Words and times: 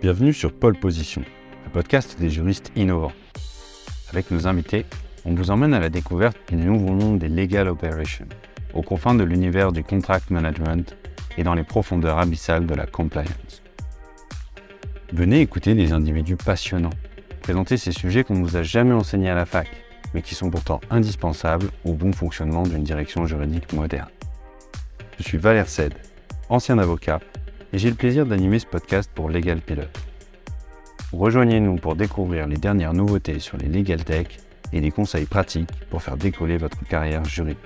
Bienvenue 0.00 0.32
sur 0.32 0.52
Pole 0.52 0.78
Position, 0.78 1.24
le 1.64 1.70
podcast 1.72 2.16
des 2.20 2.30
juristes 2.30 2.70
innovants. 2.76 3.12
Avec 4.12 4.30
nos 4.30 4.46
invités, 4.46 4.86
on 5.24 5.34
vous 5.34 5.50
emmène 5.50 5.74
à 5.74 5.80
la 5.80 5.90
découverte 5.90 6.38
du 6.50 6.54
nouveau 6.54 6.92
monde 6.92 7.18
des 7.18 7.28
legal 7.28 7.66
operations, 7.66 8.28
aux 8.74 8.82
confins 8.82 9.16
de 9.16 9.24
l'univers 9.24 9.72
du 9.72 9.82
contract 9.82 10.30
management 10.30 10.96
et 11.36 11.42
dans 11.42 11.54
les 11.54 11.64
profondeurs 11.64 12.18
abyssales 12.18 12.64
de 12.64 12.76
la 12.76 12.86
compliance. 12.86 13.60
Venez 15.12 15.40
écouter 15.40 15.74
des 15.74 15.90
individus 15.90 16.36
passionnants, 16.36 16.94
présenter 17.42 17.76
ces 17.76 17.90
sujets 17.90 18.22
qu'on 18.22 18.36
ne 18.36 18.44
vous 18.44 18.56
a 18.56 18.62
jamais 18.62 18.94
enseignés 18.94 19.30
à 19.30 19.34
la 19.34 19.46
fac, 19.46 19.68
mais 20.14 20.22
qui 20.22 20.36
sont 20.36 20.48
pourtant 20.48 20.80
indispensables 20.90 21.70
au 21.84 21.94
bon 21.94 22.12
fonctionnement 22.12 22.62
d'une 22.62 22.84
direction 22.84 23.26
juridique 23.26 23.72
moderne. 23.72 24.10
Je 25.18 25.24
suis 25.24 25.38
Valère 25.38 25.68
Sed, 25.68 25.94
ancien 26.48 26.78
avocat, 26.78 27.18
et 27.72 27.78
j'ai 27.78 27.90
le 27.90 27.96
plaisir 27.96 28.26
d'animer 28.26 28.58
ce 28.58 28.66
podcast 28.66 29.10
pour 29.14 29.28
Legal 29.28 29.60
Pilot. 29.60 29.82
Rejoignez-nous 31.12 31.76
pour 31.76 31.96
découvrir 31.96 32.46
les 32.46 32.56
dernières 32.56 32.92
nouveautés 32.92 33.38
sur 33.38 33.56
les 33.56 33.68
legal 33.68 34.04
tech 34.04 34.26
et 34.72 34.80
des 34.80 34.90
conseils 34.90 35.24
pratiques 35.24 35.70
pour 35.90 36.02
faire 36.02 36.16
décoller 36.16 36.58
votre 36.58 36.82
carrière 36.84 37.24
juridique. 37.24 37.58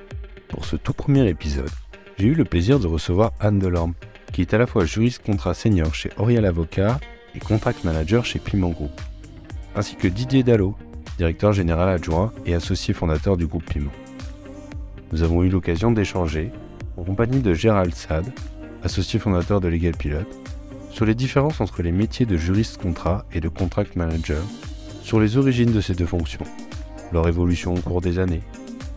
Pour 0.49 0.65
ce 0.65 0.77
tout 0.77 0.93
premier 0.93 1.29
épisode, 1.29 1.71
j'ai 2.19 2.29
eu 2.29 2.35
le 2.35 2.45
plaisir 2.45 2.79
de 2.79 2.87
recevoir 2.87 3.33
Anne 3.41 3.59
Delorme, 3.59 3.95
qui 4.33 4.43
est 4.43 4.55
à 4.55 4.59
la 4.59 4.67
fois 4.67 4.85
juriste 4.85 5.25
contrat 5.25 5.55
senior 5.55 5.95
chez 5.95 6.11
Oriel 6.19 6.45
Avocat 6.45 7.01
et 7.35 7.41
contract 7.41 7.85
manager 7.85 8.25
chez 8.25 8.39
Piment 8.39 8.71
Group, 8.71 9.01
ainsi 9.75 9.97
que 9.97 10.09
Didier 10.09 10.43
Dallot, 10.43 10.77
directeur 11.19 11.53
général 11.53 11.89
adjoint 11.89 12.33
et 12.47 12.55
associé 12.55 12.95
fondateur 12.95 13.37
du 13.37 13.47
groupe 13.47 13.65
Piment. 13.65 13.93
Nous 15.13 15.23
avons 15.23 15.43
eu 15.43 15.49
l'occasion 15.49 15.91
d'échanger, 15.91 16.51
en 16.97 17.05
compagnie 17.05 17.41
de 17.41 17.55
Gérald 17.55 17.95
Sade, 17.95 18.33
associé 18.85 19.19
fondateur 19.19 19.61
de 19.61 19.69
Legal 19.69 19.97
Pilot, 19.97 20.27
sur 20.91 21.07
les 21.07 21.15
différences 21.15 21.61
entre 21.61 21.83
les 21.83 21.93
métiers 21.93 22.27
de 22.27 22.37
juriste 22.37 22.81
contrat 22.81 23.25
et 23.33 23.41
de 23.41 23.49
contract 23.49 23.97
manager, 23.97 24.43
sur 25.03 25.21
les 25.21 25.37
origines 25.37 25.73
de 25.73 25.81
ces 25.81 25.95
deux 25.95 26.07
fonctions, 26.07 26.45
leur 27.13 27.29
évolution 27.29 27.75
au 27.75 27.81
cours 27.81 28.01
des 28.01 28.19
années, 28.19 28.43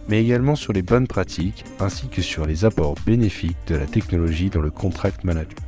mais 0.08 0.22
également 0.22 0.56
sur 0.56 0.74
les 0.74 0.82
bonnes 0.82 1.08
pratiques 1.08 1.66
ainsi 1.80 2.08
que 2.08 2.22
sur 2.22 2.46
les 2.46 2.66
apports 2.66 2.96
bénéfiques 3.06 3.58
de 3.68 3.76
la 3.76 3.86
technologie 3.86 4.50
dans 4.50 4.62
le 4.62 4.72
contract 4.72 5.24
management. 5.24 5.62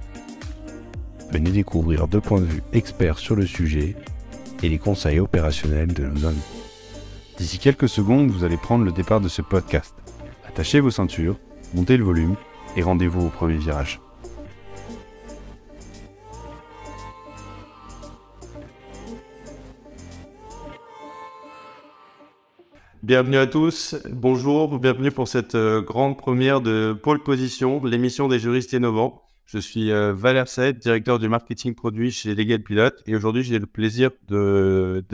Venez 1.31 1.52
découvrir 1.52 2.08
deux 2.08 2.22
points 2.22 2.42
de 2.42 2.46
vue 2.46 2.64
experts 2.74 3.20
sur 3.20 3.36
le 3.36 3.46
sujet 3.46 3.96
et 4.64 4.70
les 4.70 4.80
conseils 4.80 5.20
opérationnels 5.20 5.94
de 5.94 6.06
nos 6.06 6.26
invités. 6.26 6.58
D'ici 7.38 7.59
quelques 7.59 7.90
secondes, 7.90 8.31
vous 8.31 8.44
allez 8.44 8.58
prendre 8.58 8.86
le 8.86 8.92
départ 8.92 9.22
de 9.22 9.30
ce 9.30 9.42
podcast. 9.42 9.94
Attachez 10.48 10.80
vos 10.80 10.90
ceintures, 10.90 11.38
montez 11.76 11.98
le 11.98 12.04
volume 12.04 12.36
et 12.76 12.81
rendez-vous 12.81 13.28
au 13.28 13.30
premier 13.30 13.58
virage. 13.58 14.00
Bienvenue 23.03 23.38
à 23.38 23.45
tous, 23.45 23.95
bonjour, 24.09 24.80
bienvenue 24.80 25.12
pour 25.12 25.28
cette 25.28 25.53
euh, 25.53 25.84
grande 25.84 26.17
première 26.17 26.62
de 26.62 26.98
Pôle 27.00 27.22
Position, 27.22 27.84
l'émission 27.86 28.28
des 28.28 28.40
juristes 28.40 28.73
innovants. 28.73 29.22
Je 29.45 29.59
suis 29.59 29.92
euh, 29.92 30.14
Valère 30.14 30.45
directeur 30.81 31.20
du 31.20 31.30
marketing 31.30 31.75
produit 31.75 32.09
chez 32.09 32.34
Legal 32.34 32.64
Pilot 32.64 32.90
et 33.06 33.16
aujourd'hui 33.16 33.44
j'ai 33.44 33.59
le 33.59 33.68
plaisir 33.68 34.09
de, 34.28 35.06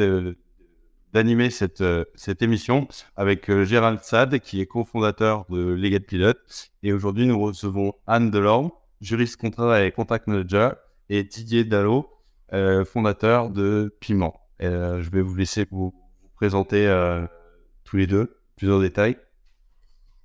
d'animer 1.12 1.50
cette, 1.50 1.82
euh, 1.82 2.06
cette 2.16 2.42
émission 2.42 2.88
avec 3.18 3.52
Gérald 3.64 4.00
Sad 4.00 4.40
qui 4.40 4.62
est 4.62 4.66
cofondateur 4.66 5.46
de 5.50 5.74
Legal 5.74 6.04
Pilot 6.04 6.34
et 6.84 6.94
aujourd'hui 6.94 7.28
nous 7.28 7.40
recevons 7.40 7.92
Anne 8.08 8.32
Delorme, 8.32 8.72
juriste 9.02 9.36
contrat 9.36 9.84
et 9.84 9.92
contact 9.92 10.28
manager 10.28 10.78
et 11.10 11.26
Didier 11.26 11.66
Dallot, 11.66 12.10
fondateur 12.86 13.50
de 13.50 13.94
Piment. 14.00 14.40
je 14.62 15.10
vais 15.10 15.22
vous 15.22 15.36
laisser 15.36 15.68
vous 15.70 15.94
présenter 16.36 16.88
tous 17.94 17.98
les 17.98 18.08
deux, 18.08 18.36
plusieurs 18.56 18.82
détails 18.82 19.18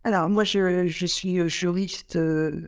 Alors, 0.02 0.30
moi, 0.30 0.42
je, 0.42 1.04
suis 1.04 1.38
euh, 1.38 1.48
juriste 1.48 2.16
euh, 2.16 2.66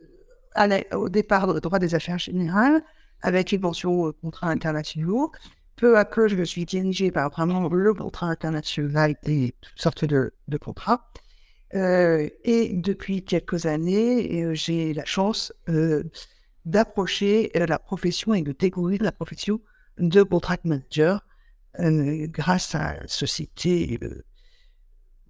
au 0.93 1.09
départ 1.09 1.55
de 1.55 1.59
droit 1.59 1.79
des 1.79 1.95
affaires 1.95 2.19
générales, 2.19 2.83
avec 3.23 3.53
une 3.53 3.63
mention 3.63 4.09
euh, 4.09 4.13
contrat 4.21 4.49
internationaux. 4.49 5.33
Peu 5.77 5.97
à 5.97 6.05
peu, 6.05 6.29
je 6.29 6.37
me 6.37 6.45
suis 6.45 6.67
dirigé 6.67 7.11
par 7.11 7.31
vraiment 7.31 7.67
le 7.67 7.95
contrat 7.95 8.27
international 8.27 9.17
et 9.25 9.55
toutes 9.63 9.81
sortes 9.81 10.05
de, 10.05 10.35
contrats. 10.61 11.11
et 11.73 12.71
depuis 12.75 13.25
quelques 13.25 13.65
années, 13.65 14.55
j'ai 14.55 14.93
la 14.93 15.07
chance 15.07 15.55
d'approcher 16.67 17.51
la 17.55 17.79
profession 17.79 18.35
et 18.35 18.43
de 18.43 18.53
découvrir 18.53 19.03
la 19.03 19.13
profession 19.13 19.63
de 19.97 20.23
contract 20.23 20.67
manager 20.67 21.25
grâce 21.79 22.75
à 22.75 23.01
la 23.01 23.09
société 23.09 23.99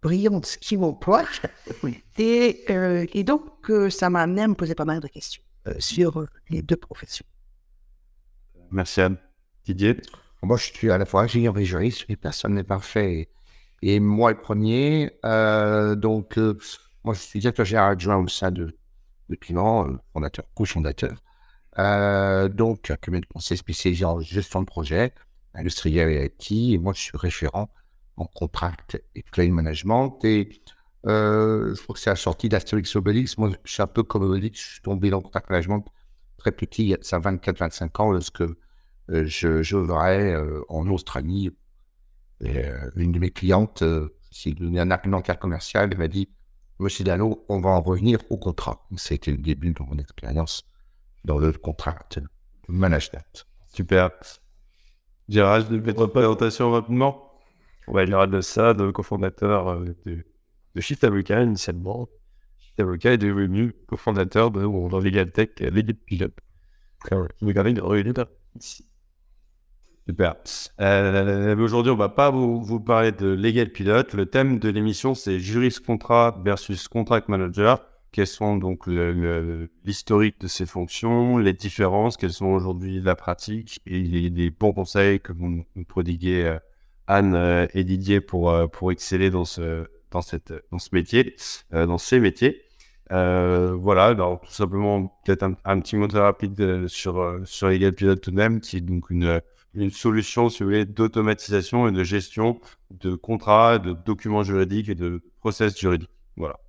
brillante 0.03 0.59
qui 0.61 0.77
m'emploie. 0.77 1.25
Oui. 1.83 2.03
Et, 2.19 2.65
euh, 2.69 3.07
et, 3.13 3.25
donc, 3.25 3.71
euh, 3.71 3.89
ça 3.89 4.11
m'a 4.11 4.23
amené 4.23 4.43
à 4.43 4.49
me 4.49 4.55
poser 4.55 4.75
pas 4.75 4.85
mal 4.85 5.01
de 5.01 5.09
questions 5.09 5.43
euh, 5.67 5.75
sur 5.79 6.27
les 6.51 6.63
deux 6.63 6.77
professions. 6.77 7.25
Merci 8.71 9.01
Anne. 9.01 9.17
Didier? 9.65 9.97
Moi, 10.43 10.57
je 10.57 10.65
suis 10.65 10.91
à 10.91 10.99
la 10.99 11.07
fois 11.07 11.23
ingénieur 11.23 11.57
et 11.59 11.65
juriste, 11.65 12.05
et 12.09 12.17
personne 12.17 12.55
n'est 12.55 12.65
parfait. 12.65 13.31
Et 13.83 14.01
moi, 14.01 14.33
le 14.33 14.39
premier, 14.39 15.11
donc, 15.23 16.37
moi, 17.05 17.15
je 17.15 17.21
suis 17.21 17.41
directeur 17.41 17.65
général 17.65 17.93
adjoint 17.93 18.17
au 18.17 18.29
sein 18.29 18.51
de, 18.51 18.77
de 19.29 19.37
Piment, 19.37 19.87
fondateur, 20.13 20.45
co-fondateur. 20.55 21.23
donc, 22.51 22.91
un 22.91 22.97
cabinet 22.97 23.21
de 23.21 23.27
conseil 23.27 23.59
spécialisé 23.59 24.05
en 24.05 24.21
gestion 24.21 24.61
de 24.61 24.67
projet, 24.67 25.13
industriel 25.55 26.09
et 26.11 26.27
IT, 26.27 26.75
et 26.75 26.79
moi, 26.79 26.95
je 26.95 27.01
suis 27.01 27.19
référent 27.19 27.71
en 28.17 28.27
contract 28.27 29.03
et 29.15 29.23
claim 29.23 29.53
management. 29.53 30.19
Et 30.25 30.63
euh, 31.07 31.75
je 31.75 31.83
crois 31.83 31.95
que 31.95 32.01
c'est 32.01 32.11
la 32.11 32.17
sortie 32.17 32.49
d'Astérix 32.49 32.95
Obélix. 32.97 33.39
Moi, 33.39 33.51
je 33.65 33.73
suis 33.73 33.83
un 33.83 33.87
peu 33.87 34.03
comme 34.03 34.23
Obélix. 34.23 34.61
Je 34.61 34.73
suis 34.73 34.83
tombé 34.83 35.11
dans 35.11 35.19
le 35.19 35.23
contract 35.23 35.51
management 35.51 35.85
très 36.37 36.53
petit, 36.53 36.85
il 36.85 36.89
y 36.89 36.95
a 36.95 36.97
24-25 36.97 38.03
ans, 38.03 38.13
lorsque 38.13 38.41
euh, 38.41 38.55
je, 39.09 39.63
je 39.63 39.77
euh, 39.77 40.63
en 40.69 40.89
Australie. 40.89 41.51
Et, 42.43 42.63
une 42.97 43.13
de 43.13 43.19
mes 43.19 43.31
clientes 43.31 43.85
s'est 44.31 44.53
donné 44.53 44.81
un 44.81 44.91
argument 44.91 45.21
commercial. 45.21 45.91
Elle 45.93 45.99
m'a 45.99 46.09
dit 46.09 46.31
Monsieur 46.79 47.05
Dano, 47.05 47.45
on 47.51 47.61
va 47.61 47.69
en 47.69 47.83
revenir 47.83 48.21
au 48.31 48.39
contrat. 48.39 48.87
C'était 48.97 49.33
le 49.33 49.37
début 49.37 49.75
de 49.75 49.83
mon 49.83 49.99
expérience 49.99 50.67
dans 51.27 51.39
le 51.39 51.53
contract 51.53 52.21
management. 52.69 53.47
Super. 53.75 54.11
Gérald, 55.29 55.71
votre 55.71 56.07
présentation 56.07 56.73
rapidement 56.73 57.30
Gérald 57.89 58.33
de 58.33 58.41
Sade, 58.41 58.93
cofondateur 58.93 59.69
euh, 59.69 59.85
de, 60.07 60.25
de 60.75 60.81
Shift 60.81 61.05
Avocat 61.05 61.43
initialement. 61.43 62.09
Shift 62.59 62.81
Avocat 62.81 63.13
est 63.13 63.19
devenu 63.19 63.73
cofondateur 63.87 64.51
de 64.51 64.65
mon 64.65 64.89
Legal 64.99 65.31
Tech, 65.31 65.51
euh, 65.61 65.71
Legal 65.71 65.95
Pilot. 65.95 66.31
Regardez 67.41 67.73
de 67.73 68.27
ici. 68.59 68.87
Super. 70.07 70.35
Euh, 70.81 71.57
Aujourd'hui, 71.57 71.93
on 71.93 71.97
va 71.97 72.09
pas 72.09 72.31
vous, 72.31 72.81
parler 72.81 73.13
de 73.13 73.29
Legal 73.29 73.71
Pilot. 73.71 74.15
Le 74.15 74.27
thème 74.27 74.59
de 74.59 74.69
l'émission, 74.69 75.15
c'est 75.15 75.39
juriste 75.39 75.85
contrat 75.85 76.41
versus 76.45 76.89
contract 76.89 77.29
manager. 77.29 77.81
Quels 78.13 78.27
sont 78.27 78.57
donc 78.57 78.89
l'historique 79.85 80.41
de 80.41 80.49
ces 80.49 80.67
fonctions, 80.67 81.39
les 81.39 81.53
différences, 81.53 82.17
quelles 82.17 82.33
sont 82.33 82.47
aujourd'hui 82.47 83.01
la 83.01 83.15
pratique 83.15 83.81
et 83.87 84.01
les, 84.03 84.31
les, 84.31 84.51
bons 84.51 84.73
conseils 84.73 85.21
que 85.21 85.33
vous 85.33 85.49
nous 85.49 85.85
prodiguez 85.85 86.45
euh, 86.45 86.59
Anne 87.11 87.35
euh, 87.35 87.67
et 87.75 87.83
Didier 87.83 88.21
pour, 88.21 88.51
euh, 88.51 88.69
pour 88.69 88.93
exceller 88.93 89.31
dans 89.31 89.45
ce, 89.45 89.87
dans 90.13 90.23
cette, 90.23 90.55
dans 90.71 90.79
ce 90.79 90.91
métier, 90.93 91.35
euh, 91.75 91.85
dans 91.85 91.99
ces 91.99 92.21
métiers. 92.21 92.63
voilà, 93.11 94.07
alors 94.07 94.41
tout 94.41 94.53
simplement 94.53 95.21
peut-être 95.25 95.43
un, 95.65 95.81
petit 95.81 95.97
mot 95.97 96.07
rapide 96.07 96.87
sur, 96.87 97.41
sur 97.45 97.69
Legal 97.69 97.93
Pilot 97.93 98.17
tout 98.17 98.31
même, 98.31 98.61
qui 98.61 98.77
est 98.77 98.81
donc 98.81 99.11
une, 99.11 99.41
une 99.75 99.91
solution, 99.91 100.49
si 100.49 100.63
vous 100.63 100.69
voulez, 100.69 100.85
d'automatisation 100.85 101.89
et 101.89 101.93
de 101.93 102.05
gestion 102.05 102.61
de 102.91 103.17
contrats, 103.17 103.79
de 103.79 103.93
documents 103.93 104.45
juridiques 104.45 104.89
et 104.89 104.95
de 104.95 105.21
process 105.41 105.77
juridiques. 105.77 106.11
Voilà. 106.37 106.61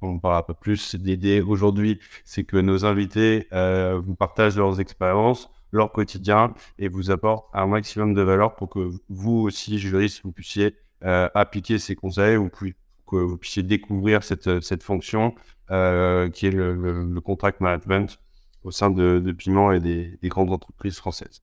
On 0.00 0.14
en 0.14 0.18
parle 0.18 0.36
un 0.36 0.42
peu 0.42 0.54
plus. 0.54 0.94
L'idée 0.94 1.42
aujourd'hui, 1.42 1.98
c'est 2.24 2.44
que 2.44 2.56
nos 2.56 2.86
invités 2.86 3.48
vous 3.52 4.14
partagent 4.14 4.56
leurs 4.56 4.80
expériences, 4.80 5.50
leur 5.70 5.92
quotidien 5.92 6.54
et 6.78 6.88
vous 6.88 7.10
apporte 7.10 7.48
un 7.54 7.66
maximum 7.66 8.14
de 8.14 8.22
valeur 8.22 8.54
pour 8.54 8.68
que 8.68 8.90
vous 9.08 9.38
aussi, 9.40 9.78
juristes, 9.78 10.22
vous 10.24 10.32
puissiez 10.32 10.76
euh, 11.04 11.28
appliquer 11.34 11.78
ces 11.78 11.94
conseils, 11.94 12.36
ou 12.36 12.48
que 12.48 13.16
vous 13.16 13.36
puissiez 13.36 13.62
découvrir 13.62 14.22
cette, 14.22 14.60
cette 14.60 14.82
fonction 14.82 15.34
euh, 15.70 16.28
qui 16.28 16.46
est 16.46 16.50
le, 16.50 17.20
contract 17.20 17.60
management 17.60 18.18
au 18.64 18.70
sein 18.70 18.90
de, 18.90 19.18
de 19.18 19.32
Piment 19.32 19.72
et 19.72 19.80
des, 19.80 20.18
des, 20.20 20.28
grandes 20.28 20.50
entreprises 20.50 20.96
françaises. 20.96 21.42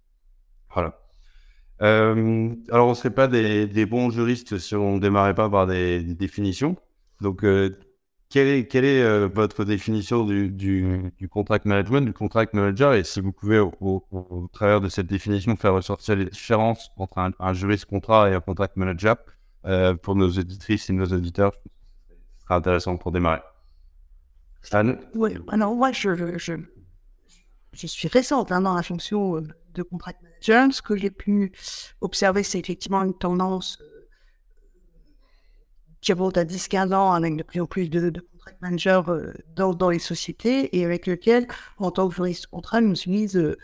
Voilà. 0.74 1.00
Euh, 1.82 2.54
alors, 2.70 2.88
on 2.88 2.92
ne 2.92 2.96
serait 2.96 3.14
pas 3.14 3.28
des, 3.28 3.68
des, 3.68 3.86
bons 3.86 4.10
juristes 4.10 4.58
si 4.58 4.76
on 4.76 4.96
ne 4.96 5.00
démarrait 5.00 5.36
pas 5.36 5.50
par 5.50 5.68
des, 5.68 6.04
des 6.04 6.16
définitions. 6.16 6.76
Donc, 7.22 7.46
quelle 8.30 8.86
est, 8.86 9.04
euh, 9.04 9.28
votre 9.34 9.64
définition 9.64 10.26
du, 10.26 10.50
du, 10.50 11.30
contract 11.30 11.66
management, 11.66 12.02
du 12.02 12.14
contract 12.14 12.54
manager? 12.54 12.94
Et 12.94 13.04
si 13.04 13.22
vous 13.22 13.32
pouvez, 13.32 13.60
au, 13.60 14.50
travers 14.52 14.82
de 14.82 14.90
cette 14.90 15.08
définition, 15.08 15.56
faire 15.56 15.74
ressortir 15.74 16.16
les 16.16 16.26
différences 16.26 16.92
entre 16.98 17.20
un, 17.20 17.32
un 17.40 17.54
juriste 17.54 17.86
contrat 17.86 18.30
et 18.30 18.34
un 18.34 18.42
contract 18.42 18.78
manager 18.78 19.16
euh, 19.66 19.96
pour 19.96 20.16
nos 20.16 20.30
auditrices 20.30 20.90
et 20.90 20.94
nos 20.94 21.06
auditeurs, 21.06 21.54
ce 21.54 22.44
sera 22.44 22.56
intéressant 22.56 22.98
pour 22.98 23.12
démarrer. 23.12 23.42
Anne? 24.72 25.00
Oui, 25.14 25.38
alors 25.50 25.76
moi, 25.76 25.92
je, 25.92 26.38
je, 26.38 26.54
je 27.74 27.88
suis 27.88 28.08
récente 28.08 28.52
hein, 28.52 28.62
dans 28.62 28.74
la 28.74 28.84
fonction 28.84 29.38
euh, 29.38 29.42
de 29.74 29.84
contract 29.84 30.22
manager. 30.24 30.74
Ce 30.74 30.82
que 30.82 30.96
j'ai 30.98 31.12
pu 31.12 31.52
observer, 32.02 32.44
c'est 32.44 32.60
effectivement 32.60 33.04
une 33.04 33.14
tendance 33.14 33.78
qui 36.06 36.14
remonte 36.14 36.38
à 36.38 36.46
10-15 36.46 36.94
ans 36.94 37.12
avec 37.14 37.36
de 37.36 37.44
plus 37.44 37.60
en 37.60 37.66
plus 37.66 37.90
de, 37.90 38.12
de 38.12 38.22
contract 38.22 38.62
managers 38.62 39.02
euh, 39.08 39.34
dans, 39.56 39.74
dans, 39.74 39.90
les 39.90 40.00
sociétés 40.00 40.78
et 40.78 40.86
avec 40.86 41.08
lequel, 41.08 41.48
en 41.80 41.90
tant 41.90 42.08
que 42.08 42.16
juriste 42.16 42.48
contrat, 42.48 42.80
je 42.80 42.86
me 42.86 42.96
suis 42.96 43.12
mise 43.12 43.36
euh, 43.36 43.58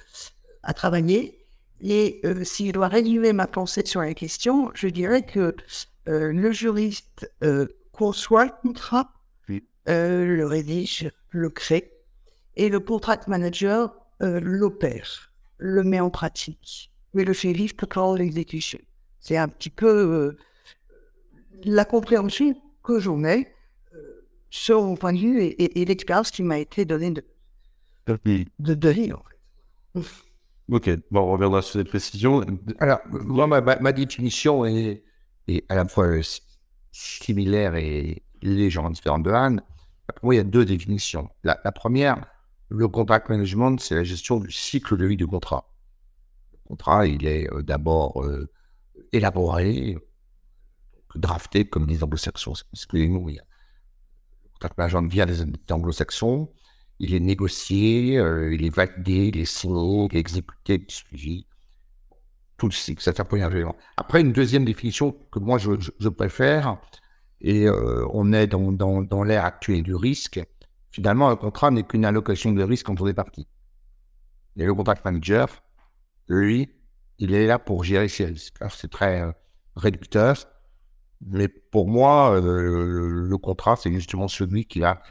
à 0.64 0.74
travailler. 0.74 1.46
Et 1.82 2.20
euh, 2.26 2.44
si 2.44 2.68
je 2.68 2.72
dois 2.72 2.88
résumer 2.88 3.32
ma 3.32 3.48
pensée 3.48 3.86
sur 3.86 4.02
la 4.02 4.14
question, 4.16 4.72
je 4.74 4.88
dirais 4.88 5.24
que 5.24 5.56
euh, 6.10 6.32
le 6.32 6.52
juriste 6.52 7.32
euh, 7.44 7.68
conçoit 7.92 8.46
le 8.46 8.52
contrat, 8.62 9.12
oui. 9.48 9.64
le 9.86 10.44
rédige, 10.46 11.12
le 11.30 11.50
crée, 11.50 11.92
et 12.56 12.70
le 12.70 12.80
contract 12.80 13.28
manager 13.28 13.96
l'opère, 14.20 15.32
le 15.58 15.84
met 15.84 16.00
en 16.00 16.12
pratique, 16.12 16.92
mais 17.16 17.24
le 17.24 17.34
fait 17.34 17.54
vivre 17.54 17.74
tout 17.76 18.16
l'exécution. 18.16 18.80
C'est 19.20 19.38
un 19.38 19.48
petit 19.48 19.72
peu 19.72 20.36
la 21.64 21.86
compréhension 21.86 22.56
que 22.84 23.00
j'en 23.00 23.24
ai 23.24 23.48
euh, 23.94 24.28
sur 24.50 24.82
mon 24.82 24.96
point 24.96 25.14
de 25.14 25.20
vue 25.20 25.42
et, 25.42 25.64
et, 25.64 25.82
et 25.82 25.86
l'expérience 25.86 26.32
qui 26.32 26.44
m'a 26.44 26.60
été 26.60 26.86
donnée 26.86 27.12
de, 27.12 27.24
de, 28.08 28.74
de 28.74 28.90
vie, 28.90 29.14
en 29.14 29.24
fait. 29.94 30.02
Ok, 30.72 30.90
bon, 31.12 31.20
on 31.22 31.32
reviendra 31.34 31.62
sur 31.62 31.74
cette 31.74 31.90
précision. 31.90 32.46
Alors, 32.80 33.00
moi, 33.10 33.46
ma, 33.46 33.60
ma 33.62 33.92
définition 33.92 34.66
est, 34.66 35.04
est, 35.50 35.66
à 35.68 35.76
la 35.76 35.86
fois 35.86 36.08
similaire 36.94 37.76
et 37.76 38.24
légèrement 38.42 38.90
différente 38.90 39.24
de 39.24 39.32
Anne. 39.32 39.62
Pour 40.16 40.26
moi, 40.26 40.36
il 40.36 40.38
y 40.38 40.42
a 40.42 40.46
deux 40.46 40.64
définitions. 40.64 41.30
La, 41.44 41.60
la 41.66 41.74
première, 41.74 42.26
le 42.70 42.88
contract 42.88 43.28
management, 43.28 43.80
c'est 43.82 43.96
la 43.96 44.06
gestion 44.06 44.40
du 44.40 44.50
cycle 44.50 44.96
de 44.96 45.06
vie 45.06 45.18
du 45.18 45.28
contrat. 45.28 45.74
Le 46.54 46.70
contrat, 46.70 47.06
il 47.06 47.26
est 47.26 47.52
euh, 47.52 47.64
d'abord 47.64 48.24
euh, 48.24 48.50
élaboré, 49.12 49.98
drafté 51.16 51.66
comme 51.66 51.88
les 51.88 52.04
anglo-saxons. 52.04 52.54
Excusez-nous, 52.74 53.30
il 53.30 53.36
y 53.36 53.40
a 53.40 53.44
vient 55.08 55.26
des, 55.26 55.42
anglo-saxons. 55.72 56.50
Il 57.00 57.16
est 57.16 57.20
négocié, 57.20 58.18
euh, 58.18 58.54
il 58.54 58.64
est 58.64 58.70
validé, 58.70 59.32
il 59.34 59.40
est 59.40 59.46
signé, 59.46 60.08
il 60.12 60.18
est 60.18 60.20
exécuté. 60.20 60.86
Tout 62.58 62.68
le 62.68 62.72
cycle, 62.72 63.02
c'est 63.02 63.20
un 63.20 63.26
premier 63.26 63.48
élément. 63.48 63.76
Après, 63.98 64.22
une 64.22 64.34
deuxième 64.34 64.66
définition 64.66 65.12
que 65.32 65.40
moi 65.40 65.58
je, 65.58 66.10
préfère, 66.10 66.78
et 67.40 67.66
euh, 67.66 68.06
on 68.14 68.34
est 68.34 68.46
dans, 68.46 69.24
l'ère 69.24 69.46
actuelle 69.46 69.82
du 69.82 69.96
risque. 69.96 70.40
Finalement, 70.92 71.30
un 71.30 71.36
contrat 71.36 71.72
n'est 71.72 71.84
qu'une 71.84 72.06
allocation 72.06 72.52
de 72.52 72.62
risque 72.62 72.88
entre 72.90 73.06
des 73.06 73.14
parties. 73.14 73.48
Et 74.58 74.66
le 74.66 74.76
contract 74.76 75.04
manager, 75.04 75.48
lui, 76.28 76.70
il 77.18 77.34
est 77.34 77.48
là 77.48 77.58
pour 77.58 77.84
gérer 77.84 78.10
ces 78.10 78.26
risques. 78.26 78.58
C'est 78.70 78.92
très 78.92 79.22
euh, 79.22 79.32
réducteur, 79.76 80.36
mais 81.26 81.48
pour 81.48 81.88
moi, 81.88 82.36
euh, 82.36 83.28
le, 83.28 83.38
contrat, 83.38 83.76
c'est 83.76 83.92
justement 83.92 84.28
celui 84.28 84.66
qui 84.66 84.84
a 84.84 85.02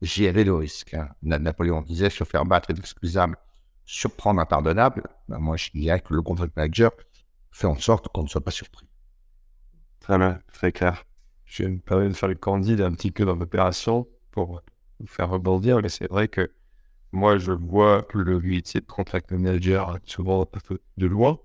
géré 0.00 0.44
le 0.44 0.54
risque. 0.54 0.94
Hein. 0.94 1.08
Napoléon 1.22 1.82
disait 1.82 2.10
se 2.10 2.24
faire 2.24 2.44
battre 2.44 2.70
est 2.70 2.78
excusable, 2.78 3.36
surprendre 3.84 4.40
impardonnable. 4.40 5.04
Ben, 5.28 5.38
moi, 5.38 5.56
je 5.56 5.70
dirais 5.72 6.00
que 6.00 6.14
le 6.14 6.22
contract 6.22 6.56
manager 6.56 6.90
fait 7.50 7.66
en 7.66 7.76
sorte 7.76 8.08
qu'on 8.08 8.24
ne 8.24 8.28
soit 8.28 8.40
pas 8.40 8.50
surpris. 8.50 8.86
Très 10.00 10.18
bien, 10.18 10.40
très 10.52 10.72
clair. 10.72 11.04
Je 11.44 11.62
vais 11.62 11.70
me 11.70 11.78
permettre 11.78 12.10
de 12.10 12.16
faire 12.16 12.28
le 12.28 12.34
candide 12.34 12.80
un 12.80 12.92
petit 12.92 13.10
peu 13.10 13.24
dans 13.24 13.36
l'opération 13.36 14.08
pour 14.32 14.62
vous 14.98 15.06
faire 15.06 15.28
rebondir, 15.28 15.80
mais 15.80 15.88
c'est 15.88 16.08
vrai 16.08 16.26
que 16.26 16.50
moi, 17.12 17.36
je 17.36 17.52
vois 17.52 18.02
que 18.02 18.18
le 18.18 18.40
métier 18.40 18.80
de 18.80 18.86
contract 18.86 19.30
manager 19.30 19.98
souvent 20.04 20.42
un 20.42 20.46
peu 20.46 20.80
de 20.96 21.06
loin. 21.06 21.38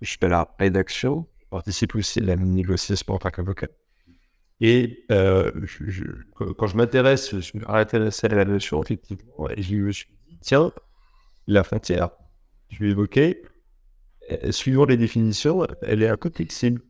Je 0.00 0.16
fais 0.18 0.28
la 0.28 0.48
rédaction, 0.60 1.26
participe 1.50 1.94
aussi 1.94 2.20
à 2.20 2.22
la 2.22 2.36
négociation 2.36 3.14
en 3.14 3.18
tant 3.18 3.30
qu'avocat. 3.30 3.68
Et 4.60 5.04
euh, 5.12 5.52
quand 6.56 6.66
je 6.66 6.76
m'intéresse, 6.76 7.30
je 7.34 7.40
suis 7.40 7.60
intéressé 7.66 8.26
à 8.26 8.34
la 8.34 8.44
notion, 8.44 8.82
effectivement, 8.82 9.48
et 9.50 9.62
je 9.62 9.76
me 9.76 9.92
suis 9.92 10.08
dit, 10.28 10.38
tiens, 10.40 10.72
la 11.46 11.62
frontière, 11.62 12.10
je 12.68 12.80
vais 12.80 12.90
évoquer, 12.90 13.42
euh, 14.32 14.50
suivant 14.50 14.84
les 14.84 14.96
définitions, 14.96 15.66
elle 15.82 16.02
est 16.02 16.08
un 16.08 16.16
peu 16.16 16.30
flexible. 16.34 16.82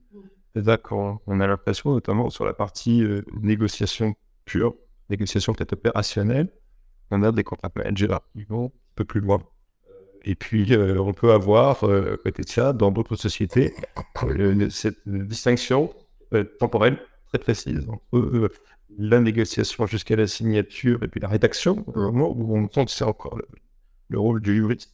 D'accord, 0.55 1.21
on 1.27 1.41
a 1.41 1.47
l'impression, 1.47 1.93
notamment 1.93 2.31
sur 2.31 2.47
la 2.47 2.55
partie 2.55 3.03
euh, 3.03 3.23
négociation 3.43 4.15
pure, 4.45 4.75
négociation 5.11 5.53
peut-être 5.53 5.75
opérationnelle, 5.75 6.51
on 7.11 7.23
a 7.23 7.33
des 7.33 7.45
contrats 7.45 7.71
managers 7.77 8.17
qui 8.33 8.45
vont 8.45 8.67
un 8.67 8.95
peu 8.95 9.05
plus 9.05 9.21
loin. 9.21 9.43
Et 10.29 10.35
puis, 10.35 10.75
euh, 10.75 11.01
on 11.01 11.15
peut 11.15 11.33
avoir, 11.33 11.85
euh, 11.85 12.19
peut-être 12.23 12.51
ça, 12.51 12.75
dans 12.75 12.91
d'autres 12.91 13.17
sociétés, 13.17 13.73
euh, 14.25 14.69
cette 14.69 14.99
distinction 15.07 15.95
temporelle 16.59 16.99
très 17.29 17.39
précise 17.39 17.89
entre 17.89 18.51
la 18.99 19.21
négociation 19.21 19.87
jusqu'à 19.87 20.17
la 20.17 20.27
signature 20.27 21.03
et 21.03 21.09
puis 21.09 21.19
la 21.19 21.29
rédaction, 21.29 21.83
au 21.87 22.13
moment 22.13 22.31
où 22.37 22.59
on 22.59 22.67
que 22.67 22.91
c'est 22.91 23.05
encore 23.05 23.39
le, 23.39 23.49
le, 24.11 24.21
rôle 24.21 24.43
du 24.43 24.57
juriste, 24.57 24.93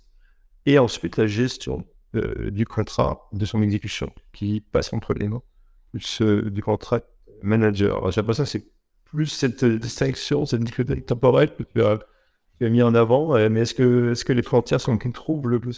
et 0.67 0.79
ensuite 0.79 1.17
la 1.17 1.27
gestion 1.27 1.85
du 2.13 2.65
contrat, 2.65 3.29
de 3.33 3.45
son 3.45 3.61
exécution, 3.61 4.13
qui 4.33 4.61
passe 4.61 4.93
entre 4.93 5.15
les 5.15 5.27
mains 5.27 5.43
du 5.93 6.63
contrat 6.63 7.01
manager. 7.43 8.09
J'ai 8.13 8.21
l'impression 8.21 8.45
que 8.45 8.51
c'est 8.51 8.67
plus 9.05 9.27
cette 9.27 9.65
distinction, 9.65 10.47
cette 10.47 10.61
distinction 10.61 11.01
temporelle 11.01 11.51
as 11.83 11.99
mis 12.71 12.83
en 12.83 12.95
avant. 12.95 13.37
Euh, 13.37 13.49
mais 13.51 13.61
est-ce 13.61 13.75
que, 13.75 14.13
est-ce 14.13 14.25
que 14.25 14.33
les 14.33 14.43
frontières 14.43 14.81
sont 14.81 14.99
plus 14.99 15.13
troubles 15.13 15.61
que 15.61 15.71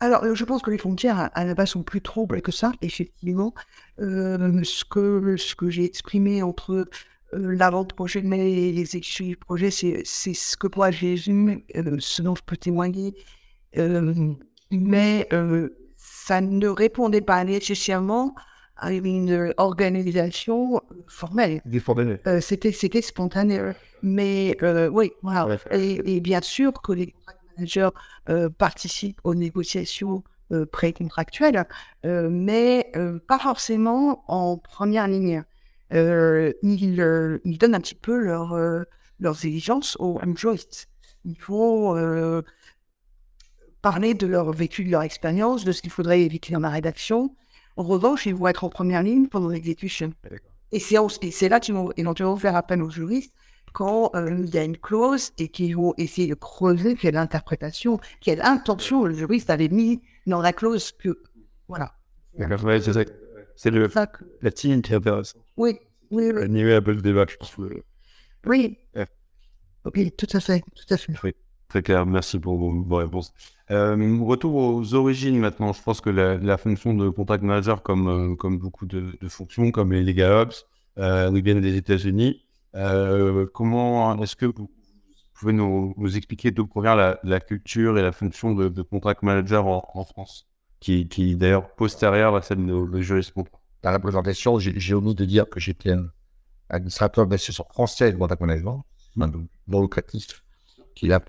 alors, 0.00 0.34
je 0.34 0.44
pense 0.44 0.62
que 0.62 0.70
les 0.72 0.78
frontières 0.78 1.30
à 1.32 1.44
la 1.44 1.54
base 1.54 1.68
sont 1.68 1.84
plus 1.84 2.00
troubles 2.00 2.42
que 2.42 2.50
ça, 2.50 2.72
effectivement. 2.82 3.54
Euh, 4.00 4.60
ce 4.64 4.84
que, 4.84 5.36
ce 5.36 5.54
que 5.54 5.70
j'ai 5.70 5.84
exprimé 5.84 6.42
entre 6.42 6.88
euh, 7.34 7.54
l'avant-projet 7.54 8.18
et 8.18 8.72
l'exécution 8.72 9.24
du 9.26 9.36
projet, 9.36 9.70
c'est, 9.70 10.04
ce 10.04 10.56
que 10.56 10.66
moi 10.74 10.90
j'ai 10.90 11.14
vu, 11.14 11.64
euh, 11.76 11.96
ce 11.98 12.20
dont 12.20 12.34
je 12.34 12.42
peux 12.44 12.56
témoigner. 12.56 13.14
Euh, 13.78 14.34
mais 14.70 15.28
ça 15.96 16.40
ne 16.40 16.66
répondait 16.66 17.20
pas 17.20 17.42
nécessairement 17.44 18.34
à 18.76 18.92
une 18.92 19.54
organisation 19.56 20.80
formelle. 21.06 21.62
Euh, 22.26 22.40
c'était, 22.40 22.72
c'était 22.72 23.02
spontané. 23.02 23.72
Mais 24.02 24.56
euh, 24.62 24.88
oui, 24.88 25.12
voilà. 25.22 25.58
Et, 25.70 26.16
et, 26.16 26.20
bien 26.20 26.40
sûr 26.40 26.72
que 26.82 26.92
les 26.92 27.14
managers 27.56 27.90
euh, 28.28 28.48
participent 28.48 29.20
aux 29.24 29.34
négociations 29.34 30.24
euh, 30.52 30.66
pré-contractuelles, 30.66 31.64
euh, 32.04 32.28
mais 32.30 32.90
euh, 32.96 33.18
pas 33.26 33.38
forcément 33.38 34.22
en 34.28 34.58
première 34.58 35.08
ligne. 35.08 35.44
ils, 35.90 37.40
ils 37.44 37.58
donnent 37.58 37.74
un 37.74 37.80
petit 37.80 37.94
peu 37.94 38.18
leur, 38.18 38.54
leurs 39.18 39.44
exigences 39.46 39.96
aux 39.98 40.20
juristes. 40.36 40.88
Il 41.24 41.38
faut 41.38 41.96
parler 43.80 44.14
de 44.14 44.26
leur 44.26 44.52
vécu, 44.52 44.84
de 44.84 44.90
leur 44.90 45.02
expérience, 45.02 45.64
de 45.64 45.72
ce 45.72 45.80
qu'il 45.80 45.90
faudrait 45.90 46.20
éviter 46.20 46.52
dans 46.52 46.60
la 46.60 46.70
rédaction. 46.70 47.34
En 47.76 47.84
revanche, 47.84 48.26
ils 48.26 48.34
vont 48.34 48.46
être 48.48 48.64
en 48.64 48.68
première 48.68 49.02
ligne 49.02 49.28
pendant 49.28 49.48
l'exécution. 49.48 50.12
Et 50.72 50.80
c'est 50.80 51.48
là 51.48 51.60
qu'ils 51.60 51.74
vont 51.74 51.92
éventuellement 51.96 52.36
faire 52.36 52.56
appel 52.56 52.82
aux 52.82 52.90
juristes 52.90 53.34
quand 53.72 54.10
euh, 54.14 54.36
il 54.38 54.54
y 54.54 54.58
a 54.58 54.64
une 54.64 54.76
clause 54.76 55.32
et 55.38 55.48
qu'ils 55.48 55.76
vont 55.76 55.94
essayer 55.96 56.28
de 56.28 56.34
creuser 56.34 56.94
quelle 56.94 57.16
interprétation, 57.16 57.98
quelle 58.20 58.42
intention 58.42 59.04
le 59.04 59.14
juriste 59.14 59.50
avait 59.50 59.68
mis 59.68 60.02
dans 60.26 60.42
la 60.42 60.52
clause 60.52 60.92
que. 60.92 61.22
Voilà. 61.68 61.94
C'est 63.56 63.70
le, 63.70 63.88
que... 63.88 64.24
la 64.40 64.50
team 64.50 64.82
qui 64.82 64.92
est 64.92 64.96
intéressante. 64.96 65.42
Oui, 65.56 65.78
oui, 66.10 66.30
oui. 66.34 66.42
Animer 66.42 66.74
un 66.74 66.82
peu 66.82 66.92
le 66.92 67.02
débat, 67.02 67.26
je 67.28 67.36
pense. 67.36 67.56
Oui. 68.46 68.78
Oui, 69.94 70.12
tout 70.12 70.26
à 70.32 70.40
fait, 70.40 70.60
tout 70.60 70.94
à 70.94 70.96
fait. 70.96 71.14
Oui, 71.24 71.34
très 71.68 71.82
clair. 71.82 72.06
Merci 72.06 72.38
pour 72.38 72.56
vos, 72.56 72.82
vos 72.82 72.96
réponses. 72.96 73.32
Euh, 73.72 74.18
retour 74.22 74.54
aux 74.54 74.94
origines 74.94 75.38
maintenant. 75.38 75.72
Je 75.72 75.82
pense 75.82 76.00
que 76.00 76.10
la, 76.10 76.36
la 76.36 76.58
fonction 76.58 76.92
de 76.94 77.08
contract 77.08 77.42
manager, 77.42 77.82
comme, 77.82 78.08
euh, 78.08 78.36
comme 78.36 78.58
beaucoup 78.58 78.84
de, 78.86 79.16
de, 79.20 79.28
fonctions, 79.28 79.70
comme 79.70 79.92
les 79.92 80.02
legal 80.02 80.32
ops, 80.32 80.66
euh, 80.98 81.30
nous 81.30 81.42
viennent 81.42 81.60
des 81.60 81.76
États-Unis. 81.76 82.42
Euh, 82.74 83.46
comment 83.54 84.20
est-ce 84.22 84.36
que 84.36 84.46
vous 84.46 84.70
pouvez 85.34 85.54
nous, 85.54 85.94
nous 85.96 86.16
expliquer 86.16 86.50
d'où 86.50 86.66
provient 86.66 86.94
la, 86.94 87.18
la, 87.24 87.40
culture 87.40 87.98
et 87.98 88.02
la 88.02 88.12
fonction 88.12 88.54
de, 88.54 88.68
de 88.68 88.82
contract 88.82 89.22
manager 89.22 89.66
en, 89.66 89.88
en 89.94 90.04
France, 90.04 90.46
qui, 90.80 91.08
qui 91.08 91.34
d'ailleurs 91.36 91.74
postérieure 91.74 92.36
à 92.36 92.42
celle 92.42 92.66
de, 92.66 92.86
de 92.86 93.00
juriste 93.00 93.32
Dans 93.82 93.90
la 93.90 93.98
présentation, 94.00 94.58
j'ai 94.58 94.94
omis 94.94 95.14
de 95.14 95.24
dire 95.24 95.48
que 95.48 95.60
j'étais 95.60 95.92
un 95.92 96.08
administrateur 96.68 97.26
d'association 97.26 97.64
française 97.72 98.12
de 98.12 98.18
contract 98.18 98.42
management. 98.42 98.84
non 99.16 99.80
lucratif 99.80 100.42
qu'il 100.94 101.12
a 101.12 101.20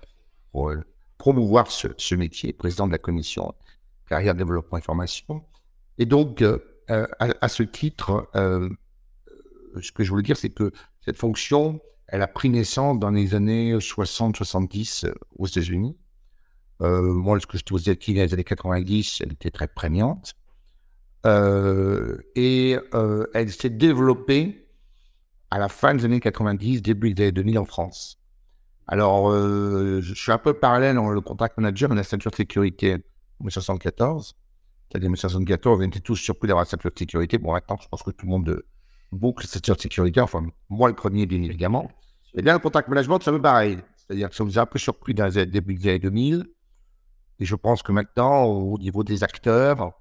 pour 0.52 0.70
euh, 0.70 0.84
promouvoir 1.18 1.70
ce, 1.70 2.14
métier, 2.14 2.52
président 2.52 2.86
de 2.86 2.92
la 2.92 2.98
commission 2.98 3.54
carrière, 4.08 4.34
développement 4.34 4.78
et 4.78 4.82
formation. 4.82 5.44
Et 5.98 6.06
donc, 6.06 6.42
euh, 6.42 6.58
à, 6.88 7.48
ce 7.48 7.62
titre, 7.62 8.28
euh, 8.36 8.68
ce 9.80 9.92
que 9.92 10.04
je 10.04 10.10
voulais 10.10 10.22
dire, 10.22 10.36
c'est 10.36 10.50
que 10.50 10.72
cette 11.04 11.16
fonction, 11.16 11.80
elle 12.08 12.22
a 12.22 12.26
pris 12.26 12.50
naissance 12.50 12.98
dans 12.98 13.10
les 13.10 13.34
années 13.34 13.74
60-70 13.74 15.12
aux 15.36 15.46
États-Unis. 15.46 15.96
Euh, 16.82 17.12
moi, 17.12 17.34
lorsque 17.36 17.56
j'étais 17.56 17.72
aux 17.72 17.78
États-Unis 17.78 18.18
dans 18.18 18.24
les 18.24 18.34
années 18.34 18.44
90, 18.44 19.20
elle 19.22 19.32
était 19.32 19.50
très 19.50 19.68
prégnante. 19.68 20.34
Euh, 21.26 22.18
et 22.34 22.76
euh, 22.92 23.26
elle 23.32 23.50
s'est 23.50 23.70
développée 23.70 24.68
à 25.50 25.58
la 25.58 25.68
fin 25.68 25.94
des 25.94 26.04
années 26.04 26.20
90, 26.20 26.82
début 26.82 27.14
des 27.14 27.24
années 27.24 27.32
2000 27.32 27.58
en 27.58 27.64
France. 27.64 28.18
Alors, 28.86 29.30
euh, 29.30 30.00
je 30.02 30.14
suis 30.14 30.32
un 30.32 30.38
peu 30.38 30.54
parallèle 30.54 30.96
dans 30.96 31.10
le 31.10 31.20
contract 31.20 31.56
manager 31.56 31.90
et 31.92 31.94
la 31.94 32.02
ceinture 32.02 32.30
de 32.30 32.36
sécurité 32.36 32.94
en 32.94 33.44
1974. 33.44 34.34
C'est-à-dire 34.88 35.08
en 35.08 35.12
1974, 35.12 35.80
on 35.80 35.82
était 35.82 36.00
tous 36.00 36.16
surpris 36.16 36.48
d'avoir 36.48 36.64
la 36.64 36.70
ceinture 36.70 36.90
de 36.92 36.98
sécurité. 36.98 37.38
Bon, 37.38 37.52
maintenant, 37.52 37.78
je 37.82 37.88
pense 37.88 38.02
que 38.02 38.10
tout 38.10 38.26
le 38.26 38.30
monde 38.30 38.62
boucle 39.10 39.44
la 39.44 39.48
ceinture 39.48 39.76
de 39.76 39.80
sécurité. 39.80 40.20
Enfin, 40.20 40.46
moi, 40.68 40.88
le 40.88 40.94
premier, 40.94 41.26
bien 41.26 41.42
évidemment. 41.42 41.90
Et 42.34 42.42
là, 42.42 42.52
le 42.52 42.58
contract 42.58 42.88
management, 42.88 43.20
c'est 43.22 43.30
un 43.30 43.34
peu 43.34 43.42
pareil. 43.42 43.78
C'est-à-dire 43.96 44.28
que 44.28 44.36
ça 44.36 44.44
vous 44.44 44.58
a 44.58 44.62
un 44.62 44.66
peu 44.66 44.78
surpris 44.78 45.14
dans 45.14 45.26
les 45.26 45.46
début 45.46 45.74
des 45.74 45.88
années 45.88 45.98
2000. 46.00 46.46
Et 47.40 47.44
je 47.44 47.54
pense 47.54 47.82
que 47.82 47.92
maintenant, 47.92 48.44
au 48.44 48.78
niveau 48.78 49.02
des 49.02 49.24
acteurs, 49.24 49.92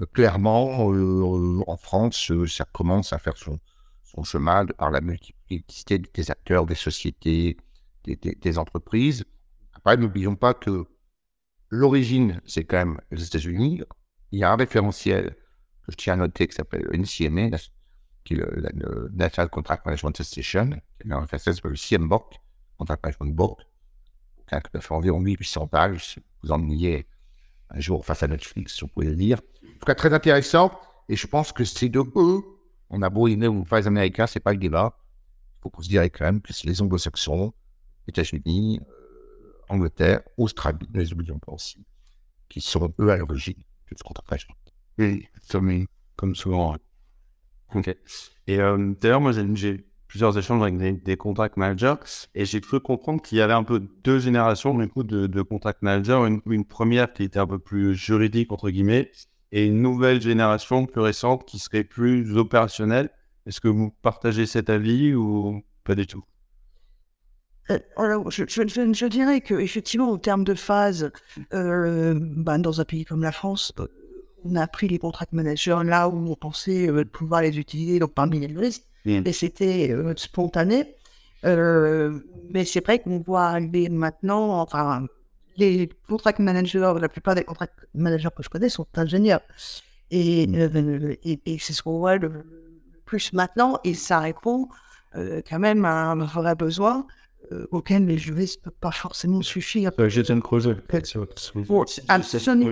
euh, 0.00 0.06
clairement, 0.06 0.92
euh, 0.92 1.62
en 1.66 1.76
France, 1.76 2.30
euh, 2.30 2.46
ça 2.46 2.64
commence 2.72 3.12
à 3.12 3.18
faire 3.18 3.36
son, 3.36 3.58
son 4.04 4.22
chemin 4.22 4.64
de 4.64 4.72
par 4.72 4.90
la 4.90 5.00
multiplicité 5.00 5.98
des 5.98 6.30
acteurs, 6.30 6.66
des 6.66 6.74
sociétés, 6.74 7.56
des, 8.04 8.58
entreprises. 8.58 9.24
Après, 9.74 9.96
n'oublions 9.96 10.36
pas 10.36 10.54
que 10.54 10.86
l'origine, 11.70 12.40
c'est 12.46 12.64
quand 12.64 12.78
même 12.78 13.00
les 13.10 13.24
États-Unis. 13.24 13.82
Il 14.32 14.40
y 14.40 14.44
a 14.44 14.52
un 14.52 14.56
référentiel 14.56 15.36
que 15.82 15.92
je 15.92 15.96
tiens 15.96 16.14
à 16.14 16.16
noter 16.16 16.46
qui 16.46 16.54
s'appelle 16.54 16.86
NCMA, 16.92 17.56
qui 18.24 18.34
est 18.34 18.36
le, 18.36 19.10
National 19.12 19.48
Contract 19.50 19.84
Management 19.86 20.20
Association, 20.20 20.70
qui 21.00 21.08
est 21.08 21.12
un 21.12 21.20
référentiel 21.20 21.56
le 21.64 21.76
CMBOK, 21.76 22.34
Contract 22.76 23.04
Management 23.04 23.34
Book, 23.34 23.60
qui 24.48 24.54
a 24.54 24.80
fait 24.80 24.94
environ 24.94 25.20
1800 25.20 25.66
pages. 25.68 26.14
Si 26.14 26.20
vous 26.42 26.52
ennuyez 26.52 27.06
un 27.70 27.80
jour 27.80 28.04
face 28.04 28.22
à 28.22 28.28
Netflix, 28.28 28.80
vous 28.82 28.88
pouvez 28.88 29.06
le 29.06 29.12
lire. 29.12 29.38
En 29.62 29.78
tout 29.78 29.86
cas, 29.86 29.94
très 29.94 30.12
intéressant. 30.12 30.72
Et 31.08 31.16
je 31.16 31.26
pense 31.26 31.52
que 31.52 31.64
c'est 31.64 31.88
de 31.88 32.00
eux. 32.16 32.42
On 32.90 33.02
a 33.02 33.10
beau 33.10 33.28
aimer 33.28 33.48
ou 33.48 33.64
pas 33.64 33.80
les 33.80 33.86
Américains, 33.86 34.26
c'est 34.26 34.40
pas 34.40 34.52
le 34.52 34.58
débat. 34.58 34.98
Il 35.58 35.62
faut 35.62 35.70
considérer 35.70 36.10
quand 36.10 36.24
même 36.24 36.40
que 36.40 36.52
c'est 36.52 36.66
les 36.66 36.80
Anglo-Saxons, 36.80 37.52
États-Unis, 38.08 38.80
euh, 38.80 39.52
Angleterre, 39.68 40.22
Australie, 40.36 40.88
ne 40.92 41.00
les 41.00 41.12
oublions 41.12 41.38
pas 41.38 41.52
aussi, 41.52 41.84
qui 42.48 42.60
sont 42.60 42.92
eux 43.00 43.10
à 43.10 43.16
l'origine 43.16 43.62
de 43.90 43.96
ce 43.96 44.02
contrat 44.02 44.36
Oui, 44.98 45.26
comme 46.16 46.34
souvent. 46.34 46.76
Ok. 47.74 47.94
Et 48.46 48.60
euh, 48.60 48.94
d'ailleurs, 49.00 49.20
moi, 49.20 49.32
j'ai 49.32 49.86
plusieurs 50.06 50.36
échanges 50.38 50.62
avec 50.62 51.02
des, 51.02 51.16
contract 51.18 51.58
managers 51.58 51.94
et 52.34 52.46
j'ai 52.46 52.62
cru 52.62 52.80
comprendre 52.80 53.20
qu'il 53.20 53.36
y 53.36 53.42
avait 53.42 53.52
un 53.52 53.62
peu 53.62 53.86
deux 54.02 54.18
générations 54.18 54.74
du 54.74 54.88
coup, 54.88 55.02
de, 55.02 55.42
contract 55.42 55.82
managers. 55.82 56.26
Une, 56.26 56.40
une, 56.46 56.64
première 56.64 57.12
qui 57.12 57.24
était 57.24 57.38
un 57.38 57.46
peu 57.46 57.58
plus 57.58 57.94
juridique, 57.94 58.50
entre 58.52 58.70
guillemets, 58.70 59.10
et 59.52 59.66
une 59.66 59.82
nouvelle 59.82 60.20
génération 60.20 60.86
plus 60.86 61.00
récente 61.00 61.44
qui 61.46 61.58
serait 61.58 61.84
plus 61.84 62.36
opérationnelle. 62.36 63.10
Est-ce 63.46 63.60
que 63.60 63.68
vous 63.68 63.90
partagez 64.02 64.46
cet 64.46 64.70
avis 64.70 65.14
ou 65.14 65.62
pas 65.84 65.94
du 65.94 66.06
tout? 66.06 66.24
Alors, 67.96 68.30
je, 68.30 68.44
je, 68.48 68.62
je, 68.66 69.06
dirais 69.06 69.40
que 69.40 69.54
effectivement, 69.54 70.10
en 70.10 70.18
termes 70.18 70.44
de 70.44 70.54
phase, 70.54 71.10
euh, 71.52 72.18
ben, 72.18 72.58
dans 72.58 72.80
un 72.80 72.84
pays 72.84 73.04
comme 73.04 73.22
la 73.22 73.32
France, 73.32 73.72
on 74.44 74.56
a 74.56 74.66
pris 74.66 74.88
les 74.88 74.98
contract 74.98 75.32
managers 75.32 75.78
là 75.84 76.08
où 76.08 76.30
on 76.30 76.34
pensait 76.34 76.88
euh, 76.88 77.04
pouvoir 77.04 77.42
les 77.42 77.58
utiliser, 77.58 77.98
donc 77.98 78.14
parmi 78.14 78.40
les 78.40 78.48
mmh. 78.48 79.26
et 79.26 79.32
c'était 79.32 79.90
euh, 79.90 80.14
spontané. 80.16 80.94
Euh, 81.44 82.18
mais 82.50 82.64
c'est 82.64 82.84
vrai 82.84 82.98
qu'on 82.98 83.20
voit 83.20 83.46
arriver 83.46 83.88
maintenant, 83.88 84.60
enfin, 84.60 85.06
les 85.56 85.88
contract 86.08 86.38
managers, 86.40 86.94
la 87.00 87.08
plupart 87.08 87.34
des 87.34 87.44
contract 87.44 87.74
managers 87.94 88.30
que 88.36 88.42
je 88.42 88.48
connais 88.48 88.68
sont 88.68 88.86
ingénieurs. 88.96 89.42
Et, 90.10 90.46
mmh. 90.46 91.16
et, 91.24 91.40
et 91.46 91.58
c'est 91.58 91.72
ce 91.72 91.82
qu'on 91.82 91.98
voit 91.98 92.16
le 92.16 92.44
plus 93.04 93.32
maintenant, 93.32 93.78
et 93.84 93.94
ça 93.94 94.20
répond 94.20 94.68
quand 95.14 95.58
même 95.58 95.84
à 95.84 96.10
un 96.10 96.16
vrai 96.16 96.54
besoin 96.54 97.06
euh, 97.52 97.66
auquel 97.70 98.06
les 98.06 98.18
juristes 98.18 98.60
ne 98.60 98.70
peuvent 98.70 98.80
pas 98.80 98.90
forcément 98.90 99.42
suffire. 99.42 99.90
J'ai 100.08 100.30
un 100.30 100.40
creuset. 100.40 100.76
Absolument. 102.08 102.70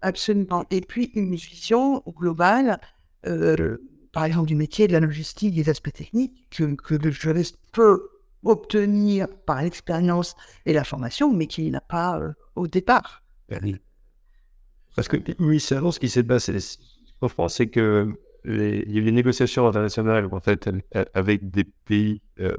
Absolument. 0.00 0.64
Et 0.70 0.80
puis 0.80 1.10
une 1.14 1.34
vision 1.34 2.02
globale, 2.06 2.80
euh, 3.26 3.78
par 4.12 4.24
exemple 4.24 4.46
du 4.46 4.54
métier, 4.54 4.86
de 4.86 4.92
la 4.92 5.00
logistique, 5.00 5.54
des 5.54 5.68
aspects 5.68 5.92
techniques, 5.92 6.48
que, 6.50 6.74
que 6.74 6.94
le 6.94 7.10
juriste 7.10 7.58
peut 7.72 8.08
obtenir 8.44 9.26
par 9.46 9.62
l'expérience 9.62 10.36
et 10.64 10.72
la 10.72 10.84
formation, 10.84 11.32
mais 11.32 11.46
qu'il 11.46 11.70
n'a 11.72 11.80
pas 11.80 12.20
euh, 12.20 12.32
au 12.54 12.68
départ. 12.68 13.24
Parce 14.94 15.08
que 15.08 15.16
oui, 15.38 15.60
c'est 15.60 15.78
ce 15.78 15.98
qui 15.98 16.08
s'est 16.08 16.22
passé 16.22 16.56
en 17.20 17.28
France, 17.28 17.56
c'est 17.56 17.68
que 17.68 18.12
les, 18.44 18.84
il 18.86 18.92
y 18.92 18.98
a 18.98 19.00
eu 19.00 19.04
des 19.04 19.12
négociations 19.12 19.66
internationales 19.66 20.28
en 20.30 20.40
fait 20.40 20.70
avec 21.14 21.50
des 21.50 21.64
pays 21.64 22.22
euh, 22.40 22.56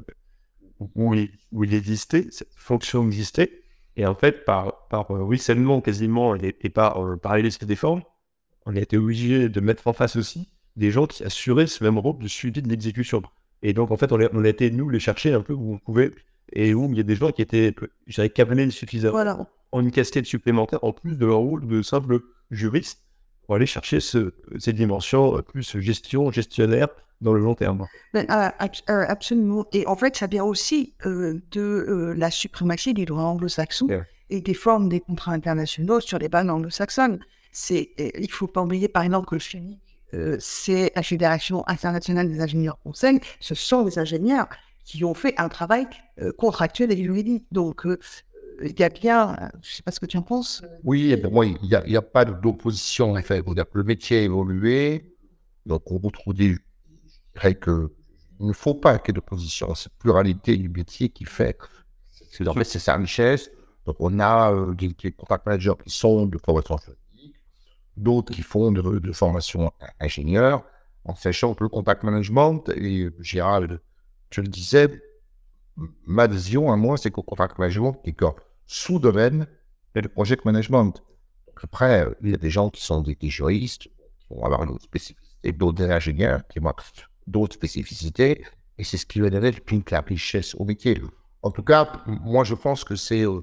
où, 0.94 1.14
il, 1.14 1.30
où 1.52 1.64
il 1.64 1.74
existait, 1.74 2.26
cette 2.30 2.52
fonction 2.56 3.04
existait, 3.06 3.62
et 3.96 4.06
en 4.06 4.14
fait, 4.14 4.44
par, 4.44 4.88
par 4.88 5.10
euh, 5.10 5.22
ruissellement 5.22 5.80
quasiment 5.80 6.34
et, 6.34 6.56
et 6.60 6.70
par, 6.70 7.04
euh, 7.04 7.16
par 7.16 7.36
des 7.36 7.76
formes, 7.76 8.02
on 8.66 8.76
a 8.76 8.80
été 8.80 8.96
obligé 8.96 9.48
de 9.48 9.60
mettre 9.60 9.86
en 9.86 9.92
face 9.92 10.16
aussi 10.16 10.48
des 10.76 10.90
gens 10.90 11.06
qui 11.06 11.24
assuraient 11.24 11.66
ce 11.66 11.82
même 11.84 11.98
rôle 11.98 12.18
de 12.18 12.28
suivi 12.28 12.62
de 12.62 12.68
l'exécution. 12.68 13.22
Et 13.62 13.72
donc, 13.72 13.90
en 13.90 13.96
fait, 13.96 14.12
on 14.12 14.20
a, 14.20 14.28
on 14.32 14.44
a, 14.44 14.48
été, 14.48 14.70
nous, 14.70 14.88
les 14.88 15.00
chercher 15.00 15.32
un 15.34 15.42
peu 15.42 15.52
où 15.52 15.74
on 15.74 15.78
pouvait, 15.78 16.12
et 16.52 16.72
où 16.72 16.88
il 16.90 16.96
y 16.96 17.00
a 17.00 17.04
des 17.04 17.16
gens 17.16 17.30
qui 17.30 17.42
étaient, 17.42 17.74
je 18.06 18.22
dirais, 18.22 18.70
suffisamment 18.70 19.12
voilà. 19.12 19.46
en 19.72 19.80
une 19.80 19.90
casquette 19.90 20.26
supplémentaire, 20.26 20.82
en 20.82 20.92
plus 20.92 21.18
de 21.18 21.26
leur 21.26 21.38
rôle 21.38 21.66
de 21.66 21.82
simple 21.82 22.20
juriste, 22.50 23.02
pour 23.50 23.56
aller 23.56 23.66
chercher 23.66 23.98
ce, 23.98 24.32
ces 24.60 24.72
dimensions 24.72 25.36
euh, 25.36 25.42
plus 25.42 25.76
gestion, 25.80 26.30
gestionnaire, 26.30 26.86
dans 27.20 27.32
le 27.32 27.40
long 27.40 27.56
terme. 27.56 27.84
Ben, 28.14 28.24
euh, 28.30 28.48
euh, 28.88 29.04
absolument. 29.08 29.66
Et 29.72 29.84
en 29.88 29.96
fait, 29.96 30.16
ça 30.16 30.28
vient 30.28 30.44
aussi 30.44 30.94
euh, 31.04 31.42
de 31.50 31.60
euh, 31.60 32.14
la 32.16 32.30
suprématie 32.30 32.94
du 32.94 33.06
droit 33.06 33.24
anglo-saxon 33.24 33.88
yeah. 33.88 34.04
et 34.28 34.40
des 34.40 34.54
formes 34.54 34.88
des 34.88 35.00
contrats 35.00 35.32
internationaux 35.32 35.98
sur 35.98 36.20
les 36.20 36.28
bases 36.28 36.48
anglo-saxonnes. 36.48 37.18
C'est, 37.50 37.90
il 37.98 38.30
faut 38.30 38.46
pas 38.46 38.62
oublier, 38.62 38.86
par 38.86 39.02
exemple, 39.02 39.26
que 39.26 39.34
le 39.34 39.40
FUNIC, 39.40 39.80
c'est 40.38 40.92
la 40.94 41.02
Fédération 41.02 41.64
internationale 41.66 42.28
des 42.28 42.40
ingénieurs 42.40 42.78
conseils. 42.84 43.18
Ce 43.40 43.56
sont 43.56 43.82
des 43.82 43.98
ingénieurs 43.98 44.46
qui 44.84 45.02
ont 45.04 45.14
fait 45.14 45.34
un 45.38 45.48
travail 45.48 45.88
contractuel 46.38 46.92
et 46.92 47.02
juridique. 47.02 47.46
Donc, 47.50 47.84
y 48.62 48.82
a 48.82 48.88
bien, 48.88 49.36
je 49.62 49.70
ne 49.70 49.74
sais 49.74 49.82
pas 49.82 49.90
ce 49.90 50.00
que 50.00 50.06
tu 50.06 50.16
en 50.16 50.22
penses. 50.22 50.62
Oui, 50.84 51.16
ben, 51.16 51.32
moi, 51.32 51.46
il 51.46 51.58
n'y 51.62 51.96
a, 51.96 52.02
pas 52.02 52.24
d'opposition. 52.24 53.14
Le 53.14 53.82
métier 53.82 54.18
a 54.18 54.22
évolué. 54.22 55.14
Donc, 55.66 55.90
on 55.90 55.98
retrouve 55.98 56.34
des 56.34 56.56
dirais 57.34 57.54
que 57.54 57.92
il 58.40 58.46
ne 58.46 58.52
faut 58.52 58.74
pas 58.74 58.98
qu'il 58.98 59.08
y 59.08 59.10
ait 59.10 59.20
d'opposition. 59.20 59.74
Cette 59.74 59.92
pluralité 59.98 60.56
du 60.56 60.68
métier 60.68 61.10
qui 61.10 61.24
fait, 61.24 61.58
c'est 62.30 62.46
en 62.48 62.54
fait 62.54 62.64
c'est 62.64 62.78
sa 62.78 62.96
richesse. 62.96 63.50
Donc 63.86 63.96
on 63.98 64.18
a 64.18 64.52
euh, 64.52 64.74
des, 64.74 64.88
des 64.88 65.12
contact 65.12 65.46
managers 65.46 65.74
qui 65.82 65.90
sont 65.90 66.26
de 66.26 66.38
formation 66.38 66.78
juridique, 66.78 67.36
d'autres 67.96 68.32
qui 68.32 68.42
font 68.42 68.72
de, 68.72 69.12
formation 69.12 69.72
ingénieur, 69.98 70.64
en 71.04 71.14
sachant 71.14 71.54
que 71.54 71.64
le 71.64 71.68
contact 71.68 72.02
management, 72.02 72.68
et 72.76 73.08
Gérald, 73.20 73.80
je 74.30 74.40
le 74.40 74.48
disais, 74.48 75.02
ma 76.06 76.26
vision 76.26 76.72
à 76.72 76.76
moi, 76.76 76.96
c'est 76.96 77.10
qu'au 77.10 77.22
contact 77.22 77.58
management, 77.58 77.94
qui 78.04 78.10
est 78.10 78.14
sous-domaine, 78.70 79.48
et 79.96 80.00
le 80.00 80.08
project 80.08 80.44
management. 80.44 81.02
Après, 81.60 82.06
il 82.22 82.30
y 82.30 82.34
a 82.34 82.36
des 82.36 82.50
gens 82.50 82.70
qui 82.70 82.82
sont 82.82 83.00
des, 83.00 83.16
des 83.16 83.28
juristes, 83.28 83.82
qui 83.82 84.26
vont 84.30 84.44
avoir 84.44 84.62
une 84.62 84.78
spécificité, 84.78 85.50
d'autres 85.52 85.90
ingénieurs, 85.90 86.46
qui 86.48 86.60
vont 86.60 86.72
d'autres 87.26 87.54
spécificités, 87.54 88.44
et 88.78 88.84
c'est 88.84 88.96
ce 88.96 89.06
qui 89.06 89.20
va 89.20 89.28
donner 89.28 89.52
la 89.90 90.00
richesse 90.02 90.54
au 90.54 90.64
métier. 90.64 91.02
En 91.42 91.50
tout 91.50 91.64
cas, 91.64 92.00
moi, 92.06 92.44
je 92.44 92.54
pense 92.54 92.84
que 92.84 92.94
c'est, 92.94 93.26
euh, 93.26 93.42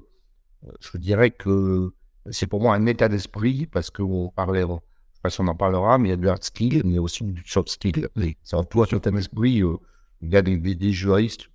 je 0.80 0.96
dirais 0.96 1.30
que 1.30 1.92
c'est 2.30 2.46
pour 2.46 2.62
moi 2.62 2.74
un 2.74 2.86
état 2.86 3.08
d'esprit, 3.08 3.66
parce 3.66 3.90
qu'on 3.90 4.32
en 4.32 5.54
parlera, 5.54 5.98
mais 5.98 6.08
il 6.08 6.10
y 6.10 6.14
a 6.14 6.16
du 6.16 6.28
hard 6.28 6.42
skill, 6.42 6.82
mais 6.86 6.98
aussi 6.98 7.22
du 7.24 7.42
soft 7.46 7.68
skill. 7.68 8.08
C'est 8.42 8.56
en 8.56 8.64
tout 8.64 8.80
un 8.80 8.86
état 8.86 9.10
d'esprit, 9.10 9.62
euh, 9.62 9.76
il 10.22 10.32
y 10.32 10.36
a 10.36 10.42
des, 10.42 10.56
des, 10.56 10.92
juristes 10.92 11.50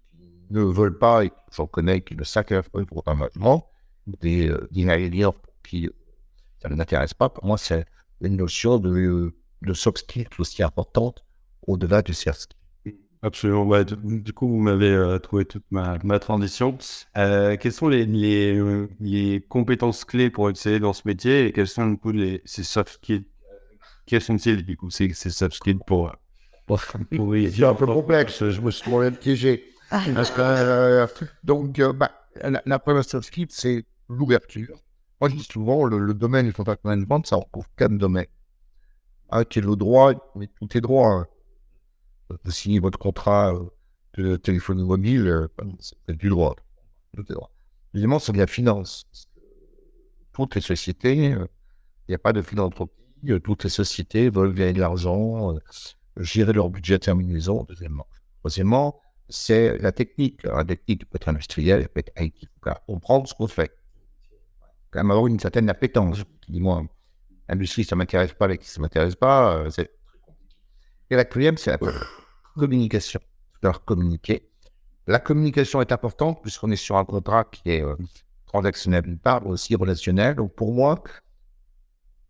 ne 0.54 0.62
veulent 0.62 0.98
pas, 0.98 1.26
et 1.26 1.32
j'en 1.52 1.68
connais, 1.68 2.02
qui 2.02 2.16
ne 2.16 2.24
sacrifient 2.24 2.70
pas 2.70 2.86
pour 2.86 3.04
un 3.08 3.16
logement, 3.16 3.70
des, 4.08 4.50
euh, 4.50 4.68
des 4.72 4.88
ingénieurs 4.90 5.36
qui 5.64 5.90
ça 6.64 6.70
ne 6.70 6.76
m'intéresse 6.76 7.14
pas. 7.14 7.30
Pour 7.30 7.46
moi, 7.46 7.58
c'est 7.58 7.86
une 8.22 8.38
notion 8.38 8.80
de, 8.80 9.34
de 9.62 9.74
soft 9.74 10.00
skill 10.00 10.28
aussi 10.40 10.64
importante 10.64 11.26
au-delà 11.68 12.02
du 12.02 12.14
CERSC. 12.14 12.52
Absolument. 13.22 13.64
Ouais, 13.64 13.86
du, 13.86 14.34
coup, 14.34 14.48
vous 14.48 14.60
m'avez 14.60 14.90
euh, 14.90 15.18
trouvé 15.18 15.46
toute 15.46 15.64
ma, 15.72 15.98
ma 16.04 16.20
transition. 16.20 16.78
Euh, 17.18 17.56
quelles 17.58 17.72
sont 17.72 17.88
les, 17.88 18.06
les, 18.06 18.58
euh, 18.58 18.90
les 19.00 19.42
compétences 19.48 20.04
clés 20.04 20.30
pour 20.30 20.50
exceller 20.50 20.80
dans 20.80 20.92
ce 20.92 21.04
métier 21.06 21.48
et 21.48 21.52
quels 21.54 21.68
sont 21.68 21.88
du 21.88 21.98
coup 21.98 22.12
les, 22.12 22.42
ces 22.46 22.64
soft 22.64 22.96
skills? 22.96 23.26
Quels 24.06 24.22
sont-ils 24.22 24.66
du 24.66 24.76
coup 24.76 24.90
ces, 24.90 25.14
ces 25.14 25.30
soft 25.30 25.56
skills 25.56 25.80
pour, 25.88 26.14
pour, 26.66 26.82
pour 27.16 27.34
C'est 27.50 27.64
un 27.64 27.74
peu 27.74 27.86
complexe, 27.86 28.50
je 28.50 28.60
me 28.60 28.72
suis 28.72 28.90
moi-même 28.90 29.16
piégé. 29.16 29.73
Que, 29.94 30.42
euh, 30.42 31.08
donc, 31.44 31.78
euh, 31.80 31.94
bah, 31.94 32.12
la, 32.42 32.62
la 32.66 32.80
première 32.80 33.04
soft 33.04 33.32
c'est 33.50 33.86
l'ouverture. 34.10 34.76
Moi, 35.22 35.30
je 35.30 35.36
dis 35.36 35.44
souvent, 35.44 35.86
le, 35.86 36.14
domaine 36.14 36.48
du 36.48 36.54
contact 36.54 36.84
management, 36.84 37.26
ça 37.26 37.36
recouvre 37.38 37.68
quatre 37.78 37.98
domaines. 37.98 38.26
Un 39.30 39.44
qui 39.46 39.60
est 39.60 39.62
le 39.62 39.76
droit, 39.76 40.14
mais 40.36 40.48
tout 40.48 40.78
est 40.78 40.82
droit. 40.82 41.10
hein. 41.10 41.28
Vous 42.44 42.52
signez 42.52 42.80
votre 42.80 42.98
contrat 42.98 43.54
euh, 43.54 43.70
de 44.18 44.36
téléphonie 44.36 44.84
mobile, 44.84 45.28
euh, 45.28 45.48
c'est 45.80 46.18
du 46.18 46.30
droit. 46.30 46.56
Tout 47.16 47.22
est 47.30 47.34
droit. 47.34 47.52
Deuxièmement, 47.94 48.20
c'est 48.20 48.32
de 48.32 48.38
la 48.40 48.48
finance. 48.48 49.06
Toutes 50.34 50.56
les 50.56 50.62
sociétés, 50.62 51.34
euh, 51.34 51.46
il 52.08 52.12
n'y 52.12 52.16
a 52.16 52.20
pas 52.20 52.34
de 52.34 52.42
philanthropie, 52.42 52.94
euh, 53.30 53.40
toutes 53.40 53.64
les 53.64 53.70
sociétés 53.70 54.30
veulent 54.30 54.54
gagner 54.54 54.74
de 54.74 54.80
l'argent, 54.80 55.54
euh, 55.54 55.60
gérer 56.18 56.54
leur 56.54 56.70
budget 56.70 56.98
terminaison, 57.00 57.64
deuxièmement. 57.70 58.08
Troisièmement, 58.40 59.00
c'est 59.34 59.80
la 59.80 59.92
technique. 59.92 60.44
La 60.44 60.63
technique 60.63 61.10
peut 61.10 61.16
être 61.16 61.28
industrielle, 61.28 61.82
elle 61.82 61.90
peut 61.90 62.02
être 62.02 62.13
IT. 62.22 62.48
Comprendre 62.86 63.28
ce 63.28 63.34
qu'on 63.34 63.48
fait. 63.48 63.72
Quand 64.92 65.00
même 65.00 65.10
avoir 65.10 65.25
une 65.28 65.40
certaine 65.40 65.70
appétence. 65.70 66.24
Dis-moi, 66.48 66.84
l'industrie, 67.50 67.84
ça 67.84 67.96
m'intéresse 67.96 68.34
pas, 68.34 68.48
l'équipe, 68.48 68.68
ça 68.68 68.80
m'intéresse 68.80 69.16
pas, 69.16 69.58
euh. 69.58 69.70
Et 71.10 71.16
la 71.16 71.25
quatrième, 71.25 71.58
c'est 71.58 71.72
la 71.72 71.80
communication. 72.56 73.20
Savoir 73.62 73.84
communiquer. 73.84 74.52
La 75.08 75.20
communication 75.20 75.82
est 75.82 75.92
importante 75.92 76.42
puisqu'on 76.42 76.70
est 76.70 76.75
sur 76.75 76.96
un 76.98 77.06
contrat 77.06 77.46
qui 77.46 77.72
est 77.72 77.82
euh, 77.82 77.96
transactionnel 78.46 79.02
d'une 79.02 79.18
part, 79.18 79.42
mais 79.42 79.50
aussi 79.50 79.75
relationnel. 79.75 80.36
Donc 80.36 80.54
pour 80.54 80.74
moi, 80.74 81.04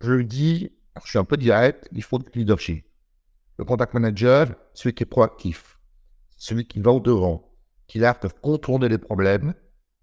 je 0.00 0.22
dis, 0.22 0.70
je 1.04 1.10
suis 1.10 1.18
un 1.18 1.24
peu 1.24 1.36
direct, 1.36 1.86
il 1.92 2.02
faut 2.02 2.18
du 2.18 2.30
leadership. 2.34 2.86
Le 3.58 3.64
contact 3.64 3.92
manager, 3.94 4.48
celui 4.72 4.94
qui 4.94 5.02
est 5.02 5.06
proactif, 5.06 5.73
celui 6.44 6.66
qui 6.66 6.78
va 6.80 6.90
au 6.92 7.00
devant, 7.00 7.50
qui 7.86 7.96
est 7.96 8.02
là 8.02 8.12
pour 8.12 8.38
contourner 8.38 8.90
les 8.90 8.98
problèmes, 8.98 9.54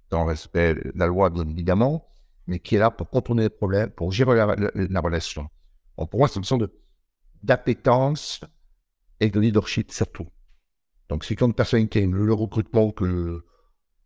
dans 0.10 0.24
le 0.24 0.30
respect 0.30 0.74
de 0.74 0.92
la 0.96 1.06
loi 1.06 1.30
bien 1.30 1.48
évidemment, 1.48 2.08
mais 2.48 2.58
qui 2.58 2.76
est 2.76 2.80
là 2.80 2.90
pour 2.90 3.08
contourner 3.12 3.44
les 3.44 3.50
problèmes, 3.50 3.92
pour 3.92 4.12
gérer 4.12 4.36
la, 4.36 4.48
la- 4.56 4.72
la 4.74 5.00
relation. 5.02 5.48
Pour 5.96 6.18
moi, 6.18 6.28
c'est 6.28 6.40
une 6.40 6.44
sorte 6.44 6.64
d'appétence 7.44 8.42
et 9.20 9.30
de 9.30 9.40
leadership 9.40 9.92
surtout. 9.92 10.28
Donc 11.10 11.26
c'est 11.26 11.36
comme 11.36 11.54
personnalité. 11.54 12.08
Le, 12.08 12.34
recrutement 12.34 12.90
que, 12.92 13.44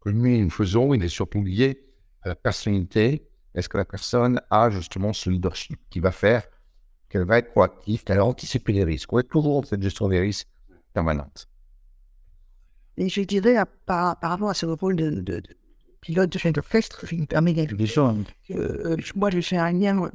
nous 0.06 0.50
faisons, 0.50 0.94
il 0.94 1.06
est 1.06 1.08
surtout 1.08 1.42
lié 1.42 1.88
à 2.22 2.28
la 2.28 2.36
personnalité. 2.36 3.30
Est-ce 3.54 3.70
que 3.70 3.78
la 3.78 3.86
personne 3.86 4.42
a 4.50 4.70
justement 4.70 5.14
ce 5.14 5.30
leadership 5.30 5.80
qui 5.90 6.02
va 6.02 6.12
faire 6.12 6.44
qu'elle 7.08 7.24
va 7.24 7.38
être 7.38 7.52
proactive, 7.52 8.04
qu'elle 8.04 8.18
va 8.18 8.26
anticiper 8.26 8.74
les 8.74 8.84
risques? 8.84 9.14
On 9.14 9.20
est 9.20 9.24
toujours 9.24 9.62
dans 9.62 9.68
cette 9.68 9.82
gestion 9.82 10.10
des 10.10 10.20
risques 10.20 10.50
permanente. 10.94 11.48
Et 12.98 13.10
je 13.10 13.22
dirais, 13.22 13.58
à- 13.58 13.66
par, 13.66 14.20
par 14.20 14.32
rapport 14.32 14.50
à 14.50 14.54
ce 14.54 14.66
rôle 14.66 14.96
de, 14.96 15.10
de- 15.10 15.40
de 15.40 15.44
pilote 16.02 16.30
de 16.32 16.38
chef 16.38 16.54
d'orchestre, 16.54 17.06
je 17.06 17.16
me 17.16 17.26
permets 17.26 17.54
euh, 18.52 18.96
moi, 19.16 19.30
je 19.32 19.42
fais 19.42 19.58
un 19.58 19.72
lien 19.72 20.10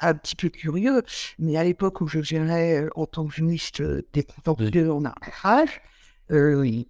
un 0.00 0.14
petit 0.14 0.36
peu 0.36 0.48
curieux, 0.50 1.02
mais 1.38 1.56
à 1.56 1.64
l'époque 1.64 2.00
où 2.00 2.06
je 2.08 2.20
gérais 2.20 2.82
euh, 2.82 2.88
en 2.94 3.06
tant 3.06 3.26
que 3.26 3.34
juriste 3.34 3.80
euh, 3.80 4.02
des 4.12 4.22
contentieux 4.24 4.92
en 4.92 5.04
arbitrage, 5.04 5.80
euh, 6.30 6.66
il 6.66 6.86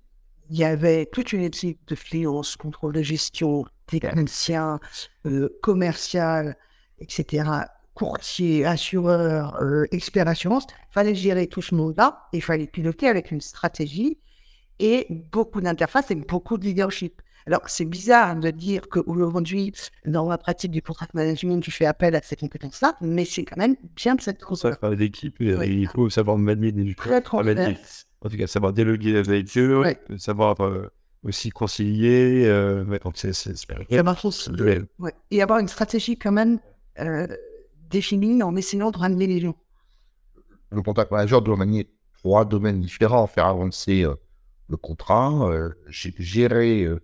y 0.51 0.65
avait 0.65 1.07
toute 1.07 1.33
une 1.33 1.43
équipe 1.43 1.79
de 1.87 1.95
freelance, 1.95 2.57
contrôle 2.57 2.95
de 2.95 3.03
gestion, 3.03 3.65
technicien, 3.87 4.81
euh, 5.27 5.49
commercial, 5.63 6.57
etc., 6.99 7.45
courtier, 7.95 8.65
assureur, 8.65 9.61
expert 9.93 10.25
d'assurance. 10.25 10.67
Il 10.91 10.93
fallait 10.95 11.15
gérer 11.15 11.47
tout 11.49 11.63
ce 11.63 11.75
monde-là 11.75 12.29
et 12.33 12.39
il 12.39 12.41
fallait 12.43 12.67
piloter 12.67 13.09
avec 13.09 13.31
une 13.31 13.41
stratégie 13.41 14.19
et 14.79 15.07
beaucoup 15.33 15.61
d'interfaces 15.61 16.11
et 16.11 16.15
beaucoup 16.15 16.59
de 16.59 16.65
leadership. 16.65 17.21
Alors, 17.47 17.63
c'est 17.67 17.87
bizarre 17.87 18.37
de 18.37 18.51
dire 18.51 18.83
qu'aujourd'hui, 18.91 19.73
dans 20.05 20.29
la 20.29 20.37
pratique 20.37 20.71
du 20.71 20.83
contract 20.83 21.15
management, 21.15 21.61
tu 21.63 21.71
fais 21.71 21.87
appel 21.87 22.15
à 22.15 22.21
ces 22.23 22.37
compétences-là, 22.37 22.97
mais 23.01 23.25
c'est 23.25 23.45
quand 23.45 23.57
même 23.57 23.75
bien 23.97 24.15
de 24.17 24.21
cette 24.21 24.41
Ça 24.41 24.47
chose. 24.49 24.61
fait 24.79 24.97
d'équipe 24.97 25.41
et 25.41 25.55
Ouais. 25.57 25.69
il 25.71 25.89
faut 25.89 26.11
savoir 26.11 26.37
manier 26.37 26.73
des 26.73 26.95
Très. 26.95 27.23
En 28.21 28.29
tout 28.29 28.37
cas, 28.37 28.47
savoir 28.47 28.73
dialoguer 28.75 29.17
avec 29.17 29.57
eux, 29.57 29.81
Ouais. 29.81 29.99
savoir 30.19 30.61
euh, 30.61 30.91
aussi 31.23 31.49
concilier. 31.51 32.45
Euh, 32.47 32.85
ouais, 32.85 32.99
donc 32.99 33.15
c'est 33.17 33.33
ouais. 34.99 35.13
Et 35.31 35.41
avoir 35.43 35.59
une 35.61 35.69
stratégie 35.69 36.19
quand 36.19 36.33
même 36.33 36.59
euh, 36.99 37.27
définie 37.89 38.43
en 38.43 38.55
essayant 38.57 38.91
de 38.91 38.99
ramener 38.99 39.27
les 39.27 39.41
gens. 39.41 39.57
Le 40.71 40.83
contact 40.83 41.11
manager 41.11 41.41
doit 41.41 41.57
manier 41.57 41.89
trois 42.19 42.45
domaines 42.45 42.81
différents, 42.81 43.27
faire 43.27 43.47
avancer 43.47 44.05
euh, 44.05 44.15
le 44.69 44.77
contrat, 44.77 45.33
euh, 45.51 45.71
gé- 45.89 46.15
gérer 46.19 46.85
euh, 46.85 47.01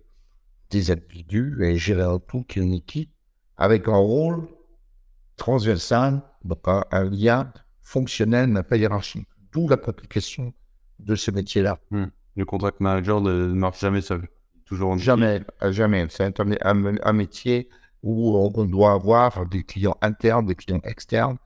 des 0.69 0.91
individus 0.91 1.57
et 1.63 1.77
gérer 1.77 2.03
un 2.03 2.19
tout 2.19 2.43
qui 2.43 2.59
est 2.59 2.63
une 2.63 2.73
équipe 2.73 3.11
avec 3.57 3.87
un 3.87 3.95
rôle 3.97 4.47
transversal, 5.37 6.21
donc 6.43 6.59
un, 6.65 7.03
lien 7.09 7.51
fonctionnel, 7.81 8.47
mais 8.47 8.63
pas 8.63 8.77
hiérarchique. 8.77 9.27
D'où 9.51 9.67
la 9.67 9.77
complication 9.77 10.53
de 10.99 11.15
ce 11.15 11.31
métier-là. 11.31 11.79
Le 12.35 12.45
contract 12.45 12.79
manager 12.79 13.21
ne 13.21 13.47
marche 13.47 13.79
jamais 13.79 14.01
seul. 14.01 14.27
Toujours 14.65 14.91
en 14.91 14.97
Jamais, 14.97 15.41
euh, 15.61 15.71
jamais. 15.71 16.07
C'est 16.09 16.39
un, 16.39 16.51
un- 16.61 16.95
un 17.01 17.13
métier 17.13 17.69
où 18.03 18.35
on, 18.37 18.65
doit 18.65 18.91
avoir 18.93 19.45
des 19.47 19.63
clients 19.63 19.97
internes, 20.01 20.45
des 20.45 20.55
clients 20.55 20.81
externes, 20.83 21.37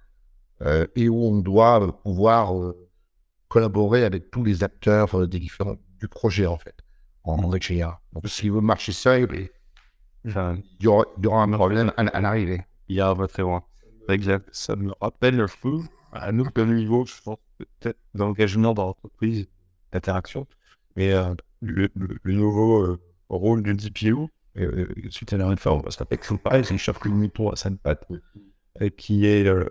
euh, 0.62 0.88
et 0.96 1.08
où 1.10 1.24
on 1.24 1.40
doit 1.40 2.02
pouvoir 2.02 2.58
euh, 2.58 2.90
collaborer 3.48 4.04
avec 4.04 4.30
tous 4.32 4.44
les 4.44 4.64
acteurs 4.64 5.14
euh, 5.20 5.28
des 5.28 5.40
différents 5.40 5.78
du 6.00 6.08
projet 6.08 6.46
en 6.46 6.58
fait, 6.58 6.76
en, 7.24 7.36
règle 7.50 7.66
générale. 7.66 7.98
Donc, 8.14 8.28
si 8.28 8.50
vous 8.50 8.62
marchez 8.62 8.92
seul, 8.92 9.50
il 10.26 10.30
y 10.82 10.88
aura, 10.88 11.06
il 11.18 11.24
y 11.24 11.28
aura 11.28 11.44
un 11.44 11.52
problème 11.52 11.92
à, 11.98 12.02
à 12.02 12.22
l'arrivée. 12.22 12.62
il 12.88 12.96
y 12.98 13.02
a 13.02 13.14
pas 13.16 13.28
très 13.28 13.42
loin. 13.44 13.64
Exact. 14.10 14.48
Ça 14.52 14.76
me 14.76 14.92
rappelle 15.02 15.40
un 15.40 15.46
peu 15.62 15.78
à 16.12 16.30
un 16.30 16.40
autre 16.40 16.62
niveau, 16.64 17.06
je 17.06 17.14
pense, 17.24 17.38
peut-être 17.58 18.00
d'engagement 18.16 18.74
dans 18.74 18.88
l'entreprise, 18.88 19.48
d'interaction. 19.92 20.48
Mais 20.96 21.14
euh, 21.14 21.34
le, 21.62 21.90
le- 21.96 22.18
le 22.24 22.34
nouveau 22.34 22.82
euh, 22.84 23.00
rôle 23.30 23.62
du 23.62 23.74
DPO, 23.76 24.30
euh, 24.58 24.88
suite 25.10 25.34
à 25.34 25.38
la 25.38 25.48
réforme, 25.48 25.84
ça 25.86 26.00
s'appelle 26.00 26.20
pareil, 26.44 26.66
c'est 26.66 26.74
le 26.74 26.80
chef 26.80 27.04
mettons 27.06 27.50
à 27.50 27.56
Sainte-Patte, 27.56 28.06
euh, 28.82 28.90
qui 28.90 29.26
est, 29.28 29.46
euh, 29.46 29.66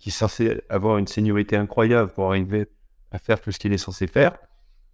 qui 0.00 0.08
est 0.08 0.12
censé 0.12 0.62
avoir 0.68 0.98
une 0.98 1.06
seniorité 1.06 1.56
incroyable 1.56 2.10
pour 2.12 2.28
arriver 2.28 2.66
à 3.10 3.18
faire 3.18 3.40
tout 3.40 3.52
ce 3.52 3.58
qu'il 3.58 3.72
est 3.72 3.78
censé 3.78 4.06
faire. 4.06 4.38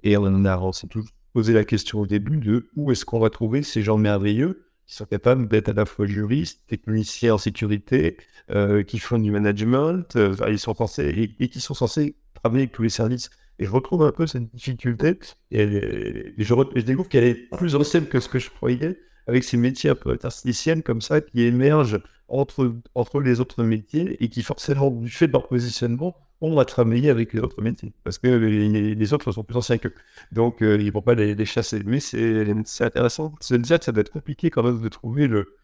Et 0.02 0.16
on, 0.16 0.44
a, 0.44 0.72
s'est 0.72 0.86
tous 0.86 1.06
posé 1.32 1.52
la 1.52 1.64
question 1.64 2.00
au 2.00 2.06
début 2.06 2.38
de 2.38 2.68
où 2.76 2.90
est-ce 2.90 3.04
qu'on 3.04 3.18
va 3.18 3.30
trouver 3.30 3.62
ces 3.62 3.82
gens 3.82 3.98
merveilleux 3.98 4.68
qui 4.86 4.94
sont 4.94 5.04
capables 5.04 5.48
d'être 5.48 5.68
à 5.68 5.74
la 5.74 5.84
fois 5.84 6.06
juristes, 6.06 6.62
techniciens 6.66 7.34
en 7.34 7.38
sécurité, 7.38 8.16
euh, 8.50 8.82
qui 8.82 8.98
font 8.98 9.18
du 9.18 9.30
management, 9.30 10.16
euh, 10.16 10.34
ils 10.48 10.58
sont 10.58 10.74
censés, 10.74 11.34
et, 11.38 11.48
qui 11.48 11.60
sont 11.60 11.74
censés 11.74 12.16
travailler 12.34 12.62
avec 12.62 12.72
tous 12.72 12.82
les 12.82 12.88
services. 12.88 13.28
Et 13.58 13.66
je 13.66 13.70
retrouve 13.70 14.02
un 14.02 14.12
peu 14.12 14.26
cette 14.26 14.50
difficulté, 14.54 15.18
et, 15.50 16.32
je 16.38 16.80
découvre 16.80 17.08
qu'elle 17.08 17.24
est 17.24 17.34
plus 17.34 17.74
ancienne 17.74 18.06
que 18.06 18.18
ce 18.18 18.30
que 18.30 18.38
je 18.38 18.48
croyais, 18.48 18.98
avec 19.26 19.44
ces 19.44 19.58
métiers 19.58 19.90
un 19.90 19.94
peu 19.94 20.10
interstitiels 20.10 20.82
comme 20.82 21.02
ça, 21.02 21.20
qui 21.20 21.42
émergent 21.42 22.00
entre, 22.28 22.74
entre 22.94 23.20
les 23.20 23.40
autres 23.40 23.64
métiers, 23.64 24.22
et 24.22 24.28
qui 24.28 24.42
forcément, 24.42 24.90
du 24.90 25.10
fait 25.10 25.26
de 25.26 25.32
leur 25.32 25.48
positionnement, 25.48 26.14
on 26.40 26.54
va 26.54 26.64
travailler 26.64 27.10
avec 27.10 27.32
les 27.32 27.40
autres 27.40 27.62
métiers, 27.62 27.92
parce 28.04 28.18
que 28.18 28.28
les, 28.28 28.94
les 28.94 29.12
autres 29.12 29.32
sont 29.32 29.42
plus 29.42 29.56
anciens 29.56 29.78
qu'eux. 29.78 29.94
Donc, 30.30 30.62
euh, 30.62 30.76
ils 30.78 30.86
ne 30.86 30.92
vont 30.92 31.02
pas 31.02 31.14
les, 31.14 31.44
chasser. 31.44 31.82
Mais 31.84 32.00
c'est 32.00 32.46
c'est 32.64 32.84
intéressant. 32.84 33.34
Dire 33.50 33.78
que 33.78 33.84
ça 33.84 33.92
doit 33.92 34.02
être 34.02 34.12
compliqué 34.12 34.50
quand 34.50 34.62
même 34.62 34.80
de 34.80 34.88
trouver 34.88 35.26
le 35.26 35.56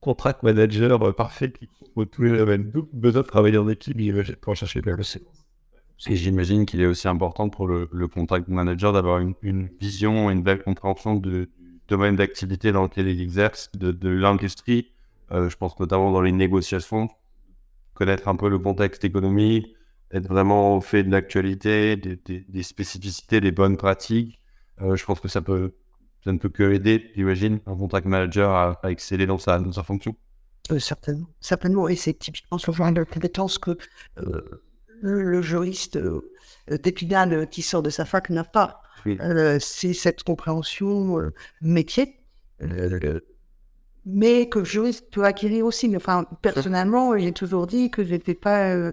contract 0.00 0.42
manager 0.42 1.02
euh, 1.02 1.12
parfait 1.12 1.50
qui 1.50 1.66
couvre 1.66 2.04
tous 2.06 2.22
les 2.22 2.36
domaines. 2.36 2.70
D'où 2.70 2.88
besoin 2.92 3.22
de 3.22 3.26
travailler 3.26 3.58
en 3.58 3.68
équipe 3.68 3.98
pour 4.40 4.54
chercher 4.54 4.80
le 4.80 4.96
Et 6.08 6.16
j'imagine 6.16 6.66
qu'il 6.66 6.80
est 6.80 6.86
aussi 6.86 7.08
important 7.08 7.48
pour 7.48 7.66
le, 7.66 7.88
le 7.90 8.06
contract 8.06 8.46
manager 8.48 8.92
d'avoir 8.92 9.18
une, 9.18 9.34
une 9.42 9.70
vision, 9.80 10.30
une 10.30 10.42
belle 10.42 10.62
compréhension 10.62 11.14
du 11.14 11.48
domaine 11.88 12.14
d'activité 12.14 12.70
dans 12.70 12.84
lequel 12.84 13.08
il 13.08 13.20
exerce, 13.20 13.70
de 13.74 14.08
l'industrie. 14.08 14.92
Euh, 15.32 15.48
je 15.48 15.56
pense 15.56 15.78
notamment 15.80 16.12
dans 16.12 16.20
les 16.20 16.32
négociations, 16.32 17.08
connaître 17.94 18.28
un 18.28 18.36
peu 18.36 18.48
le 18.48 18.58
contexte 18.58 19.04
économique, 19.04 19.74
être 20.10 20.26
vraiment 20.28 20.76
au 20.76 20.80
fait 20.80 21.04
de 21.04 21.10
l'actualité, 21.10 21.96
des, 21.96 22.16
des- 22.16 22.44
des 22.48 22.62
spécificités, 22.62 23.40
des 23.40 23.52
bonnes 23.52 23.76
pratiques. 23.76 24.38
Euh, 24.82 24.96
je 24.96 25.04
pense 25.04 25.20
que 25.20 25.28
ça 25.28 25.40
peut, 25.40 25.72
ça 26.24 26.32
ne 26.32 26.38
peut 26.38 26.48
que 26.50 26.70
aider, 26.72 27.10
j'imagine, 27.16 27.60
un 27.66 27.76
contract 27.76 28.06
manager 28.06 28.50
à, 28.50 28.80
à 28.82 28.90
exceller 28.90 29.26
dans 29.26 29.38
sa, 29.38 29.58
dans 29.58 29.72
sa 29.72 29.82
fonction. 29.82 30.14
Euh, 30.70 30.78
certainement, 30.78 31.28
certainement. 31.40 31.88
Et 31.88 31.96
c'est 31.96 32.14
typiquement 32.14 32.58
ce 32.58 32.70
genre 32.70 32.92
de 32.92 33.04
compétences 33.04 33.58
que 33.58 33.76
euh, 34.18 34.62
le 35.00 35.42
juriste 35.42 35.98
d'Épinal 36.70 37.48
qui 37.48 37.62
sort 37.62 37.82
de 37.82 37.90
sa 37.90 38.04
fac 38.04 38.30
n'a 38.30 38.44
pas. 38.44 38.80
C'est 39.58 39.94
cette 39.94 40.22
compréhension 40.22 41.18
métier, 41.60 42.20
mais 44.04 44.48
que 44.48 44.60
le 44.60 44.64
juriste 44.64 45.10
peut 45.10 45.24
acquérir 45.24 45.66
aussi. 45.66 45.94
Enfin, 45.96 46.26
personnellement, 46.42 47.16
j'ai 47.16 47.32
toujours 47.32 47.66
dit 47.66 47.90
que 47.90 48.04
je 48.04 48.10
n'étais 48.10 48.34
pas 48.34 48.92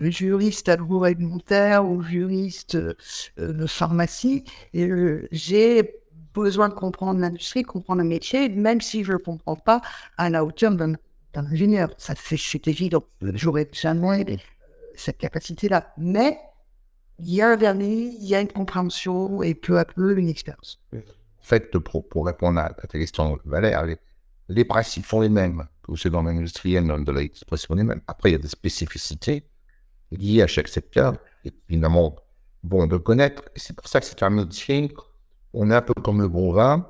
juriste 0.00 0.68
agroalimentaire 0.68 1.84
ou 1.84 2.02
juriste 2.02 2.76
de 3.36 3.66
pharmacie. 3.66 4.44
Et 4.74 4.88
j'ai 5.30 6.02
besoin 6.34 6.68
de 6.68 6.74
comprendre 6.74 7.20
l'industrie, 7.20 7.62
comprendre 7.62 8.02
le 8.02 8.08
métier, 8.08 8.48
même 8.48 8.80
si 8.80 9.04
je 9.04 9.12
ne 9.12 9.18
comprends 9.18 9.56
pas 9.56 9.80
à 10.16 10.30
la 10.30 10.44
hauteur 10.44 10.72
d'un 10.72 10.96
ingénieur. 11.34 11.90
Ça, 11.98 12.14
c'est 12.16 12.68
évident. 12.68 13.04
J'aurais 13.20 13.68
jamais 13.72 14.38
cette 14.94 15.18
capacité-là. 15.18 15.92
Mais 15.98 16.38
il 17.18 17.34
y 17.34 17.42
a 17.42 17.50
un 17.50 17.56
vernis, 17.56 18.16
il 18.20 18.26
y 18.26 18.34
a 18.34 18.40
une 18.40 18.52
compréhension 18.52 19.42
et 19.42 19.54
peu 19.54 19.78
à 19.78 19.84
peu 19.84 20.18
une 20.18 20.28
expérience. 20.28 20.80
En 20.94 21.44
fait, 21.44 21.70
pour, 21.78 22.08
pour 22.08 22.26
répondre 22.26 22.60
à, 22.60 22.70
ta 22.70 22.98
question, 22.98 23.38
Valère, 23.44 23.84
les, 24.54 24.64
principes 24.64 25.06
sont 25.06 25.20
les 25.20 25.28
mêmes 25.28 25.66
que 25.82 25.96
c'est 25.96 26.10
dans 26.10 26.22
l'industrie 26.22 26.74
de 26.74 27.12
l'expression 27.12 27.74
les 27.74 27.84
mêmes. 27.84 28.00
Après, 28.06 28.30
il 28.30 28.32
y 28.32 28.36
a 28.36 28.38
des 28.38 28.48
spécificités 28.48 29.48
liées 30.10 30.42
à 30.42 30.46
chaque 30.46 30.68
secteur, 30.68 31.14
et 31.44 31.52
évidemment, 31.68 32.16
bon 32.62 32.86
de 32.86 32.96
connaître. 32.96 33.42
C'est 33.56 33.74
pour 33.74 33.88
ça 33.88 34.00
que 34.00 34.06
c'est 34.06 34.22
un 34.22 34.30
métier, 34.30 34.94
on 35.52 35.70
est 35.70 35.74
un 35.74 35.82
peu 35.82 35.94
comme 35.94 36.20
le 36.20 36.28
bon 36.28 36.52
vin, 36.52 36.88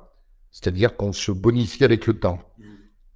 c'est-à-dire 0.51 0.95
qu'on 0.95 1.13
se 1.13 1.31
bonifie 1.31 1.83
avec 1.83 2.05
le 2.05 2.19
temps. 2.19 2.39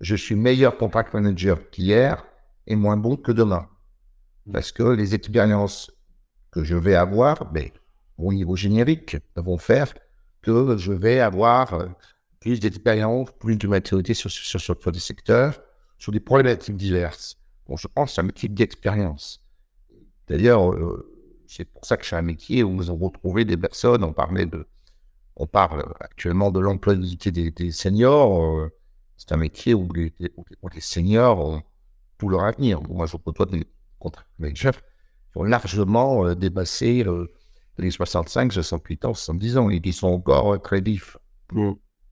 Je 0.01 0.15
suis 0.15 0.35
meilleur 0.35 0.77
contract 0.77 1.13
manager 1.13 1.69
qu'hier 1.69 2.23
et 2.65 2.75
moins 2.75 2.97
bon 2.97 3.15
que 3.15 3.31
demain. 3.31 3.67
Parce 4.51 4.71
que 4.71 4.83
les 4.83 5.13
expériences 5.13 5.91
que 6.51 6.63
je 6.63 6.75
vais 6.75 6.95
avoir, 6.95 7.51
mais 7.53 7.73
au 8.17 8.33
niveau 8.33 8.55
générique, 8.55 9.17
vont 9.35 9.57
faire 9.57 9.93
que 10.41 10.77
je 10.77 10.93
vais 10.93 11.19
avoir 11.19 11.89
plus 12.47 12.61
d'expérience, 12.61 13.29
plus 13.39 13.57
de 13.57 13.67
maturité 13.67 14.13
sur, 14.13 14.31
sur, 14.31 14.59
sur, 14.61 14.91
des 14.91 14.99
secteurs, 14.99 15.59
sur 15.97 16.13
des 16.13 16.21
problématiques 16.21 16.77
diverses. 16.77 17.37
Bon, 17.67 17.75
je 17.75 17.87
pense 17.87 18.15
que 18.15 18.21
un 18.21 18.23
métier 18.23 18.47
d'expérience. 18.47 19.43
D'ailleurs, 20.29 20.71
euh, 20.71 21.11
c'est 21.45 21.65
pour 21.65 21.83
ça 21.83 21.97
que 21.97 22.05
c'est 22.05 22.15
un 22.15 22.21
métier 22.21 22.63
où 22.63 22.71
nous 22.71 22.89
avons 22.89 23.11
des 23.43 23.57
personnes, 23.57 24.01
on 24.05 24.13
parlait 24.13 24.45
de, 24.45 24.65
on 25.35 25.45
parle 25.45 25.93
actuellement 25.99 26.49
de 26.49 26.61
l'employabilité 26.61 27.31
des, 27.31 27.71
seniors, 27.71 28.41
euh, 28.41 28.71
c'est 29.17 29.33
un 29.33 29.37
métier 29.37 29.73
où 29.73 29.89
les, 29.91 30.13
seniors 30.79 31.39
ont 31.39 31.61
tout 32.17 32.29
leur 32.29 32.45
avenir. 32.45 32.81
Moi, 32.83 33.07
je 33.07 33.17
côtoie 33.17 33.45
des 33.47 33.65
contrats 33.99 34.23
chefs 34.53 34.81
qui 35.33 35.37
ont 35.37 35.43
largement 35.43 36.25
euh, 36.25 36.33
dépassé 36.33 37.03
euh, 37.05 37.27
les 37.77 37.91
65, 37.91 38.53
68 38.53 39.05
ans, 39.05 39.13
70 39.13 39.57
ans 39.57 39.69
et 39.69 39.81
qui 39.81 39.91
sont 39.91 40.07
encore 40.07 40.53
euh, 40.53 40.57
créditifs. 40.59 41.17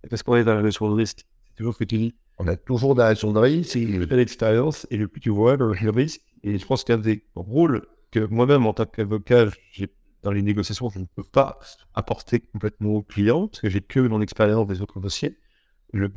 Parce 0.10 0.24
qu'on 0.24 0.36
est 0.36 0.44
dans 0.44 0.56
la 0.56 0.62
de 0.62 0.94
risque, 0.94 1.26
c'est 1.48 1.56
toujours 1.56 1.78
que 1.78 1.84
tu 1.84 1.98
dis? 1.98 2.16
On 2.38 2.48
est 2.48 2.58
toujours 2.58 2.96
dans 2.96 3.04
la 3.04 3.10
notion 3.10 3.32
de 3.32 3.40
risque. 3.40 3.72
C'est 3.72 4.16
l'expérience 4.16 4.86
et 4.92 4.98
le 4.98 5.08
plus 5.08 5.22
tu 5.22 5.30
vois 5.30 5.56
le 5.56 5.72
risque. 5.90 6.22
Et 6.44 6.58
je 6.58 6.66
pense 6.66 6.84
qu'un 6.84 6.98
des 6.98 7.26
rôles 7.36 7.86
que 8.12 8.20
moi-même, 8.20 8.66
en 8.66 8.74
tant 8.74 8.86
qu'avocat, 8.86 9.48
dans 10.22 10.32
les 10.32 10.42
négociations, 10.42 10.90
je 10.90 11.00
ne 11.00 11.06
peux 11.06 11.24
pas 11.24 11.60
apporter 11.94 12.40
complètement 12.40 12.92
au 12.92 13.02
client, 13.02 13.48
parce 13.48 13.62
que 13.62 13.70
j'ai 13.70 13.82
que 13.82 14.00
mon 14.00 14.22
expérience 14.22 14.68
des 14.68 14.82
autres 14.82 15.00
dossiers. 15.00 15.38
Le, 15.94 16.12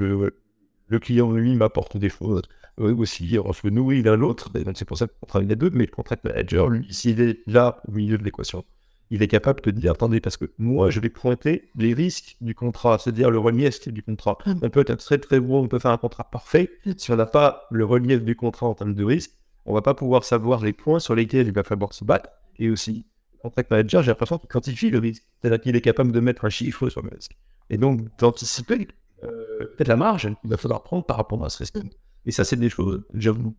le 0.87 0.99
client, 0.99 1.31
lui, 1.31 1.55
m'apporte 1.55 1.97
des 1.97 2.09
choses 2.09 2.43
aussi 2.79 3.39
entre 3.39 3.71
nous 3.71 3.93
et 3.93 4.03
l'un 4.03 4.17
l'autre. 4.17 4.51
C'est 4.75 4.85
pour 4.85 4.99
ça 4.99 5.07
qu'on 5.07 5.27
travaille 5.27 5.49
les 5.49 5.57
deux. 5.57 5.71
Mais 5.71 5.87
le 5.87 5.91
contract 5.91 6.25
manager, 6.25 6.69
lui, 6.69 6.93
s'il 6.93 7.21
est 7.21 7.41
là 7.47 7.81
au 7.89 7.93
milieu 7.93 8.19
de 8.19 8.25
l'équation, 8.25 8.65
il 9.11 9.23
est 9.23 9.29
capable 9.29 9.61
de 9.63 9.71
dire 9.71 9.93
attendez, 9.93 10.21
parce 10.21 10.37
que 10.37 10.47
moi, 10.59 10.91
je 10.91 11.01
vais 11.01 11.09
pointer 11.09 11.71
les 11.77 11.95
risques 11.95 12.37
du 12.41 12.55
contrat, 12.55 12.99
c'est-à-dire 12.99 13.31
le 13.31 13.39
relief 13.39 13.89
du 13.89 14.03
contrat. 14.03 14.39
Mm. 14.45 14.55
On 14.63 14.71
peut 14.71 14.85
être 14.87 14.97
très 14.97 15.19
très 15.19 15.41
bon, 15.41 15.65
on 15.65 15.69
peut 15.69 15.79
faire 15.79 15.91
un 15.91 15.99
contrat 15.99 16.25
parfait. 16.25 16.71
Si 16.97 17.11
on 17.11 17.17
n'a 17.17 17.27
pas 17.27 17.67
le 17.71 17.85
relief 17.85 18.23
du 18.23 18.37
contrat 18.37 18.67
en 18.67 18.75
termes 18.75 18.95
de 18.95 19.05
risque, 19.05 19.33
on 19.65 19.75
va 19.75 19.83
pas 19.83 19.95
pouvoir 19.95 20.25
savoir 20.25 20.63
les 20.63 20.73
points 20.73 20.99
sur 20.99 21.15
lesquels 21.15 21.47
il 21.47 21.53
va 21.53 21.63
falloir 21.63 21.93
se 21.93 22.05
battre. 22.05 22.31
Et 22.59 22.71
aussi, 22.71 23.07
contract 23.43 23.71
manager, 23.71 24.03
j'ai 24.03 24.11
l'impression 24.11 24.39
qu'il 24.39 24.49
quantifie 24.49 24.91
le 24.91 24.99
risque. 24.99 25.25
C'est-à-dire 25.41 25.61
qu'il 25.61 25.77
est 25.77 25.81
capable 25.81 26.13
de 26.13 26.21
mettre 26.21 26.45
un 26.45 26.51
chiffre 26.51 26.89
sur 26.89 27.03
le 27.03 27.11
risque. 27.11 27.37
Et 27.71 27.77
donc, 27.77 28.01
d'anticiper 28.19 28.89
euh, 29.25 29.29
peut-être 29.77 29.89
la 29.89 29.97
marge 29.97 30.23
qu'il 30.41 30.51
va 30.51 30.57
falloir 30.57 30.83
prendre 30.83 31.05
par 31.05 31.17
rapport 31.17 31.45
à 31.45 31.51
ce 31.51 31.59
risque. 31.59 31.79
Et 32.25 32.31
ça, 32.31 32.45
c'est 32.45 32.57
des 32.57 32.69
choses, 32.69 33.03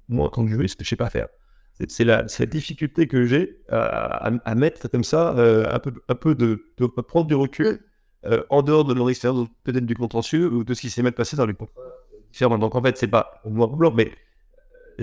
moi, 0.08 0.28
en 0.28 0.30
tant 0.30 0.44
que 0.44 0.50
juriste, 0.50 0.80
je 0.80 0.86
ne 0.86 0.90
sais 0.90 0.96
pas 0.96 1.10
faire. 1.10 1.28
C'est 1.88 2.04
la, 2.04 2.26
la, 2.40 2.46
difficulté 2.46 3.08
que 3.08 3.26
j'ai 3.26 3.62
à, 3.70 4.32
à, 4.44 4.56
mettre 4.56 4.90
comme 4.90 5.06
ça, 5.06 5.38
euh, 5.38 5.66
un, 5.72 5.80
peu, 5.80 5.94
un 6.10 6.16
peu 6.16 6.36
de, 6.36 6.66
prendre 7.08 7.28
du 7.28 7.36
recul 7.36 7.80
euh, 8.26 8.44
en 8.50 8.62
dehors 8.62 8.84
de 8.84 8.94
mon 8.94 9.08
expérience, 9.08 9.48
peut-être 9.64 9.86
du 9.86 9.96
contentieux 9.96 10.52
ou 10.52 10.66
de 10.66 10.74
ce 10.74 10.82
qui 10.82 10.90
s'est 10.90 11.04
même 11.04 11.14
passé 11.14 11.38
dans 11.38 11.46
les 11.46 11.54
contrats 11.54 11.82
Donc 12.58 12.76
en 12.76 12.82
fait, 12.82 12.98
c'est 12.98 13.08
pas 13.08 13.42
au 13.46 13.50
noir 13.50 13.70
blanc, 13.70 13.94
mais 13.96 14.12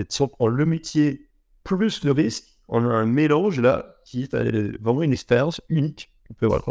si 0.07 0.21
on 0.21 0.27
prend 0.27 0.47
le 0.47 0.65
métier 0.65 1.29
plus 1.63 2.03
le 2.03 2.11
risque, 2.11 2.45
on 2.67 2.85
a 2.85 2.93
un 2.93 3.05
mélange 3.05 3.59
là 3.59 3.95
qui 4.05 4.23
est 4.23 4.35
vraiment 4.81 5.01
une 5.01 5.13
expérience 5.13 5.61
unique. 5.69 6.11
On 6.29 6.33
peut 6.33 6.45
voir 6.45 6.63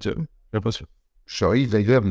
j'ai 0.00 0.14
l'impression. 0.52 0.86
Charlie, 1.26 1.66
d'ailleurs, 1.66 2.04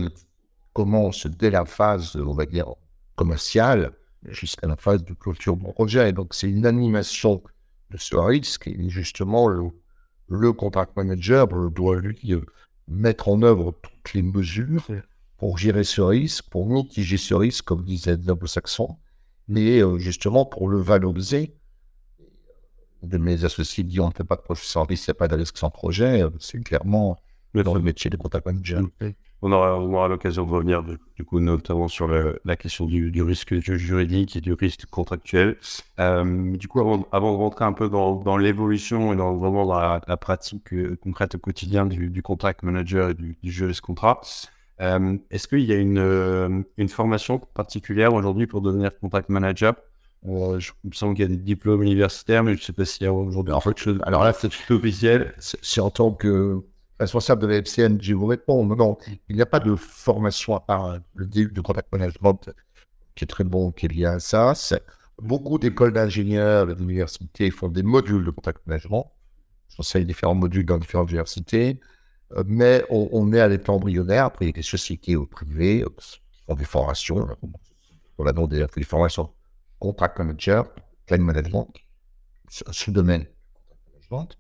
commence 0.74 1.28
dès 1.28 1.50
la 1.50 1.66
phase, 1.66 2.16
on 2.18 2.34
va 2.34 2.46
dire, 2.46 2.68
commerciale 3.16 3.94
jusqu'à 4.28 4.68
la 4.68 4.76
phase 4.76 5.04
de 5.04 5.14
clôture 5.14 5.58
de 5.58 5.64
projet. 5.64 6.14
Donc, 6.14 6.34
c'est 6.34 6.50
une 6.50 6.66
animation 6.66 7.42
de 7.92 7.98
ce 7.98 8.16
risque 8.16 8.68
et 8.68 8.90
justement, 8.90 9.48
le, 9.48 9.70
le 10.30 10.54
contract 10.54 10.96
manager 10.96 11.48
doit 11.72 12.00
lui 12.00 12.34
euh, 12.34 12.42
mettre 12.88 13.30
en 13.30 13.42
œuvre 13.42 13.78
toutes 13.82 14.14
les 14.14 14.22
mesures 14.22 14.88
pour 15.38 15.58
gérer 15.58 15.84
ce 15.84 16.02
risque, 16.02 16.50
pour 16.50 16.68
mitiger 16.68 17.18
ce 17.18 17.34
risque, 17.34 17.66
comme 17.66 17.84
disait 17.84 18.18
le 18.18 18.48
saxon 18.48 18.98
mais 19.48 19.82
euh, 19.82 19.98
justement 19.98 20.46
pour 20.46 20.68
le 20.70 20.80
valoriser. 20.80 21.56
De 23.04 23.18
mes 23.18 23.46
associés 23.46 23.84
disent 23.84 24.00
on 24.00 24.08
ne 24.08 24.14
fait 24.14 24.24
pas 24.24 24.36
de 24.36 24.42
projet 24.42 24.64
sans 24.64 24.84
risque, 24.84 25.08
il 25.08 25.12
n'y 25.12 25.18
a 25.18 25.20
pas 25.20 25.28
de 25.28 25.36
risque 25.36 25.58
sans 25.58 25.70
projet. 25.70 26.24
C'est 26.40 26.60
clairement 26.64 27.18
le 27.54 27.64
métier 27.80 28.10
des 28.10 28.18
contract 28.18 28.46
managers. 28.46 28.82
On 29.44 29.52
aura, 29.52 30.08
l'occasion 30.08 30.46
de 30.46 30.52
revenir, 30.52 30.84
du 30.84 31.24
coup, 31.24 31.40
notamment 31.40 31.88
sur 31.88 32.08
la 32.08 32.56
question 32.56 32.86
du, 32.86 33.22
risque 33.22 33.54
juridique 33.60 34.36
et 34.36 34.42
du 34.42 34.54
risque 34.54 34.86
contractuel. 34.88 35.58
Euh, 36.00 36.56
du 36.58 36.68
coup, 36.68 36.80
avant, 36.80 37.34
de 37.34 37.38
rentrer 37.38 37.66
un 37.66 37.74
peu 37.74 37.88
dans, 37.88 38.38
l'évolution 38.38 39.14
et 39.14 39.16
dans 39.16 39.36
vraiment 39.38 39.64
la, 39.66 40.18
pratique 40.18 40.74
euh, 40.74 40.98
concrète 41.02 41.36
au 41.36 41.40
quotidien 41.40 41.86
du, 41.86 42.10
du 42.10 42.24
contract 42.24 42.64
manager 42.64 43.10
et 43.10 43.14
du, 43.14 43.38
du 43.44 43.52
juriste 43.52 43.82
contrat, 43.82 44.22
euh, 44.82 45.18
est-ce 45.32 45.48
qu'il 45.48 45.66
y 45.66 45.74
a 45.74 45.78
une, 45.78 46.66
formation 46.88 47.40
particulière 47.40 48.14
aujourd'hui 48.14 48.48
pour 48.48 48.62
devenir 48.62 48.98
contract 49.00 49.30
manager? 49.30 49.76
Je 50.24 50.72
me 50.84 50.92
sens 50.92 51.14
qu'il 51.16 51.22
y 51.22 51.26
a 51.26 51.30
des 51.30 51.38
diplômes 51.38 51.84
universitaires, 51.84 52.44
mais 52.44 52.56
je 52.56 52.60
ne 52.60 52.64
sais 52.64 52.74
pas 52.74 52.86
s'il 52.86 53.04
y 53.04 53.08
a 53.08 53.14
aujourd'hui. 53.14 53.54
En 53.54 53.62
fait, 53.62 53.76
alors 54.04 54.24
là, 54.24 54.34
c'est 54.34 54.50
officiel. 54.72 55.34
C'est 55.38 55.80
en 55.80 55.90
tant 55.90 56.12
que 56.12 56.64
responsable 57.00 57.42
de 57.44 57.48
la 57.48 57.58
FCN, 57.58 57.98
je 58.02 58.14
vous 58.14 58.26
réponds. 58.26 58.66
Non, 58.66 58.98
il 59.30 59.36
n'y 59.36 59.42
a 59.42 59.46
pas 59.46 59.60
de 59.60 59.76
formation 59.76 60.56
à 60.56 60.60
part 60.60 60.98
le 61.14 61.26
début 61.26 61.52
de 61.52 61.62
contact 61.62 61.92
management 61.92 62.50
qui 63.16 63.24
est 63.24 63.28
très 63.28 63.44
bon, 63.44 63.72
qui 63.72 63.86
est 63.86 63.90
lié 63.90 64.06
à 64.06 64.20
ça. 64.20 64.54
Beaucoup 65.22 65.58
d'écoles 65.58 65.94
d'ingénieurs, 65.94 66.68
d'universités 66.76 67.50
font 67.50 67.70
des 67.70 67.84
modules 67.84 68.24
de 68.24 68.32
contact 68.32 68.66
management. 68.68 69.12
J'enseigne 69.76 70.06
différents 70.06 70.36
modules 70.36 70.66
dans 70.66 70.78
différentes 70.78 71.10
universités. 71.10 71.80
Euh, 72.34 72.44
mais 72.46 72.84
on, 72.90 73.32
est 73.34 73.40
à 73.40 73.48
l'état 73.48 73.72
embryonnaire. 73.72 74.26
Après, 74.26 74.46
il 74.46 74.48
y 74.50 74.52
a 74.52 74.54
des 74.54 74.62
sociétés 74.62 75.16
privées 75.32 75.84
euh, 75.84 75.90
qui 75.98 76.20
font 76.46 76.56
des 76.56 76.66
formations. 76.66 77.28
On 78.18 78.26
a 78.26 78.34
donc 78.34 78.52
des, 78.52 78.84
formations 78.84 79.32
contract 79.80 80.18
manager, 80.18 80.68
client 81.06 81.24
management, 81.24 81.68
ce 82.50 82.92
domaine 82.92 83.26
management 83.94 84.38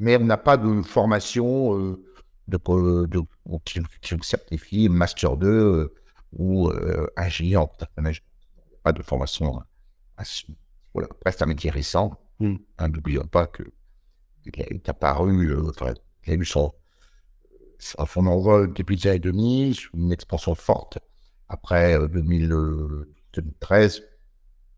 mais 0.00 0.16
on 0.16 0.24
n'a 0.24 0.38
pas 0.38 0.56
de 0.56 0.82
formation 0.82 1.78
euh, 1.78 2.02
de, 2.48 2.56
de, 3.06 3.20
qui, 3.64 3.80
certifie 4.22 4.88
Master 4.88 5.36
2 5.36 5.46
euh, 5.46 5.94
ou 6.32 6.70
euh, 6.70 7.06
ingénieur. 7.16 7.68
Pas 8.82 8.92
de 8.92 9.02
formation. 9.02 9.62
Voilà. 10.94 11.08
Après, 11.10 11.32
c'est 11.32 11.42
un 11.42 11.46
métier 11.46 11.70
récent. 11.70 12.18
Mm. 12.40 12.56
N'oublions 12.88 13.26
pas 13.26 13.46
qu'il 13.46 13.66
est 14.56 14.88
apparu, 14.88 15.54
enfin, 15.68 15.92
il 16.26 16.32
a 16.32 16.36
eu 16.36 16.44
son, 16.46 16.72
son 17.78 18.26
envol 18.26 18.72
depuis 18.72 18.96
les 18.96 19.06
années 19.08 19.18
2000, 19.18 19.76
une 19.94 20.12
expansion 20.12 20.54
forte. 20.54 20.98
Après 21.50 21.98
2013, 22.08 24.02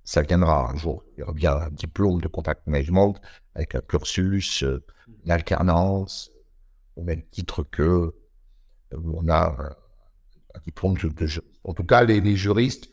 ça 0.05 0.23
viendra 0.23 0.71
un 0.71 0.77
jour. 0.77 1.05
Il 1.17 1.21
y 1.21 1.23
aura 1.23 1.33
bien 1.33 1.57
un 1.57 1.71
diplôme 1.71 2.21
de 2.21 2.29
contact 2.29 2.67
management 2.67 3.15
avec 3.55 3.75
un 3.75 3.81
cursus 3.81 4.65
l'alternance, 5.25 6.31
au 6.97 7.03
même 7.03 7.23
titre 7.31 7.63
que 7.63 7.83
euh, 7.83 8.13
on 9.15 9.29
a 9.29 9.57
un 10.55 10.61
diplôme 10.65 10.97
de, 10.97 11.27
jeu. 11.27 11.43
En 11.65 11.73
tout 11.73 11.85
cas, 11.85 12.05
les, 12.05 12.37
juristes, 12.37 12.91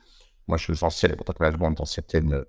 moi 0.48 0.58
je 0.58 0.72
suis 0.72 0.86
ancien 0.86 1.10
contact 1.10 1.40
management 1.40 1.72
dans 1.72 1.86
certaines 1.86 2.46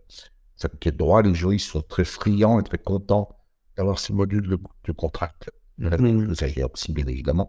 facultés 0.57 0.93
de 0.93 0.97
droit, 0.97 1.23
les 1.23 1.35
juristes 1.35 1.71
sont 1.71 1.83
très 1.83 2.05
friands 2.05 2.61
et 2.61 2.63
très 2.63 2.79
contents 2.79 3.37
d'avoir 3.77 3.99
ces 3.99 4.13
modules 4.13 4.49
de, 4.49 4.59
de 4.85 4.93
contract. 4.93 5.51
Vous 5.79 6.45
avez 6.45 6.65
aussi, 6.65 6.93
bien 6.93 7.07
évidemment. 7.07 7.49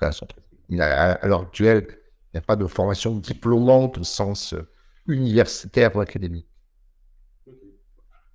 À 0.00 1.26
l'heure 1.26 1.42
actuelle, 1.42 1.86
il 1.88 2.36
n'y 2.36 2.38
a 2.38 2.42
pas 2.42 2.56
de 2.56 2.66
formation 2.66 3.14
diplômante 3.16 3.98
au 3.98 4.04
sens 4.04 4.54
euh, 4.54 4.68
universitaire 5.06 5.94
ou 5.96 6.00
académique. 6.00 6.48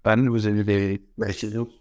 Anne, 0.03 0.29
vous 0.29 0.47
avez 0.47 0.63
des 0.63 1.01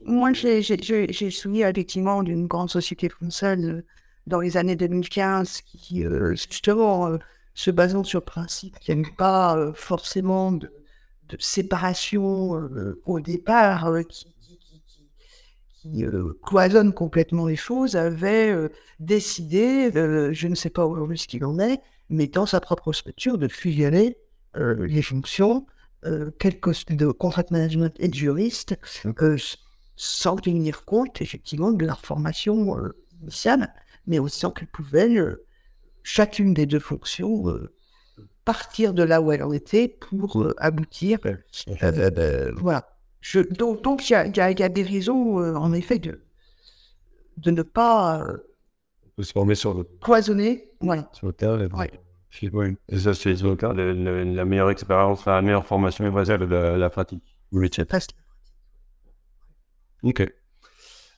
Moi, 0.04 0.32
j'ai 0.34 1.30
souvenir 1.30 1.68
effectivement 1.68 2.22
d'une 2.22 2.46
grande 2.46 2.68
société 2.68 3.08
française 3.08 3.64
euh, 3.64 3.84
dans 4.26 4.40
les 4.40 4.58
années 4.58 4.76
2015 4.76 5.62
qui, 5.62 6.04
euh, 6.04 6.34
justement, 6.34 7.16
se 7.54 7.70
basant 7.70 8.04
sur 8.04 8.20
le 8.20 8.24
principe 8.24 8.78
qu'il 8.80 8.98
n'y 8.98 9.06
a 9.06 9.08
pas 9.16 9.72
forcément 9.74 10.52
de, 10.52 10.70
de 11.28 11.36
séparation 11.38 12.50
au 13.06 13.20
départ 13.20 13.90
qui, 14.08 14.26
qui 15.80 16.04
euh, 16.04 16.32
cloisonne 16.42 16.92
complètement 16.92 17.46
les 17.46 17.56
choses, 17.56 17.96
avait 17.96 18.50
euh, 18.50 18.68
décidé, 18.98 19.90
euh, 19.96 20.32
je 20.32 20.48
ne 20.48 20.54
sais 20.54 20.70
pas 20.70 20.86
aujourd'hui 20.86 21.18
ce 21.18 21.28
qu'il 21.28 21.44
en 21.44 21.58
est, 21.58 21.80
mais 22.08 22.26
dans 22.26 22.46
sa 22.46 22.60
propre 22.60 22.92
structure, 22.92 23.38
de 23.38 23.48
fusionner 23.48 24.16
les 24.58 25.02
fonctions, 25.02 25.66
quelques 26.38 26.90
de 26.90 27.06
contract 27.10 27.50
management 27.50 27.94
et 27.98 28.08
de 28.08 28.14
juriste, 28.14 28.78
sans 29.96 30.36
tenir 30.36 30.84
compte 30.84 31.20
effectivement 31.20 31.72
de 31.72 31.84
leur 31.84 32.00
formation 32.00 32.76
initiale, 33.22 33.72
mais 34.06 34.18
aussi 34.18 34.46
qu'elles 34.54 34.68
pouvaient, 34.68 35.16
chacune 36.02 36.54
des 36.54 36.66
deux 36.66 36.78
fonctions, 36.80 37.44
partir 38.44 38.94
de 38.94 39.02
là 39.02 39.20
où 39.20 39.32
elles 39.32 39.42
en 39.42 39.52
étaient 39.52 39.88
pour 39.88 40.52
aboutir. 40.58 41.18
voilà 42.56 42.98
donc, 43.58 44.08
il 44.08 44.12
y, 44.12 44.40
a, 44.40 44.68
des 44.68 44.82
raisons, 44.82 45.40
euh, 45.40 45.54
en 45.54 45.72
effet, 45.72 45.98
de, 45.98 46.22
de 47.36 47.50
ne 47.50 47.62
pas 47.62 48.22
euh, 48.22 48.38
se 49.20 49.32
former 49.32 49.54
sur 49.54 49.74
le... 49.74 49.84
cloisonner. 50.00 50.70
Sur 51.12 51.26
le 51.26 51.32
terrain. 51.32 51.68
Oui. 52.52 52.76
Et 52.88 52.98
ça, 52.98 53.14
c'est 53.14 53.40
le 53.42 53.56
cas. 53.56 53.72
La, 53.72 54.44
meilleure 54.44 54.70
expérience, 54.70 55.24
la 55.26 55.42
meilleure 55.42 55.66
formation 55.66 56.04
est 56.06 56.10
basée 56.10 56.36
la, 56.38 56.76
la 56.76 56.90
pratique. 56.90 57.22
Oui, 57.52 57.70
Ok. 60.02 60.30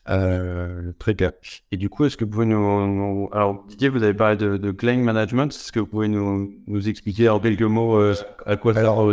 Euh, 0.09 0.92
très 0.99 1.14
clair. 1.14 1.33
Et 1.70 1.77
du 1.77 1.88
coup, 1.88 2.05
est-ce 2.05 2.16
que 2.16 2.25
vous 2.25 2.31
pouvez 2.31 2.46
nous, 2.46 3.29
Alors, 3.33 3.64
Didier, 3.66 3.88
vous 3.88 4.03
avez 4.03 4.14
parlé 4.14 4.37
de, 4.37 4.57
de 4.57 4.70
claim 4.70 4.99
management. 4.99 5.53
Est-ce 5.53 5.73
que 5.73 5.81
vous 5.81 5.87
pouvez 5.87 6.09
nous, 6.09 6.55
nous 6.66 6.88
expliquer 6.88 7.29
en 7.29 7.38
quelques 7.38 7.62
mots 7.62 8.01
à 8.46 8.57
quoi 8.57 8.75
ça 8.75 8.81
Alors, 8.81 9.12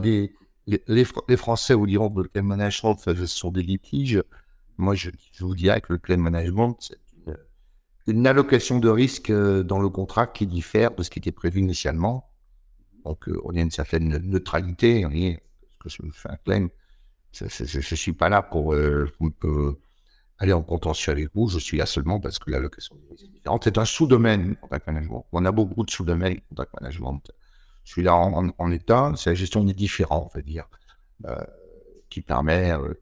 des, 0.00 0.32
les, 0.66 1.36
Français 1.36 1.74
vous 1.74 1.86
diront 1.86 2.10
que 2.10 2.22
le 2.22 2.28
claim 2.28 2.42
management, 2.42 2.96
ce 2.96 3.26
sont 3.26 3.50
des 3.50 3.62
litiges. 3.62 4.22
Moi, 4.76 4.94
je, 4.94 5.10
vous 5.40 5.54
dirais 5.54 5.80
que 5.80 5.92
le 5.92 5.98
claim 5.98 6.16
management, 6.16 6.76
c'est 6.80 6.98
une, 8.06 8.26
allocation 8.26 8.78
de 8.78 8.88
risque 8.88 9.30
euh, 9.30 9.62
dans 9.62 9.78
le 9.78 9.88
contrat 9.88 10.26
qui 10.26 10.46
diffère 10.46 10.94
de 10.94 11.02
ce 11.02 11.10
qui 11.10 11.18
était 11.18 11.32
prévu 11.32 11.60
initialement. 11.60 12.30
Donc, 13.04 13.28
euh, 13.28 13.40
on 13.44 13.54
a 13.54 13.60
une 13.60 13.70
certaine 13.70 14.08
neutralité. 14.18 15.04
On 15.06 15.10
ce 15.10 15.98
que 15.98 16.06
je 16.06 16.12
fais 16.12 16.30
un 16.30 16.36
claim, 16.36 16.68
je 17.32 17.44
ne 17.44 17.96
suis 17.96 18.12
pas 18.12 18.28
là 18.28 18.42
pour, 18.42 18.74
euh, 18.74 19.10
aller 20.38 20.52
en 20.52 20.62
contentieux 20.62 21.12
avec 21.12 21.34
vous. 21.34 21.48
Je 21.48 21.58
suis 21.58 21.78
là 21.78 21.86
seulement 21.86 22.20
parce 22.20 22.38
que 22.38 22.50
l'allocation 22.50 22.96
de 22.96 23.02
risque 23.10 23.24
est 23.24 23.28
différente. 23.28 23.64
C'est 23.64 23.78
un 23.78 23.84
sous-domaine 23.84 24.48
du 24.50 24.56
contract 24.56 24.86
management. 24.86 25.26
On 25.32 25.44
a 25.44 25.52
beaucoup 25.52 25.84
de 25.84 25.90
sous-domaines 25.90 26.34
du 26.34 26.42
contract 26.48 26.72
management. 26.80 27.22
Celui-là 27.84 28.14
en, 28.14 28.70
état, 28.70 29.12
c'est 29.16 29.30
la 29.30 29.34
gestion 29.34 29.62
des 29.62 29.74
différents, 29.74 30.30
on 30.30 30.34
va 30.34 30.42
dire, 30.42 30.66
euh, 31.26 31.44
qui 32.08 32.22
permet, 32.22 32.72
euh, 32.72 32.94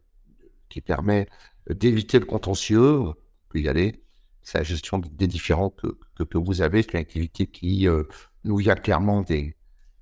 qui 0.69 0.81
permet 0.81 1.29
d'éviter 1.71 2.19
le 2.19 2.27
contentieux. 2.27 2.99
On 2.99 3.15
peut 3.49 3.61
y 3.61 3.69
aller. 3.69 4.02
C'est 4.43 4.59
la 4.59 4.65
gestion 4.65 4.99
des 4.99 5.27
différents 5.27 5.71
que, 5.71 5.99
que, 6.25 6.39
vous 6.39 6.63
avez. 6.63 6.83
C'est 6.83 6.95
une 6.95 7.01
activité 7.01 7.47
qui 7.47 7.89
euh, 7.89 8.05
nous 8.45 8.57
vient 8.57 8.75
clairement 8.75 9.23
des, 9.23 9.57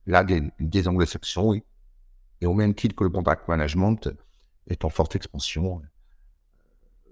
là, 0.06 0.24
des, 0.24 0.88
anglo-saxons. 0.88 1.54
Et, 2.40 2.46
au 2.46 2.54
même 2.54 2.74
titre 2.74 2.94
que 2.94 3.04
le 3.04 3.10
contract 3.10 3.46
management 3.48 4.08
est 4.66 4.84
en 4.84 4.88
forte 4.88 5.14
expansion. 5.14 5.82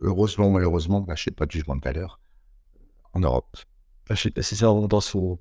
Heureusement, 0.00 0.50
malheureusement, 0.50 1.00
bah, 1.02 1.14
je 1.16 1.24
sais 1.24 1.30
pas 1.30 1.44
de 1.44 1.50
jugement 1.50 1.76
de 1.76 1.84
valeur 1.84 2.18
en 3.12 3.20
Europe. 3.20 3.56
Bah, 4.08 4.14
pas 4.34 4.42
si 4.42 4.56
ça 4.56 4.66
dans 4.66 5.00
son 5.00 5.38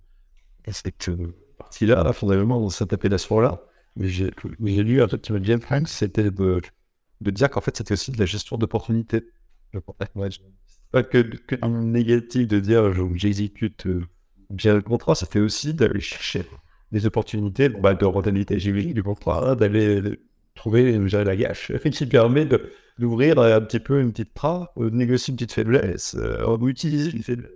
partie-là, 1.57 2.11
fondamentalement, 2.11 2.59
dans 2.59 2.69
cette 2.69 2.91
appellation-là. 2.91 3.61
Mais 3.95 4.09
j'ai 4.09 4.31
lu 4.59 5.01
un 5.01 5.07
truc 5.07 5.21
qui 5.21 5.31
me 5.31 5.39
vient, 5.39 5.57
c'était 5.85 6.29
de, 6.31 6.61
de, 7.21 7.31
dire 7.31 7.49
qu'en 7.49 7.61
fait, 7.61 7.75
c'était 7.75 7.93
aussi 7.93 8.11
de 8.11 8.19
la 8.19 8.25
gestion 8.25 8.57
d'opportunités. 8.57 9.23
Le 9.73 9.81
pas 10.91 11.03
que, 11.03 11.19
que 11.19 11.55
un 11.61 11.69
négatif 11.69 12.47
de 12.47 12.59
dire 12.59 12.93
j'exécute 13.15 13.85
euh, 13.87 14.05
bien 14.49 14.73
le 14.75 14.81
contrat, 14.81 15.15
ça 15.15 15.25
fait 15.25 15.39
aussi 15.39 15.73
d'aller 15.73 15.99
chercher 15.99 16.45
des 16.91 17.05
opportunités 17.05 17.69
bah, 17.69 17.93
de 17.93 18.05
rentabilité 18.05 18.59
juridique 18.59 18.93
du 18.93 19.03
contrat, 19.03 19.51
hein, 19.51 19.55
d'aller 19.55 20.19
trouver 20.55 20.97
la 20.97 21.35
gâche 21.35 21.71
qui 21.91 22.05
permet 22.05 22.47
d'ouvrir 22.97 23.39
un 23.39 23.61
petit 23.61 23.79
peu 23.79 24.01
une 24.01 24.11
petite 24.11 24.33
trappe, 24.33 24.71
de 24.77 24.89
négocier 24.89 25.31
une 25.31 25.35
petite 25.35 25.53
faiblesse, 25.53 26.15
euh, 26.17 26.57
utiliser 26.65 27.11
une 27.11 27.23
faiblesse. 27.23 27.51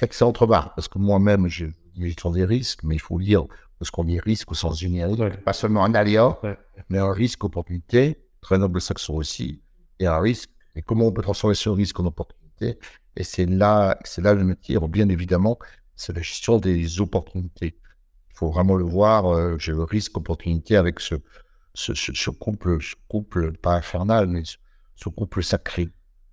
Excellente 0.00 0.38
remarque, 0.38 0.74
parce 0.76 0.86
que 0.86 0.98
moi-même, 0.98 1.48
j'ai 1.48 1.72
des 1.96 2.44
risques, 2.44 2.84
mais 2.84 2.96
il 2.96 3.00
faut 3.00 3.18
lire 3.18 3.46
ce 3.80 3.90
qu'on 3.90 4.04
dit 4.04 4.20
risque 4.20 4.52
au 4.52 4.54
sens 4.54 4.78
générique, 4.78 5.20
pas 5.44 5.52
seulement 5.52 5.84
un 5.84 5.94
aléa, 5.94 6.38
mais 6.88 6.98
un 6.98 7.12
risque 7.12 7.42
opportunité, 7.42 8.18
très 8.40 8.58
noble 8.58 8.80
saxon 8.80 9.14
aussi, 9.14 9.60
et 9.98 10.06
un 10.06 10.20
risque, 10.20 10.50
et 10.76 10.82
comment 10.82 11.06
on 11.06 11.12
peut 11.12 11.22
transformer 11.22 11.54
ce 11.54 11.68
risque 11.68 11.98
en 11.98 12.06
opportunité, 12.06 12.41
et 13.16 13.24
c'est 13.24 13.46
là, 13.46 13.98
c'est 14.04 14.22
là 14.22 14.34
le 14.34 14.44
métier, 14.44 14.78
bien 14.88 15.08
évidemment, 15.08 15.58
c'est 15.96 16.14
la 16.14 16.22
gestion 16.22 16.58
des 16.58 17.00
opportunités. 17.00 17.76
Il 18.30 18.34
faut 18.34 18.50
vraiment 18.50 18.74
le 18.74 18.84
voir, 18.84 19.26
euh, 19.26 19.56
j'ai 19.58 19.72
le 19.72 19.82
risque 19.82 20.16
opportunité 20.16 20.76
avec 20.76 21.00
ce, 21.00 21.16
couple, 22.30 22.80
ce 22.80 22.94
couple, 23.08 23.52
pas 23.52 23.74
infernal, 23.74 24.26
mais 24.26 24.42
ce, 24.96 25.08
couple 25.08 25.42
sacré. 25.42 25.88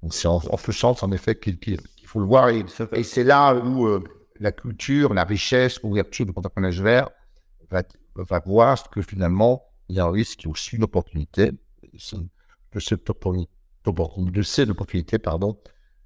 c'est 0.09 0.27
en, 0.27 0.39
ce 0.39 0.71
sens, 0.71 1.03
en 1.03 1.11
effet, 1.11 1.37
qu'il 1.37 1.57
faut 2.05 2.19
le 2.19 2.25
voir, 2.25 2.49
et, 2.49 2.65
c'est 3.03 3.23
là 3.23 3.53
où 3.53 3.87
euh, 3.87 4.03
la 4.39 4.51
culture, 4.51 5.13
la 5.13 5.25
richesse, 5.25 5.81
l'ouverture 5.83 6.25
du 6.25 6.33
contact 6.33 6.57
vert 6.57 7.09
va, 7.69 7.83
va 8.15 8.39
voir 8.45 8.89
que 8.89 9.01
finalement, 9.01 9.65
il 9.89 9.97
y 9.97 9.99
a 9.99 10.05
un 10.05 10.11
risque, 10.11 10.43
il 10.43 10.45
y 10.45 10.47
a 10.47 10.51
aussi 10.51 10.77
une 10.77 10.83
opportunité, 10.83 11.51
de 11.91 12.79
cette 12.79 13.09
opportunité, 13.09 13.51
de 13.85 14.41
cette 14.41 14.69
opportunité, 14.69 15.19
pardon, 15.19 15.59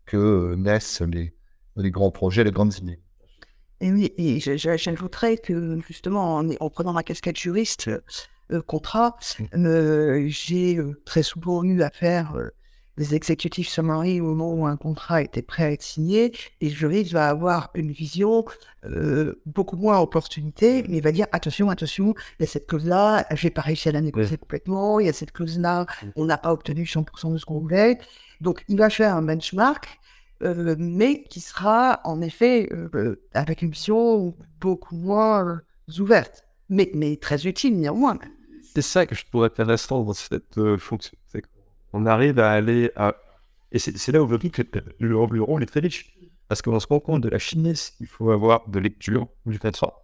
que 0.05 0.17
euh, 0.17 0.55
naissent 0.55 1.01
les, 1.01 1.33
les 1.75 1.91
grands 1.91 2.11
projets, 2.11 2.43
les 2.43 2.51
grandes 2.51 2.77
idées. 2.77 2.99
Et 3.81 3.91
oui, 3.91 4.13
et 4.17 4.39
j'ajouterais 4.39 5.37
que 5.37 5.79
justement, 5.87 6.37
en, 6.37 6.49
en, 6.49 6.69
prenant 6.69 6.93
ma 6.93 7.03
casquette 7.03 7.37
juriste, 7.37 7.89
euh, 8.51 8.61
contrat, 8.61 9.17
mmh. 9.39 9.65
euh, 9.65 10.25
j'ai 10.27 10.79
très 11.05 11.23
souvent 11.23 11.63
eu 11.63 11.81
affaire 11.81 12.33
les 12.97 13.15
exécutifs 13.15 13.69
summary 13.69 14.21
au 14.21 14.25
moment 14.25 14.53
où 14.53 14.65
un 14.65 14.77
contrat 14.77 15.21
était 15.21 15.41
prêt 15.41 15.63
à 15.63 15.71
être 15.71 15.81
signé, 15.81 16.33
et 16.61 16.69
le 16.69 16.75
juriste 16.75 17.11
va 17.11 17.29
avoir 17.29 17.71
une 17.73 17.91
vision 17.91 18.45
euh, 18.85 19.41
beaucoup 19.45 19.77
moins 19.77 19.99
opportunité, 19.99 20.83
mais 20.87 20.97
il 20.97 21.03
va 21.03 21.11
dire 21.11 21.27
attention, 21.31 21.69
attention, 21.69 22.13
il 22.39 22.43
y 22.43 22.45
a 22.45 22.47
cette 22.47 22.67
clause-là, 22.67 23.25
j'ai 23.31 23.49
pas 23.49 23.61
réussi 23.61 23.89
à 23.89 23.91
la 23.91 24.01
négocier 24.01 24.37
complètement, 24.37 24.99
il 24.99 25.07
y 25.07 25.09
a 25.09 25.13
cette 25.13 25.31
clause-là, 25.31 25.85
on 26.15 26.25
n'a 26.25 26.37
pas 26.37 26.51
obtenu 26.51 26.83
100% 26.83 27.33
de 27.33 27.37
ce 27.37 27.45
qu'on 27.45 27.59
voulait. 27.59 27.99
Donc 28.41 28.63
il 28.67 28.77
va 28.77 28.89
faire 28.89 29.15
un 29.15 29.21
benchmark, 29.21 29.87
euh, 30.43 30.75
mais 30.77 31.23
qui 31.23 31.39
sera 31.39 32.01
en 32.03 32.21
effet 32.21 32.69
euh, 32.71 33.21
avec 33.33 33.61
une 33.61 33.71
vision 33.71 34.35
beaucoup 34.59 34.95
moins 34.95 35.61
ouverte, 35.97 36.45
mais, 36.69 36.91
mais 36.93 37.15
très 37.17 37.47
utile 37.47 37.79
néanmoins. 37.79 38.19
C'est 38.75 38.81
ça 38.81 39.05
que 39.05 39.15
je 39.15 39.25
trouve 39.25 39.43
intéressant 39.43 40.03
dans 40.03 40.13
cette 40.13 40.59
fonction 40.77 41.15
on 41.93 42.05
arrive 42.05 42.39
à 42.39 42.51
aller 42.51 42.91
à. 42.95 43.15
Et 43.71 43.79
c'est 43.79 44.11
là 44.11 44.21
où 44.21 44.29
je 44.29 44.35
dis 44.35 44.51
que 44.51 44.61
le, 44.99 45.17
rôle 45.17 45.63
est 45.63 45.67
très 45.67 45.79
riche. 45.79 46.15
Parce 46.47 46.61
qu'on 46.61 46.79
se 46.79 46.85
rend 46.87 46.99
compte 46.99 47.23
de 47.23 47.29
la 47.29 47.39
finesse 47.39 47.91
qu'il 47.97 48.05
faut 48.05 48.29
avoir 48.29 48.69
de 48.69 48.77
lecture 48.77 49.27
du 49.45 49.57
contrat. 49.57 50.03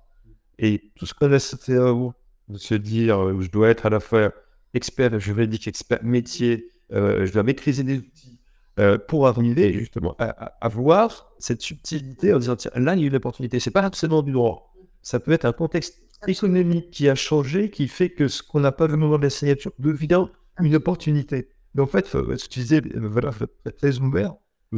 Et 0.58 0.92
tout 0.96 1.06
ce 1.06 1.14
qu'on 1.14 1.32
a 1.32 1.38
cerveau 1.40 2.14
de 2.48 2.58
se 2.58 2.74
dire, 2.74 3.20
euh, 3.20 3.42
je 3.42 3.50
dois 3.50 3.70
être 3.70 3.86
à 3.86 3.90
la 3.90 4.00
fois 4.00 4.34
expert 4.74 5.20
juridique, 5.20 5.68
expert 5.68 6.04
métier, 6.04 6.72
euh, 6.92 7.26
je 7.26 7.34
dois 7.34 7.44
maîtriser 7.44 7.84
des 7.84 7.98
outils 7.98 8.40
euh, 8.80 8.98
pour 8.98 9.28
arriver 9.28 9.74
justement 9.74 10.16
à, 10.18 10.68
voir 10.70 11.32
cette 11.38 11.62
subtilité 11.62 12.34
en 12.34 12.40
disant, 12.40 12.56
tiens, 12.56 12.72
là, 12.76 12.96
il 12.96 13.02
y 13.02 13.04
a 13.04 13.08
une 13.08 13.16
opportunité. 13.16 13.60
C'est 13.60 13.72
pas 13.72 13.88
seulement 13.94 14.24
du 14.24 14.32
droit. 14.32 14.74
Ça 15.02 15.20
peut 15.20 15.32
être 15.32 15.46
un 15.46 15.54
contexte 15.54 16.02
économique 16.28 16.90
qui 16.90 17.08
a 17.10 17.16
changé, 17.16 17.70
qui 17.70 17.88
fait 17.88 18.10
que 18.10 18.28
ce 18.28 18.42
qu'on 18.42 18.60
n'a 18.60 18.72
pas 18.72 18.88
vu 18.88 18.96
au 18.96 18.98
moment 18.98 19.18
de 19.18 19.24
la 19.24 19.30
signature 19.30 19.72
devient 19.78 20.26
une 20.62 20.76
opportunité. 20.76 21.50
Mais 21.76 21.82
en 21.82 21.88
fait, 21.88 22.08
ce 22.08 22.18
que 22.20 22.50
tu 22.50 22.60
disais, 22.60 22.82
voilà, 22.96 23.32
très 23.78 24.00
ouvert. 24.00 24.36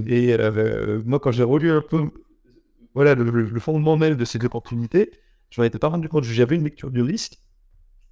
Et 0.08 0.34
euh, 0.34 1.02
moi, 1.06 1.20
quand 1.20 1.32
j'ai 1.32 1.44
relu 1.44 1.72
un 1.72 1.82
peu 1.82 2.10
voilà, 2.94 3.16
le, 3.16 3.60
fondement 3.60 3.98
même 3.98 4.16
de 4.16 4.26
cette 4.26 4.44
opportunité, 4.44 5.12
je 5.50 5.62
m'en 5.62 5.66
étais 5.66 5.80
pas 5.80 5.88
rendu 5.90 6.10
compte. 6.10 6.24
J'avais 6.24 6.56
une 6.56 6.64
lecture 6.64 6.92
du 6.92 7.02
risque, 7.02 7.38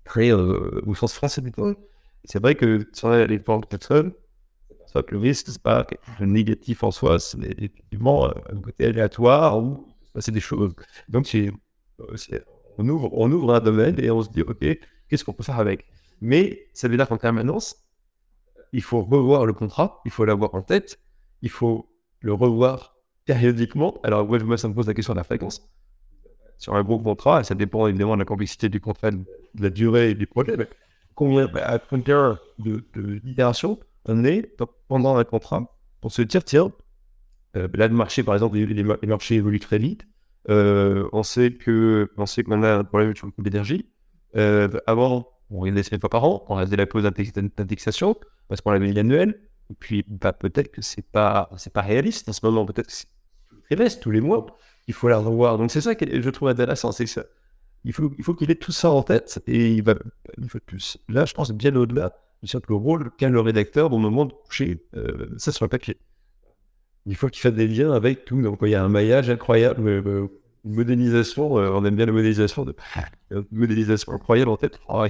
très, 0.06 0.32
euh, 0.34 0.82
au 0.88 0.96
sens 0.96 1.14
français 1.14 1.42
du 1.42 1.52
C'est 2.26 2.42
vrai 2.42 2.56
que 2.56 2.88
sur 2.94 3.10
les 3.12 3.40
de 3.40 3.66
personnes, 3.68 4.14
soit 4.88 5.04
que 5.04 5.16
le 5.16 5.22
risque, 5.22 5.48
c'est 5.50 5.62
pas 5.62 5.84
quelque 5.86 6.06
chose 6.06 6.20
de 6.20 6.26
négatif 6.26 6.84
en 6.84 6.92
soi, 6.92 7.20
c'est 7.20 7.40
effectivement 7.44 8.28
euh, 8.28 8.32
un 8.54 8.62
côté 8.62 8.86
aléatoire 8.86 9.60
ou 9.60 9.88
c'est 10.20 10.32
des 10.32 10.40
choses. 10.40 10.74
Donc, 11.10 11.28
euh, 11.36 11.52
c'est- 12.16 12.44
on, 12.78 12.88
ouvre, 12.90 13.10
on 13.14 13.32
ouvre 13.32 13.54
un 13.56 13.60
domaine 13.60 14.00
et 14.00 14.10
on 14.12 14.22
se 14.22 14.30
dit, 14.30 14.42
OK, 14.42 14.60
qu'est-ce 15.10 15.24
qu'on 15.24 15.34
peut 15.34 15.44
faire 15.44 15.60
avec? 15.60 15.86
Mais 16.22 16.68
ça 16.74 16.88
veut 16.88 16.98
dire 16.98 17.08
qu'en 17.08 17.18
permanence, 17.18 17.76
il 18.74 18.82
faut 18.82 19.02
revoir 19.02 19.46
le 19.46 19.54
contrat, 19.54 20.02
il 20.06 20.12
faut 20.12 20.26
l'avoir 20.26 20.54
en 20.56 20.62
tête, 20.62 21.00
il 21.42 21.50
faut 21.50 21.90
le 22.22 22.34
revoir 22.34 22.96
périodiquement. 23.26 24.00
Alors, 24.04 24.28
moi, 24.28 24.58
ça 24.58 24.68
me 24.68 24.74
pose 24.74 24.88
la 24.88 24.94
question 24.94 25.14
de 25.14 25.18
la 25.20 25.24
fréquence. 25.24 25.70
Sur 26.58 26.76
un 26.76 26.84
gros 26.84 27.00
contrat, 27.00 27.44
ça 27.44 27.56
dépend 27.56 27.88
évidemment 27.88 28.16
de 28.16 28.20
la 28.20 28.26
complexité 28.26 28.68
du 28.70 28.82
contrat, 28.82 29.12
de 29.12 29.26
la 29.60 29.70
durée 29.70 30.12
et 30.12 30.16
du 30.16 30.28
projet, 30.28 30.58
mais 30.58 30.68
combien, 31.16 31.48
bah, 31.48 31.66
à 31.66 31.80
combien 31.80 32.40
de, 32.58 32.86
de 32.94 33.22
on 34.06 34.24
est 34.26 34.58
pendant 34.88 35.18
un 35.18 35.24
contrat 35.24 35.78
pour 36.02 36.12
se 36.12 36.22
dire, 36.22 36.44
tiens, 36.44 36.72
euh, 37.56 37.68
là, 37.74 37.88
le 37.88 37.94
marché, 37.94 38.24
par 38.24 38.36
exemple, 38.36 38.58
les, 38.58 38.66
les 38.66 38.84
mar- 38.84 38.98
les 39.02 39.08
marchés 39.08 39.36
évoluent 39.36 39.60
très 39.60 39.78
vite. 39.78 40.06
Euh, 40.50 41.08
on 41.14 41.24
sait 41.24 41.54
que 41.54 42.10
on 42.18 42.26
qu'on 42.44 42.64
a 42.64 42.78
un 42.78 42.84
problème 42.84 43.16
sur 43.16 43.28
le 43.28 43.32
coût 43.32 43.42
d'énergie. 43.42 43.90
Euh, 44.36 44.70
avant, 44.88 45.30
on 45.50 45.60
regardait 45.60 45.84
cinq 45.84 46.00
fois 46.00 46.10
par 46.10 46.24
an, 46.24 46.46
on 46.48 46.60
faisait 46.60 46.76
la 46.76 46.86
d'index- 46.86 47.34
d'indexation 47.34 48.16
parce 48.50 48.60
qu'on 48.62 48.72
avait 48.72 48.92
l'annuel. 48.92 49.40
Et 49.70 49.76
puis, 49.76 50.04
bah, 50.08 50.34
peut-être 50.34 50.72
que 50.72 50.82
c'est 50.82 51.06
pas 51.06 51.50
c'est 51.58 51.72
pas 51.72 51.82
réaliste 51.82 52.28
en 52.28 52.34
ce 52.34 52.46
moment. 52.46 52.66
Peut-être 52.66 52.88
que 52.88 52.94
c'est 52.94 53.08
trimestres, 53.70 54.02
tous 54.02 54.12
les 54.12 54.22
mois, 54.22 54.46
il 54.88 54.94
faut 54.94 55.08
la 55.08 55.20
revoir. 55.20 55.58
Donc 55.58 55.72
c'est 55.72 55.82
ça 55.82 55.96
que 55.96 56.22
je 56.22 56.30
trouve 56.30 56.50
intéressant, 56.50 56.92
c'est 56.92 57.06
ça, 57.06 57.24
il 57.86 57.94
faut 57.94 58.12
il 58.18 58.24
faut 58.24 58.34
qu'il 58.34 58.52
ait 58.52 58.56
tout 58.56 58.72
ça 58.72 58.90
en 58.90 59.04
tête 59.04 59.42
et 59.48 59.72
il 59.72 59.84
va 59.84 59.96
une 60.38 60.50
fois 60.50 60.60
de 60.60 60.66
plus. 60.66 60.98
Là, 61.08 61.26
je 61.26 61.34
pense 61.34 61.52
bien 61.52 61.76
au-delà 61.76 62.14
du 62.42 62.50
simple 62.50 62.74
rôle 62.74 63.12
qu'a 63.18 63.30
le 63.30 63.40
rédacteur 63.40 63.92
au 63.94 63.98
moment 63.98 64.26
de 64.26 64.34
coucher 64.34 64.84
euh, 64.96 65.30
ça 65.38 65.52
sur 65.52 65.66
le 65.66 65.70
papier. 65.70 65.98
Il 67.06 67.16
faut 67.16 67.28
qu'il 67.28 67.42
fasse 67.42 67.54
des 67.54 67.68
liens 67.68 67.92
avec 67.92 68.26
tout. 68.26 68.42
Donc, 68.42 68.60
il 68.62 68.70
y 68.70 68.76
a 68.76 68.84
un 68.84 68.90
maillage 68.90 69.30
incroyable, 69.30 69.88
euh, 69.88 70.02
euh, 70.06 70.28
une 70.66 70.76
modélisation. 70.76 71.54
on 71.54 71.86
aime 71.86 71.96
bien 71.96 72.06
la 72.06 72.12
modélisation. 72.12 72.66
De... 72.66 72.76
Une 73.32 73.46
modélisation 73.52 74.12
incroyable 74.12 74.52
en 74.52 74.58
tête. 74.58 74.80
Oh. 74.88 75.06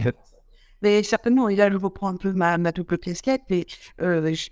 Mais 0.82 1.04
certainement, 1.04 1.50
et 1.50 1.56
là, 1.56 1.70
je 1.72 1.78
reprends 1.78 2.08
un 2.10 2.16
peu 2.18 2.32
ma, 2.32 2.58
ma 2.58 2.72
double 2.72 2.98
casquette, 2.98 3.42
mais 3.50 3.66
euh, 4.02 4.34
je- 4.34 4.50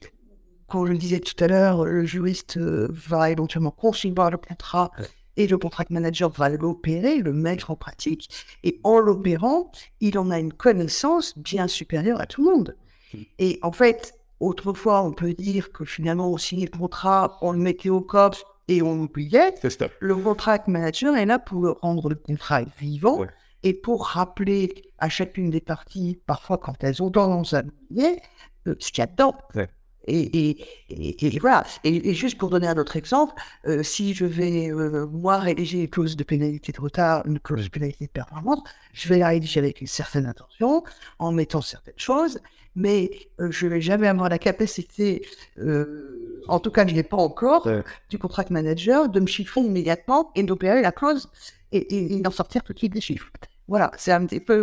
comme 0.68 0.86
je 0.86 0.92
le 0.92 0.98
disais 0.98 1.20
tout 1.22 1.42
à 1.44 1.48
l'heure, 1.48 1.86
le 1.86 2.06
juriste 2.06 2.58
euh, 2.58 2.88
va 2.92 3.32
éventuellement 3.32 3.72
concevoir 3.72 4.32
le 4.32 4.38
contrat 4.38 4.92
et 5.38 5.48
le 5.48 5.58
contract 5.58 5.92
manager 5.92 6.30
va 6.30 6.50
l'opérer, 6.50 7.20
le 7.20 7.32
mettre 7.32 7.72
en 7.72 7.76
pratique, 7.76 8.30
et 8.64 8.80
en 8.84 8.98
l'opérant, 9.00 9.72
il 10.02 10.18
en 10.18 10.32
a 10.32 10.40
une 10.40 10.52
connaissance 10.52 11.38
bien 11.38 11.68
supérieure 11.68 12.20
à 12.20 12.26
tout 12.26 12.44
le 12.44 12.52
monde. 12.56 12.76
Et 13.40 13.60
en 13.62 13.72
fait, 13.72 14.16
autrefois, 14.40 15.02
on 15.04 15.12
peut 15.14 15.34
dire 15.34 15.72
que 15.72 15.86
finalement, 15.86 16.32
on 16.32 16.38
signait 16.38 16.68
le 16.72 16.78
contrat, 16.78 17.38
on 17.42 17.52
le 17.52 17.60
mettait 17.60 17.90
au 17.90 18.02
COPS 18.02 18.44
et 18.68 18.82
on 18.82 19.08
ça. 19.70 19.90
Le 20.02 20.16
contract 20.16 20.68
manager 20.68 21.16
est 21.16 21.26
là 21.26 21.40
pour 21.40 21.80
rendre 21.82 22.10
le 22.10 22.16
contrat 22.16 22.64
vivant 22.80 23.20
Ouais. 23.20 23.28
Et 23.64 23.74
pour 23.74 24.06
rappeler 24.06 24.92
à 24.98 25.10
chacune 25.10 25.50
des 25.50 25.62
parties, 25.62 26.20
parfois 26.26 26.58
quand 26.58 26.84
elles 26.84 27.02
ont 27.02 27.12
tendance 27.12 27.54
à 27.54 27.64
oublier, 27.64 28.22
ce 28.66 28.92
qu'il 28.92 29.00
y 29.00 29.02
a 29.02 29.08
dedans. 29.08 29.36
Ouais. 29.56 29.70
Et, 30.08 30.50
et, 30.50 30.66
et, 30.90 31.36
et 31.36 31.40
voilà. 31.40 31.66
Et, 31.84 32.14
juste 32.14 32.38
pour 32.38 32.50
donner 32.50 32.68
un 32.68 32.78
autre 32.78 32.96
exemple, 32.96 33.34
euh, 33.66 33.84
si 33.84 34.14
je 34.14 34.26
vais, 34.26 34.72
euh, 34.72 35.06
moi, 35.08 35.38
rédiger 35.38 35.82
une 35.82 35.90
clause 35.90 36.16
de 36.16 36.24
pénalité 36.24 36.72
de 36.72 36.80
retard, 36.80 37.26
une 37.26 37.40
clause 37.40 37.66
de 37.66 37.70
pénalité 37.70 38.06
de 38.06 38.12
performance, 38.12 38.62
je 38.94 39.10
vais 39.10 39.20
la 39.20 39.28
rédiger 39.28 39.60
avec 39.60 39.82
une 39.82 39.88
certaine 39.88 40.26
intention, 40.26 40.84
en 41.20 41.32
mettant 41.34 41.62
certaines 41.62 42.00
choses, 42.00 42.40
mais 42.76 43.12
euh, 43.42 43.52
je 43.52 43.68
vais 43.68 43.82
jamais 43.82 44.08
avoir 44.08 44.30
la 44.30 44.40
capacité, 44.40 45.26
en 46.48 46.60
tout 46.60 46.72
cas, 46.72 46.88
je 46.88 46.94
n'ai 46.94 47.04
pas 47.04 47.18
encore, 47.18 47.68
du 48.10 48.18
contract 48.18 48.50
manager 48.50 49.10
de 49.10 49.20
me 49.20 49.28
chiffrer 49.28 49.60
immédiatement 49.60 50.32
et 50.36 50.44
d'opérer 50.44 50.82
la 50.82 50.94
clause 50.94 51.30
et, 51.72 51.78
et- 51.80 52.16
et 52.16 52.22
d'en 52.22 52.32
sortir 52.32 52.64
tout 52.64 52.74
de 52.74 52.78
suite 52.78 52.94
des 52.94 53.02
chiffres. 53.02 53.30
Voilà, 53.68 53.92
c'est 53.98 54.12
un 54.12 54.26
petit 54.26 54.40
peu 54.40 54.60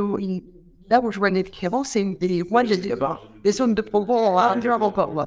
là 0.89 1.01
où 1.01 1.11
je 1.13 1.19
vois 1.19 1.29
une 1.29 1.43
différence, 1.43 1.91
c'est 1.91 2.01
une 2.03 2.17
des 2.17 2.43
moi 2.45 2.65
j'ai 2.65 2.77
des, 2.77 2.95
des 3.43 3.53
zones 3.53 3.75
de 3.75 3.83
progrès 3.83 4.15
à 4.37 4.61
faire 4.61 4.83
encore. 4.83 5.11
Voilà. 5.13 5.27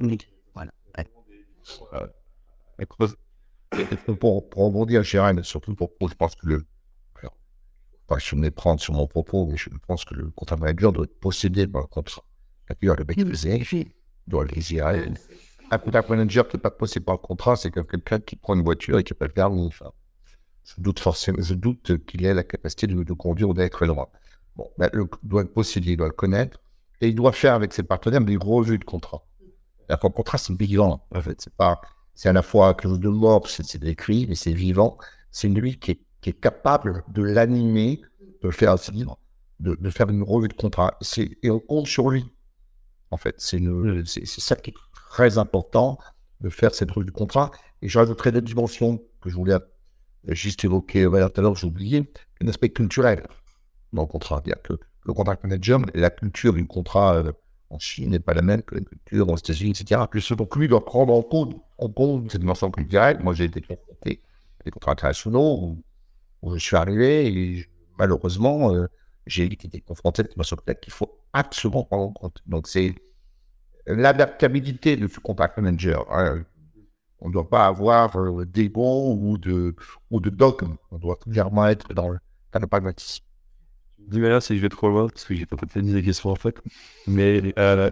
Creuse. 2.88 3.16
pour, 4.20 4.48
pour 4.48 4.64
rebondir, 4.66 5.02
Gérard, 5.02 5.34
mais 5.34 5.42
surtout 5.42 5.74
pour, 5.74 5.94
pour- 5.96 6.08
je 6.08 6.14
pense 6.14 6.34
que 6.36 6.46
le. 6.46 6.64
Alors, 7.20 7.36
pas 8.06 8.16
que 8.16 8.22
je 8.22 8.34
me 8.36 8.42
méprendre 8.42 8.80
sur 8.80 8.94
mon 8.94 9.06
propos, 9.06 9.46
mais 9.46 9.56
je 9.56 9.68
pense 9.86 10.04
que 10.04 10.14
le 10.14 10.30
contrat 10.30 10.56
manager 10.56 10.92
doit 10.92 11.04
être 11.04 11.18
possédé 11.20 11.66
par 11.66 11.82
le 11.82 11.88
contrat. 11.88 12.22
C'est-à-dire 12.66 12.94
le 12.96 13.04
maîtriser, 13.04 13.56
il 14.26 14.30
doit 14.30 14.44
le 14.44 14.50
désirer. 14.50 15.10
Un 15.70 15.78
contract 15.78 16.08
manager 16.08 16.48
qui 16.48 16.56
n'est 16.56 16.60
pas 16.62 16.70
possédé 16.70 17.04
par 17.04 17.16
le 17.16 17.20
contrat, 17.20 17.56
c'est 17.56 17.70
comme 17.70 17.86
quelqu'un 17.86 18.20
qui 18.20 18.36
prend 18.36 18.54
une 18.54 18.62
voiture 18.62 18.98
et 18.98 19.04
qui 19.04 19.12
peut 19.12 19.26
le 19.26 19.32
permis. 19.32 19.66
Enfin, 19.66 19.90
je 20.76 20.82
doute 20.82 21.00
forcément, 21.00 21.38
je 21.40 21.54
doute 21.54 22.04
qu'il 22.06 22.24
ait 22.24 22.34
la 22.34 22.44
capacité 22.44 22.86
de, 22.86 23.02
de 23.02 23.12
conduire 23.12 23.54
d'être 23.54 23.86
droit. 23.86 24.10
Bon, 24.56 24.68
ben, 24.76 24.90
le, 24.92 25.08
doit 25.22 25.42
le 25.42 25.48
posséder, 25.48 25.92
il 25.92 25.96
doit 25.96 26.08
le 26.08 26.12
connaître, 26.12 26.60
et 27.00 27.08
il 27.08 27.14
doit 27.14 27.32
faire 27.32 27.54
avec 27.54 27.72
ses 27.72 27.82
partenaires 27.82 28.20
des 28.20 28.36
revues 28.36 28.78
de 28.78 28.84
contrat. 28.84 29.24
Qu'un 29.88 29.96
contrat, 29.96 30.36
c'est 30.36 30.54
vivant, 30.54 31.06
en 31.14 31.20
fait. 31.22 31.40
C'est 31.40 31.54
pas, 31.54 31.80
c'est 32.14 32.28
à 32.28 32.32
la 32.32 32.42
fois 32.42 32.74
quelque 32.74 32.90
chose 32.90 33.00
de 33.00 33.08
mort, 33.08 33.48
c'est 33.48 33.64
c'est 33.64 33.82
écrit, 33.84 34.26
mais 34.28 34.34
c'est 34.34 34.52
vivant. 34.52 34.98
C'est 35.30 35.48
lui 35.48 35.78
qui 35.78 35.92
est, 35.92 36.40
capable 36.40 37.04
de 37.08 37.22
l'animer, 37.22 38.02
de 38.42 38.48
le 38.48 38.50
faire 38.50 38.76
vivre, 38.76 39.18
de, 39.60 39.76
de 39.80 39.88
faire 39.88 40.10
une 40.10 40.22
revue 40.22 40.48
de 40.48 40.52
contrat. 40.52 40.98
Et 41.42 41.50
on 41.50 41.58
compte 41.58 41.86
sur 41.86 42.10
lui. 42.10 42.26
En 43.10 43.16
fait, 43.16 43.34
c'est, 43.38 43.58
ça 44.26 44.56
qui 44.56 44.70
est 44.70 44.74
très 44.92 45.38
important, 45.38 45.98
de 46.42 46.50
faire 46.50 46.74
cette 46.74 46.90
revue 46.90 47.06
de 47.06 47.10
contrat. 47.10 47.50
Et 47.80 47.88
j'ajouterai 47.88 48.32
des 48.32 48.42
dimensions 48.42 49.00
que 49.22 49.30
je 49.30 49.36
voulais 49.36 49.56
juste 50.26 50.64
évoquer 50.64 51.04
euh, 51.04 51.28
tout 51.28 51.40
à 51.40 51.42
l'heure, 51.42 51.56
j'ai 51.56 51.66
oublié, 51.66 52.10
un 52.40 52.48
aspect 52.48 52.70
culturel 52.70 53.26
dans 53.92 54.02
le 54.02 54.08
contrat. 54.08 54.42
C'est-à-dire 54.44 54.62
que 54.62 54.74
le 55.04 55.12
contract 55.12 55.42
manager, 55.44 55.80
la 55.94 56.10
culture 56.10 56.52
du 56.52 56.66
contrat 56.66 57.16
euh, 57.16 57.32
en 57.70 57.78
Chine 57.78 58.10
n'est 58.10 58.20
pas 58.20 58.34
la 58.34 58.42
même 58.42 58.62
que 58.62 58.74
la 58.76 58.80
culture 58.82 59.28
aux 59.28 59.36
États-Unis, 59.36 59.70
etc. 59.70 60.02
Puis 60.10 60.22
ce 60.22 60.34
donc 60.34 60.54
lui 60.56 60.68
doit 60.68 60.84
prendre 60.84 61.12
en 61.12 61.22
compte, 61.22 61.56
en 61.78 61.88
compte 61.88 62.30
cette 62.30 62.40
dimension 62.40 62.70
culturelle. 62.70 63.18
Moi, 63.22 63.34
j'ai 63.34 63.44
été 63.44 63.60
confronté 63.60 64.22
à 64.60 64.64
des 64.64 64.70
contrats 64.70 64.92
internationaux 64.92 65.76
où, 66.42 66.54
je 66.54 66.58
suis 66.58 66.76
arrivé 66.76 67.26
et 67.26 67.66
malheureusement, 67.98 68.72
euh, 68.72 68.86
j'ai 69.26 69.44
été 69.44 69.80
confronté 69.80 70.22
à 70.22 70.24
cette 70.24 70.32
dimension 70.32 70.56
culturelle 70.56 70.80
qu'il 70.80 70.92
faut 70.92 71.20
absolument 71.32 71.84
prendre 71.84 72.04
en 72.04 72.12
compte. 72.12 72.42
Donc, 72.46 72.68
c'est 72.68 72.94
l'adaptabilité 73.86 74.96
de 74.96 75.08
ce 75.08 75.20
contract 75.20 75.58
manager. 75.58 76.06
hein. 76.10 76.44
On 77.20 77.28
ne 77.28 77.32
doit 77.32 77.48
pas 77.48 77.66
avoir 77.66 78.16
euh, 78.16 78.44
des 78.46 78.68
bons 78.68 79.14
ou 79.14 79.38
de, 79.38 79.74
ou 80.10 80.20
dogmes. 80.20 80.76
On 80.90 80.98
doit 80.98 81.16
clairement 81.16 81.66
être 81.66 81.92
dans 81.92 82.08
le, 82.10 82.18
dans 82.52 82.60
le 82.60 82.66
pragmatisme. 82.66 83.24
D'une 83.98 84.22
manière, 84.22 84.42
c'est 84.42 84.54
que 84.54 84.58
je 84.58 84.62
vais 84.62 84.68
trop 84.68 84.88
loin 84.88 85.08
parce 85.08 85.24
que 85.24 85.34
j'ai 85.34 85.44
pas 85.44 85.56
peut-être 85.56 85.84
des 85.84 86.02
questions 86.02 86.30
en 86.30 86.36
fait. 86.36 86.56
Mais 87.06 87.52
euh, 87.58 87.90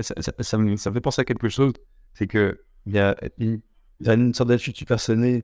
ça, 0.00 0.58
me, 0.58 0.76
ça 0.76 0.90
me 0.90 0.94
fait 0.94 1.00
penser 1.00 1.22
à 1.22 1.24
quelque 1.24 1.48
chose. 1.48 1.72
C'est 2.14 2.26
que 2.26 2.60
il 2.86 2.94
y 2.94 2.98
a 2.98 3.16
une, 3.38 4.34
sorte 4.34 4.48
d'attitude 4.48 4.86
personnelle 4.86 5.42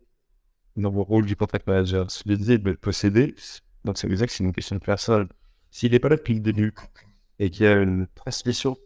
dans 0.77 0.91
le 0.91 1.01
rôle 1.01 1.27
du 1.27 1.37
contract 1.37 1.67
manager. 1.67 2.07
Je 2.09 2.29
le 2.29 2.37
disais 2.37 2.59
de 2.59 2.71
le 2.71 2.77
posséder. 2.77 3.35
Donc, 3.85 3.99
ça 3.99 4.09
veut 4.09 4.17
que 4.17 4.31
c'est 4.31 4.45
une 4.45 4.53
question 4.53 4.77
de 4.77 4.81
personne. 4.81 5.29
S'il 5.71 5.93
n'est 5.93 5.99
pas 5.99 6.09
là 6.09 6.17
depuis 6.17 6.35
le 6.35 6.41
début 6.41 6.75
et 7.39 7.51
qu'il 7.51 7.67
y 7.67 7.69
a 7.69 7.75
une 7.75 8.07
transmission 8.15 8.77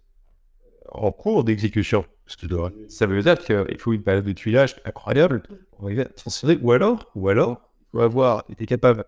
en 0.91 1.13
cours 1.13 1.45
d'exécution, 1.45 2.05
ça 2.89 3.07
veut 3.07 3.23
dire 3.23 3.39
qu'il 3.39 3.79
faut 3.79 3.93
une 3.93 4.03
période 4.03 4.25
de 4.25 4.33
tuilage 4.33 4.77
incroyable 4.85 5.43
pour 5.73 5.87
arriver 5.87 6.03
à 6.03 6.07
transférer. 6.07 6.59
Ou 6.63 6.73
alors, 6.73 7.11
ou 7.15 7.29
alors, 7.29 7.61
il 7.81 7.87
faut 7.93 8.01
avoir 8.01 8.45
été 8.49 8.67
capable 8.67 9.05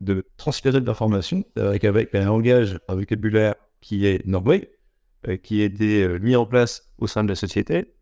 de 0.00 0.24
transférer 0.36 0.80
de 0.80 0.86
l'information 0.86 1.44
avec, 1.56 1.84
un 1.84 2.24
langage, 2.24 2.78
un 2.88 2.94
vocabulaire 2.94 3.54
qui 3.80 4.06
est 4.06 4.26
normé, 4.26 4.70
euh, 5.28 5.36
qui 5.36 5.62
a 5.62 5.64
été 5.66 6.02
euh, 6.02 6.18
mis 6.18 6.36
en 6.36 6.46
place 6.46 6.90
au 6.98 7.06
sein 7.06 7.22
de 7.22 7.28
la 7.28 7.34
société. 7.34 7.94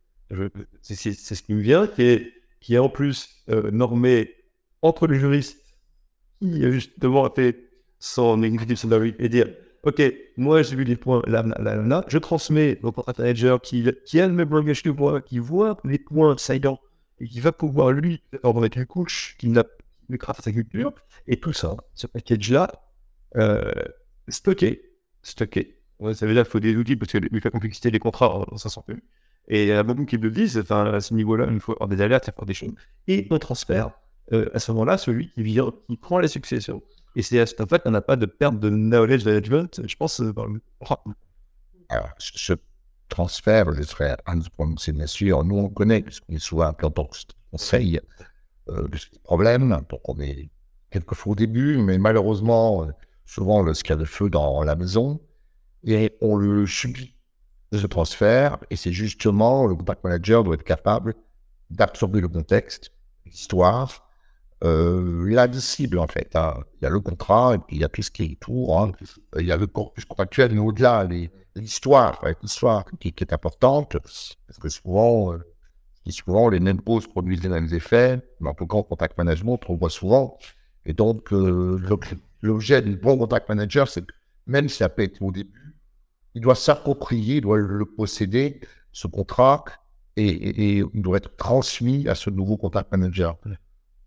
C'est 0.82 0.94
ce 0.94 1.42
qui 1.42 1.54
me 1.54 1.60
vient, 1.60 1.86
qui 1.86 2.74
est, 2.74 2.78
en 2.78 2.88
plus 2.88 3.28
euh, 3.50 3.70
normé 3.70 4.34
entre 4.82 5.06
les 5.06 5.18
juristes 5.18 5.58
qui 6.40 6.64
euh, 6.64 6.70
justement 6.70 7.24
a 7.24 7.30
fait 7.34 7.70
son 7.98 8.42
executive 8.42 8.76
summary 8.76 9.14
et 9.18 9.28
dire 9.28 9.48
Ok, 9.84 10.02
moi 10.36 10.62
j'ai 10.62 10.74
vu 10.74 10.84
les 10.84 10.96
points 10.96 11.22
là, 11.26 11.42
là, 11.42 11.76
là, 11.76 12.04
je 12.08 12.18
transmets 12.18 12.80
au 12.82 12.90
contract 12.90 13.20
manager 13.20 13.60
qui, 13.60 13.88
qui 14.04 14.20
a 14.20 14.26
le 14.26 14.32
même 14.32 14.50
langage 14.50 14.82
que 14.82 14.88
moi, 14.90 15.20
qui 15.20 15.38
voit 15.38 15.76
les 15.84 15.98
points 15.98 16.36
saillants 16.36 16.80
et 17.20 17.28
qui 17.28 17.40
va 17.40 17.52
pouvoir 17.52 17.92
lui 17.92 18.22
en 18.42 18.52
remettre 18.52 18.78
une 18.78 18.86
couche 18.86 19.36
qui 19.38 19.48
n'a 19.48 19.64
grâce 20.10 20.40
à 20.40 20.42
sa 20.42 20.52
culture. 20.52 20.92
Et 21.26 21.38
tout 21.38 21.52
ça, 21.52 21.76
ce 21.94 22.06
package-là, 22.06 22.70
euh, 23.36 23.72
stocké, 24.28 24.82
stocké. 25.22 25.78
Ouais, 25.98 26.14
ça 26.14 26.26
veut 26.26 26.32
dire 26.32 26.44
qu'il 26.44 26.50
faut 26.50 26.60
des 26.60 26.76
outils 26.76 26.96
parce 26.96 27.12
que 27.12 27.18
vu 27.18 27.40
la 27.42 27.50
complexité 27.50 27.90
des 27.90 27.98
contrats, 27.98 28.46
on 28.50 28.56
s'en 28.56 28.68
sort 28.68 28.84
plus. 28.84 29.02
Et 29.48 29.72
à 29.72 29.82
même 29.82 30.06
qu'ils 30.06 30.20
le 30.20 30.30
disent, 30.30 30.62
à 30.70 31.00
ce 31.00 31.14
niveau-là, 31.14 31.48
il 31.50 31.60
faut 31.60 31.72
avoir 31.72 31.88
des 31.88 32.00
alertes, 32.00 32.26
il 32.26 32.32
faut 32.32 32.36
faire 32.38 32.46
des 32.46 32.54
choses. 32.54 32.74
Et 33.06 33.26
on 33.30 33.38
transfert 33.38 33.90
euh, 34.32 34.50
à 34.54 34.58
ce 34.58 34.72
moment-là 34.72 34.98
celui 34.98 35.30
qui 35.34 35.96
prend 35.96 36.18
la 36.18 36.28
succession. 36.28 36.82
Et 37.16 37.22
c'est 37.22 37.60
en 37.60 37.66
fait, 37.66 37.82
on 37.84 37.90
n'a 37.90 38.00
pas 38.00 38.16
de 38.16 38.26
perte 38.26 38.60
de 38.60 38.70
knowledge 38.70 39.24
management, 39.24 39.80
je 39.86 39.96
pense, 39.96 40.20
euh, 40.20 40.32
le. 40.46 40.60
Ce, 42.18 42.32
ce 42.34 42.52
transfert, 43.08 43.72
je 43.72 43.82
serais 43.82 44.16
un 44.26 44.36
de 44.36 44.92
bien 44.92 45.06
sûr. 45.06 45.44
Nous, 45.44 45.56
on 45.56 45.68
connaît, 45.68 46.02
parce 46.02 46.20
qu'on 46.20 46.34
est 46.34 46.38
souvent 46.38 46.68
en 46.68 46.72
tant 46.72 46.90
que 46.90 47.18
conseil, 47.50 48.00
euh, 48.68 48.86
des 48.88 48.98
problèmes. 49.24 49.70
Donc, 49.88 50.08
on 50.08 50.20
est 50.20 50.50
quelquefois 50.90 51.32
au 51.32 51.34
début, 51.34 51.78
mais 51.78 51.98
malheureusement, 51.98 52.84
euh, 52.84 52.92
souvent, 53.24 53.66
y 53.66 53.92
a 53.92 53.96
de 53.96 54.04
feu 54.04 54.30
dans 54.30 54.62
la 54.62 54.76
maison, 54.76 55.20
et 55.84 56.16
on 56.20 56.36
le 56.36 56.66
subit, 56.66 57.14
ce 57.72 57.86
transfert, 57.86 58.58
et 58.70 58.76
c'est 58.76 58.92
justement 58.92 59.66
le 59.66 59.74
contact 59.74 60.04
manager 60.04 60.44
doit 60.44 60.54
être 60.54 60.64
capable 60.64 61.14
d'absorber 61.70 62.20
le 62.20 62.28
contexte, 62.28 62.92
l'histoire, 63.26 64.07
euh, 64.64 65.28
l'indicible 65.28 65.98
en 65.98 66.06
fait. 66.06 66.34
Hein. 66.34 66.54
Il 66.80 66.84
y 66.84 66.86
a 66.86 66.90
le 66.90 67.00
contrat 67.00 67.54
et 67.54 67.58
puis 67.58 67.76
il 67.76 67.80
y 67.80 67.84
a 67.84 67.88
tout 67.88 68.02
ce 68.02 68.10
qui 68.10 68.24
est 68.24 68.32
autour. 68.32 68.80
Hein. 68.80 68.92
Il 69.38 69.46
y 69.46 69.52
a 69.52 69.56
le 69.56 69.66
corpus 69.66 70.04
contractuel, 70.04 70.52
mais 70.52 70.60
au-delà, 70.60 71.06
l'histoire, 71.54 72.24
l'histoire 72.42 72.84
qui, 72.98 73.08
est 73.08 73.32
importante, 73.32 73.96
parce 73.98 74.58
que 74.60 74.68
souvent, 74.68 75.32
euh, 75.32 75.38
souvent 76.08 76.48
les 76.48 76.60
mêmes 76.60 76.80
causes 76.80 77.06
produisent 77.06 77.42
les 77.42 77.48
mêmes 77.48 77.72
effets, 77.72 78.20
mais 78.40 78.50
en 78.50 78.54
tout 78.54 78.66
cas 78.66 78.78
en 78.78 78.82
contact 78.82 79.16
management, 79.16 79.60
on 79.68 79.76
voit 79.76 79.90
souvent. 79.90 80.38
Et 80.86 80.92
donc, 80.92 81.32
euh, 81.32 81.80
l'objet 82.42 82.82
du 82.82 82.96
bon 82.96 83.18
contact 83.18 83.48
manager, 83.48 83.88
c'est 83.88 84.06
que 84.06 84.12
même 84.46 84.68
si 84.68 84.78
ça 84.78 84.88
peut 84.88 85.02
être 85.02 85.20
au 85.22 85.30
début, 85.30 85.76
il 86.34 86.40
doit 86.40 86.54
s'approprier, 86.54 87.36
il 87.36 87.42
doit 87.42 87.58
le 87.58 87.84
posséder, 87.84 88.60
ce 88.92 89.06
contrat, 89.06 89.64
et, 90.16 90.78
il 90.78 91.02
doit 91.02 91.18
être 91.18 91.36
transmis 91.36 92.08
à 92.08 92.14
ce 92.14 92.30
nouveau 92.30 92.56
contact 92.56 92.90
manager. 92.90 93.36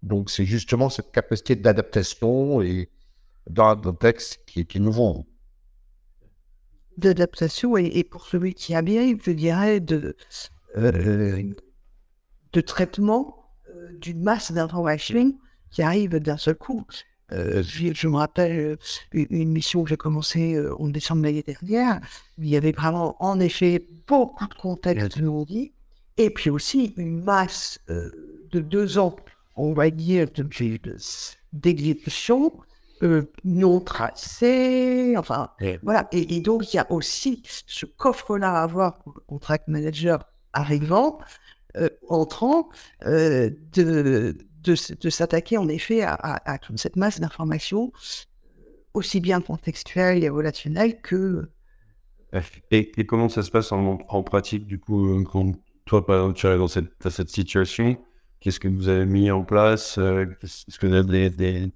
Donc, 0.04 0.30
c'est 0.30 0.46
justement 0.46 0.90
cette 0.90 1.12
capacité 1.12 1.56
d'adaptation 1.56 2.62
et 2.62 2.90
dans 3.50 3.70
un 3.70 3.76
contexte 3.76 4.40
qui 4.46 4.62
est, 4.62 4.76
nouveau. 4.76 5.28
D'adaptation 6.98 7.78
et, 7.78 8.04
pour 8.04 8.26
celui 8.26 8.54
qui 8.54 8.76
a 8.76 8.82
bien, 8.82 9.16
je 9.24 9.32
dirais, 9.32 9.80
de, 9.80 10.16
euh, 10.78 11.44
de 12.54 12.62
traitement 12.62 13.52
euh, 13.70 13.98
d'une 14.00 14.22
masse 14.22 14.52
d'informations 14.52 15.38
qui 15.70 15.82
arrive 15.82 16.18
d'un 16.18 16.38
seul 16.38 16.56
coup. 16.56 16.86
Euh, 17.32 17.64
je, 17.64 18.08
me 18.08 18.18
rappelle 18.18 18.78
une 19.14 19.52
mission 19.52 19.84
que 19.84 19.90
j'ai 19.90 19.98
commencée 19.98 20.60
en 20.80 20.90
décembre 20.90 21.24
l'année 21.24 21.44
dernière, 21.44 22.02
il 22.38 22.50
y 22.50 22.58
avait 22.58 22.74
vraiment, 22.74 23.16
en 23.24 23.40
effet, 23.40 23.88
beaucoup 24.06 24.48
de 24.48 24.54
contextes 24.54 25.18
non 25.18 25.44
dit, 25.44 25.72
et 26.18 26.30
puis 26.30 26.50
aussi 26.50 26.94
une 26.98 27.24
masse 27.24 27.80
de 27.88 28.60
deux 28.60 28.98
ans 28.98 29.16
on 29.56 29.74
va 29.74 29.90
dire, 29.90 30.28
d'exécution 31.54 32.52
euh, 33.04 33.24
non 33.44 33.80
tracée, 33.80 35.16
enfin, 35.18 35.50
voilà. 35.82 36.08
Et, 36.12 36.40
donc, 36.40 36.72
il 36.72 36.78
y 36.78 36.80
a 36.80 36.92
aussi 36.92 37.42
ce 37.66 37.88
coffre-là 37.88 38.60
à 38.60 38.64
avoir 38.64 39.00
pour 39.00 39.14
le 39.16 39.22
contract 39.22 39.68
manager 39.68 40.24
arrivant, 40.54 41.18
euh, 41.78 41.90
entrant, 42.10 42.70
euh, 43.08 43.50
de, 43.74 44.38
de, 44.62 45.10
s'attaquer 45.10 45.58
en 45.58 45.68
effet 45.68 46.04
à, 46.04 46.58
toute 46.62 46.78
cette 46.78 46.96
masse 46.96 47.20
d'informations, 47.20 47.92
aussi 48.94 49.20
bien 49.20 49.42
contextuelle 49.42 50.24
et 50.24 50.30
relationnelle 50.30 51.02
que. 51.02 51.50
Et, 52.70 52.92
comment 53.08 53.30
ça 53.30 53.42
se 53.42 53.50
passe 53.50 53.72
en, 53.72 53.98
en 54.08 54.24
pratique, 54.24 54.68
du 54.68 54.80
coup, 54.80 55.24
quand 55.24 55.54
toi, 55.86 56.06
par 56.06 56.18
exemple, 56.18 56.38
tu 56.38 56.48
es 56.48 56.58
dans 56.58 56.68
cette, 56.68 56.92
dans 57.02 57.10
cette 57.10 57.30
situation? 57.30 57.98
Qu'est-ce 58.42 58.60
que 58.60 58.68
vous 58.68 58.88
avez 58.88 59.06
mis 59.06 59.30
en 59.30 59.44
place 59.44 60.00
euh, 60.00 60.26
Est-ce 60.42 60.80
que 60.80 60.88
vous 60.88 60.96
avez 60.96 61.30
des, 61.30 61.72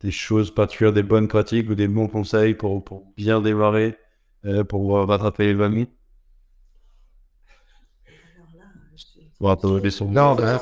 des, 0.00 0.10
choses 0.10 0.54
particulières, 0.54 0.92
des 0.92 1.02
bonnes 1.02 1.26
pratiques 1.26 1.70
ou 1.70 1.74
des 1.74 1.88
bons 1.88 2.06
conseils 2.06 2.52
pour, 2.54 2.84
bien 3.16 3.40
démarrer, 3.40 3.96
euh, 4.44 4.62
pour 4.62 5.08
rattraper 5.08 5.46
les 5.46 5.54
wagons 5.54 5.86
Non, 9.40 10.34
ben, 10.34 10.60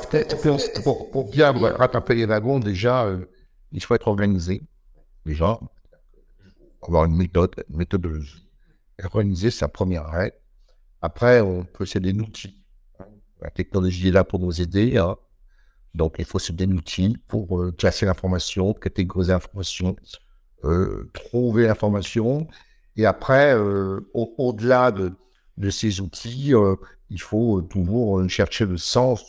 pour, 0.81 1.11
pour, 1.11 1.29
bien 1.29 1.51
rattraper 1.51 2.15
les 2.15 2.25
wagons, 2.25 2.59
déjà, 2.59 3.03
euh, 3.03 3.25
il 3.73 3.83
faut 3.83 3.95
être 3.95 4.07
organisé. 4.07 4.61
Déjà, 5.25 5.59
avoir 6.81 7.03
une 7.05 7.17
méthode, 7.17 7.65
une. 7.69 8.41
Organiser, 9.03 9.51
c'est 9.51 9.65
première 9.67 10.05
règle. 10.05 10.37
Après, 11.01 11.41
on 11.41 11.65
peut 11.65 11.85
des 11.99 12.13
outils 12.13 12.62
la 13.43 13.51
technologie 13.51 14.07
est 14.07 14.11
là 14.11 14.23
pour 14.23 14.39
nous 14.39 14.61
aider. 14.61 14.97
Hein. 14.97 15.17
Donc, 15.93 16.15
il 16.17 16.25
faut 16.25 16.39
se 16.39 16.51
donner 16.51 16.73
outils 16.73 17.17
pour 17.27 17.59
euh, 17.59 17.71
classer 17.71 18.05
l'information, 18.05 18.73
catégoriser 18.73 19.33
l'information, 19.33 19.95
euh, 20.63 21.09
trouver 21.13 21.67
l'information. 21.67 22.47
Et 22.95 23.05
après, 23.05 23.53
euh, 23.53 23.99
au-delà 24.13 24.91
de, 24.91 25.11
de, 25.57 25.69
ces 25.69 25.99
outils, 25.99 26.53
il 27.09 27.21
faut 27.21 27.61
toujours 27.61 28.27
chercher 28.29 28.65
le 28.65 28.77
sens, 28.77 29.23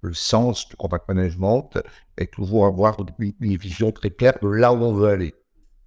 le 0.00 0.14
sens 0.14 0.68
du 0.68 0.76
contact 0.76 1.06
management 1.08 1.70
et 2.16 2.26
toujours 2.26 2.66
avoir 2.66 2.96
une, 3.18 3.56
vision 3.56 3.92
très 3.92 4.10
claire 4.10 4.38
de 4.42 4.48
là 4.48 4.72
où 4.72 4.82
on 4.82 4.94
veut 4.94 5.08
aller. 5.08 5.34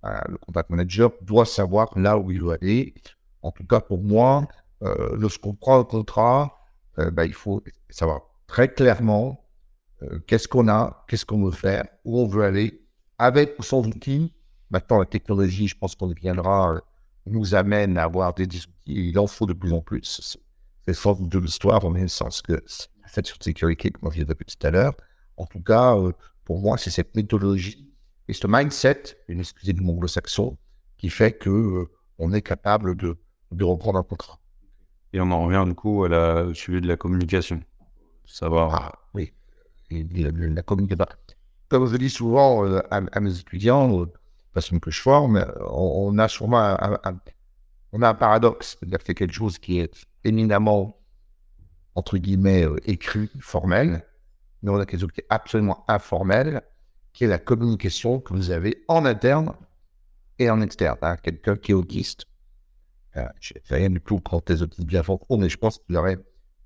le 0.04 0.38
contact 0.38 0.70
manager 0.70 1.12
doit 1.22 1.46
savoir 1.46 1.98
là 1.98 2.18
où 2.18 2.30
il 2.32 2.42
veut 2.42 2.52
aller. 2.52 2.94
En 3.42 3.52
tout 3.52 3.66
cas, 3.66 3.80
pour 3.80 4.02
moi, 4.02 4.48
lorsqu'on 4.82 5.54
prend 5.54 5.80
un 5.80 5.86
contrat, 5.86 6.63
euh, 7.00 7.12
bah, 7.12 7.26
il 7.26 7.34
faut 7.34 7.64
savoir 7.90 8.22
très 8.48 8.72
clairement 8.72 9.46
euh, 10.04 10.20
qu'est-ce 10.28 10.48
qu'on 10.48 10.68
a, 10.68 11.06
qu'est-ce 11.08 11.26
qu'on 11.26 11.44
veut 11.44 11.52
faire, 11.52 11.86
où 12.06 12.20
on 12.20 12.28
veut 12.28 12.44
aller, 12.44 12.86
avec 13.18 13.58
ou 13.60 13.64
sans 13.64 13.86
outils. 13.86 14.34
Maintenant, 14.70 15.00
la 15.00 15.06
technologie, 15.06 15.68
je 15.68 15.78
pense 15.78 15.96
qu'on 15.96 16.10
y 16.10 16.14
viendra, 16.14 16.74
euh, 16.74 16.80
nous 17.26 17.56
amène 17.56 17.98
à 17.98 18.04
avoir 18.04 18.34
des, 18.34 18.46
outils. 18.46 18.68
Il 18.86 19.18
en 19.20 19.28
faut 19.28 19.46
de 19.46 19.54
plus 19.54 19.74
en 19.74 19.82
plus. 19.82 20.22
C'est 20.22 20.40
le 20.88 20.94
sens 20.94 21.22
de 21.22 21.40
l'histoire, 21.40 21.84
en 21.86 21.90
même 21.90 22.10
sens 22.10 22.42
que 22.42 22.62
cette 23.08 23.28
sécurité, 23.42 23.92
comme 23.92 24.12
je 24.12 24.24
disais 24.24 24.36
tout 24.36 24.68
à 24.68 24.72
l'heure. 24.72 24.94
En 25.38 25.46
tout 25.46 25.62
cas, 25.62 25.96
pour 26.44 26.60
moi, 26.60 26.78
c'est 26.78 26.90
cette 26.90 27.16
méthodologie 27.16 27.92
et 28.28 28.34
ce 28.34 28.46
mindset, 28.48 29.18
une 29.28 29.40
excusez 29.40 29.74
du 29.74 29.82
monde 29.82 30.08
saxon 30.08 30.58
qui 30.98 31.10
fait 31.10 31.32
que 31.32 31.88
on 32.18 32.34
est 32.34 32.42
capable 32.42 32.96
de 32.96 33.64
reprendre 33.64 34.00
un 34.00 34.04
contrat. 34.04 34.40
Et 35.14 35.22
on 35.22 35.32
en 35.32 35.46
revient 35.46 35.64
du 35.68 35.76
coup 35.76 36.04
au 36.04 36.54
sujet 36.54 36.82
de 36.82 36.88
la 36.88 36.98
communication. 36.98 37.62
Savoir. 38.26 38.74
Ah, 38.74 39.00
oui. 39.14 39.32
la, 39.92 40.64
communication. 40.64 41.06
Comme 41.70 41.88
je 41.88 41.98
dis 41.98 42.10
souvent 42.10 42.66
euh, 42.66 42.82
à, 42.90 43.20
mes 43.20 43.40
étudiants, 43.40 44.02
euh, 44.02 44.06
parce 44.54 44.70
que 44.70 44.92
je 44.92 45.02
forme, 45.02 45.46
on, 45.70 46.18
a 46.18 46.28
souvent 46.28 46.58
un, 46.58 47.00
on 47.92 48.02
a 48.02 48.10
un 48.10 48.14
paradoxe. 48.16 48.78
C'est 49.06 49.14
quelque 49.14 49.34
chose 49.34 49.60
qui 49.60 49.80
est 49.80 50.06
éminemment, 50.24 51.00
entre 51.96 52.18
guillemets, 52.18 52.66
euh, 52.66 52.78
écrit, 52.86 53.30
formel, 53.40 54.04
mais 54.62 54.72
on 54.72 54.80
a 54.80 54.86
quelque 54.86 55.02
chose 55.02 55.12
qui 55.12 55.22
est 55.22 55.28
absolument 55.30 55.86
informel, 55.88 56.64
qui 57.12 57.26
est 57.26 57.28
la 57.28 57.40
communication 57.40 58.20
que 58.20 58.34
vous 58.34 58.50
avez 58.50 58.84
en 58.88 59.06
interne 59.06 59.54
et 60.40 60.50
en 60.50 60.62
externe. 60.62 60.98
Hein. 61.04 61.18
Quelqu'un 61.18 61.56
qui 61.56 61.72
est 61.72 61.76
autiste 61.76 62.26
je 63.40 63.54
fais 63.64 63.76
rien 63.76 63.90
du 63.90 64.02
tout 64.02 64.20
quand 64.20 64.42
tes 64.42 64.62
autres 64.62 64.84
bien 64.84 65.04
font 65.04 65.20
mais 65.38 65.50
je 65.50 65.58
pense 65.58 65.80
qu'il 65.80 65.96
y 65.96 65.98
aurait 65.98 66.18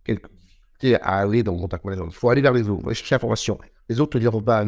quelques 0.04 0.32
difficultés 0.32 0.96
à 0.96 1.18
aller 1.18 1.44
dans 1.44 1.54
le 1.54 1.60
contact 1.60 1.86
avec 1.86 2.00
Il 2.06 2.12
faut 2.12 2.30
aller 2.30 2.42
vers 2.42 2.54
les 2.54 2.70
autres, 2.70 2.94
chercher 2.94 3.16
l'information. 3.16 3.58
Les 3.90 4.00
autres 4.00 4.14
te 4.14 4.18
diront 4.18 4.42
pas, 4.42 4.66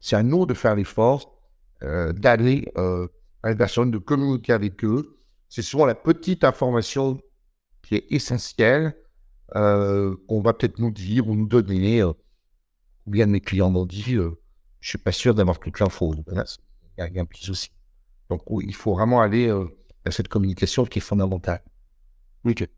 c'est 0.00 0.16
à 0.16 0.22
nous 0.22 0.46
de 0.46 0.54
faire 0.54 0.74
l'effort 0.74 1.36
euh, 1.82 2.12
d'aller 2.12 2.72
euh, 2.78 3.06
à 3.42 3.50
une 3.50 3.58
personne, 3.58 3.90
de 3.90 3.98
communiquer 3.98 4.52
avec 4.52 4.84
eux. 4.84 5.18
C'est 5.48 5.62
souvent 5.62 5.86
la 5.86 5.94
petite 5.94 6.44
information 6.44 7.20
qui 7.82 7.96
est 7.96 8.06
essentielle 8.10 8.96
euh, 9.54 10.16
qu'on 10.26 10.40
va 10.40 10.52
peut-être 10.52 10.78
nous 10.78 10.90
dire 10.90 11.28
ou 11.28 11.34
nous 11.34 11.46
donner. 11.46 12.00
Euh, 12.00 12.12
ou 13.06 13.10
bien 13.10 13.26
mes 13.26 13.40
clients 13.40 13.70
m'ont 13.70 13.86
dit, 13.86 14.16
je 14.80 14.88
suis 14.88 14.98
pas 14.98 15.12
sûr 15.12 15.32
d'avoir 15.34 15.60
toute 15.60 15.78
l'info. 15.78 16.12
Il 16.16 16.34
y, 16.98 17.18
a 17.18 17.22
un 17.22 17.24
petit 17.24 17.44
souci. 17.44 17.70
Donc, 18.28 18.42
il 18.62 18.74
faut 18.74 18.94
vraiment 18.94 19.20
aller 19.20 19.48
cette 20.10 20.28
communication 20.28 20.84
qui 20.84 20.98
est 20.98 21.02
fondamentale. 21.02 21.62
Ok, 22.44 22.68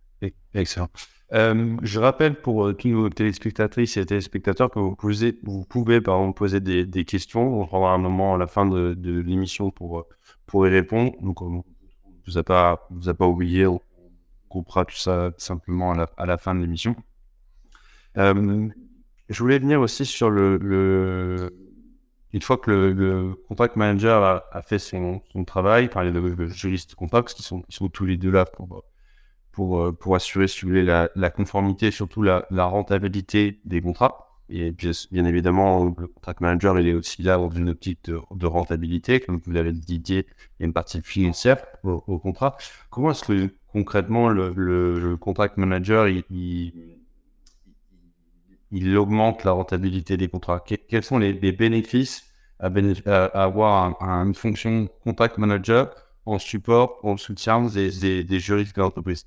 excellent. 0.55 0.89
Euh, 1.35 1.77
je 1.83 2.01
rappelle 2.01 2.41
pour 2.41 2.67
euh, 2.67 2.73
tous 2.73 2.89
nos 2.89 3.11
téléspectatrices 3.11 3.99
et 3.99 4.07
téléspectateurs 4.07 4.71
que 4.71 4.79
vous, 4.79 4.97
posez, 4.97 5.39
vous 5.43 5.65
pouvez 5.67 6.01
par 6.01 6.19
exemple, 6.19 6.39
poser 6.39 6.61
des, 6.61 7.05
questions. 7.05 7.61
On 7.61 7.67
prendra 7.67 7.93
un 7.93 7.99
moment 7.99 8.35
à 8.35 8.39
la 8.39 8.47
fin 8.47 8.65
de, 8.67 8.97
l'émission 9.03 9.71
pour, 9.71 10.07
pour 10.47 10.67
y 10.67 10.71
répondre. 10.71 11.13
Donc, 11.21 11.43
on 11.43 11.51
ne 11.51 11.61
vous, 12.27 12.39
a 12.39 12.43
pas, 12.43 12.87
vous 12.91 13.09
a 13.11 13.15
pas 13.15 13.27
oublié. 13.27 13.67
On 13.67 13.81
coupera 14.49 14.87
tout 14.87 14.97
ça 14.97 15.33
simplement 15.37 15.93
à 15.93 15.97
la, 15.97 16.11
à 16.17 16.25
la 16.25 16.39
fin 16.39 16.55
de 16.55 16.61
l'émission. 16.61 16.97
Euh, 18.17 18.69
je 19.29 19.39
voulais 19.39 19.59
venir 19.59 19.81
aussi 19.83 20.07
sur 20.07 20.31
le 20.31 21.53
une 22.33 22.43
fois 22.43 22.59
que 22.59 22.71
le, 22.71 23.35
contract 23.49 23.77
manager 23.77 24.45
a, 24.51 24.63
fait 24.63 24.79
son, 24.79 25.23
travail, 25.47 25.89
par 25.89 26.05
les 26.05 26.49
juristes 26.49 26.95
contracts 26.95 27.35
qui 27.35 27.43
sont, 27.43 27.63
tous 27.93 28.05
les 28.05 28.17
deux 28.17 28.31
là 28.31 28.45
pour, 28.45 28.85
pour, 29.53 29.81
euh, 29.81 30.15
assurer, 30.15 30.49
si 30.49 30.63
vous 30.63 30.69
voulez, 30.69 30.85
la, 30.85 31.31
conformité, 31.31 31.91
surtout 31.91 32.23
la, 32.23 32.45
rentabilité 32.51 33.61
des 33.65 33.81
contrats. 33.81 34.25
Et 34.51 34.71
bien, 34.71 34.93
bien, 35.11 35.25
évidemment, 35.27 35.95
le 35.99 36.07
contract 36.07 36.41
manager, 36.41 36.79
il 36.79 36.89
est 36.89 36.95
aussi 36.95 37.23
là 37.23 37.37
dans 37.37 37.51
une 37.51 37.71
optique 37.71 38.05
de, 38.05 38.47
rentabilité. 38.47 39.21
Comme 39.21 39.41
vous 39.45 39.51
l'avez 39.51 39.73
dit, 39.73 40.03
il 40.09 40.15
y 40.17 40.19
a 40.21 40.25
une 40.61 40.73
partie 40.73 41.03
financière 41.03 41.59
au, 41.83 42.19
contrat. 42.19 42.57
Comment 42.91 43.11
est-ce 43.11 43.25
que 43.25 43.55
concrètement, 43.69 44.29
le, 44.29 45.17
contract 45.17 45.57
manager, 45.57 46.09
il, 46.09 46.98
augmente 48.97 49.45
la 49.45 49.53
rentabilité 49.53 50.17
des 50.17 50.29
contrats. 50.29 50.61
quels 50.61 51.03
sont 51.03 51.19
les, 51.19 51.33
bénéfices 51.33 52.25
à, 52.61 52.67
avoir 53.43 53.97
une 54.03 54.35
fonction 54.35 54.89
contract 55.05 55.39
manager 55.39 55.95
en 56.27 56.39
support, 56.39 56.99
en 57.03 57.17
soutien 57.17 57.67
des, 57.67 58.25
des, 58.25 58.41
juristes 58.41 58.77
de 58.77 58.83
l'entreprise? 58.83 59.27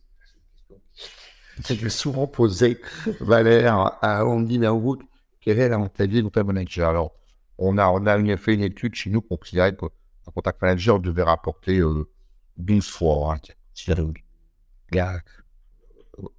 Je 1.68 1.90
souvent 1.90 2.28
posé, 2.28 2.80
Valère, 3.20 3.98
à 4.02 4.26
Andy 4.26 4.60
Naoud, 4.60 5.02
quelle 5.42 5.60
est 5.60 5.70
la 5.70 5.78
rentabilité 5.78 6.20
du 6.20 6.24
contract 6.26 6.48
manager? 6.48 6.90
Alors, 6.90 7.14
on 7.58 7.78
a, 7.78 7.88
on 7.88 8.06
a 8.06 8.38
fait 8.38 8.54
une 8.54 8.64
étude 8.64 8.96
chez 8.96 9.10
nous 9.10 9.22
pour 9.22 9.40
considérait 9.40 9.76
qu'un 9.76 10.32
contract 10.34 10.62
manager 10.62 11.00
devait 11.00 11.24
rapporter 11.24 11.80
euh, 11.80 12.10
12 12.58 12.88
fois. 12.88 13.36
Hein, 13.36 13.40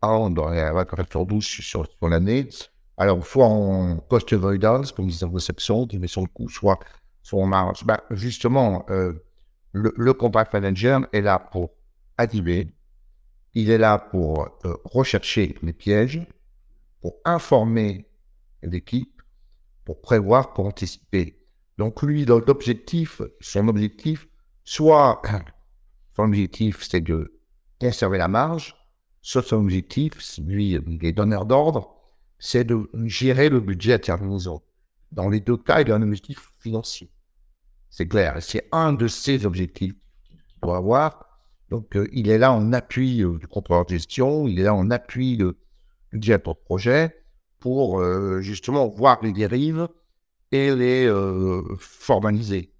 un 0.02 0.30
dans 0.30 0.48
la 0.48 0.86
sur 1.10 1.26
12 1.26 1.44
sur, 1.44 1.62
sur 1.86 2.08
l'année. 2.08 2.48
Alors, 2.96 3.24
soit 3.26 3.46
en 3.46 3.96
cost 3.96 4.32
avoidance, 4.32 4.92
comme 4.92 5.06
disait 5.06 5.26
réception, 5.26 5.88
met 5.98 6.06
son 6.06 6.26
coût, 6.26 6.48
soit, 6.48 6.78
soit 7.22 7.42
en 7.42 7.46
marge. 7.46 7.84
Ben, 7.84 7.98
justement, 8.10 8.84
euh, 8.90 9.12
le, 9.72 9.92
le, 9.96 10.12
contract 10.12 10.52
manager 10.52 11.00
est 11.12 11.22
là 11.22 11.38
pour 11.38 11.70
animer, 12.18 12.74
il 13.54 13.70
est 13.70 13.78
là 13.78 13.98
pour 13.98 14.48
euh, 14.64 14.74
rechercher 14.84 15.54
les 15.62 15.72
pièges, 15.72 16.26
pour 17.00 17.16
informer 17.24 18.08
l'équipe, 18.62 19.22
pour 19.84 20.00
prévoir, 20.00 20.52
pour 20.52 20.66
anticiper. 20.66 21.38
Donc, 21.78 22.02
lui, 22.02 22.24
l'objectif, 22.24 23.22
son 23.40 23.68
objectif, 23.68 24.28
soit 24.64 25.22
son 26.16 26.24
objectif, 26.24 26.86
c'est 26.88 27.00
de 27.00 27.40
conserver 27.80 28.18
la 28.18 28.28
marge, 28.28 28.76
soit 29.22 29.42
son 29.42 29.56
objectif, 29.56 30.38
lui, 30.38 30.78
les 31.00 31.12
donneurs 31.12 31.46
d'ordre, 31.46 32.01
c'est 32.44 32.64
de 32.64 32.90
gérer 33.04 33.48
le 33.48 33.60
budget 33.60 33.92
à 33.92 33.98
terminaison. 34.00 34.62
Dans 35.12 35.28
les 35.28 35.38
deux 35.38 35.56
cas, 35.56 35.80
il 35.80 35.88
y 35.88 35.92
a 35.92 35.94
un 35.94 36.02
objectif 36.02 36.50
financier. 36.58 37.08
C'est 37.88 38.08
clair. 38.08 38.38
C'est 38.40 38.68
un 38.72 38.92
de 38.92 39.06
ces 39.06 39.46
objectifs 39.46 39.92
qu'il 39.92 40.60
doit 40.60 40.78
avoir. 40.78 41.38
Donc, 41.70 41.94
euh, 41.94 42.08
il 42.12 42.28
est 42.28 42.38
là 42.38 42.52
en 42.52 42.72
appui 42.72 43.22
euh, 43.22 43.38
du 43.38 43.46
contrôleur 43.46 43.84
de 43.84 43.90
gestion, 43.90 44.48
il 44.48 44.58
est 44.58 44.64
là 44.64 44.74
en 44.74 44.90
appui 44.90 45.36
du 45.36 45.52
directeur 46.12 46.56
de 46.56 46.60
projet 46.64 47.24
pour 47.60 48.00
euh, 48.00 48.40
justement 48.40 48.88
voir 48.88 49.22
les 49.22 49.32
dérives 49.32 49.86
et 50.50 50.74
les 50.74 51.08
formaliser. 51.78 52.74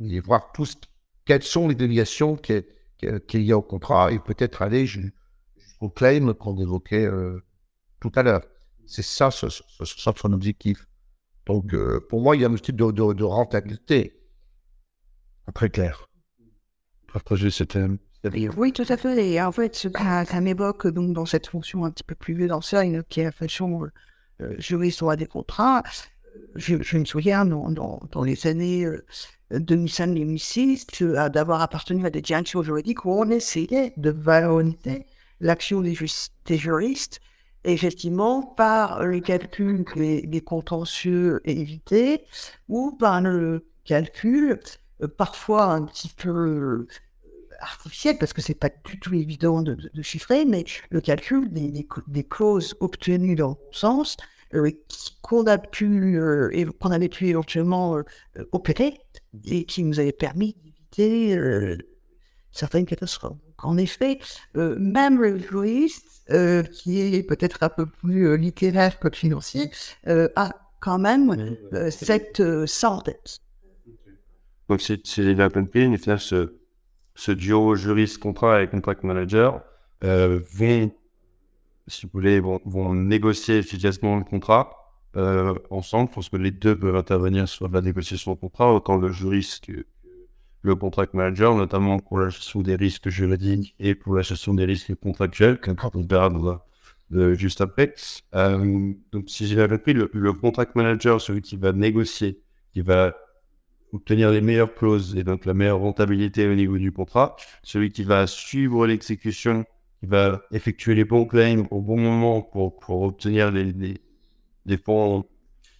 Et 0.00 0.20
voir 0.20 0.52
tous 0.52 0.78
quelles 1.24 1.42
sont 1.42 1.68
les 1.68 1.74
déviations 1.74 2.36
qu'il 2.36 2.64
y 3.32 3.50
a 3.50 3.56
au 3.56 3.62
contrat 3.62 4.12
et 4.12 4.18
peut-être 4.18 4.60
aller 4.60 4.84
jusqu'au 4.84 5.88
claim 5.88 6.34
qu'on 6.34 6.58
évoquait 6.58 7.08
tout 7.98 8.12
à 8.14 8.22
l'heure. 8.22 8.42
C'est 8.90 9.02
ça, 9.02 9.30
son 9.30 10.32
objectif. 10.32 10.84
Donc, 11.46 11.72
euh, 11.74 12.04
pour 12.08 12.20
moi, 12.20 12.34
il 12.34 12.42
y 12.42 12.44
a 12.44 12.48
un 12.48 12.56
type 12.56 12.74
de, 12.74 13.22
rentabilité. 13.22 14.20
Très 15.54 15.70
clair. 15.70 16.08
Partager 17.12 17.50
ce 17.50 17.62
thème. 17.62 17.98
Oui, 18.56 18.72
tout 18.72 18.84
à 18.88 18.96
fait. 18.96 19.30
Et 19.30 19.40
en 19.40 19.52
fait, 19.52 19.76
ça, 19.76 20.40
m'évoque 20.40 20.88
donc 20.88 21.12
dans 21.12 21.24
cette 21.24 21.46
fonction 21.46 21.84
un 21.84 21.92
petit 21.92 22.02
peu 22.02 22.16
plus 22.16 22.48
d'ancienne, 22.48 23.04
qui 23.08 23.20
est 23.20 23.24
la 23.24 23.32
fonction 23.32 23.84
euh, 24.40 24.54
juriste 24.58 24.98
droit 24.98 25.14
des 25.14 25.26
contrats. 25.26 25.84
Je, 26.56 26.98
me 26.98 27.04
souviens, 27.04 27.44
dans, 27.44 27.70
dans, 27.70 28.24
les 28.24 28.48
années 28.48 28.86
2005-2006, 29.52 31.02
euh, 31.02 31.28
d'avoir 31.28 31.62
appartenu 31.62 32.04
à 32.06 32.10
des 32.10 32.22
directions 32.22 32.64
juridiques 32.64 33.04
où 33.04 33.12
on 33.12 33.30
essayait 33.30 33.92
de 33.96 34.10
valoriser 34.10 35.06
l'action 35.38 35.80
des 35.80 36.58
juristes 36.58 37.20
effectivement 37.64 38.42
par 38.42 39.04
le 39.04 39.20
calcul 39.20 39.84
des, 39.94 40.40
contentieux 40.40 41.40
évités 41.44 42.24
ou 42.68 42.92
par 42.92 43.20
le 43.20 43.66
calcul 43.84 44.60
euh, 45.02 45.08
parfois 45.08 45.64
un 45.64 45.82
petit 45.82 46.08
peu 46.08 46.30
euh, 46.30 46.88
artificiel 47.60 48.16
parce 48.18 48.32
que 48.32 48.40
c'est 48.40 48.54
pas 48.54 48.70
du 48.84 48.98
tout 48.98 49.14
évident 49.14 49.62
de, 49.62 49.76
chiffrer, 50.02 50.44
mais 50.44 50.64
le 50.90 51.00
calcul 51.00 51.52
des, 51.52 51.86
des, 52.06 52.24
clauses 52.24 52.74
obtenues 52.80 53.36
dans 53.36 53.50
le 53.50 53.76
sens 53.76 54.16
euh, 54.54 54.70
qu'on 55.20 55.46
a 55.46 55.58
pu 55.58 56.18
qu'on 56.78 56.90
avait 56.90 57.08
pu 57.08 57.28
éventuellement 57.28 58.00
opérer 58.52 58.98
et 59.44 59.64
qui 59.64 59.84
nous 59.84 60.00
avait 60.00 60.12
permis 60.12 60.56
d'éviter 60.64 61.38
certaines 62.50 62.86
catastrophes. 62.86 63.36
En 63.62 63.76
effet, 63.76 64.18
même 64.54 65.20
le 65.20 65.38
juriste 65.38 66.10
euh, 66.32 66.62
qui 66.62 67.00
est 67.00 67.24
peut-être 67.24 67.64
un 67.64 67.68
peu 67.68 67.86
plus 67.86 68.28
euh, 68.28 68.36
littéraire 68.36 69.00
que 69.00 69.10
financier, 69.10 69.68
euh, 70.06 70.28
a 70.36 70.54
quand 70.78 70.98
même 70.98 71.56
cette 71.90 72.40
ça 72.66 73.02
Donc, 74.68 74.80
c'est 74.80 75.18
la 75.34 75.50
compris, 75.50 75.88
ce, 76.18 76.54
ce 77.16 77.32
duo 77.32 77.74
juriste-contrat 77.74 78.62
et 78.62 78.68
contract 78.68 79.02
manager 79.02 79.60
vont, 80.02 80.92
si 81.88 82.06
vous 82.06 82.10
voulez, 82.12 82.38
vont, 82.38 82.60
vont 82.64 82.94
négocier 82.94 83.58
efficacement 83.58 84.16
le 84.16 84.24
contrat 84.24 84.70
ensemble, 85.68 86.10
parce 86.14 86.28
que 86.28 86.36
les 86.36 86.52
deux 86.52 86.78
peuvent 86.78 86.96
intervenir 86.96 87.48
sur 87.48 87.68
la 87.68 87.80
négociation 87.80 88.34
de 88.34 88.38
contrat, 88.38 88.72
autant 88.72 88.96
le 88.96 89.10
juriste 89.10 89.66
que 89.66 89.84
le 90.62 90.74
contract 90.74 91.14
manager, 91.14 91.54
notamment 91.54 91.98
pour 91.98 92.18
la 92.18 92.28
gestion 92.28 92.60
des 92.60 92.74
risques 92.74 93.08
juridiques 93.08 93.74
et 93.78 93.94
pour 93.94 94.14
la 94.14 94.22
gestion 94.22 94.54
des 94.54 94.64
risques 94.64 94.94
contractuels, 94.94 95.58
qu'on 95.60 96.02
verra 96.02 96.30
euh, 97.12 97.34
juste 97.34 97.60
après. 97.60 97.94
Euh, 98.34 98.92
donc, 99.12 99.28
si 99.28 99.46
j'ai 99.46 99.56
bien 99.56 99.68
compris, 99.68 99.94
le, 99.94 100.32
contract 100.32 100.76
manager, 100.76 101.20
celui 101.20 101.40
qui 101.42 101.56
va 101.56 101.72
négocier, 101.72 102.40
qui 102.72 102.82
va 102.82 103.16
obtenir 103.92 104.30
les 104.30 104.40
meilleures 104.40 104.74
clauses 104.74 105.16
et 105.16 105.24
donc 105.24 105.46
la 105.46 105.54
meilleure 105.54 105.80
rentabilité 105.80 106.46
au 106.46 106.54
niveau 106.54 106.78
du 106.78 106.92
contrat, 106.92 107.36
celui 107.62 107.90
qui 107.90 108.04
va 108.04 108.26
suivre 108.26 108.86
l'exécution, 108.86 109.64
qui 109.98 110.06
va 110.06 110.42
effectuer 110.52 110.94
les 110.94 111.04
bons 111.04 111.24
claims 111.24 111.66
au 111.70 111.80
bon 111.80 111.98
moment 111.98 112.42
pour, 112.42 112.78
pour 112.78 113.02
obtenir 113.02 113.50
les, 113.50 113.64
les, 113.64 114.00
les, 114.66 114.78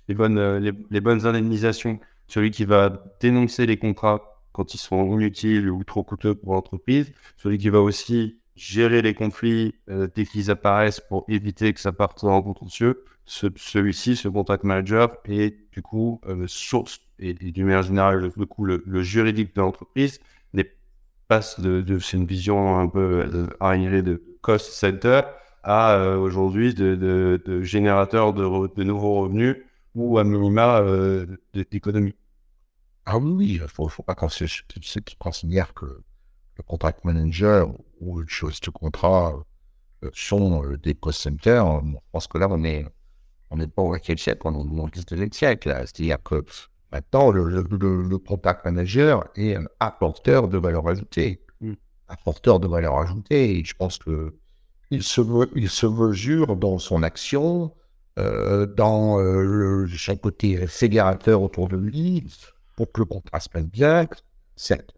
les, 0.09 0.15
bonnes, 0.15 0.59
les, 0.59 0.73
les 0.91 1.01
bonnes 1.01 1.27
indemnisations, 1.27 2.01
celui 2.27 2.51
qui 2.51 2.65
va 2.65 3.05
dénoncer 3.21 3.67
les 3.67 3.77
contrats 3.77 4.40
quand 4.53 4.75
ils 4.75 4.79
sont 4.79 5.05
inutiles 5.13 5.71
ou 5.71 5.85
trop 5.85 6.03
coûteux 6.03 6.35
pour 6.35 6.55
l'entreprise, 6.55 7.13
celui 7.37 7.59
qui 7.59 7.69
va 7.69 7.81
aussi 7.81 8.39
gérer 8.57 9.01
les 9.03 9.15
conflits 9.15 9.75
euh, 9.89 10.09
dès 10.15 10.27
qu'ils 10.27 10.51
apparaissent 10.51 11.01
pour 11.01 11.25
éviter 11.29 11.73
que 11.73 11.81
ça 11.81 11.93
parte 11.93 12.23
en 12.25 12.43
contentieux. 12.43 13.05
Ce, 13.25 13.47
celui-ci, 13.57 14.17
ce 14.17 14.29
contact 14.29 14.65
manager, 14.65 15.17
est 15.25 15.57
du 15.73 15.83
coup 15.83 16.21
euh, 16.27 16.45
source 16.47 17.01
et, 17.19 17.33
du 17.35 17.65
manière 17.65 17.83
générale, 17.83 18.33
le, 18.35 18.47
coup, 18.47 18.65
le, 18.65 19.03
juridique 19.03 19.55
de 19.55 19.61
l'entreprise 19.61 20.21
passe 21.31 21.61
de, 21.61 21.81
de 21.81 22.01
c'est 22.01 22.17
une 22.17 22.27
vision 22.27 22.77
un 22.77 22.89
peu 22.89 23.25
euh, 23.63 24.03
de 24.03 24.23
cost 24.43 24.73
center 24.73 25.21
à 25.63 25.93
euh, 25.93 26.17
aujourd'hui 26.17 26.75
de, 26.75 26.97
de, 26.97 27.41
de, 27.47 27.63
générateur 27.63 28.33
de, 28.33 28.75
de 28.75 28.83
nouveaux 28.83 29.21
revenus 29.21 29.57
ou 29.95 30.19
à 30.19 30.25
minima 30.25 30.83
d'économie. 31.55 32.15
Ah 33.13 33.19
oui, 33.19 33.55
il 33.57 33.63
ne 33.63 33.67
faut, 33.67 33.89
faut, 33.89 34.05
pas 34.05 34.15
ceux 34.29 34.47
qui 35.01 35.17
considèrent 35.17 35.75
que 35.75 35.85
le 36.57 36.63
contract 36.63 37.05
manager 37.05 37.69
ou 38.01 38.21
le 38.21 38.27
chose 38.29 38.61
de 38.61 38.71
contrat 38.71 39.35
euh, 40.05 40.11
sont 40.13 40.65
euh, 40.65 40.79
des 40.79 40.95
cost 40.95 41.21
centers. 41.21 41.83
Je 41.85 41.97
pense 42.13 42.29
que 42.29 42.39
là, 42.39 42.47
on 42.49 42.63
est, 42.63 42.87
on 43.51 43.57
n'est 43.57 43.67
pas 43.67 43.83
au 43.83 43.97
quel 44.01 44.17
siècle, 44.17 44.43
on 44.45 44.55
est 44.55 44.81
au 44.81 44.89
19 44.89 45.33
siècle. 45.33 45.75
C'est-à-dire 45.87 46.23
que 46.23 46.45
maintenant, 46.93 47.33
le, 47.33 47.49
le, 47.49 48.19
contact 48.19 48.65
manager 48.65 49.25
est 49.35 49.57
un 49.57 49.65
apporteur 49.81 50.47
de 50.47 50.59
valeur 50.59 50.87
ajoutée. 50.87 51.45
Mm. 51.61 51.73
Apporteur 52.07 52.61
de 52.61 52.69
valeur 52.69 52.97
ajoutée. 52.97 53.59
Et 53.59 53.65
je 53.65 53.75
pense 53.75 53.99
que 53.99 54.37
il 54.93 55.03
se, 55.03 55.21
il 55.57 55.69
se 55.69 55.87
mesure 55.87 56.55
dans 56.57 56.79
son 56.79 57.03
action, 57.03 57.75
euh, 58.21 58.67
dans 58.67 59.19
le, 59.19 59.89
chaque 59.89 60.21
côté 60.21 60.65
fédérateur 60.69 61.43
autour 61.43 61.67
de 61.67 61.77
lui, 61.77 62.25
pour 62.81 62.93
que 62.93 63.03
le 63.03 63.05
contrat 63.05 63.41
se 63.41 63.51
passe 63.51 63.67
bien, 63.67 64.09
certes, 64.57 64.95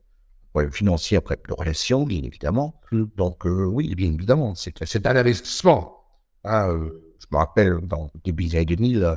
ouais, 0.55 0.71
financier 0.71 1.17
après 1.17 1.37
de 1.49 1.53
relation, 1.53 2.05
bien 2.05 2.23
évidemment. 2.23 2.81
Mm. 2.93 3.07
Donc, 3.17 3.45
euh, 3.45 3.65
oui, 3.65 3.93
bien 3.97 4.13
évidemment, 4.13 4.55
c'est 4.55 5.05
un 5.05 5.17
investissement. 5.17 5.97
Hein, 6.45 6.69
euh, 6.69 7.17
je 7.19 7.27
me 7.33 7.39
rappelle, 7.39 7.81
dans 7.83 8.09
le 8.15 8.21
début 8.23 8.45
des 8.45 8.55
années 8.55 8.67
2000, 8.67 9.17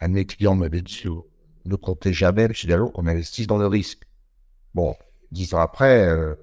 un 0.00 0.08
de 0.08 0.14
mes 0.14 0.24
clients 0.24 0.56
m'avait 0.56 0.82
dit 0.82 1.04
ne 1.66 1.76
comptez 1.76 2.12
jamais 2.12 2.52
chez 2.52 2.66
Dallo 2.66 2.90
qu'on 2.90 3.06
investisse 3.06 3.46
dans 3.46 3.58
le 3.58 3.68
risque. 3.68 4.02
Bon, 4.74 4.96
dix 5.30 5.54
ans 5.54 5.60
après, 5.60 6.08
euh, 6.08 6.34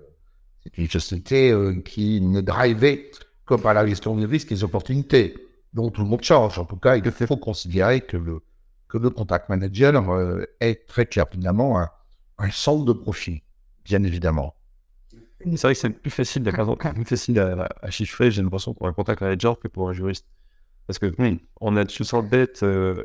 c'est 0.64 0.78
une 0.78 0.88
société 0.88 1.54
qui 1.84 2.22
ne 2.22 2.40
drivait 2.40 3.12
que 3.46 3.56
par 3.56 3.74
la 3.74 3.86
gestion 3.86 4.16
des 4.16 4.26
risques 4.26 4.54
et 4.54 4.56
des 4.56 4.64
opportunités. 4.64 5.36
Donc, 5.74 5.96
tout 5.96 6.02
le 6.02 6.08
monde 6.08 6.24
change. 6.24 6.60
En 6.60 6.66
tout 6.66 6.78
cas, 6.78 6.96
il 6.96 7.12
faut 7.12 7.36
considérer 7.36 8.00
que 8.00 8.16
le, 8.16 8.40
que 8.88 8.98
le 8.98 9.10
contact 9.10 9.50
manager 9.50 10.10
euh, 10.10 10.44
est 10.60 10.88
très 10.88 11.06
clairement 11.06 11.80
un, 11.80 11.90
un, 12.38 12.52
centre 12.52 12.86
de 12.86 12.94
profit, 12.94 13.44
bien 13.84 14.04
évidemment. 14.04 14.56
C'est 15.40 15.62
vrai 15.62 15.74
que 15.74 15.80
c'est 15.80 15.90
plus 15.90 16.12
facile, 16.12 16.48
à, 16.50 16.94
plus 16.94 17.06
facile 17.06 17.40
à, 17.40 17.70
à 17.82 17.90
chiffrer, 17.90 18.32
j'ai 18.32 18.42
l'impression, 18.42 18.74
pour 18.74 18.88
un 18.88 18.94
contact 18.94 19.22
manager 19.22 19.60
que 19.60 19.68
pour 19.68 19.90
un 19.90 19.94
juriste. 19.94 20.26
Parce 20.88 21.00
que 21.00 21.14
on 21.60 21.76
a 21.76 21.86
tout 21.86 22.04
ça 22.06 22.22
bête 22.22 22.64
euh, 22.64 23.04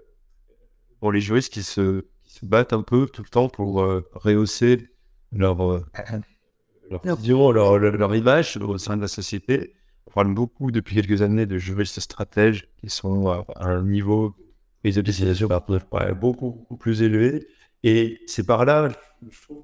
pour 1.01 1.11
les 1.11 1.20
juristes 1.20 1.53
qui 1.53 1.64
se, 1.64 2.07
qui 2.22 2.35
se, 2.35 2.47
battent 2.47 2.72
un 2.72 2.83
peu 2.83 3.07
tout 3.07 3.22
le 3.22 3.28
temps 3.28 3.49
pour 3.49 3.83
euh, 3.83 4.09
rehausser 4.12 4.89
leur, 5.33 5.61
euh, 5.61 5.85
leur, 6.91 7.53
leur, 7.53 7.78
leur, 7.78 8.14
image 8.14 8.57
au 8.57 8.78
sein 8.78 8.97
de 8.97 9.03
la 9.03 9.09
société. 9.09 9.74
On 10.07 10.12
parle 10.12 10.33
beaucoup 10.33 10.70
depuis 10.70 10.95
quelques 10.95 11.22
années 11.22 11.47
de 11.47 11.59
juristes 11.59 11.99
stratèges 11.99 12.68
qui 12.78 12.89
sont 12.89 13.28
à 13.28 13.66
un 13.66 13.83
niveau 13.83 14.37
de 14.91 15.01
décision 15.01 15.49
beaucoup, 16.18 16.51
beaucoup 16.51 16.76
plus 16.76 17.03
élevé. 17.03 17.47
Et 17.85 18.20
c'est 18.26 18.47
par 18.47 18.64
là 18.64 18.91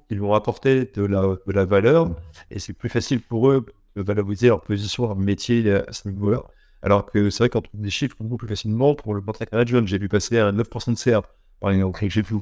qu'ils 0.07 0.19
vont 0.19 0.33
apporter 0.33 0.85
de 0.93 1.03
la, 1.03 1.21
de 1.21 1.51
la 1.51 1.65
valeur 1.65 2.15
et 2.51 2.59
c'est 2.59 2.73
plus 2.73 2.89
facile 2.89 3.21
pour 3.21 3.49
eux 3.49 3.65
de 3.95 4.01
valoriser 4.01 4.47
leur 4.47 4.61
position, 4.61 5.07
leur 5.07 5.15
métier 5.15 5.71
à 5.71 5.91
ce 5.91 6.07
niveau-là. 6.07 6.43
Alors 6.81 7.05
que 7.05 7.29
c'est 7.29 7.43
vrai 7.43 7.49
qu'on 7.49 7.61
trouve 7.61 7.81
des 7.81 7.89
chiffres 7.89 8.15
beaucoup 8.19 8.37
plus 8.37 8.47
facilement 8.47 8.95
pour 8.95 9.13
le 9.13 9.21
contract 9.21 9.51
management. 9.51 9.87
J'ai 9.87 9.97
vu 9.97 10.07
passer 10.07 10.37
à 10.37 10.51
9% 10.51 10.93
de 10.93 10.97
CA, 10.97 11.21
par 11.59 11.71
exemple. 11.71 11.99
J'ai 12.07 12.21
vu, 12.21 12.35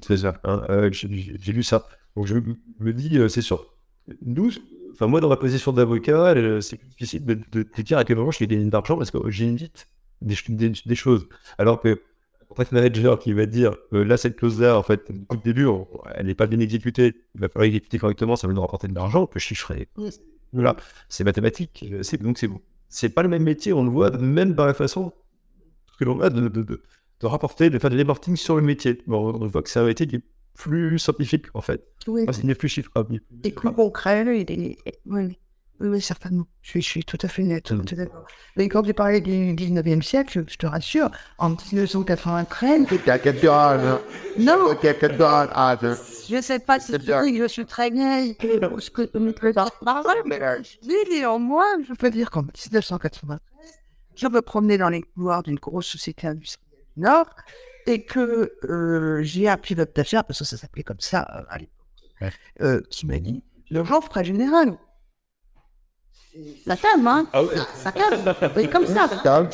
hein, 0.43 0.61
euh, 0.69 0.89
j'ai 0.91 1.53
lu 1.53 1.63
ça. 1.63 1.88
Donc 2.15 2.28
je 2.28 2.36
me 2.80 2.93
dis, 2.93 3.17
euh, 3.17 3.30
c'est 3.30 3.41
sûr. 3.41 3.65
Nous, 4.21 4.51
enfin 4.91 5.07
moi 5.07 5.19
dans 5.21 5.30
ma 5.30 5.38
position 5.38 5.73
d'avocat, 5.73 6.34
euh, 6.36 6.61
c'est 6.61 6.80
difficile 6.89 7.25
de, 7.25 7.39
de, 7.51 7.82
dire 7.82 7.97
à 7.97 8.05
quel 8.05 8.17
moment 8.17 8.32
je 8.32 8.43
gagné 8.45 8.69
d'argent 8.69 8.97
parce 8.97 9.11
que 9.11 9.17
j'invite 9.30 9.88
des, 10.21 10.36
des, 10.49 10.73
des 10.86 10.95
choses. 10.95 11.28
Alors 11.57 11.82
que 11.82 12.01
contract 12.47 12.71
manager 12.71 13.19
qui 13.19 13.33
va 13.33 13.45
dire 13.45 13.75
là 13.91 14.17
cette 14.17 14.37
clause 14.37 14.59
là 14.61 14.77
en 14.77 14.83
fait 14.83 15.11
au 15.29 15.35
début 15.35 15.67
elle 16.15 16.27
n'est 16.27 16.35
pas 16.35 16.47
bien 16.47 16.59
exécutée 16.59 17.15
il 17.35 17.41
va 17.41 17.49
falloir 17.49 17.67
exécuter 17.67 17.99
correctement 17.99 18.35
ça 18.35 18.47
va 18.47 18.53
nous 18.53 18.61
rapporter 18.61 18.87
de 18.87 18.95
l'argent 18.95 19.23
on 19.23 19.27
peut 19.27 19.39
chiffrer 19.39 19.87
voilà 20.53 20.75
c'est 21.09 21.23
mathématique 21.23 21.85
c'est 22.01 22.21
donc 22.21 22.37
c'est 22.37 22.47
bon 22.47 22.61
c'est 22.89 23.09
pas 23.09 23.23
le 23.23 23.29
même 23.29 23.43
métier, 23.43 23.73
on 23.73 23.83
le 23.83 23.89
voit 23.89 24.11
même 24.11 24.53
dans 24.53 24.65
la 24.65 24.73
façon 24.73 25.13
que 25.99 26.05
l'on 26.05 26.21
a 26.21 26.29
de, 26.29 26.47
de, 26.47 26.61
de, 26.63 26.83
de, 27.19 27.25
rapporter, 27.25 27.69
de 27.69 27.79
faire 27.79 27.89
des 27.89 27.97
reporting 27.97 28.35
sur 28.35 28.55
le 28.55 28.61
métier. 28.61 29.01
Bon, 29.07 29.33
on 29.33 29.47
voit 29.47 29.61
que 29.61 29.69
c'est 29.69 29.79
un 29.79 29.85
métier 29.85 30.07
qui 30.07 30.17
est 30.17 30.23
plus 30.53 30.99
scientifique 30.99 31.47
en 31.53 31.61
fait. 31.61 31.83
Oui. 32.07 32.23
Enfin, 32.27 32.33
c'est 32.33 32.55
plus 32.55 32.69
chiffrable. 32.69 33.19
Et 33.43 33.51
plus 33.51 33.71
concret, 33.71 34.41
il 34.41 34.51
est... 34.51 34.77
oui. 35.05 35.37
Oui, 35.80 35.89
oui, 35.89 36.01
certainement. 36.01 36.47
Je 36.61 36.69
suis, 36.71 36.82
je 36.82 36.88
suis, 36.88 37.03
tout 37.03 37.17
à 37.21 37.28
fait 37.28 37.43
net. 37.43 37.71
Mmh. 37.71 37.84
Mais 38.55 38.67
quand 38.67 38.82
tu 38.82 38.93
parlais 38.93 39.21
du 39.21 39.53
19e 39.53 40.01
siècle, 40.01 40.43
je 40.47 40.55
te 40.55 40.65
rassure, 40.65 41.11
en 41.38 41.49
1993. 41.49 42.88
Non. 44.39 44.75
Je 46.30 46.36
ne 46.36 46.41
sais 46.41 46.59
pas 46.59 46.80
si 46.80 46.91
tu 46.93 46.97
dis 46.99 47.05
que 47.05 47.43
je 47.43 47.47
suis 47.47 47.65
très 47.65 47.89
vieille. 47.89 48.36
Ce 48.80 48.89
que 48.89 49.09
Mais 50.86 50.95
néanmoins, 51.11 51.84
je 51.88 51.93
peux 51.93 52.09
dire 52.09 52.32
qu'en 52.32 52.41
1993, 52.41 53.39
je 54.15 54.28
me 54.28 54.41
promenais 54.41 54.78
dans 54.78 54.89
les 54.89 55.03
couloirs 55.03 55.43
d'une 55.43 55.59
grosse 55.59 55.88
société 55.88 56.28
industrielle 56.28 56.65
du 56.95 57.03
Nord 57.03 57.30
et 57.86 58.03
que 58.03 58.51
euh, 58.65 59.21
j'ai 59.23 59.47
un 59.47 59.57
pilote 59.57 59.95
d'affaires, 59.95 60.25
parce 60.25 60.39
que 60.39 60.45
ça 60.45 60.57
s'appelait 60.57 60.84
comme 60.84 60.99
ça 60.99 61.28
euh, 61.36 61.43
à 61.49 61.57
l'époque, 61.59 62.34
euh, 62.61 62.82
qui 62.89 63.05
m'a 63.05 63.19
dit 63.19 63.43
le 63.69 63.84
genre 63.84 64.03
frais 64.03 64.23
général 64.23 64.78
ça 66.65 66.75
calme, 66.75 67.07
hein 67.07 67.27
ah 67.33 67.41
Ça 67.75 67.91
calme. 67.91 68.35
Oui, 68.55 68.69
comme 68.69 68.85
ça. 68.85 69.07
Ça 69.07 69.17
calme. 69.23 69.49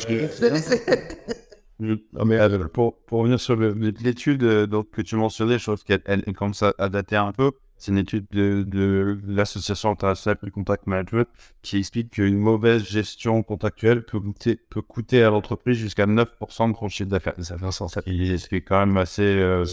Non, 1.80 2.24
mais 2.24 2.38
euh, 2.38 2.68
pour, 2.68 2.96
pour 3.02 3.20
revenir 3.20 3.40
sur 3.40 3.56
l'étude 3.56 4.44
euh, 4.44 4.66
donc, 4.66 4.90
que 4.90 5.02
tu 5.02 5.16
mentionnais, 5.16 5.58
je 5.58 5.64
trouve 5.64 5.82
qu'elle 5.82 6.22
commence 6.36 6.62
à, 6.62 6.88
dater 6.88 7.16
un 7.16 7.32
peu. 7.32 7.50
C'est 7.76 7.90
une 7.90 7.98
étude 7.98 8.26
de, 8.30 8.62
de 8.62 9.18
l'Association 9.26 9.90
internationale 9.90 10.38
du 10.42 10.52
contact 10.52 10.86
management 10.86 11.26
qui 11.62 11.78
explique 11.78 12.10
qu'une 12.10 12.38
mauvaise 12.38 12.84
gestion 12.84 13.42
contractuelle 13.42 14.04
peut 14.04 14.20
coûter, 14.20 14.60
peut 14.70 14.82
coûter 14.82 15.22
à 15.24 15.30
l'entreprise 15.30 15.76
jusqu'à 15.76 16.06
9% 16.06 16.72
de 16.72 16.76
son 16.76 16.88
chiffre 16.88 17.10
d'affaires. 17.10 17.34
Ça 17.40 17.58
fait 17.58 17.70
sens. 17.72 17.98
C'est 18.04 18.60
quand 18.60 18.86
même 18.86 18.96
assez. 18.96 19.22
Euh, 19.22 19.64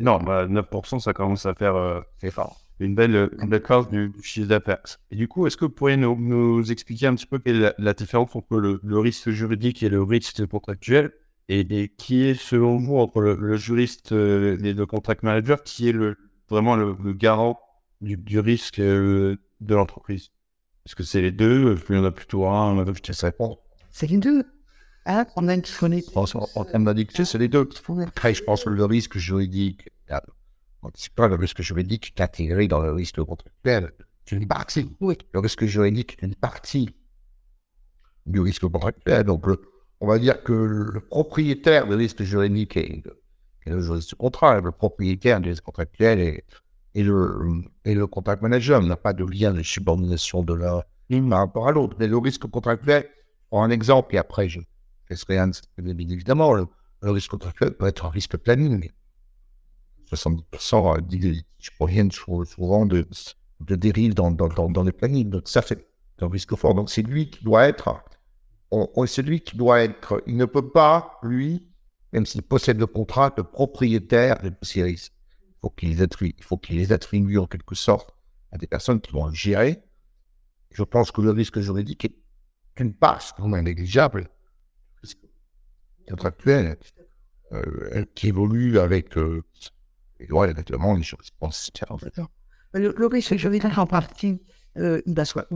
non, 0.00 0.18
bah, 0.18 0.46
9%, 0.46 1.00
ça 1.00 1.12
commence 1.12 1.46
à 1.46 1.54
faire. 1.54 1.76
Euh, 1.76 2.00
c'est 2.20 2.30
fort 2.30 2.60
une 2.80 2.94
belle, 2.94 3.30
une 3.40 3.48
belle 3.48 3.62
du, 3.90 4.12
chiffre 4.22 4.48
d'affaires. 4.48 4.82
Et 5.10 5.16
du 5.16 5.28
coup, 5.28 5.46
est-ce 5.46 5.56
que 5.56 5.64
vous 5.64 5.70
pourriez 5.70 5.96
nous, 5.96 6.16
nous, 6.16 6.70
expliquer 6.70 7.06
un 7.06 7.14
petit 7.14 7.26
peu 7.26 7.38
quelle 7.38 7.62
est 7.62 7.74
la, 7.78 7.94
différence 7.94 8.34
entre 8.34 8.58
le, 8.58 8.80
le, 8.82 8.98
risque 8.98 9.30
juridique 9.30 9.82
et 9.82 9.88
le 9.88 10.02
risque 10.02 10.46
contractuel 10.46 11.12
et, 11.48 11.88
qui 11.96 12.24
est, 12.24 12.34
selon 12.34 12.76
vous, 12.76 12.98
entre 12.98 13.20
le, 13.20 13.56
juriste 13.56 14.12
euh, 14.12 14.58
et 14.62 14.74
le 14.74 14.86
contract 14.86 15.22
manager, 15.22 15.62
qui 15.62 15.88
est 15.88 15.92
le, 15.92 16.16
vraiment 16.48 16.76
le, 16.76 16.94
garant 17.12 17.58
du, 18.00 18.16
du 18.16 18.38
risque 18.38 18.78
euh, 18.78 19.36
de 19.60 19.74
l'entreprise? 19.74 20.30
Est-ce 20.86 20.94
que 20.94 21.02
c'est 21.02 21.20
les 21.20 21.32
deux? 21.32 21.76
Il 21.88 21.96
y 21.96 21.98
en 21.98 22.04
a 22.04 22.12
plutôt 22.12 22.46
un, 22.46 22.74
on 22.74 22.78
a 22.78 22.86
je 22.86 23.00
te 23.00 23.24
répondre. 23.24 23.58
C'est 23.90 24.06
les 24.06 24.18
deux. 24.18 24.44
Hein? 25.06 25.26
On 25.36 25.48
a 25.48 25.54
une 25.54 25.62
En, 26.14 26.24
en 26.54 26.64
termes 26.64 26.84
d'addiction, 26.84 27.24
c'est 27.24 27.38
les 27.38 27.48
deux. 27.48 27.68
Après, 28.06 28.34
je 28.34 28.44
pense 28.44 28.64
que 28.64 28.70
le 28.70 28.84
risque 28.84 29.18
juridique, 29.18 29.88
c'est 30.94 31.12
pas 31.12 31.28
le 31.28 31.34
risque 31.34 31.62
juridique 31.62 32.14
est 32.16 32.22
intégré 32.22 32.68
dans 32.68 32.80
le 32.80 32.92
risque 32.92 33.22
contractuel. 33.22 33.92
C'est 34.24 34.36
une 34.36 34.46
partie. 34.46 34.94
Oui. 35.00 35.16
Le 35.32 35.40
risque 35.40 35.64
juridique 35.64 36.18
est 36.20 36.26
une 36.26 36.34
partie 36.34 36.90
du 38.26 38.40
risque 38.40 38.66
contractuel. 38.66 39.24
Donc, 39.24 39.44
on 40.00 40.06
va 40.06 40.18
dire 40.18 40.42
que 40.42 40.52
le 40.52 41.00
propriétaire 41.00 41.86
du 41.86 41.94
risque 41.94 42.22
juridique 42.22 42.76
est, 42.76 43.02
le 43.66 43.80
juriste 43.80 44.14
contrat. 44.14 44.60
Le 44.60 44.70
propriétaire 44.70 45.40
du 45.40 45.50
risque 45.50 45.64
contractuel 45.64 46.20
est, 46.20 46.44
le, 47.02 47.62
et 47.84 47.94
le 47.94 48.06
contract 48.06 48.42
manager. 48.42 48.80
On 48.80 48.86
n'a 48.86 48.96
pas 48.96 49.12
de 49.12 49.24
lien 49.24 49.52
de 49.52 49.62
subordination 49.62 50.42
de 50.42 50.54
l'un 50.54 50.82
par 51.28 51.38
rapport 51.38 51.68
à 51.68 51.72
l'autre. 51.72 51.96
Mais 51.98 52.06
le 52.06 52.18
risque 52.18 52.46
contractuel, 52.46 53.08
pour 53.50 53.62
un 53.62 53.70
exemple, 53.70 54.14
et 54.14 54.18
après, 54.18 54.48
je 54.48 54.60
laisserai 55.10 55.38
un, 55.38 55.50
bien 55.78 56.08
évidemment, 56.08 56.52
le, 56.52 56.66
le 57.02 57.10
risque 57.10 57.30
contractuel 57.30 57.72
peut 57.72 57.86
être 57.86 58.04
un 58.04 58.10
risque 58.10 58.36
planning 58.36 58.90
70% 60.10 61.06
des 61.06 61.16
litiges 61.16 61.70
proviennent 61.76 62.10
souvent 62.10 62.86
de, 62.86 63.06
dérives 63.60 64.14
dans, 64.14 64.82
les 64.84 64.92
plannings. 64.92 65.30
Donc, 65.30 65.48
ça, 65.48 65.62
c'est 65.62 65.86
un 66.20 66.28
risque 66.28 66.54
fort. 66.56 66.74
Donc, 66.74 66.90
c'est 66.90 67.02
lui 67.02 67.30
qui 67.30 67.44
doit 67.44 67.68
être, 67.68 68.02
c'est 69.06 69.22
lui 69.22 69.40
qui 69.40 69.56
doit 69.56 69.80
être, 69.80 70.22
il 70.26 70.36
ne 70.36 70.44
peut 70.44 70.70
pas, 70.70 71.18
lui, 71.22 71.68
même 72.12 72.26
s'il 72.26 72.42
possède 72.42 72.78
le 72.78 72.86
contrat, 72.86 73.30
de 73.30 73.42
propriétaire 73.42 74.40
de 74.42 74.52
ces 74.62 74.82
risques. 74.82 75.12
Il 75.82 76.42
faut 76.42 76.56
qu'il 76.56 76.76
les 76.76 76.92
attribue, 76.92 77.38
en 77.38 77.46
quelque 77.46 77.74
sorte 77.74 78.14
à 78.52 78.58
des 78.58 78.66
personnes 78.66 79.00
qui 79.00 79.12
vont 79.12 79.26
le 79.26 79.34
gérer. 79.34 79.82
Je 80.70 80.82
pense 80.82 81.10
que 81.10 81.20
le 81.20 81.30
risque 81.30 81.60
juridique 81.60 82.04
est 82.04 82.14
une 82.78 82.94
part, 82.94 83.34
même 83.40 83.64
négligeable, 83.64 84.30
contractuel, 86.08 86.78
euh, 87.52 88.04
qui 88.14 88.28
évolue 88.28 88.78
avec 88.78 89.16
euh, 89.18 89.42
et 90.20 90.32
ouais, 90.32 90.50
exactement, 90.50 90.94
les 90.94 91.02
choses 91.02 91.30
pensent 91.38 91.70
le, 92.74 92.94
le 92.96 93.06
risque 93.06 93.36
juridique 93.36 93.78
en 93.78 93.86
partie, 93.86 94.40
euh, 94.76 95.00
bah, 95.06 95.24
soit 95.24 95.46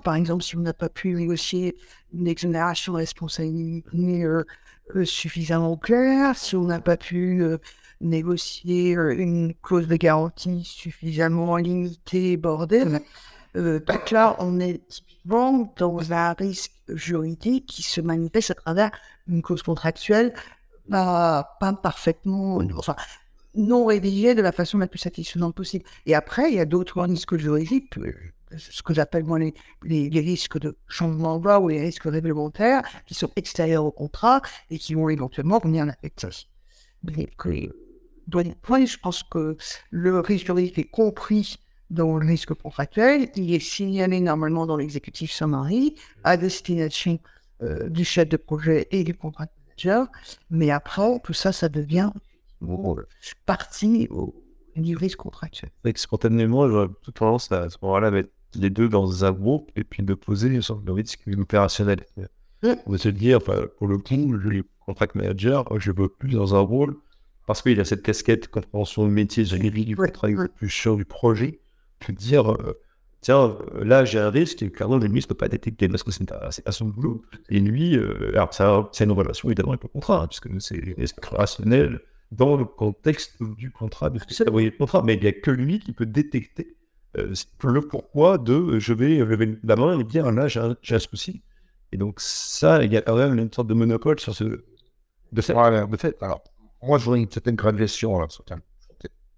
Par 0.00 0.14
exemple, 0.14 0.42
si 0.42 0.56
on 0.56 0.60
n'a 0.60 0.74
pas 0.74 0.88
pu 0.88 1.14
négocier 1.14 1.76
une 2.12 2.26
exonération 2.26 2.94
responsabilité 2.94 4.24
euh, 4.24 5.04
suffisamment 5.04 5.76
claire, 5.76 6.36
si 6.36 6.56
on 6.56 6.64
n'a 6.64 6.80
pas 6.80 6.96
pu 6.96 7.42
euh, 7.42 7.58
négocier 8.00 8.96
euh, 8.96 9.14
une 9.16 9.54
clause 9.62 9.86
de 9.86 9.96
garantie 9.96 10.64
suffisamment 10.64 11.56
limitée, 11.56 12.36
bordel, 12.36 13.00
donc 13.52 14.12
là, 14.12 14.36
on 14.38 14.60
est 14.60 14.86
typiquement 14.86 15.74
dans 15.76 16.12
un 16.12 16.34
risque 16.34 16.70
juridique 16.88 17.66
qui 17.66 17.82
se 17.82 18.00
manifeste 18.00 18.52
à 18.52 18.54
travers 18.54 18.92
une 19.26 19.42
clause 19.42 19.64
contractuelle 19.64 20.32
pas, 20.88 21.58
parfaitement, 21.82 22.60
non 23.54 23.86
rédigé 23.86 24.34
de 24.34 24.42
la 24.42 24.52
façon 24.52 24.78
la 24.78 24.86
plus 24.86 24.98
satisfaisante 24.98 25.54
possible. 25.54 25.84
Et 26.06 26.14
après, 26.14 26.50
il 26.50 26.56
y 26.56 26.60
a 26.60 26.64
d'autres 26.64 27.00
risques 27.02 27.36
juridiques, 27.36 27.98
euh, 27.98 28.12
ce 28.56 28.82
que 28.82 28.94
j'appelle 28.94 29.24
moi 29.24 29.38
les, 29.38 29.54
les, 29.84 30.20
risques 30.20 30.58
de 30.58 30.76
changement 30.88 31.38
de 31.38 31.44
loi 31.44 31.60
ou 31.60 31.68
les 31.68 31.80
risques 31.80 32.04
réglementaires, 32.04 32.82
qui 33.06 33.14
sont 33.14 33.30
extérieurs 33.36 33.84
au 33.84 33.92
contrat 33.92 34.42
et 34.70 34.78
qui 34.78 34.94
vont 34.94 35.08
éventuellement 35.08 35.58
venir 35.58 35.84
en 35.84 35.88
affecter. 35.88 36.28
Donc, 38.26 38.46
je 38.68 38.96
pense 38.98 39.22
que 39.22 39.56
le 39.90 40.20
risque 40.20 40.46
juridique 40.46 40.78
est 40.78 40.90
compris 40.90 41.58
dans 41.90 42.16
le 42.16 42.26
risque 42.26 42.54
contractuel, 42.54 43.30
il 43.34 43.52
est 43.52 43.58
signalé 43.58 44.20
normalement 44.20 44.64
dans 44.64 44.76
l'exécutif 44.76 45.32
summary 45.32 45.96
à 46.22 46.36
destination 46.36 47.18
euh, 47.62 47.88
du 47.88 48.04
chef 48.04 48.28
de 48.28 48.36
projet 48.36 48.86
et 48.92 49.02
du 49.02 49.14
contrat 49.14 49.46
manager, 49.66 50.06
mais 50.50 50.70
après, 50.70 51.18
tout 51.24 51.32
ça, 51.32 51.52
ça 51.52 51.68
devient 51.68 52.10
partie 53.46 54.08
du 54.76 54.96
risque 54.96 55.18
contractuel. 55.18 55.70
Spontanément, 55.96 56.68
j'aurais 56.68 56.88
toute 57.02 57.14
tendance 57.14 57.50
à, 57.52 57.68
ce 57.68 57.76
moment-là 57.82 58.10
mettre 58.10 58.30
les 58.54 58.70
deux 58.70 58.88
dans 58.88 59.24
un 59.24 59.32
groupe 59.32 59.70
et 59.76 59.84
puis 59.84 60.02
de 60.02 60.14
poser 60.14 60.48
une 60.48 60.62
sorte 60.62 60.84
de 60.84 60.92
risque 60.92 61.20
opérationnel. 61.38 62.04
Mmh. 62.62 62.68
On 62.86 62.92
va 62.92 62.98
se 62.98 63.08
dire, 63.08 63.38
enfin, 63.38 63.66
pour 63.78 63.86
le 63.86 63.98
coup, 63.98 64.32
le 64.32 64.64
contract 64.84 65.14
manager, 65.14 65.64
je 65.78 65.90
ne 65.90 65.96
veux 65.96 66.08
plus 66.08 66.30
dans 66.30 66.54
un 66.54 66.60
rôle 66.60 66.96
parce 67.46 67.62
qu'il 67.62 67.80
a 67.80 67.84
cette 67.84 68.02
casquette 68.02 68.48
compréhension 68.48 69.04
de 69.04 69.10
métier, 69.10 69.44
j'ai 69.44 69.58
mmh. 69.58 70.10
travailler 70.12 70.36
plus 70.54 70.70
sur 70.70 70.96
du 70.96 71.04
projet, 71.04 71.60
que 71.98 72.12
dire, 72.12 72.52
euh, 72.52 72.78
tiens, 73.20 73.56
là, 73.80 74.04
j'ai 74.04 74.18
un 74.18 74.30
risque 74.30 74.62
et 74.62 74.70
clairement, 74.70 74.98
lui, 74.98 75.08
ne 75.08 75.26
peut 75.26 75.34
pas 75.34 75.48
détecter 75.48 75.88
parce 75.88 76.02
que 76.02 76.10
c'est 76.10 76.24
pas, 76.24 76.50
pas 76.64 76.72
son 76.72 76.86
boulot. 76.86 77.22
Et 77.48 77.58
lui, 77.58 77.96
euh, 77.96 78.30
alors, 78.34 78.54
ça, 78.54 78.88
c'est 78.92 79.04
une 79.04 79.12
relation 79.12 79.48
évidemment 79.48 79.72
avec 79.72 79.82
le 79.82 79.88
contrat, 79.88 80.22
hein, 80.22 80.28
puisque 80.28 80.48
c'est 80.60 80.94
rationnel 81.32 82.00
dans 82.32 82.56
le 82.56 82.64
contexte 82.64 83.42
du 83.42 83.70
contrat, 83.70 84.10
que 84.10 84.44
le 84.44 84.70
contrat, 84.70 85.02
mais 85.02 85.14
il 85.14 85.20
n'y 85.20 85.26
a 85.26 85.32
que 85.32 85.50
lui 85.50 85.80
qui 85.80 85.92
peut 85.92 86.06
détecter 86.06 86.76
euh, 87.16 87.34
le 87.64 87.80
pourquoi 87.80 88.38
de 88.38 88.78
je 88.78 88.92
vais 88.92 89.16
lever 89.16 89.58
la 89.64 89.76
main 89.76 89.98
et 89.98 90.04
dire 90.04 90.30
là, 90.30 90.46
j'ai 90.46 90.60
un, 90.60 90.98
souci. 90.98 91.42
Et 91.92 91.96
donc, 91.96 92.20
ça, 92.20 92.84
il 92.84 92.92
y 92.92 92.96
a 92.96 93.02
quand 93.02 93.16
même 93.16 93.36
une 93.36 93.52
sorte 93.52 93.66
de 93.68 93.74
monopole 93.74 94.20
sur 94.20 94.34
ce. 94.34 94.64
De 95.32 95.42
fait. 95.42 95.54
de 95.54 95.96
fait. 95.96 96.16
Alors, 96.22 96.42
moi, 96.82 96.98
je 96.98 97.04
vois 97.04 97.18
une 97.18 97.30
certaine 97.30 97.56
graduation, 97.56 98.18
là, 98.20 98.26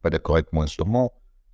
pas 0.03 0.11
d'accord 0.11 0.37
avec 0.37 0.53
moi, 0.53 0.67
sûrement 0.67 1.13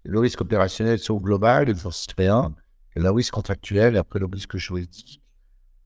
le 0.08 0.18
risque 0.20 0.40
opérationnel, 0.40 0.98
c'est 0.98 1.10
au 1.10 1.20
global, 1.20 1.74
c'est 1.76 2.18
rien. 2.18 2.54
Et 2.96 3.00
le 3.00 3.10
risque 3.10 3.34
contractuel, 3.34 3.94
et 3.94 3.98
après 3.98 4.18
le 4.18 4.26
risque 4.26 4.56
juridique. 4.56 5.22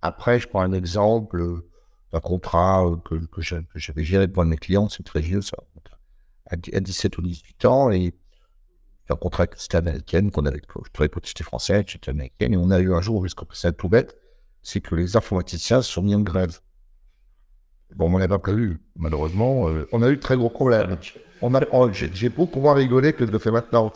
Après, 0.01 0.39
je 0.39 0.49
prends 0.49 0.63
un 0.63 0.73
exemple 0.73 1.63
d'un 2.13 2.21
contrat 2.21 2.87
euh, 2.87 2.97
que, 2.97 3.15
que 3.15 3.43
j'avais 3.75 4.05
géré 4.05 4.29
pour 4.29 4.43
un 4.43 4.47
mes 4.47 4.57
clients, 4.57 4.89
c'est 4.89 5.03
très 5.03 5.21
vieux, 5.21 5.41
ça, 5.43 5.57
à 6.47 6.57
17 6.57 7.19
ou 7.19 7.23
18 7.23 7.65
ans, 7.65 7.91
et 7.91 8.15
un 9.09 9.17
contrat 9.17 9.45
avec 9.45 9.59
une 9.73 9.79
américaine, 9.79 10.31
qu'on 10.31 10.47
avait, 10.47 10.61
je 10.61 10.91
travaillais 10.93 11.09
pour 11.09 11.23
une 11.23 11.45
française, 11.45 11.85
c'était 11.89 12.11
américaine, 12.11 12.55
et 12.55 12.57
on 12.57 12.71
a 12.71 12.81
eu 12.81 12.93
un 12.93 13.01
jour, 13.01 13.21
un 13.21 13.23
risque 13.25 13.41
opérationnel 13.43 13.77
tout 13.77 13.89
bête, 13.89 14.17
c'est 14.63 14.81
que 14.81 14.95
les 14.95 15.17
informaticiens 15.17 15.83
se 15.83 15.93
sont 15.93 16.03
mis 16.03 16.15
en 16.15 16.21
grève. 16.21 16.61
Bon, 17.97 18.07
on 18.07 18.19
n'avait 18.19 18.29
pas 18.29 18.39
prévu, 18.39 18.81
malheureusement. 18.97 19.69
Euh, 19.69 19.87
on 19.93 20.03
a 20.03 20.09
eu 20.09 20.17
de 20.17 20.21
très 20.21 20.37
gros 20.37 20.49
problèmes 20.49 20.97
on 21.43 21.55
a, 21.55 21.61
oh, 21.73 21.91
j'ai 21.93 22.29
beaucoup 22.29 22.61
moins 22.61 22.75
rigolé 22.75 23.13
que 23.13 23.27
je 23.27 23.33
le 23.33 23.39
fais 23.39 23.51
maintenant. 23.51 23.93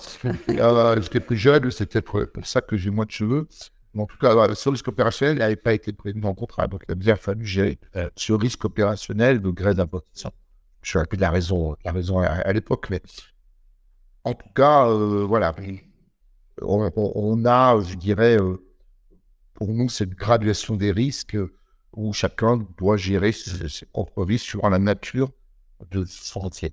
euh, 0.50 1.00
J'étais 1.00 1.20
plus 1.20 1.36
jeune, 1.36 1.70
c'était 1.70 2.02
pour, 2.02 2.20
ça 2.42 2.60
que 2.60 2.76
j'ai 2.76 2.90
moins 2.90 3.06
de 3.06 3.10
cheveux. 3.12 3.46
En 3.98 4.06
tout 4.06 4.18
cas, 4.18 4.54
ce 4.54 4.68
risque 4.68 4.88
opérationnel 4.88 5.38
n'avait 5.38 5.56
pas 5.56 5.72
été 5.72 5.92
prévu 5.92 6.20
dans 6.20 6.28
le 6.28 6.34
contrat. 6.34 6.66
Donc, 6.66 6.82
il 6.88 6.92
a 6.92 6.94
bien 6.94 7.16
fallu 7.16 7.44
gérer 7.46 7.78
euh, 7.96 8.10
ce 8.16 8.32
risque 8.32 8.64
opérationnel 8.64 9.40
de 9.40 9.50
grève 9.50 9.74
d'imposition. 9.74 10.32
Je 10.82 10.98
ne 10.98 11.04
plus 11.04 11.16
de 11.16 11.22
la 11.22 11.30
raison, 11.30 11.76
la 11.84 11.92
raison 11.92 12.20
à, 12.20 12.52
l'époque, 12.52 12.88
mais 12.90 13.00
en 14.24 14.34
tout 14.34 14.48
cas, 14.54 14.88
euh, 14.88 15.24
voilà. 15.24 15.54
On, 16.62 17.44
a, 17.44 17.80
je 17.80 17.94
dirais, 17.96 18.38
euh, 18.38 18.56
pour 19.54 19.68
nous, 19.68 19.88
cette 19.88 20.10
graduation 20.10 20.76
des 20.76 20.92
risques 20.92 21.36
où 21.92 22.12
chacun 22.12 22.58
doit 22.78 22.96
gérer 22.96 23.32
ses, 23.32 23.68
ses 23.68 23.86
propres 23.86 24.24
risques 24.24 24.46
sur 24.46 24.68
la 24.68 24.78
nature 24.78 25.30
de 25.90 26.04
son 26.04 26.40
entier. 26.40 26.72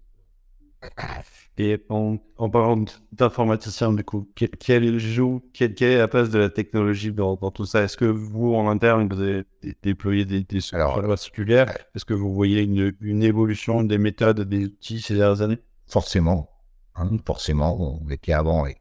Et 1.59 1.85
en, 1.89 2.17
parlant 2.49 2.83
d'informaticien, 3.11 3.93
du 3.93 4.03
coup, 4.03 4.27
quelle, 4.35 4.97
joue, 4.97 5.43
quelle, 5.53 5.75
est 5.83 5.97
la 5.97 6.07
place 6.07 6.31
de 6.31 6.39
la 6.39 6.49
technologie 6.49 7.11
dans, 7.11 7.37
tout 7.51 7.65
ça? 7.65 7.83
Est-ce 7.83 7.95
que 7.95 8.05
vous, 8.05 8.55
en 8.55 8.67
interne, 8.67 9.07
vous 9.07 9.21
avez 9.21 9.43
déployé 9.83 10.25
des, 10.25 10.43
des 10.43 10.61
solutions 10.61 11.01
particulières? 11.01 11.71
Est-ce 11.93 12.05
que 12.05 12.15
vous 12.15 12.33
voyez 12.33 12.61
une, 12.63 12.93
une, 13.01 13.21
évolution 13.21 13.83
des 13.83 13.99
méthodes, 13.99 14.41
des 14.41 14.65
outils 14.65 14.99
ces 14.99 15.15
dernières 15.15 15.41
années? 15.41 15.59
Forcément. 15.85 16.49
Hein, 16.95 17.17
forcément. 17.23 18.01
On 18.03 18.09
était 18.09 18.33
avant 18.33 18.63
avec 18.63 18.79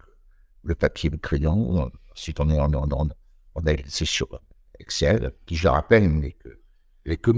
le 0.63 0.75
papier, 0.75 1.11
le 1.11 1.19
crayon. 1.19 1.91
Ensuite, 2.13 2.41
on 2.41 2.49
est 2.49 2.59
en, 2.59 2.73
en, 2.73 3.09
on 3.55 3.67
a 3.67 3.73
sur 3.87 4.41
Excel, 4.81 5.33
qui, 5.45 5.57
je 5.57 5.65
le 5.65 5.71
rappelle, 5.71 6.09
n'est 6.09 6.33
que, 6.33 6.49
les 7.05 7.19
que 7.19 7.31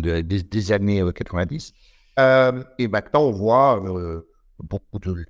des, 0.00 0.22
des, 0.22 0.42
des 0.42 0.72
années 0.72 1.04
90. 1.14 1.72
Euh, 2.18 2.22
euh, 2.52 2.64
et 2.78 2.88
maintenant, 2.88 3.22
on 3.22 3.30
voit 3.30 3.82
euh, 3.84 4.28
beaucoup 4.62 4.98
de 4.98 5.26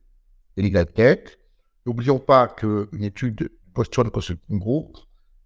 tech. 0.94 1.38
N'oublions 1.86 2.18
pas 2.18 2.48
qu'une 2.48 3.02
étude 3.02 3.36
de 3.36 3.58
Boston 3.74 4.10
Consulting 4.10 4.58
Group 4.58 4.96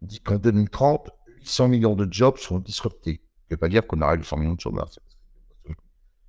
dit 0.01 0.21
qu'en 0.21 0.39
2030, 0.39 1.11
800 1.39 1.69
millions 1.69 1.95
de 1.95 2.11
jobs 2.11 2.37
seront 2.39 2.59
disruptés. 2.59 3.21
Je 3.49 3.55
ne 3.55 3.57
veux 3.57 3.59
pas 3.59 3.69
dire 3.69 3.87
qu'on 3.87 4.01
aura 4.01 4.15
800 4.15 4.37
millions 4.39 4.55
de 4.55 4.61
jobs. 4.61 4.79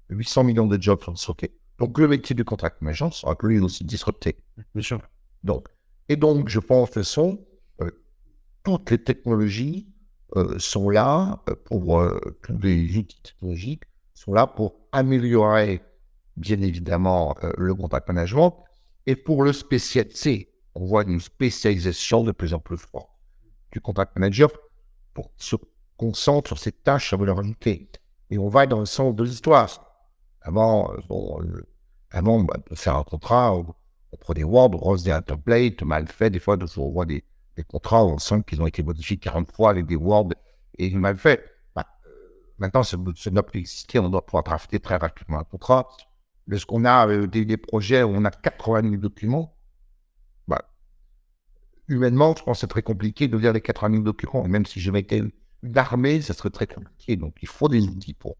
800 0.09 0.43
millions 0.43 0.67
de 0.67 0.81
jobs 0.81 0.99
seront 1.01 1.13
disruptés. 1.13 1.55
Donc, 1.79 1.97
le 1.97 2.07
métier 2.07 2.35
du 2.35 2.45
contract 2.45 2.81
management 2.81 3.11
sera 3.11 3.35
lui 3.41 3.59
aussi 3.59 3.83
disrupté. 3.83 4.37
Bien 4.75 4.83
sûr. 4.83 5.01
Donc, 5.43 5.67
et 6.09 6.15
donc, 6.15 6.49
je 6.49 6.59
pense 6.59 6.91
que 6.91 7.03
sont, 7.03 7.43
euh, 7.81 7.89
toutes 8.63 8.91
les 8.91 9.03
technologies 9.03 9.89
sont 10.57 10.89
là 10.89 11.43
pour 11.65 12.01
tous 12.41 12.57
les 12.57 12.97
outils 12.97 13.21
technologiques 13.21 13.83
sont 14.13 14.33
là 14.33 14.47
pour 14.47 14.75
améliorer, 14.91 15.81
bien 16.37 16.61
évidemment, 16.61 17.35
euh, 17.43 17.51
le 17.57 17.75
contact 17.75 18.07
management 18.07 18.63
et 19.05 19.15
pour 19.15 19.43
le 19.43 19.53
spécialiser. 19.53 20.49
On 20.75 20.85
voit 20.85 21.03
une 21.03 21.19
spécialisation 21.19 22.23
de 22.23 22.31
plus 22.31 22.53
en 22.53 22.59
plus 22.59 22.77
forte 22.77 23.09
du 23.71 23.79
contact 23.79 24.17
manager 24.17 24.49
pour 25.13 25.31
se 25.37 25.55
concentrer 25.97 26.49
sur 26.49 26.59
ces 26.59 26.71
tâches 26.71 27.13
à 27.13 27.17
valeur 27.17 27.39
ajoutée. 27.39 27.89
Et 28.29 28.37
on 28.37 28.49
va 28.49 28.65
dans 28.65 28.79
le 28.79 28.85
sens 28.85 29.15
de 29.15 29.23
l'histoire. 29.23 29.69
Avant, 30.41 30.91
euh, 30.91 30.97
bon, 31.07 31.41
euh, 31.41 31.67
avant 32.11 32.39
bah, 32.39 32.57
de 32.69 32.75
faire 32.75 32.95
un 32.95 33.03
contrat, 33.03 33.55
on, 33.55 33.65
prend 34.19 34.33
des 34.33 34.43
Word, 34.43 34.71
on 34.73 34.77
rose 34.77 35.03
des 35.03 35.17
templates, 35.25 35.81
mal 35.83 36.07
fait. 36.07 36.29
Des 36.29 36.39
fois, 36.39 36.57
on 36.77 36.89
voit 36.89 37.05
des, 37.05 37.23
des 37.55 37.63
contrats 37.63 38.03
on 38.03 38.17
sent 38.17 38.43
qu'ils 38.47 38.61
ont 38.61 38.67
été 38.67 38.83
modifiés 38.83 39.17
40 39.17 39.51
fois 39.51 39.71
avec 39.71 39.85
des 39.85 39.95
Word 39.95 40.29
et 40.77 40.89
mal 40.91 41.17
fait. 41.17 41.43
Maintenant, 42.59 42.83
ça 42.83 42.97
doit 42.97 43.43
plus 43.43 43.59
exister. 43.59 43.99
On 43.99 44.09
doit 44.09 44.25
pouvoir 44.25 44.43
drafter 44.43 44.79
très 44.79 44.97
rapidement 44.97 45.39
un 45.39 45.43
contrat. 45.43 45.87
Lorsqu'on 46.47 46.85
a 46.85 47.07
euh, 47.07 47.27
des, 47.27 47.57
projets 47.57 48.03
où 48.03 48.09
on 48.09 48.25
a 48.25 48.31
80 48.31 48.89
000 48.89 48.95
documents, 48.97 49.55
bah, 50.47 50.69
humainement, 51.87 52.35
je 52.37 52.43
pense 52.43 52.57
que 52.57 52.61
c'est 52.61 52.67
très 52.67 52.81
compliqué 52.81 53.27
de 53.27 53.37
lire 53.37 53.53
les 53.53 53.61
80 53.61 53.91
000 53.91 54.03
documents. 54.03 54.47
Même 54.47 54.65
si 54.65 54.79
je 54.79 54.91
mettais 54.91 55.19
une 55.19 55.77
armée, 55.77 56.21
ça 56.21 56.33
serait 56.33 56.49
très 56.49 56.67
compliqué. 56.67 57.15
Donc, 57.15 57.35
il 57.41 57.47
faut 57.47 57.69
des 57.69 57.81
outils 57.87 58.13
pour 58.13 58.35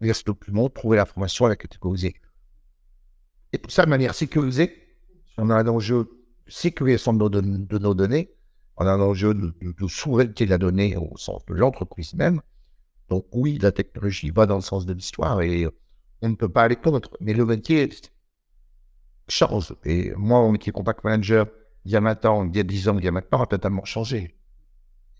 lire 0.00 0.14
ce 0.14 0.24
document, 0.24 0.68
trouver 0.68 0.96
l'information 0.98 1.46
et 1.46 1.48
la 1.48 1.56
catégoriser. 1.56 2.14
Et 3.52 3.58
tout 3.58 3.70
ça 3.70 3.84
de 3.84 3.90
manière 3.90 4.14
sécurisée. 4.14 4.72
On 5.36 5.50
a 5.50 5.56
un 5.56 5.66
enjeu 5.66 6.04
de 6.04 6.52
sécurisation 6.52 7.12
de 7.12 7.40
nos, 7.78 7.94
données. 7.94 8.34
On 8.76 8.86
a 8.86 8.92
un 8.92 9.00
enjeu 9.00 9.34
de, 9.34 9.54
de 9.60 9.88
souveraineté 9.88 10.44
de 10.44 10.50
la 10.50 10.58
donnée 10.58 10.96
au 10.96 11.16
sens 11.16 11.44
de 11.46 11.54
l'entreprise 11.54 12.14
même. 12.14 12.40
Donc 13.08 13.26
oui, 13.32 13.58
la 13.58 13.72
technologie 13.72 14.30
va 14.30 14.46
dans 14.46 14.56
le 14.56 14.60
sens 14.60 14.86
de 14.86 14.92
l'histoire 14.92 15.40
et 15.40 15.66
on 16.22 16.28
ne 16.30 16.34
peut 16.34 16.48
pas 16.48 16.62
aller 16.62 16.76
contre. 16.76 17.16
Mais 17.20 17.34
le 17.34 17.44
métier 17.44 17.90
change. 19.28 19.74
Et 19.84 20.12
moi, 20.16 20.40
mon 20.40 20.52
métier 20.52 20.72
contact 20.72 21.04
manager, 21.04 21.46
il 21.84 21.92
y 21.92 21.96
a 21.96 22.00
maintenant, 22.00 22.46
il 22.46 22.56
y 22.56 22.60
a 22.60 22.62
10 22.62 22.88
ans, 22.88 22.98
il 22.98 23.04
y 23.04 23.08
a 23.08 23.12
maintenant, 23.12 23.42
a 23.42 23.46
totalement 23.46 23.84
changé. 23.84 24.36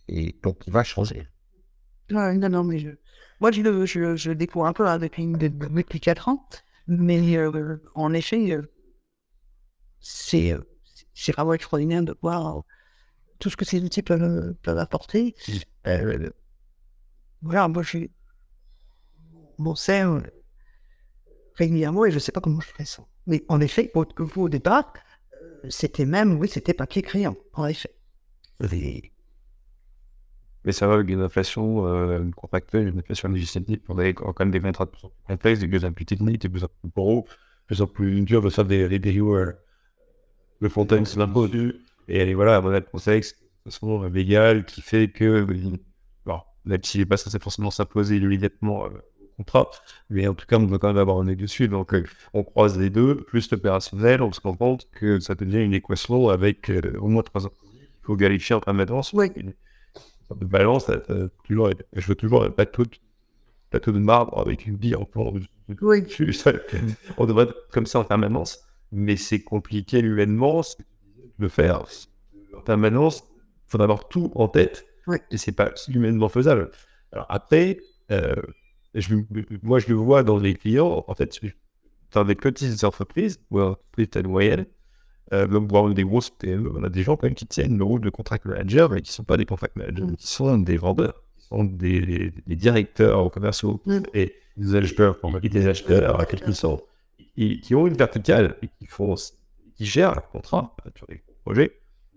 Et 0.08 0.34
donc, 0.42 0.66
il 0.66 0.72
va 0.72 0.84
changer. 0.84 1.28
non, 2.10 2.34
non, 2.34 2.64
mais 2.64 2.78
je... 2.78 2.90
moi, 3.40 3.50
je, 3.50 3.62
je, 3.86 4.16
je 4.16 4.32
découvre 4.32 4.66
un 4.66 4.72
peu 4.72 4.84
depuis, 4.98 5.26
depuis 5.26 6.00
4 6.00 6.28
ans. 6.28 6.48
Mais 6.86 7.36
euh, 7.36 7.82
en 7.94 8.14
effet, 8.14 8.52
euh, 8.52 8.62
c'est 10.00 10.56
c'est 11.12 11.32
vraiment 11.32 11.52
extraordinaire 11.52 12.02
de 12.02 12.16
voir 12.22 12.62
tout 13.38 13.50
ce 13.50 13.56
que 13.56 13.64
ces 13.64 13.82
outils 13.82 14.02
peuvent, 14.02 14.54
peuvent 14.62 14.78
apporter. 14.78 15.34
Euh, 15.86 16.30
voilà, 17.42 17.68
moi, 17.68 17.82
j'ai 17.82 18.10
mon 19.58 19.74
cerf 19.74 20.22
régulièrement 21.58 22.04
et 22.06 22.10
je 22.10 22.16
ne 22.16 22.20
sais 22.20 22.32
pas 22.32 22.40
comment 22.40 22.60
je 22.60 22.68
ferais 22.68 22.84
ça. 22.84 23.02
Mais 23.26 23.44
en 23.48 23.60
effet, 23.60 23.90
au, 23.94 24.06
au 24.36 24.48
départ, 24.48 24.92
euh, 25.42 25.66
c'était 25.68 26.06
même, 26.06 26.38
oui, 26.38 26.48
c'était 26.48 26.74
papier 26.74 27.02
crayon, 27.02 27.36
en 27.52 27.66
effet. 27.66 27.90
Mais 30.64 30.72
ça 30.72 30.86
va 30.86 30.94
avec 30.94 31.10
l'inflation 31.10 31.86
euh, 31.86 32.24
contractuelle, 32.34 32.88
une 32.88 32.98
inflation 32.98 33.28
législative, 33.28 33.80
on 33.88 33.98
a 33.98 34.12
quand 34.12 34.40
même 34.40 34.50
des 34.50 34.60
contrats 34.60 34.86
plus 34.86 35.02
complexes, 35.26 35.60
des 35.60 35.68
plus 35.68 35.92
plus 35.92 36.06
techniques, 36.06 36.42
des 36.42 36.48
plus 36.48 36.60
plus 36.60 36.90
gros, 36.94 37.26
plus 37.66 37.82
en 37.82 37.86
plus 37.86 38.22
dur 38.22 38.42
de 38.42 38.50
faire 38.50 38.64
des, 38.64 38.98
des 38.98 39.18
euh, 39.20 39.52
le 40.60 40.68
fontaine 40.68 41.04
c'est 41.06 41.18
l'impôt. 41.18 41.48
Et 42.08 42.34
voilà, 42.34 42.60
on 42.62 42.68
a 42.68 42.80
le 42.80 42.86
contexte, 42.86 43.36
de 43.66 43.70
façon 43.70 44.02
légale, 44.04 44.64
qui 44.64 44.80
fait 44.80 45.08
que 45.10 45.46
même 46.68 46.84
s'il 46.84 47.00
n'est 47.00 47.06
pas 47.06 47.16
censé 47.16 47.38
forcément 47.38 47.70
s'imposer 47.70 48.16
immédiatement 48.16 48.86
euh, 48.86 48.90
contrat. 49.38 49.70
Mais 50.10 50.26
en 50.26 50.34
tout 50.34 50.46
cas, 50.46 50.58
on 50.58 50.64
doit 50.64 50.78
quand 50.78 50.88
même 50.88 50.98
avoir 50.98 51.18
un 51.18 51.28
œil 51.28 51.36
dessus. 51.36 51.68
Donc, 51.68 51.94
euh, 51.94 52.04
on 52.34 52.44
croise 52.44 52.78
les 52.78 52.90
deux, 52.90 53.16
plus 53.16 53.50
l'opérationnel, 53.50 54.22
on 54.22 54.32
se 54.32 54.40
rend 54.40 54.54
compte 54.54 54.88
que 54.92 55.20
ça 55.20 55.34
devient 55.34 55.64
une 55.64 55.74
équation 55.74 56.28
avec 56.28 56.70
euh, 56.70 56.98
au 57.00 57.08
moins 57.08 57.22
trois 57.22 57.46
ans. 57.46 57.52
Il 57.72 58.06
faut 58.06 58.16
vérifier 58.16 58.54
en 58.54 58.60
permanence. 58.60 59.12
Oui. 59.12 59.30
Une 59.36 59.54
sorte 60.26 60.40
de 60.40 60.46
balance. 60.46 60.90
toujours, 61.44 61.70
je 61.94 62.06
veux 62.06 62.14
toujours 62.14 62.44
un 62.44 62.50
bateau 62.50 62.84
de, 62.84 62.90
bateau 63.72 63.92
de 63.92 63.98
marbre 63.98 64.38
avec 64.38 64.66
une 64.66 64.76
bille 64.76 64.96
en 64.96 65.04
plan. 65.04 65.32
Oui. 65.80 66.04
on 67.16 67.26
devrait 67.26 67.44
être 67.44 67.68
comme 67.72 67.86
ça 67.86 68.00
en 68.00 68.04
permanence. 68.04 68.64
Mais 68.90 69.16
c'est 69.16 69.42
compliqué 69.42 70.00
humainement 70.00 70.62
de 71.38 71.48
faire 71.48 71.84
en 72.56 72.60
permanence. 72.60 73.22
Il 73.66 73.72
faut 73.72 73.82
avoir 73.82 74.08
tout 74.08 74.32
en 74.34 74.48
tête 74.48 74.86
Ouais. 75.08 75.22
Et 75.30 75.38
c'est 75.38 75.52
pas 75.52 75.72
humainement 75.88 76.28
faisable. 76.28 76.70
Alors 77.12 77.26
après, 77.30 77.78
euh, 78.12 78.34
je, 78.94 79.14
moi, 79.62 79.78
je 79.78 79.88
le 79.88 79.94
vois 79.94 80.22
dans 80.22 80.38
les 80.38 80.54
clients, 80.54 81.04
en 81.06 81.14
fait, 81.14 81.38
dans 82.12 82.24
des 82.24 82.34
petites 82.34 82.84
entreprises 82.84 83.38
ou 83.50 83.60
entreprises 83.60 84.08
taille 84.10 84.22
moyenne, 84.24 84.66
Euh, 85.34 85.46
donc, 85.46 85.68
pour 85.68 85.90
des 85.92 86.04
grosses 86.04 86.30
PME, 86.30 86.70
on 86.74 86.82
a 86.84 86.88
des 86.88 87.02
gens 87.02 87.16
quand 87.18 87.26
même 87.26 87.34
qui 87.34 87.46
tiennent 87.46 87.76
le 87.76 87.84
rôle 87.84 88.00
de 88.00 88.08
contract 88.08 88.46
manager, 88.46 88.88
mais 88.90 89.02
qui 89.02 89.10
ne 89.10 89.14
sont 89.14 89.24
pas 89.24 89.36
des 89.36 89.44
contract 89.44 89.76
managers, 89.76 90.04
Mm. 90.04 90.16
qui 90.16 90.26
sont 90.26 90.56
des 90.56 90.78
vendeurs, 90.78 91.22
qui 91.36 91.44
sont 91.48 91.64
des, 91.64 92.32
des 92.46 92.56
directeurs 92.56 93.30
commerciaux 93.30 93.78
Mm. 93.84 93.98
et 94.14 94.32
des 94.56 94.74
acheteurs, 94.74 95.18
et 95.42 95.48
des 95.50 95.66
acheteurs, 95.66 96.18
à 96.18 96.24
quelque 96.24 96.52
sorte, 96.52 96.82
et 97.36 97.60
qui 97.60 97.74
ont 97.74 97.86
une 97.86 97.92
verticale 98.04 98.56
et 98.62 98.68
qui, 98.68 98.86
font, 98.86 99.14
qui 99.74 99.84
gèrent 99.84 100.14
leur 100.14 100.30
contrat 100.30 100.74
sur 100.96 101.06
les 101.10 101.22
projets. 101.44 101.72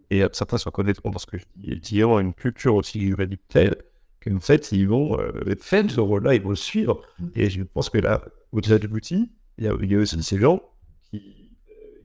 Et 0.09 0.24
euh, 0.24 0.30
certains 0.32 0.57
se 0.57 0.63
reconnaîtront 0.69 1.09
dans 1.09 1.19
ce 1.19 1.26
que 1.26 1.38
je 1.38 1.43
dis, 1.57 1.72
et 1.74 1.80
qui 1.82 2.01
ont 2.05 2.17
une 2.17 2.34
culture 2.34 2.76
aussi 2.76 3.01
juridique 3.01 3.41
telle 3.49 3.76
qu'en 4.24 4.39
fait, 4.39 4.72
ils 4.72 4.88
vont 4.88 5.19
euh, 5.19 5.55
faire 5.59 5.89
ce 5.89 5.99
rôle-là, 5.99 6.36
ils 6.36 6.41
vont 6.41 6.49
le 6.49 6.55
suivre. 6.55 7.01
Et 7.36 7.49
je 7.49 7.63
pense 7.63 7.89
que 7.89 7.97
là, 7.97 8.24
au-delà 8.51 8.80
de 8.80 8.88
l'outil, 8.88 9.32
il 9.57 9.65
y, 9.65 9.67
a, 9.67 9.76
il 9.82 9.91
y 9.91 9.95
a 9.95 9.99
aussi 9.99 10.22
ces 10.24 10.39
gens 10.39 10.61
qui 11.09 11.41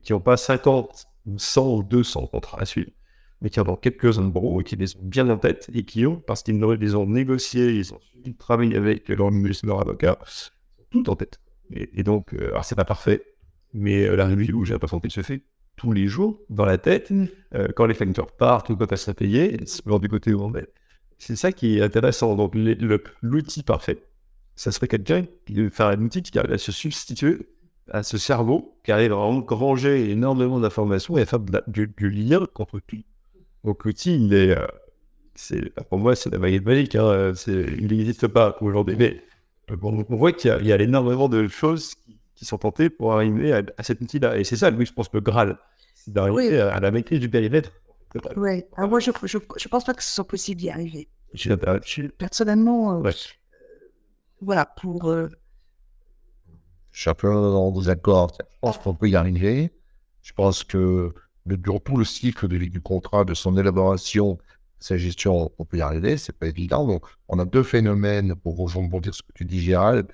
qui 0.07 0.13
n'ont 0.13 0.21
pas 0.21 0.37
50 0.37 1.05
ou 1.25 1.37
100 1.37 1.75
ou 1.75 1.83
200 1.83 2.27
contrats 2.27 2.61
à 2.61 2.65
suivre, 2.65 2.91
mais 3.41 3.49
qui 3.49 3.59
en 3.59 3.67
ont 3.67 3.75
quelques-uns 3.75 4.23
de 4.23 4.29
gros 4.29 4.61
et 4.61 4.63
qui 4.63 4.77
les 4.77 4.95
ont 4.95 5.01
bien 5.03 5.29
en 5.29 5.37
tête 5.37 5.69
et 5.73 5.83
qui 5.83 6.05
ont, 6.05 6.15
parce 6.15 6.43
qu'ils 6.43 6.63
les 6.63 6.95
ont 6.95 7.05
négociés, 7.05 7.71
ils 7.71 7.93
ont 7.93 7.99
suivi 7.99 8.29
le 8.29 8.37
travail 8.37 8.73
avec 8.77 9.09
leur, 9.09 9.29
leur 9.63 9.81
avocat, 9.81 10.17
tout 10.91 11.09
en 11.09 11.17
tête. 11.17 11.41
Et, 11.71 11.99
et 11.99 12.03
donc, 12.03 12.33
euh, 12.33 12.51
alors 12.51 12.63
c'est 12.63 12.75
pas 12.75 12.85
parfait, 12.85 13.21
mais 13.73 14.05
euh, 14.05 14.15
la 14.15 14.27
review, 14.27 14.63
j'ai 14.63 14.71
l'impression 14.71 15.01
qu'elle 15.01 15.11
se 15.11 15.23
fait 15.23 15.43
tous 15.75 15.91
les 15.91 16.07
jours 16.07 16.39
dans 16.49 16.65
la 16.65 16.77
tête, 16.77 17.11
euh, 17.53 17.67
quand 17.75 17.85
les 17.85 17.93
facteurs 17.93 18.31
partent 18.31 18.69
ou 18.69 18.77
quand 18.77 18.89
elles 18.89 18.97
sont 18.97 19.13
payées, 19.13 19.57
selon 19.65 19.99
du 19.99 20.07
côté 20.07 20.33
où 20.33 20.41
on 20.41 20.55
est. 20.55 20.69
C'est 21.17 21.35
ça 21.35 21.51
qui 21.51 21.77
est 21.77 21.81
intéressant. 21.81 22.35
Donc, 22.35 22.53
l'outil 23.21 23.63
parfait, 23.63 23.97
ça 24.55 24.71
serait 24.71 24.87
quelqu'un 24.87 25.25
qui, 25.45 25.65
enfin, 25.65 25.89
un 25.89 26.01
outil 26.01 26.21
qui 26.21 26.37
arrive 26.39 26.53
à 26.53 26.57
se 26.57 26.71
substituer 26.71 27.47
à 27.89 28.03
ce 28.03 28.17
cerveau 28.17 28.77
qui 28.83 28.91
arrive 28.91 29.13
à 29.13 29.17
engranger 29.17 30.09
énormément 30.11 30.59
d'informations 30.59 31.17
et 31.17 31.21
à 31.21 31.25
faire 31.25 31.39
la- 31.51 31.63
du, 31.67 31.87
du 31.87 32.09
lien 32.09 32.45
contre 32.53 32.79
tout. 32.85 32.97
Donc 33.63 33.85
l'outil, 33.85 34.15
il 34.25 34.33
est, 34.33 34.57
euh, 34.57 35.61
pour 35.89 35.97
moi, 35.97 36.15
c'est 36.15 36.29
la 36.29 36.37
baguette 36.37 36.65
magique. 36.65 36.95
Hein, 36.95 37.31
il 37.47 37.87
n'existe 37.87 38.27
pas 38.27 38.57
aujourd'hui. 38.61 38.95
Mais 38.99 39.23
euh, 39.71 39.75
bon, 39.77 40.05
on 40.09 40.15
voit 40.17 40.33
qu'il 40.33 40.49
y 40.49 40.53
a, 40.53 40.59
il 40.59 40.67
y 40.67 40.73
a 40.73 40.81
énormément 40.81 41.29
de 41.29 41.47
choses 41.47 41.95
qui, 41.95 42.17
qui 42.35 42.43
sont 42.45 42.57
tentées 42.57 42.89
pour 42.89 43.13
arriver 43.13 43.53
à, 43.53 43.63
à 43.77 43.83
cet 43.83 44.01
outil-là. 44.01 44.37
Et 44.37 44.43
c'est 44.43 44.57
ça, 44.57 44.69
lui, 44.69 44.85
je 44.85 44.93
pense, 44.93 45.07
le 45.13 45.21
Graal. 45.21 45.57
C'est 45.95 46.13
d'arriver 46.13 46.49
Oui. 46.49 46.57
à, 46.57 46.73
à 46.75 46.79
la 46.81 46.91
maîtrise 46.91 47.19
du 47.21 47.29
périmètre. 47.29 47.71
Oui. 48.35 48.63
Alors 48.75 48.89
moi, 48.89 48.99
je 48.99 49.11
je, 49.23 49.37
je 49.57 49.67
pense 49.67 49.83
pas 49.83 49.93
que 49.93 50.03
ce 50.03 50.11
soit 50.13 50.27
possible 50.27 50.59
d'y 50.59 50.69
arriver. 50.69 51.09
Personnellement, 52.17 52.97
euh, 52.97 53.01
Ouais. 53.01 53.11
voilà, 54.41 54.65
pour... 54.65 55.09
euh, 55.09 55.29
Je 56.91 57.01
suis 57.01 57.09
un 57.09 57.13
peu 57.13 57.29
en 57.33 57.71
désaccord. 57.71 58.31
Je 58.39 58.45
pense 58.61 58.77
qu'on 58.77 58.95
peut 58.95 59.09
y 59.09 59.15
arriver. 59.15 59.71
Je 60.21 60.33
pense 60.33 60.63
que 60.63 61.13
durant 61.45 61.79
tout 61.79 61.97
le 61.97 62.05
cycle 62.05 62.47
de 62.47 62.57
vie 62.57 62.69
du 62.69 62.81
contrat, 62.81 63.23
de 63.23 63.33
son 63.33 63.57
élaboration, 63.57 64.37
sa 64.79 64.97
gestion, 64.97 65.51
on 65.57 65.65
peut 65.65 65.77
y 65.77 65.81
arriver. 65.81 66.17
C'est 66.17 66.35
pas 66.37 66.47
évident. 66.47 66.85
Donc, 66.87 67.05
on 67.27 67.39
a 67.39 67.45
deux 67.45 67.63
phénomènes 67.63 68.35
pour 68.35 68.57
rebondir 68.57 69.13
ce 69.13 69.21
que 69.21 69.31
tu 69.33 69.45
dis, 69.45 69.59
Gérald. 69.61 70.07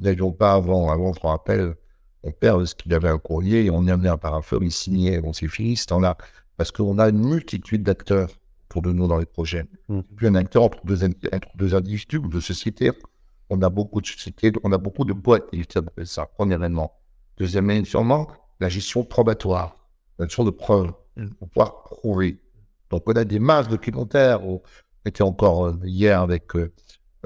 Nous 0.00 0.06
n'avions 0.06 0.32
pas 0.32 0.54
avant. 0.54 0.90
Avant, 0.90 1.12
je 1.12 1.20
rappelle, 1.20 1.74
on 2.22 2.32
perd 2.32 2.64
ce 2.66 2.74
qu'il 2.74 2.92
avait 2.94 3.08
un 3.08 3.18
courrier 3.18 3.64
et 3.66 3.70
on 3.70 3.82
y 3.84 3.90
amenait 3.90 4.08
un 4.08 4.18
parapheur, 4.18 4.62
il 4.62 4.72
signait. 4.72 5.20
Bon, 5.20 5.32
c'est 5.32 5.48
fini 5.48 5.76
ce 5.76 5.86
temps-là. 5.86 6.16
Parce 6.56 6.70
qu'on 6.70 6.98
a 6.98 7.08
une 7.08 7.26
multitude 7.26 7.82
d'acteurs 7.82 8.30
pour 8.68 8.82
de 8.82 8.92
nous 8.92 9.06
dans 9.06 9.18
les 9.18 9.26
projets. 9.26 9.66
Mm. 9.88 10.00
Plus 10.16 10.26
un 10.28 10.34
acteur 10.34 10.62
entre 10.64 10.84
deux, 10.84 11.04
in- 11.04 11.10
entre 11.32 11.48
deux 11.56 11.74
individus 11.74 12.18
ou 12.18 12.28
deux 12.28 12.40
sociétés. 12.40 12.90
On 13.50 13.60
a 13.62 13.68
beaucoup 13.68 14.00
de 14.00 14.06
sociétés, 14.06 14.52
on 14.64 14.72
a 14.72 14.78
beaucoup 14.78 15.04
de 15.04 15.12
boîtes, 15.12 15.44
ça 15.52 15.80
s'appelle 15.80 16.06
ça, 16.06 16.26
premier 16.26 16.54
élément. 16.54 16.92
Deuxième 17.36 17.70
élément, 17.70 18.28
la 18.60 18.68
gestion 18.68 19.04
probatoire, 19.04 19.76
la 20.18 20.26
gestion 20.26 20.44
de 20.44 20.50
preuves, 20.50 20.92
pour 21.38 21.48
pouvoir 21.48 21.82
prouver. 21.84 22.40
Donc, 22.90 23.02
on 23.06 23.12
a 23.12 23.24
des 23.24 23.38
masses 23.38 23.68
documentaires. 23.68 24.44
On 24.46 24.62
était 25.04 25.22
encore 25.22 25.66
euh, 25.66 25.74
hier 25.84 26.20
avec 26.20 26.54
euh, 26.56 26.72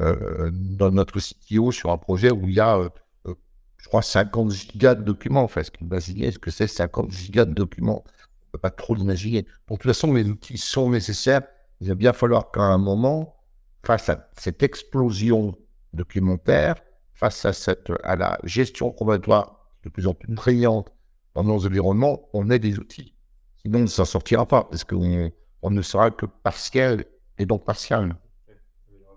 euh, 0.00 0.50
dans 0.52 0.90
notre 0.90 1.20
CTO 1.20 1.70
sur 1.72 1.90
un 1.90 1.98
projet 1.98 2.30
où 2.30 2.48
il 2.48 2.54
y 2.54 2.60
a, 2.60 2.76
euh, 2.78 2.88
euh, 3.26 3.34
je 3.76 3.86
crois, 3.88 4.02
50 4.02 4.50
gigas 4.50 4.94
de 4.94 5.02
documents. 5.04 5.42
Enfin, 5.44 5.62
ce 5.62 5.70
qu'imaginer 5.70 6.30
ce 6.32 6.38
que 6.38 6.50
c'est 6.50 6.66
50 6.66 7.10
gigas 7.12 7.44
de 7.44 7.52
documents 7.54 8.02
ne 8.48 8.52
peut 8.52 8.58
pas 8.58 8.70
trop 8.70 8.94
l'imaginer. 8.94 9.42
Donc, 9.68 9.78
de 9.78 9.82
toute 9.82 9.90
façon, 9.90 10.12
les 10.12 10.28
outils 10.28 10.58
sont 10.58 10.90
nécessaires. 10.90 11.42
Il 11.80 11.88
va 11.88 11.94
bien 11.94 12.12
falloir 12.12 12.50
qu'à 12.50 12.62
un 12.62 12.78
moment, 12.78 13.36
face 13.84 14.08
à 14.08 14.28
cette 14.36 14.62
explosion 14.62 15.56
documentaire, 15.92 16.76
face 17.14 17.44
à, 17.44 17.52
cette, 17.52 17.92
à 18.02 18.16
la 18.16 18.38
gestion 18.44 18.90
probatoire 18.90 19.68
de 19.84 19.88
plus 19.88 20.06
en 20.06 20.14
plus 20.14 20.34
prégnante 20.34 20.92
dans 21.34 21.44
nos 21.44 21.66
environnements, 21.66 22.28
on 22.32 22.50
ait 22.50 22.58
des 22.58 22.78
outils. 22.78 23.14
Sinon, 23.56 23.80
on 23.80 23.82
ne 23.82 23.86
s'en 23.86 24.04
sortira 24.04 24.46
pas, 24.46 24.64
parce 24.64 24.84
qu'on 24.84 25.30
on 25.62 25.70
ne 25.70 25.82
sera 25.82 26.10
que 26.10 26.26
partiel 26.26 27.04
et 27.38 27.46
donc 27.46 27.64
partiel. 27.64 28.14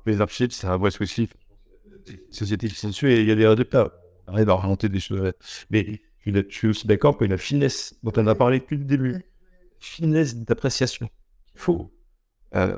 les 0.06 0.22
archives, 0.22 0.52
c'est 0.52 0.68
un 0.68 0.78
vrai 0.78 0.92
souci. 0.92 1.30
Société 2.32 2.68
qui 2.68 2.88
il 3.04 3.26
y 3.28 3.32
a 3.32 3.36
des 3.36 3.48
résultats. 3.48 3.92
Arrive 4.28 4.50
à 4.50 4.54
orienter 4.54 4.90
des 4.90 5.00
choses. 5.00 5.34
Je 6.26 6.44
suis- 6.50 6.68
aussi 6.68 6.88
d'accord 6.88 7.18
que 7.18 7.26
la 7.26 7.38
finesse 7.38 7.96
dont 8.04 8.12
on 8.18 8.28
a 8.28 8.36
parlé 8.36 8.60
depuis 8.60 8.78
le 8.78 8.84
début, 8.86 9.24
finesse 9.80 10.36
d'appréciation, 10.36 11.10
il 11.56 11.60
faut. 11.62 11.92
Euh, 12.56 12.78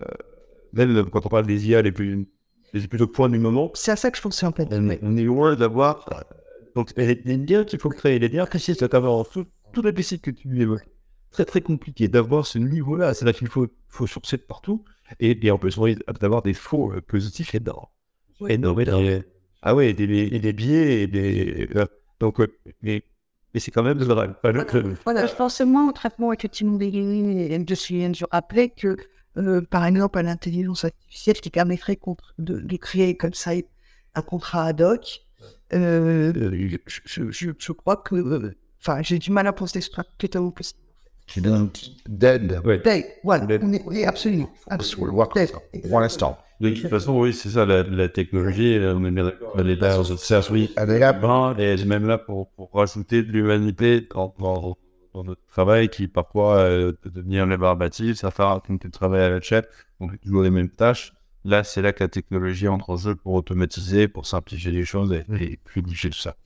même 0.74 1.10
quand 1.10 1.26
on 1.26 1.30
parle 1.30 1.46
des 1.46 1.68
IA 1.70 1.82
les 1.82 1.92
plus, 1.92 2.28
les 2.74 2.88
plus 2.88 3.02
au 3.02 3.08
point 3.08 3.30
du 3.30 3.40
moment, 3.40 3.72
C'est 3.76 3.92
à 3.92 3.96
ça 3.96 4.12
que 4.12 4.18
je 4.18 4.22
pensais 4.22 4.46
en 4.46 4.52
fait. 4.52 4.68
on 4.72 4.90
est, 4.90 5.00
on 5.02 5.18
est 5.18 5.24
loin 5.24 5.56
d'avoir. 5.56 6.10
Donc, 6.76 6.92
les 6.98 7.16
les 7.16 7.38
liens 7.38 7.64
qu'il 7.64 7.80
faut 7.80 7.90
créer, 7.90 8.20
les 8.20 8.30
liens 8.30 8.46
précis, 8.46 8.76
c'est 8.78 8.92
d'avoir 8.92 9.28
tout, 9.30 9.46
tout 9.74 9.82
les 9.82 9.94
que 9.94 10.32
tu 10.32 10.62
évoques. 10.62 10.88
Très, 11.32 11.46
très 11.46 11.62
compliqué 11.62 12.08
d'avoir 12.08 12.46
ce 12.46 12.60
niveau-là. 12.60 13.14
C'est 13.14 13.26
là 13.26 13.34
qu'il 13.34 13.48
faut, 13.48 13.68
faut 13.90 14.08
sourcer 14.08 14.38
de 14.38 14.44
partout. 14.44 14.84
Et, 15.20 15.38
et 15.46 15.52
on 15.52 15.58
peut 15.58 15.70
d'avoir 16.20 16.42
des 16.42 16.54
faux 16.54 16.92
euh, 16.94 17.02
positifs 17.02 17.54
énormes. 17.56 17.88
Oui. 18.40 18.54
Énormes, 18.54 18.82
énormes. 18.82 19.22
Ah 19.62 19.76
ouais, 19.76 19.94
des, 19.94 20.04
et 20.04 20.40
des 20.40 20.54
biais, 20.54 21.04
et 21.04 21.08
des. 21.08 21.70
euh, 21.76 21.86
donc, 22.20 22.40
euh, 22.40 22.48
mais, 22.82 23.04
mais 23.54 23.60
c'est 23.60 23.72
quand 23.72 23.84
même 23.84 23.98
le- 24.52 24.66
le- 24.90 24.96
Voilà, 25.04 25.26
je 25.28 25.36
pense 25.36 25.62
moi 25.62 25.88
au 25.88 25.92
traitement 25.92 26.34
effectivement 26.34 26.78
des 26.78 26.92
lignes 26.92 27.38
et 27.38 27.50
je 28.16 28.26
rappelais 28.32 28.70
que, 28.70 28.98
euh, 29.38 29.62
par 29.62 29.86
exemple, 29.86 30.18
à 30.20 30.24
l'intelligence 30.24 30.86
artificielle 30.86 31.38
qui 31.42 31.50
permettrait 31.50 31.96
contre- 31.96 32.34
de, 32.38 32.60
de 32.60 32.78
créer 32.78 33.16
comme 33.16 33.34
ça 33.34 33.52
un 34.16 34.22
contrat 34.22 34.66
ad 34.66 34.82
hoc, 34.82 35.22
euh, 35.74 36.32
je, 36.88 37.00
je, 37.06 37.32
je, 37.32 37.50
je 37.58 37.72
crois 37.72 37.98
que, 37.98 38.16
euh, 38.16 38.56
enfin, 38.82 39.02
j'ai 39.02 39.18
du 39.20 39.32
mal 39.32 39.48
à 39.48 39.54
penser 39.54 39.80
que 39.80 39.86
ce 39.86 39.92
totalement 40.18 40.52
possible. 40.52 40.80
D'aide. 42.08 42.60
ouais. 42.66 42.80
Dave, 42.80 43.04
voilà, 43.24 43.46
on 43.62 43.72
est, 43.94 44.06
absolument. 44.06 44.52
On 44.68 44.72
absolument. 44.76 45.08
pour 45.90 46.00
l'instant. 46.00 46.38
De 46.64 46.70
toute 46.70 46.90
façon, 46.90 47.20
oui, 47.20 47.34
c'est 47.34 47.50
ça, 47.50 47.66
la, 47.66 47.84
la 47.84 48.08
technologie, 48.08 48.76
euh, 48.78 48.96
on 48.96 49.04
est 49.06 49.12
bien 49.12 49.26
d'accord, 49.26 49.56
elle 49.60 49.70
est 49.70 49.76
là, 49.76 50.02
sert, 50.04 50.50
oui, 50.52 50.72
Elle 51.58 51.80
est 51.80 51.86
même 51.86 52.08
là 52.08 52.18
pour, 52.18 52.50
pour 52.52 52.72
rajouter 52.74 53.22
de 53.24 53.32
l'humanité 53.32 54.08
dans, 54.14 54.34
dans, 54.40 54.78
dans 55.14 55.24
notre 55.24 55.46
travail 55.48 55.90
qui 55.90 56.08
parfois 56.08 56.58
euh, 56.58 56.94
peut 56.94 57.10
devenir 57.10 57.48
rébarbatif, 57.48 58.18
ça 58.18 58.32
fait 58.32 58.44
quand 58.66 58.78
tu 58.78 58.90
travailles 58.90 59.24
à 59.24 59.30
la 59.30 59.42
chef, 59.42 59.66
on 60.00 60.08
fait 60.08 60.18
toujours 60.18 60.44
les 60.44 60.52
mêmes 60.52 60.70
tâches. 60.70 61.14
Là, 61.46 61.66
c'est 61.66 61.82
là 61.82 61.92
que 61.92 62.02
la 62.02 62.08
technologie 62.08 62.70
entre 62.70 62.92
en 62.92 62.96
jeu 62.96 63.16
pour 63.16 63.34
automatiser, 63.34 64.08
pour 64.08 64.26
simplifier 64.26 64.72
les 64.72 64.86
choses 64.86 65.12
et, 65.12 65.26
et 65.44 65.60
fluidifier 65.66 66.10
tout 66.10 66.18
ça. 66.18 66.38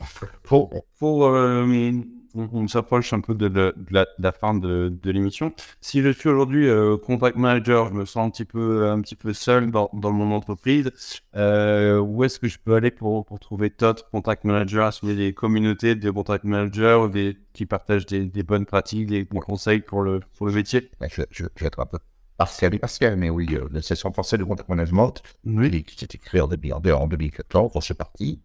Pour, 0.42 0.72
pour, 0.98 1.28
euh, 1.28 1.92
on, 2.36 2.50
on 2.52 2.68
s'approche 2.68 3.14
un 3.14 3.20
peu 3.22 3.34
de, 3.36 3.48
de- 3.48 3.74
de 3.76 3.94
la, 3.94 4.04
de 4.06 4.24
la 4.24 4.32
fin 4.32 4.54
de, 4.54 4.94
l'émission. 5.06 5.54
Si 5.82 6.02
je 6.02 6.10
suis 6.10 6.30
aujourd'hui 6.30 6.68
euh, 6.68 6.98
contract 6.98 7.38
manager, 7.38 7.90
je 7.90 7.94
me 7.94 8.06
sens 8.06 8.28
un 8.28 8.30
petit 8.30 8.46
peu, 8.46 8.90
un 8.90 9.02
petit 9.02 9.16
peu 9.16 9.34
seul 9.34 9.72
dans, 9.72 9.90
dans 9.94 10.12
mon 10.12 10.34
entreprise. 10.36 10.92
Euh, 11.36 12.00
où 12.00 12.24
est-ce 12.24 12.40
que 12.40 12.48
je 12.48 12.58
peux 12.60 12.76
aller 12.76 12.92
pour, 12.92 13.26
pour 13.26 13.40
trouver 13.40 13.72
d'autres 13.78 14.10
contact 14.10 14.44
managers 14.44 14.90
qu'il 15.00 15.10
y 15.10 15.12
a 15.12 15.16
des 15.16 15.34
communautés 15.34 15.96
de 15.96 16.10
contact 16.12 16.44
managers 16.44 17.08
des, 17.12 17.38
qui 17.54 17.66
partagent 17.66 18.06
des, 18.06 18.26
des 18.26 18.44
bonnes 18.44 18.66
pratiques, 18.66 19.08
des, 19.08 19.26
des 19.26 19.40
conseils 19.40 19.80
pour 19.82 20.02
le, 20.02 20.20
pour 20.38 20.48
le 20.48 20.54
métier? 20.54 20.90
Je, 21.10 21.22
je, 21.32 21.46
je 21.56 21.64
vais 21.64 21.68
être 21.68 21.80
un 21.80 21.86
peu 21.86 22.00
partiel 22.38 22.78
partiel, 22.80 23.16
mais 23.18 23.30
oui, 23.32 23.48
euh, 23.54 23.68
la 23.72 23.82
session 23.82 24.12
française 24.14 24.40
de 24.40 24.44
contact 24.44 24.70
management, 24.70 25.24
Oui. 25.46 25.84
qui 25.84 25.98
s'est 25.98 26.08
créée 26.20 26.42
en 26.42 26.48
2000 26.48 26.74
en 26.94 27.08
2014, 27.08 27.72
on 27.74 27.82
c'est 27.82 27.96
parti, 27.98 28.42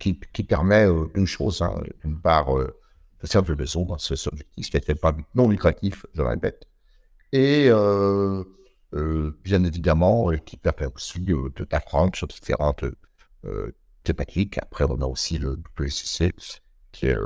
qui, 0.00 0.18
qui 0.32 0.42
permet 0.42 0.86
euh, 0.86 1.06
une 1.14 1.26
chose, 1.26 1.62
hein, 1.62 1.74
d'une 2.04 2.18
part, 2.18 2.56
euh, 2.58 2.76
de 3.22 3.26
servir 3.26 3.50
le 3.50 3.56
besoin, 3.56 3.96
ce 3.98 4.28
objectif 4.28 4.70
qui 4.70 4.76
était 4.76 4.94
pas 4.94 5.16
non 5.34 5.48
lucratif, 5.48 6.06
je 6.14 6.22
le 6.22 6.28
répète, 6.28 6.66
et 7.32 7.66
euh, 7.68 8.42
euh, 8.94 9.38
bien 9.44 9.62
évidemment, 9.64 10.30
euh, 10.30 10.36
qui 10.36 10.56
permet 10.56 10.86
aussi 10.94 11.20
euh, 11.28 11.50
de 11.54 11.64
d'apprendre 11.64 12.14
sur 12.16 12.26
différentes 12.26 12.84
euh, 13.44 13.72
thématiques. 14.02 14.58
Après, 14.58 14.84
on 14.84 15.00
a 15.00 15.06
aussi 15.06 15.38
le 15.38 15.62
WSCC, 15.78 16.32
qui 16.92 17.06
est 17.06 17.16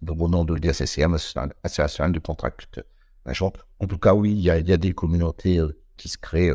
dans 0.00 0.14
mon 0.14 0.28
nom 0.28 0.44
de 0.44 0.54
l'ISSCM, 0.54 1.16
Association 1.62 2.08
de 2.08 2.18
Contract 2.18 2.80
Management. 3.26 3.52
En 3.80 3.86
tout 3.86 3.98
cas, 3.98 4.14
oui, 4.14 4.32
il 4.32 4.40
y 4.40 4.50
a, 4.50 4.60
des 4.62 4.92
communautés 4.92 5.60
qui 5.96 6.08
se 6.08 6.16
créent, 6.16 6.52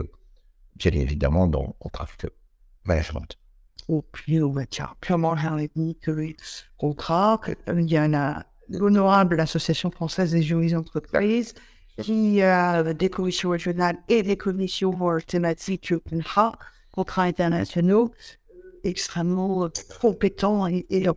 bien 0.76 0.92
évidemment, 0.94 1.48
dans 1.48 1.64
le 1.64 1.74
contract 1.80 2.28
management. 2.86 3.38
Au 3.88 4.02
plus, 4.02 4.44
on 4.44 4.52
va 4.52 4.66
dire, 4.66 4.96
purement 5.02 5.36
juridique, 5.36 6.00
que, 6.02 6.12
euh, 7.70 7.82
il 7.82 7.92
y 7.92 8.00
en 8.00 8.14
a 8.14 8.46
l'honorable 8.70 9.40
Association 9.40 9.92
française 9.92 10.32
des 10.32 10.42
juristes 10.42 10.76
d'entreprise, 10.76 11.54
qui 12.02 12.42
a 12.42 12.94
des 12.94 13.10
commissions 13.10 13.52
régionales 13.52 13.98
et 14.10 14.24
des 14.24 14.38
commissions 14.38 14.96
thématiques 15.28 15.94
contrats, 16.10 16.58
contrats 16.92 17.24
internationaux, 17.24 18.12
extrêmement 18.84 19.70
compétents 20.02 20.68
et, 20.68 20.86
et. 20.90 21.08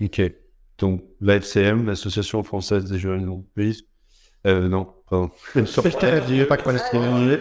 Ok. 0.00 0.32
Donc, 0.78 1.04
l'AFCM, 1.20 1.86
l'Association 1.86 2.42
française 2.42 2.84
des 2.84 2.98
juristes 2.98 3.26
d'entreprise, 3.26 3.82
euh, 4.46 4.68
non, 4.68 4.92
pardon. 5.08 5.30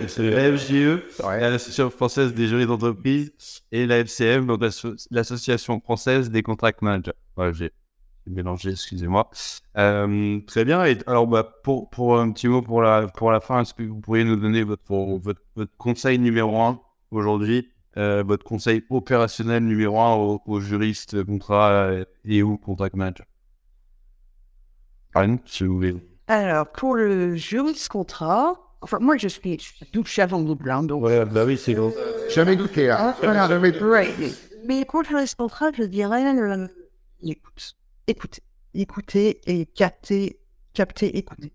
C'est 0.07 0.29
l'AFGE, 0.29 1.01
l'Association 1.19 1.89
française 1.89 2.33
des 2.33 2.47
juristes 2.47 2.69
d'entreprise, 2.69 3.31
et 3.71 3.85
l'AFCM, 3.85 4.45
donc 4.47 4.61
l'Association 5.11 5.79
française 5.79 6.29
des 6.29 6.43
contract 6.43 6.81
managers. 6.81 7.13
Ouais, 7.37 7.53
j'ai 7.53 7.71
mélangé, 8.27 8.71
excusez-moi. 8.71 9.29
Euh, 9.77 10.39
très 10.47 10.65
bien. 10.65 10.85
Et 10.85 10.97
alors, 11.07 11.27
bah, 11.27 11.43
pour, 11.63 11.89
pour 11.89 12.19
un 12.19 12.31
petit 12.31 12.47
mot 12.47 12.61
pour 12.61 12.81
la, 12.81 13.07
pour 13.07 13.31
la 13.31 13.39
fin, 13.39 13.61
est-ce 13.61 13.73
que 13.73 13.83
vous 13.83 13.99
pourriez 13.99 14.23
nous 14.23 14.35
donner 14.35 14.63
votre, 14.63 14.83
votre, 15.19 15.41
votre 15.55 15.75
conseil 15.77 16.17
numéro 16.19 16.59
un 16.61 16.79
aujourd'hui, 17.11 17.69
euh, 17.97 18.23
votre 18.25 18.43
conseil 18.43 18.83
opérationnel 18.89 19.63
numéro 19.63 19.99
un 19.99 20.15
aux, 20.15 20.41
aux 20.45 20.59
juristes 20.59 21.23
contrat 21.23 21.91
et 22.25 22.41
aux 22.41 22.57
contract 22.57 22.95
managers 22.95 23.23
Anne, 25.13 25.39
si 25.45 25.63
vous 25.63 25.75
voulez. 25.75 26.14
Alors, 26.27 26.71
pour 26.71 26.95
le 26.95 27.35
juriste 27.35 27.87
contrat, 27.89 28.55
enfin, 28.81 28.97
moi, 28.99 29.17
je 29.17 29.27
suis 29.27 29.59
douche 29.93 30.19
avant 30.19 30.41
le 30.41 30.55
blanc, 30.55 30.83
donc. 30.83 31.03
Ouais, 31.03 31.25
bah 31.25 31.45
oui, 31.45 31.57
c'est 31.57 31.75
bon. 31.75 31.93
Jamais 32.33 32.55
douté, 32.55 32.89
hein. 32.89 33.15
Voilà. 33.21 33.47
Jamais 33.47 33.71
douté. 33.71 33.85
Right. 33.85 34.41
Mais 34.65 34.85
pour 34.85 35.01
le 35.03 35.07
juriste 35.07 35.35
contrat, 35.35 35.71
je 35.77 35.83
dirais 35.83 36.35
euh, 36.35 36.67
l'écoute. 37.21 37.75
Écoutez. 38.07 38.41
Écoutez 38.73 39.39
et 39.45 39.65
capter, 39.67 40.39
capter, 40.73 41.17
écouter. 41.17 41.53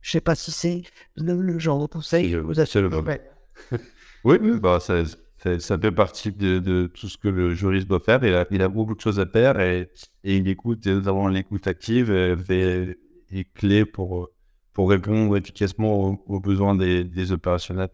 Je 0.00 0.10
sais 0.10 0.20
pas 0.20 0.34
si 0.34 0.50
c'est 0.50 0.82
le, 1.16 1.40
le 1.40 1.58
genre 1.58 1.80
de 1.80 1.86
conseil 1.86 2.32
que 2.32 2.38
vous 2.38 2.58
avez. 2.58 2.96
Ouais. 3.02 3.30
Oui, 4.24 4.36
oui, 4.42 4.58
bah, 4.60 4.80
ça, 4.80 5.02
ça, 5.38 5.58
ça 5.58 5.78
fait 5.78 5.92
partie 5.92 6.30
de, 6.30 6.58
de 6.58 6.86
tout 6.88 7.08
ce 7.08 7.16
que 7.16 7.28
le 7.28 7.54
juriste 7.54 7.88
doit 7.88 8.00
faire. 8.00 8.22
Il 8.22 8.34
a, 8.34 8.46
il 8.50 8.60
a 8.60 8.68
beaucoup 8.68 8.94
de 8.94 9.00
choses 9.00 9.18
à 9.18 9.24
faire 9.24 9.58
et, 9.60 9.90
et 10.24 10.36
il 10.36 10.46
écoute, 10.48 10.86
et 10.86 10.92
notamment 10.92 11.26
l'écoute 11.28 11.66
active 11.66 12.10
euh, 12.10 12.36
est, 12.50 12.98
est 13.38 13.52
clé 13.52 13.84
pour, 13.84 14.28
pour 14.72 14.90
répondre 14.90 15.36
efficacement 15.36 15.94
aux, 16.10 16.22
aux 16.26 16.40
besoins 16.40 16.74
des, 16.74 17.04
des 17.04 17.32
opérationnels. 17.32 17.88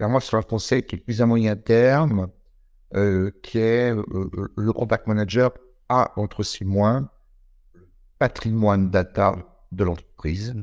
Alors 0.00 0.10
moi, 0.12 0.20
c'est 0.20 0.36
un 0.36 0.42
conseil 0.42 0.82
qui 0.84 0.94
est 0.94 0.98
plus 0.98 1.20
à 1.20 1.26
moyen 1.26 1.56
terme, 1.56 2.28
euh, 2.94 3.30
qui 3.42 3.58
est 3.58 3.92
euh, 3.92 4.48
le 4.56 4.72
contact 4.72 5.06
manager 5.06 5.50
a 5.88 6.12
entre 6.16 6.42
ses 6.42 6.64
mains 6.64 7.10
le 7.74 7.86
patrimoine 8.18 8.90
data 8.90 9.36
de 9.72 9.84
l'entreprise. 9.84 10.54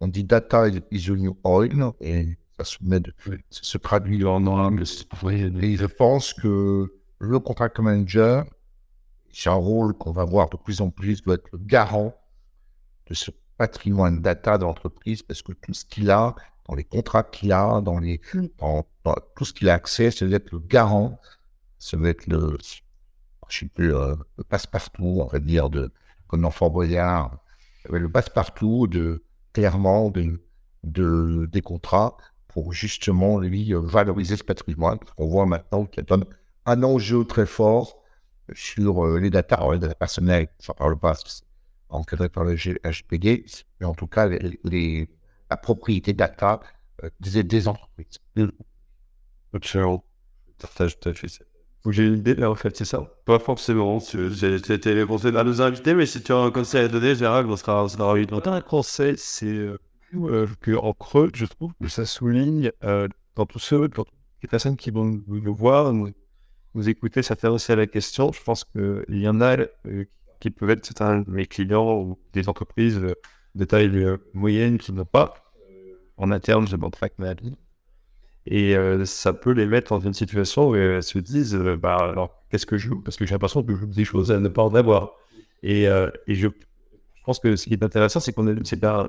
On 0.00 0.08
dit 0.08 0.24
data 0.24 0.68
is 0.68 1.04
the 1.06 1.10
new 1.10 1.36
oil 1.44 1.92
et 2.00 2.38
ça 2.56 2.64
se, 2.64 2.78
met 2.80 3.00
de- 3.00 3.12
Oui. 3.28 3.36
ça 3.50 3.60
se 3.62 3.78
traduit 3.78 4.24
en 4.24 4.46
anglais. 4.46 4.84
Et 5.60 5.76
je 5.76 5.86
pense 5.86 6.32
que 6.32 6.92
le 7.18 7.38
contract 7.40 7.78
manager, 7.80 8.44
c'est 9.32 9.50
un 9.50 9.54
rôle 9.54 9.92
qu'on 9.94 10.12
va 10.12 10.24
voir 10.24 10.48
de 10.48 10.56
plus 10.56 10.80
en 10.80 10.90
plus, 10.90 11.22
doit 11.22 11.34
être 11.34 11.48
le 11.52 11.58
garant 11.58 12.14
de 13.08 13.14
ce 13.14 13.30
patrimoine 13.56 14.20
data 14.20 14.58
de 14.58 14.64
l'entreprise 14.64 15.22
parce 15.22 15.42
que 15.42 15.52
tout 15.52 15.74
ce 15.74 15.84
qu'il 15.84 16.10
a, 16.10 16.34
dans 16.68 16.74
les 16.74 16.84
contrats 16.84 17.22
qu'il 17.24 17.52
a, 17.52 17.80
dans, 17.80 17.98
les, 17.98 18.20
Mm. 18.34 18.46
dans, 18.58 18.86
dans 19.04 19.16
tout 19.36 19.44
ce 19.44 19.52
qu'il 19.52 19.68
a 19.68 19.74
accès, 19.74 20.10
ça 20.10 20.26
doit 20.26 20.36
être 20.36 20.52
le 20.52 20.58
garant, 20.60 21.18
ça 21.78 21.96
doit 21.96 22.08
être 22.10 22.26
le, 22.26 22.56
je 23.48 23.58
sais 23.60 23.66
plus, 23.66 23.94
euh, 23.94 24.14
le 24.36 24.44
passe-partout, 24.44 25.18
on 25.22 25.26
va 25.26 25.38
dire, 25.38 25.70
de, 25.70 25.90
comme 26.26 26.42
dans 26.42 26.50
Fort 26.50 26.70
Boyard, 26.70 27.38
le 27.90 28.10
passe-partout 28.10 28.86
de, 28.86 29.24
clairement, 29.52 30.10
de, 30.10 30.42
de, 30.84 31.46
des 31.50 31.62
contrats 31.62 32.16
pour 32.48 32.72
justement, 32.72 33.38
lui, 33.38 33.72
euh, 33.74 33.80
valoriser 33.80 34.36
ce 34.36 34.44
patrimoine. 34.44 34.98
Parce 34.98 35.12
qu'on 35.12 35.28
voit 35.28 35.46
maintenant 35.46 35.86
qu'il 35.86 36.04
y 36.08 36.12
a 36.12 36.16
un- 36.66 36.82
enjeu 36.82 37.24
très 37.24 37.46
fort 37.46 38.02
sur 38.54 39.04
euh, 39.06 39.18
les 39.18 39.30
data, 39.30 39.56
alors 39.56 39.72
les 39.72 39.78
data 39.78 39.94
personnelles, 39.94 40.48
ça 40.58 40.72
ne 40.74 40.78
parle 40.78 40.98
pas, 40.98 41.14
c'est 41.14 41.42
encadré 41.88 42.28
par 42.28 42.44
le 42.44 42.54
HPD, 42.56 43.44
mais 43.80 43.86
en 43.86 43.94
tout 43.94 44.06
cas, 44.06 44.26
les, 44.26 44.58
les- 44.64 45.08
la 45.50 45.56
propriété 45.56 46.12
data 46.12 46.60
euh, 47.04 47.10
des, 47.20 47.42
des 47.42 47.68
entreprises. 47.68 48.18
Absolument. 49.52 50.04
Je 50.48 50.52
partage 50.66 50.98
tout 50.98 51.08
à 51.08 51.14
fait 51.14 51.28
ça. 51.28 51.44
J'ai 51.88 52.06
une 52.06 52.18
idée, 52.18 52.34
là, 52.34 52.50
en 52.50 52.54
fait, 52.54 52.76
c'est 52.76 52.84
ça? 52.84 53.00
Pas 53.24 53.38
forcément. 53.38 53.98
C'était 54.00 54.94
les 54.94 55.06
conseils 55.06 55.32
de 55.32 55.42
nos 55.42 55.62
invités, 55.62 55.94
mais 55.94 56.06
si 56.06 56.22
tu 56.22 56.32
as 56.32 56.36
un 56.36 56.50
conseil 56.50 56.84
à 56.84 56.88
donner, 56.88 57.14
Gérald, 57.14 57.48
on 57.48 57.56
sera, 57.56 57.86
ravis 57.86 58.26
de. 58.26 58.48
Un 58.48 58.60
conseil, 58.60 59.14
c'est 59.16 59.46
euh, 59.46 59.78
euh, 60.14 60.46
que 60.60 60.72
en 60.76 60.92
creux, 60.92 61.30
je 61.34 61.46
trouve 61.46 61.72
que 61.80 61.88
ça 61.88 62.04
souligne 62.04 62.72
euh, 62.84 63.08
dans 63.36 63.46
tous 63.46 63.60
ceux, 63.60 63.88
dans 63.88 64.04
toutes 64.04 64.14
les 64.42 64.48
personnes 64.48 64.76
qui 64.76 64.90
vont 64.90 65.04
nous, 65.04 65.22
nous 65.40 65.54
voir, 65.54 65.92
nous, 65.92 66.10
nous 66.74 66.88
écouter, 66.88 67.22
s'intéresser 67.22 67.72
à 67.72 67.76
la 67.76 67.86
question. 67.86 68.32
Je 68.32 68.42
pense 68.42 68.64
qu'il 68.64 69.04
y 69.10 69.28
en 69.28 69.40
a 69.40 69.56
euh, 69.86 70.04
qui 70.40 70.50
peuvent 70.50 70.70
être 70.70 70.84
certains 70.84 71.20
de 71.20 71.30
mes 71.30 71.46
clients 71.46 72.00
ou 72.00 72.18
des 72.32 72.48
entreprises 72.48 73.00
de 73.54 73.64
taille 73.64 73.88
euh, 73.96 74.16
moyenne 74.34 74.78
qui 74.78 74.92
n'ont 74.92 75.04
pas 75.04 75.34
euh, 75.70 75.94
en 76.16 76.30
interne 76.30 76.64
de 76.66 76.76
contract 76.76 77.18
maladie. 77.18 77.56
Et 78.46 78.76
euh, 78.76 79.04
ça 79.04 79.32
peut 79.32 79.50
les 79.50 79.66
mettre 79.66 79.90
dans 79.90 80.00
une 80.00 80.14
situation 80.14 80.70
où 80.70 80.76
elles 80.76 81.02
se 81.02 81.18
disent 81.18 81.54
bah, 81.54 81.96
alors, 81.96 82.44
qu'est-ce 82.50 82.66
que 82.66 82.78
je 82.78 82.88
joue 82.88 83.02
Parce 83.02 83.16
que 83.16 83.26
j'ai 83.26 83.34
l'impression 83.34 83.62
que 83.62 83.74
je 83.74 83.80
joue 83.80 83.86
des 83.86 84.04
choses 84.04 84.30
à 84.32 84.38
ne 84.38 84.48
pas 84.48 84.62
en 84.62 84.74
avoir. 84.74 85.12
Et, 85.62 85.82
et 85.82 86.34
je, 86.34 86.48
je 86.48 87.22
pense 87.24 87.40
que 87.40 87.56
ce 87.56 87.66
qui 87.66 87.74
est 87.74 87.82
intéressant, 87.82 88.20
c'est 88.20 88.32
qu'on 88.32 88.46
a, 88.46 88.54
c'est 88.62 88.84
un, 88.84 89.08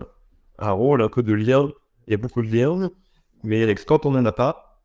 un 0.57 0.71
rôle 0.71 1.01
un 1.03 1.09
peu 1.09 1.23
de 1.23 1.31
lien. 1.31 1.69
Il 2.07 2.11
y 2.11 2.13
a 2.15 2.17
beaucoup 2.17 2.41
de 2.41 2.47
liens, 2.47 2.89
mais 3.43 3.73
quand 3.75 4.05
on 4.07 4.11
n'en 4.11 4.25
a 4.25 4.31
pas, 4.31 4.81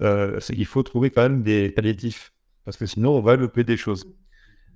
c'est 0.00 0.54
qu'il 0.54 0.66
faut 0.66 0.82
trouver 0.82 1.10
quand 1.10 1.22
même 1.22 1.42
des 1.42 1.70
palliatifs. 1.70 2.32
Parce 2.64 2.78
que 2.78 2.86
sinon, 2.86 3.10
on 3.18 3.20
va 3.20 3.36
louper 3.36 3.62
des 3.62 3.76
choses. 3.76 4.06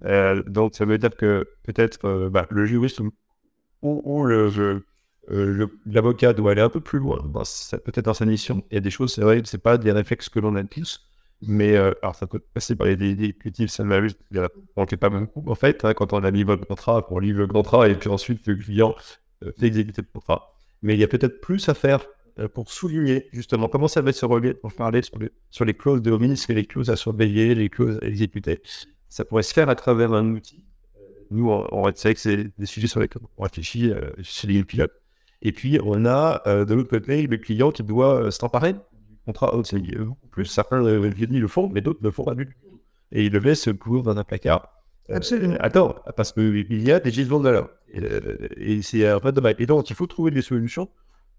Euh, 0.05 0.43
donc, 0.45 0.75
ça 0.75 0.85
veut 0.85 0.99
dire 0.99 1.15
que 1.17 1.47
peut-être 1.65 2.05
euh, 2.05 2.31
bah, 2.31 2.47
le 2.51 2.67
juriste 2.67 3.01
ou, 3.83 4.27
euh, 4.29 4.81
le- 5.29 5.79
l'avocat 5.87 6.33
doit 6.33 6.53
aller 6.53 6.61
un 6.63 6.69
peu 6.69 6.81
plus 6.81 6.99
loin, 6.99 7.19
peut-être 7.85 8.05
dans 8.05 8.15
sa 8.15 8.25
mission. 8.27 8.65
Il 8.71 8.75
y 8.75 8.79
a 8.79 8.81
des 8.81 8.91
choses, 8.91 9.13
c'est 9.15 9.21
vrai, 9.23 9.43
c'est 9.45 9.63
pas 9.63 9.79
des 9.79 9.93
réflexes 9.93 10.29
que 10.29 10.41
l'on 10.41 10.55
a 10.57 10.65
tous, 10.65 11.07
mais 11.43 11.77
alors 11.77 12.15
ça 12.15 12.27
peut 12.27 12.41
passer 12.55 12.75
par 12.77 12.87
les 12.87 12.95
exécutifs, 12.95 13.71
ça 13.71 13.85
m'amuse, 13.85 14.17
on 14.77 14.83
ne 14.83 14.87
fait 14.87 14.97
pas 14.97 15.11
beaucoup 15.11 15.45
en 15.47 15.55
fait, 15.55 15.85
hein, 15.85 15.95
quand 15.95 16.13
on 16.13 16.25
a 16.25 16.31
livré 16.31 16.57
le 16.57 16.65
contrat, 16.65 17.07
on 17.11 17.19
livre 17.19 17.41
le 17.41 17.47
contrat 17.47 17.89
et 17.89 17.95
puis 17.95 18.09
ensuite 18.09 18.47
le 18.47 18.57
client 18.57 18.95
fait 19.43 19.67
exécuter 19.67 20.03
le 20.03 20.09
contrat. 20.13 20.51
Mais 20.83 20.95
il 20.95 21.01
y 21.01 21.05
a 21.05 21.09
peut-être 21.09 21.41
plus 21.41 21.69
à 21.69 21.75
faire 21.75 22.07
pour 22.55 22.71
souligner 22.71 23.29
justement 23.33 23.69
comment 23.69 23.89
ça 23.89 24.01
va 24.01 24.13
se 24.13 24.25
relier, 24.25 24.55
pour 24.55 24.73
parler 24.73 25.03
sur 25.51 25.65
les, 25.65 25.75
clauses 25.75 26.03
de 26.03 26.13
risque, 26.13 26.49
les 26.51 26.65
clauses 26.65 26.91
à 26.91 26.97
surveiller, 26.97 27.55
les 27.55 27.69
clauses 27.69 27.99
à 28.03 28.07
exécuter. 28.07 28.63
Ça 29.09 29.25
pourrait 29.25 29.43
se 29.43 29.53
faire 29.53 29.69
à 29.69 29.75
travers 29.75 30.13
un 30.13 30.31
outil. 30.33 30.65
Euh, 30.97 31.01
Nous, 31.31 31.51
on, 31.51 31.67
on 31.73 31.95
sait 31.95 32.15
que 32.15 32.21
c'est 32.21 32.51
des 32.59 32.67
sujets 32.67 32.87
sur 32.89 33.01
lesquels 33.01 33.23
on 33.37 33.43
réfléchit 33.43 33.91
euh, 33.91 34.11
chez 34.23 34.47
les 34.47 34.63
pilotes. 34.65 34.93
Et 35.43 35.53
puis, 35.53 35.79
on 35.85 36.05
a 36.05 36.43
euh, 36.47 36.65
de 36.65 36.75
l'autre 36.75 36.91
côté 36.91 37.27
le 37.27 37.37
client 37.37 37.71
qui 37.71 37.83
doit 37.83 38.23
euh, 38.25 38.31
s'emparer 38.31 38.73
du 38.73 38.81
contrat. 39.25 39.53
C'est, 39.65 39.77
euh, 39.77 40.09
plus 40.31 40.47
certains 40.47 40.85
euh, 40.85 41.11
le 41.11 41.49
font, 41.49 41.69
mais 41.69 41.81
d'autres 41.81 42.01
ne 42.03 42.09
le 42.09 42.13
font 42.13 42.25
pas 42.25 42.35
du 42.35 42.47
tout. 42.47 42.81
Et 43.13 43.27
ils 43.27 43.33
le 43.33 43.39
laissent 43.39 43.69
courir 43.81 44.03
dans 44.03 44.17
un 44.17 44.25
placard. 44.25 44.69
Absolument. 45.11 45.57
attends, 45.61 45.95
parce 46.17 46.33
qu'il 46.33 46.83
y 46.83 46.93
a 46.93 47.01
des 47.01 47.11
gisements 47.11 47.39
de 47.39 47.45
valeur. 47.45 47.71
Et, 47.95 48.03
et 48.57 48.83
c'est 48.83 49.07
un 49.07 49.17
vrai 49.17 49.33
dommage. 49.33 49.55
Et 49.59 49.65
donc, 49.67 49.89
il 49.89 49.97
faut 49.97 50.07
trouver 50.07 50.31
des 50.31 50.43
solutions 50.43 50.91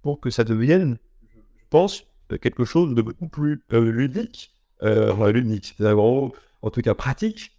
pour 0.01 0.19
que 0.19 0.31
ça 0.31 0.43
devienne, 0.43 0.97
je 1.35 1.65
pense, 1.69 2.05
quelque 2.41 2.65
chose 2.65 2.95
de 2.95 3.01
beaucoup 3.03 3.27
plus 3.27 3.61
ludique. 3.69 4.55
Enfin, 4.81 5.31
ludique, 5.31 5.75
c'est 5.77 5.85
en 5.91 6.69
tout 6.71 6.81
cas 6.81 6.95
pratique. 6.95 7.51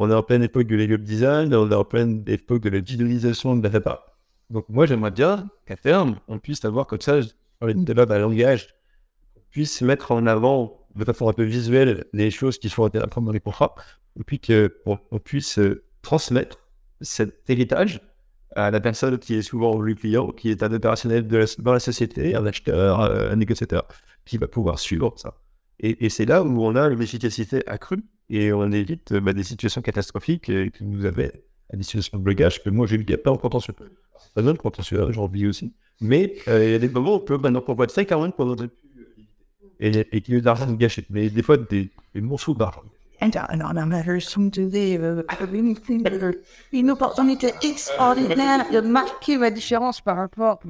On 0.00 0.10
est 0.10 0.14
en 0.14 0.22
pleine 0.22 0.44
époque 0.44 0.68
de 0.68 0.76
legal 0.76 1.02
design, 1.02 1.52
on 1.54 1.68
est 1.70 1.74
en 1.74 1.84
pleine 1.84 2.22
époque 2.28 2.62
de 2.62 2.70
la 2.70 2.80
digitalisation 2.80 3.56
de 3.56 3.62
la 3.64 3.68
data. 3.68 4.06
Donc 4.48 4.64
moi, 4.68 4.86
j'aimerais 4.86 5.10
bien 5.10 5.48
qu'à 5.66 5.76
terme, 5.76 6.20
on 6.28 6.38
puisse 6.38 6.64
avoir 6.64 6.86
comme 6.86 7.00
ça, 7.00 7.18
à 7.60 7.66
l'heure 7.66 8.06
d'un 8.06 8.18
langage, 8.18 8.68
puisse 9.50 9.82
mettre 9.82 10.12
en 10.12 10.26
avant 10.26 10.86
de 10.94 11.04
façon 11.04 11.28
un 11.28 11.32
peu 11.32 11.42
visuelle 11.42 12.04
les 12.12 12.30
choses 12.30 12.58
qui 12.58 12.68
sont 12.68 12.84
intéressantes 12.84 13.24
dans 13.24 13.32
les 13.32 13.40
contrats, 13.40 13.74
et 14.18 14.22
puis 14.22 14.40
qu'on 14.40 14.98
on 15.10 15.18
puisse 15.18 15.58
euh, 15.58 15.84
transmettre 16.02 16.58
cet 17.00 17.50
héritage 17.50 18.00
à 18.54 18.70
la 18.70 18.80
personne 18.80 19.18
qui 19.18 19.34
est 19.34 19.42
souvent 19.42 19.80
le 19.80 19.94
client, 19.94 20.28
qui 20.28 20.50
est 20.50 20.62
un 20.62 20.72
opérationnel 20.72 21.26
de 21.26 21.36
la, 21.38 21.46
dans 21.58 21.72
la 21.72 21.80
société, 21.80 22.36
un 22.36 22.46
acheteur, 22.46 23.00
euh, 23.00 23.32
un 23.32 23.36
négociateur, 23.36 23.86
qui 24.24 24.38
va 24.38 24.46
pouvoir 24.46 24.78
suivre 24.78 25.12
ça. 25.16 25.34
Et, 25.80 26.08
c'est 26.08 26.24
là 26.24 26.42
où 26.42 26.64
on 26.64 26.74
a 26.74 26.88
une 26.88 27.00
efficacité 27.00 27.66
accrue 27.68 28.02
et 28.30 28.52
on 28.52 28.70
évite 28.72 29.12
euh, 29.12 29.20
bah, 29.20 29.32
des 29.32 29.44
situations 29.44 29.80
catastrophiques 29.80 30.50
euh, 30.50 30.70
qui 30.70 30.84
nous 30.84 31.06
avaient 31.06 31.32
à 31.72 31.76
des 31.76 31.82
situations 31.82 32.18
de 32.18 32.22
blocage 32.22 32.62
que 32.62 32.70
moi 32.70 32.86
j'ai 32.86 32.96
eu 32.96 33.02
il 33.02 33.10
y 33.10 33.14
a 33.14 33.18
pas 33.18 33.30
en 33.30 33.36
contentieux. 33.36 33.74
Ça 34.34 34.42
donne 34.42 34.56
contentieux, 34.56 35.02
hein, 35.02 35.08
j'en 35.10 35.28
vis 35.28 35.46
aussi. 35.46 35.72
Mais 36.00 36.34
euh, 36.48 36.64
il 36.64 36.70
y 36.70 36.74
a 36.74 36.78
des 36.78 36.88
moments 36.88 37.12
où 37.12 37.16
on 37.16 37.20
peut 37.20 37.38
maintenant 37.38 37.64
même 37.66 38.32
qu'on 38.32 38.48
aurait 38.48 38.68
pu 38.68 38.86
euh, 38.98 39.04
éviter. 39.80 40.08
Et, 40.12 40.16
et 40.16 40.20
qu'il 40.20 40.34
y 40.34 40.36
a 40.36 40.40
de 40.40 40.46
l'argent 40.46 40.72
gâché. 40.72 41.04
Mais 41.10 41.28
des 41.28 41.42
fois, 41.42 41.56
des, 41.56 41.90
morceaux 42.14 42.54
d'argent. 42.54 42.82
Alors, 43.20 43.72
la 43.72 43.84
majeure 43.84 44.20
donné 44.36 44.96
euh, 44.98 45.22
une 46.72 46.90
opportunité 46.90 47.52
extraordinaire 47.62 48.70
de 48.70 48.80
marquer 48.80 49.36
ma 49.38 49.50
différence 49.50 50.00
par 50.00 50.16
rapport 50.16 50.60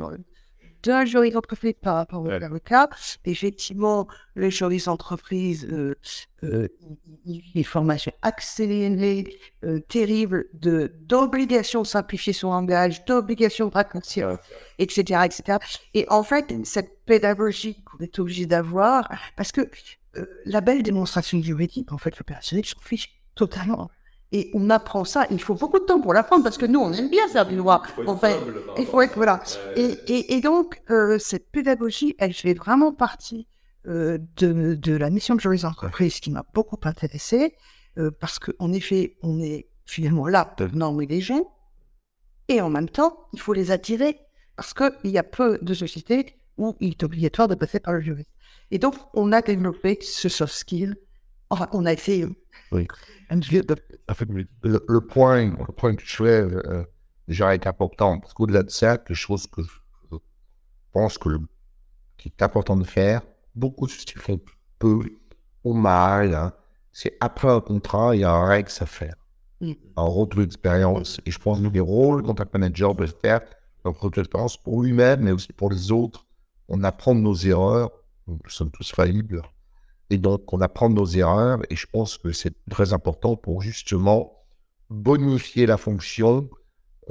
d'un 0.82 1.04
jury 1.04 1.30
d'entreprise 1.30 1.74
par 1.80 1.96
rapport 1.96 2.22
au 2.22 2.30
avocat. 2.30 2.88
Effectivement, 3.24 4.06
les 4.36 4.50
juristes 4.50 4.86
d'entreprise, 4.86 5.66
euh, 5.70 5.94
euh, 6.44 6.68
les 7.54 7.62
formations 7.64 8.12
accélérées, 8.22 9.38
euh, 9.64 9.80
terribles, 9.88 10.46
de, 10.54 10.92
d'obligation 11.02 11.82
de 11.82 11.86
simplifier 11.86 12.32
son 12.32 12.50
langage, 12.50 13.04
d'obligation 13.04 13.68
de 13.68 13.74
raccourcir, 13.74 14.38
etc., 14.78 15.22
etc. 15.24 15.58
Et 15.94 16.06
en 16.08 16.22
fait, 16.22 16.54
cette 16.64 17.04
pédagogie 17.04 17.82
qu'on 17.84 17.98
est 17.98 18.18
obligé 18.18 18.46
d'avoir, 18.46 19.10
parce 19.36 19.52
que 19.52 19.68
euh, 20.16 20.26
la 20.44 20.60
belle 20.60 20.82
démonstration 20.82 21.40
juridique, 21.42 21.92
en 21.92 21.98
fait, 21.98 22.16
l'opérationnel 22.18 22.64
s'en 22.64 22.80
fiche 22.80 23.20
totalement. 23.34 23.90
Et 24.30 24.50
on 24.52 24.68
apprend 24.68 25.04
ça. 25.04 25.26
Il 25.30 25.40
faut 25.40 25.54
beaucoup 25.54 25.78
de 25.78 25.84
temps 25.84 26.00
pour 26.00 26.12
l'apprendre 26.12 26.44
parce 26.44 26.58
que 26.58 26.66
nous, 26.66 26.80
on 26.80 26.92
aime 26.92 27.08
bien 27.08 27.26
faire 27.28 27.46
du 27.46 27.56
droit. 27.56 27.82
En 28.06 28.16
fait, 28.16 28.36
il 28.78 28.86
faut 28.86 29.00
être 29.00 29.14
voilà. 29.14 29.42
Et, 29.76 29.96
et, 30.06 30.34
et 30.34 30.40
donc, 30.40 30.82
euh, 30.90 31.18
cette 31.18 31.50
pédagogie, 31.50 32.14
elle 32.18 32.34
fait 32.34 32.54
vraiment 32.54 32.92
partie 32.92 33.46
euh, 33.86 34.18
de, 34.36 34.74
de, 34.74 34.96
la 34.96 35.08
mission 35.08 35.34
de 35.34 35.40
juriste 35.40 35.64
d'entreprise 35.64 36.20
qui 36.20 36.30
m'a 36.30 36.44
beaucoup 36.52 36.78
intéressé 36.82 37.54
euh, 37.96 38.10
parce 38.10 38.38
qu'en 38.38 38.72
effet, 38.72 39.16
on 39.22 39.40
est 39.40 39.68
finalement 39.86 40.28
là 40.28 40.44
pour 40.44 40.74
normer 40.74 41.06
les 41.06 41.22
gens 41.22 41.48
et 42.48 42.60
en 42.60 42.70
même 42.70 42.88
temps, 42.88 43.28
il 43.32 43.40
faut 43.40 43.52
les 43.52 43.70
attirer 43.70 44.18
parce 44.56 44.74
qu'il 44.74 45.10
y 45.10 45.18
a 45.18 45.22
peu 45.22 45.58
de 45.62 45.74
sociétés 45.74 46.34
où 46.56 46.76
il 46.80 46.90
est 46.90 47.02
obligatoire 47.04 47.46
de 47.46 47.54
passer 47.54 47.78
par 47.78 47.92
le 47.92 48.00
juriste. 48.00 48.30
Et 48.70 48.78
donc, 48.78 48.94
on 49.14 49.32
a 49.32 49.42
développé 49.42 49.98
ce 50.00 50.28
soft 50.28 50.54
skill. 50.54 50.96
Enfin, 51.50 51.68
on 51.72 51.86
a 51.86 51.94
fait. 51.94 52.26
Oui. 52.72 52.88
Le, 54.62 54.84
le, 54.88 55.00
point, 55.02 55.44
le 55.46 55.72
point 55.72 55.94
que 55.94 56.02
je 56.04 56.16
fais 56.16 56.40
euh, 56.42 56.84
déjà 57.26 57.54
est 57.54 57.66
important. 57.66 58.18
Parce 58.18 58.32
qu'au-delà 58.32 58.62
de 58.62 58.70
ça, 58.70 58.96
quelque 58.96 59.14
chose 59.14 59.46
que 59.46 59.62
je 59.62 60.16
pense 60.92 61.18
que 61.18 61.28
qui 62.16 62.28
est 62.28 62.42
important 62.42 62.76
de 62.76 62.84
faire, 62.84 63.22
beaucoup 63.54 63.86
de 63.86 63.92
qui 63.92 64.14
font 64.18 64.40
peu 64.78 65.00
ou 65.62 65.74
mal, 65.74 66.34
hein, 66.34 66.52
c'est 66.92 67.16
après 67.20 67.48
un 67.48 67.60
contrat, 67.60 68.16
il 68.16 68.20
y 68.20 68.24
a 68.24 68.32
un 68.32 68.46
règle 68.46 68.70
à 68.80 68.86
faire. 68.86 69.14
Mm. 69.60 69.72
Un 69.96 70.02
retour 70.02 70.40
d'expérience. 70.40 71.20
Et 71.26 71.30
je 71.30 71.38
pense 71.38 71.60
que 71.60 71.68
les 71.68 71.80
rôles 71.80 72.22
de 72.22 72.26
contact 72.26 72.52
manager 72.52 72.94
doivent 72.94 73.14
faire 73.20 73.40
un 73.84 73.90
retour 73.90 74.10
d'expérience 74.10 74.56
pour 74.56 74.82
lui-même, 74.82 75.20
mais 75.20 75.32
aussi 75.32 75.52
pour 75.52 75.70
les 75.70 75.92
autres. 75.92 76.26
On 76.68 76.82
apprend 76.84 77.14
de 77.14 77.20
nos 77.20 77.34
erreurs. 77.34 77.90
Nous 78.26 78.38
sommes 78.48 78.70
tous 78.70 78.90
faillibles. 78.92 79.42
Et 80.10 80.18
donc, 80.18 80.52
on 80.52 80.60
apprend 80.60 80.88
nos 80.88 81.06
erreurs, 81.06 81.60
et 81.70 81.76
je 81.76 81.86
pense 81.86 82.18
que 82.18 82.32
c'est 82.32 82.54
très 82.70 82.92
important 82.92 83.36
pour 83.36 83.60
justement 83.62 84.38
bonifier 84.90 85.66
la 85.66 85.76
fonction 85.76 86.48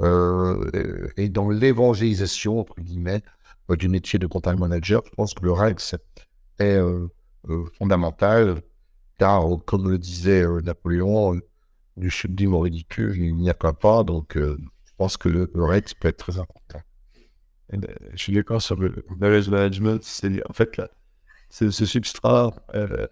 euh, 0.00 1.08
et 1.16 1.28
dans 1.28 1.48
l'évangélisation, 1.48 2.60
entre 2.60 2.80
guillemets, 2.80 3.22
euh, 3.70 3.76
du 3.76 3.88
métier 3.88 4.18
de 4.18 4.26
contact 4.26 4.58
manager. 4.58 5.02
Je 5.04 5.10
pense 5.10 5.34
que 5.34 5.44
le 5.44 5.52
REX 5.52 5.94
est 6.58 6.76
euh, 6.76 7.08
fondamental, 7.78 8.62
car, 9.18 9.44
comme 9.64 9.90
le 9.90 9.98
disait 9.98 10.44
Napoléon, 10.62 11.40
du 11.96 12.10
sublime 12.10 12.54
au 12.54 12.60
ridicule, 12.60 13.16
il 13.16 13.34
n'y 13.36 13.50
a 13.50 13.54
qu'un 13.54 13.72
pas, 13.72 14.04
donc 14.04 14.36
je 14.36 14.92
pense 14.96 15.16
que 15.16 15.28
le, 15.28 15.50
REX 15.54 15.94
peut 15.94 16.08
être 16.08 16.18
très 16.18 16.38
important. 16.38 16.80
Je 17.72 18.16
suis 18.16 18.32
d'accord 18.32 18.62
sur 18.62 18.76
le 18.76 19.04
knowledge 19.18 19.48
management, 19.48 20.02
c'est 20.02 20.48
en 20.48 20.52
fait 20.52 20.76
là 20.76 20.88
ce, 21.50 21.70
ce 21.70 21.86
substrat, 21.86 22.54
euh, 22.74 23.06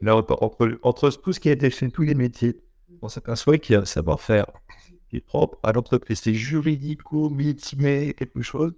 là, 0.00 0.16
entre, 0.16 0.38
entre, 0.82 1.10
tout 1.10 1.32
ce 1.32 1.40
qui 1.40 1.48
a 1.48 1.52
été 1.52 1.70
fait, 1.70 1.88
tous 1.90 2.02
les 2.02 2.14
métiers, 2.14 2.60
on 3.02 3.08
s'aperçoit 3.08 3.58
qu'il 3.58 3.74
y 3.74 3.76
a 3.76 3.82
un 3.82 3.84
savoir-faire 3.84 4.46
qui 5.10 5.16
est 5.16 5.20
propre 5.20 5.58
à 5.62 5.72
l'entreprise. 5.72 6.20
C'est 6.20 6.34
juridico, 6.34 7.30
militimé, 7.30 8.14
quelque 8.14 8.42
chose. 8.42 8.74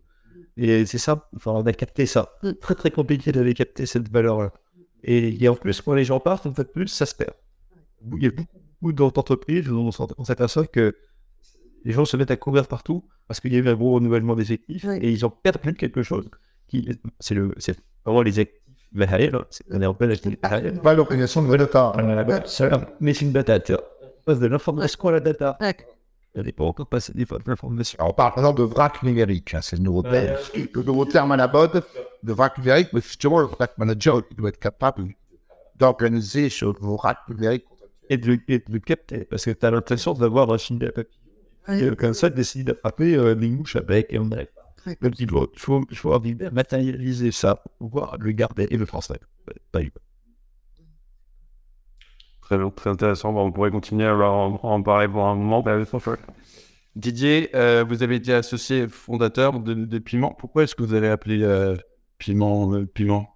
Et 0.56 0.84
c'est 0.86 0.98
ça, 0.98 1.28
enfin, 1.34 1.52
on 1.52 1.64
a 1.66 1.72
capté 1.72 2.06
ça. 2.06 2.34
Mm. 2.42 2.52
Très, 2.60 2.74
très 2.74 2.90
compliqué 2.90 3.32
d'aller 3.32 3.54
capter 3.54 3.86
cette 3.86 4.10
valeur-là. 4.10 4.52
Et, 5.02 5.42
et, 5.42 5.48
en 5.48 5.54
plus, 5.54 5.80
quand 5.80 5.94
les 5.94 6.04
gens 6.04 6.20
partent, 6.20 6.46
en 6.46 6.54
fait, 6.54 6.70
plus 6.72 6.88
ça 6.88 7.06
se 7.06 7.14
perd. 7.14 7.32
Il 8.16 8.22
y 8.22 8.26
a 8.26 8.30
beaucoup 8.30 8.92
d'entreprises 8.92 9.70
où 9.70 9.90
on 10.18 10.24
s'aperçoit 10.24 10.66
que 10.66 10.94
les 11.84 11.92
gens 11.92 12.04
se 12.04 12.16
mettent 12.16 12.30
à 12.30 12.36
courir 12.36 12.66
partout 12.66 13.04
parce 13.26 13.40
qu'il 13.40 13.52
y 13.52 13.56
a 13.56 13.58
eu 13.58 13.68
un 13.68 13.74
gros 13.74 13.94
renouvellement 13.94 14.34
des 14.34 14.52
équipes 14.52 14.84
et 14.84 15.10
ils 15.10 15.24
ont 15.24 15.30
perdu 15.30 15.74
quelque 15.74 16.02
chose. 16.02 16.28
C'est 17.20 17.34
vraiment 18.04 18.22
les 18.22 18.38
actifs 18.38 18.60
en 19.86 19.94
de 21.42 21.56
data. 21.56 21.92
Mais 23.00 23.14
c'est 23.14 23.24
une 23.24 23.32
data. 23.32 23.58
Passe 24.24 24.40
de 24.40 24.46
l'information 24.46 25.08
à 25.08 25.12
la 25.12 25.20
data. 25.20 25.58
Il 26.34 26.42
n'est 26.42 26.52
pas 26.52 26.64
encore 26.64 26.86
passé 26.86 27.12
des 27.12 27.26
l'information. 27.46 27.98
On 28.00 28.12
parle 28.12 28.34
maintenant 28.36 28.52
de 28.52 28.62
vrac 28.62 29.02
numérique. 29.02 29.54
Hein, 29.54 29.60
c'est 29.62 29.76
le 29.76 29.82
nouveau 29.82 30.02
terme. 30.02 30.36
Le 30.54 30.82
nouveau 30.82 31.04
terme 31.04 31.32
à 31.32 31.36
la 31.36 31.48
mode 31.48 31.82
de 32.22 32.32
vrac 32.32 32.56
numérique. 32.58 32.90
Mais 32.92 33.00
justement, 33.00 33.40
le 33.40 33.46
vrac 33.46 33.76
manager 33.78 34.22
il 34.30 34.36
doit 34.36 34.50
être 34.50 34.60
capable 34.60 35.08
d'organiser 35.76 36.48
ce 36.48 36.66
vrac 36.66 37.18
numérique. 37.28 37.64
Et 38.12 38.16
de, 38.16 38.38
le 38.48 38.78
capter. 38.80 39.24
Parce 39.24 39.44
que 39.44 39.50
tu 39.52 39.64
as 39.64 39.70
l'impression 39.70 40.14
d'avoir 40.14 40.52
un 40.52 40.58
film 40.58 40.80
à 40.82 40.90
papier. 40.90 41.96
Comme 41.96 42.14
ça, 42.14 42.28
d'essayer 42.28 42.64
d'attraper 42.64 43.14
euh, 43.14 43.34
les 43.34 43.48
mouches 43.48 43.76
avec 43.76 44.12
et 44.12 44.18
on 44.18 44.24
n'arrive 44.24 44.48
il 44.86 45.28
faut, 45.28 45.50
faut, 45.56 45.84
faut 45.92 46.12
arriver 46.12 46.46
à 46.46 46.50
matérialiser 46.50 47.32
ça 47.32 47.56
pour 47.56 47.72
pouvoir 47.78 48.16
le 48.18 48.32
garder 48.32 48.66
et 48.70 48.76
le 48.76 48.86
transmettre. 48.86 49.26
Pas 49.72 49.82
eu. 49.82 49.92
Très 52.42 52.58
bien, 52.58 52.70
très 52.70 52.90
intéressant. 52.90 53.32
Bon, 53.32 53.46
on 53.46 53.52
pourrait 53.52 53.70
continuer 53.70 54.06
à 54.06 54.14
en, 54.16 54.58
en, 54.62 54.82
parler 54.82 55.08
pour 55.08 55.24
un 55.26 55.36
moment. 55.36 55.64
Didier, 56.96 57.50
euh, 57.54 57.84
vous 57.88 58.02
avez 58.02 58.16
été 58.16 58.32
associé 58.34 58.88
fondateur 58.88 59.60
de, 59.60 59.74
de 59.74 59.98
Piment. 59.98 60.34
Pourquoi 60.34 60.64
est-ce 60.64 60.74
que 60.74 60.82
vous 60.82 60.94
avez 60.94 61.08
appelé 61.08 61.42
euh, 61.42 61.76
Piment 62.18 62.74
euh, 62.74 62.86
Piment? 62.86 63.32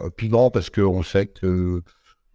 Euh, 0.00 0.10
Piment 0.10 0.50
parce 0.50 0.70
qu'on 0.70 1.02
sait 1.02 1.26
que. 1.26 1.82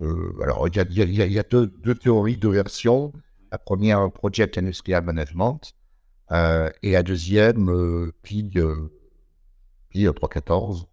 Euh, 0.02 0.34
alors, 0.42 0.68
il 0.68 0.76
y 0.76 0.80
a, 0.80 0.86
y 0.86 1.22
a, 1.22 1.26
y 1.26 1.40
a 1.40 1.44
deux, 1.44 1.68
deux, 1.68 1.96
théories, 1.96 2.38
deux 2.38 2.52
versions. 2.52 3.12
La 3.52 3.58
première, 3.58 4.10
Project 4.12 4.58
Industrial 4.58 5.04
Management, 5.04 5.74
et 6.32 6.92
la 6.92 7.04
deuxième, 7.04 7.70
euh, 7.70 8.14
Pi, 8.24 8.52
euh, 8.58 8.90
Pi 9.90 10.06
314, 10.06 10.88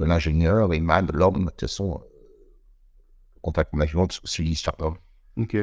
euh, 0.00 0.06
l'ingénieur, 0.06 0.72
et 0.72 0.80
Man, 0.80 1.08
l'homme, 1.12 1.44
de 1.44 1.50
toute 1.50 1.62
façon, 1.62 2.00
contact 3.42 3.72
management, 3.72 4.20
c'est 4.24 4.42
l'histoire 4.42 4.76
d'homme. 4.76 4.96
Ok. 5.36 5.56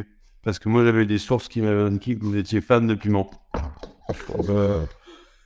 Parce 0.43 0.59
que 0.59 0.67
moi, 0.67 0.83
j'avais 0.83 1.05
des 1.05 1.17
sources 1.17 1.47
qui 1.47 1.61
m'avaient 1.61 1.83
indiqué 1.83 2.17
que 2.17 2.23
vous 2.23 2.35
étiez 2.35 2.59
fan 2.59 2.85
de 2.85 2.95
piment. 2.95 3.29
Euh, 4.49 4.85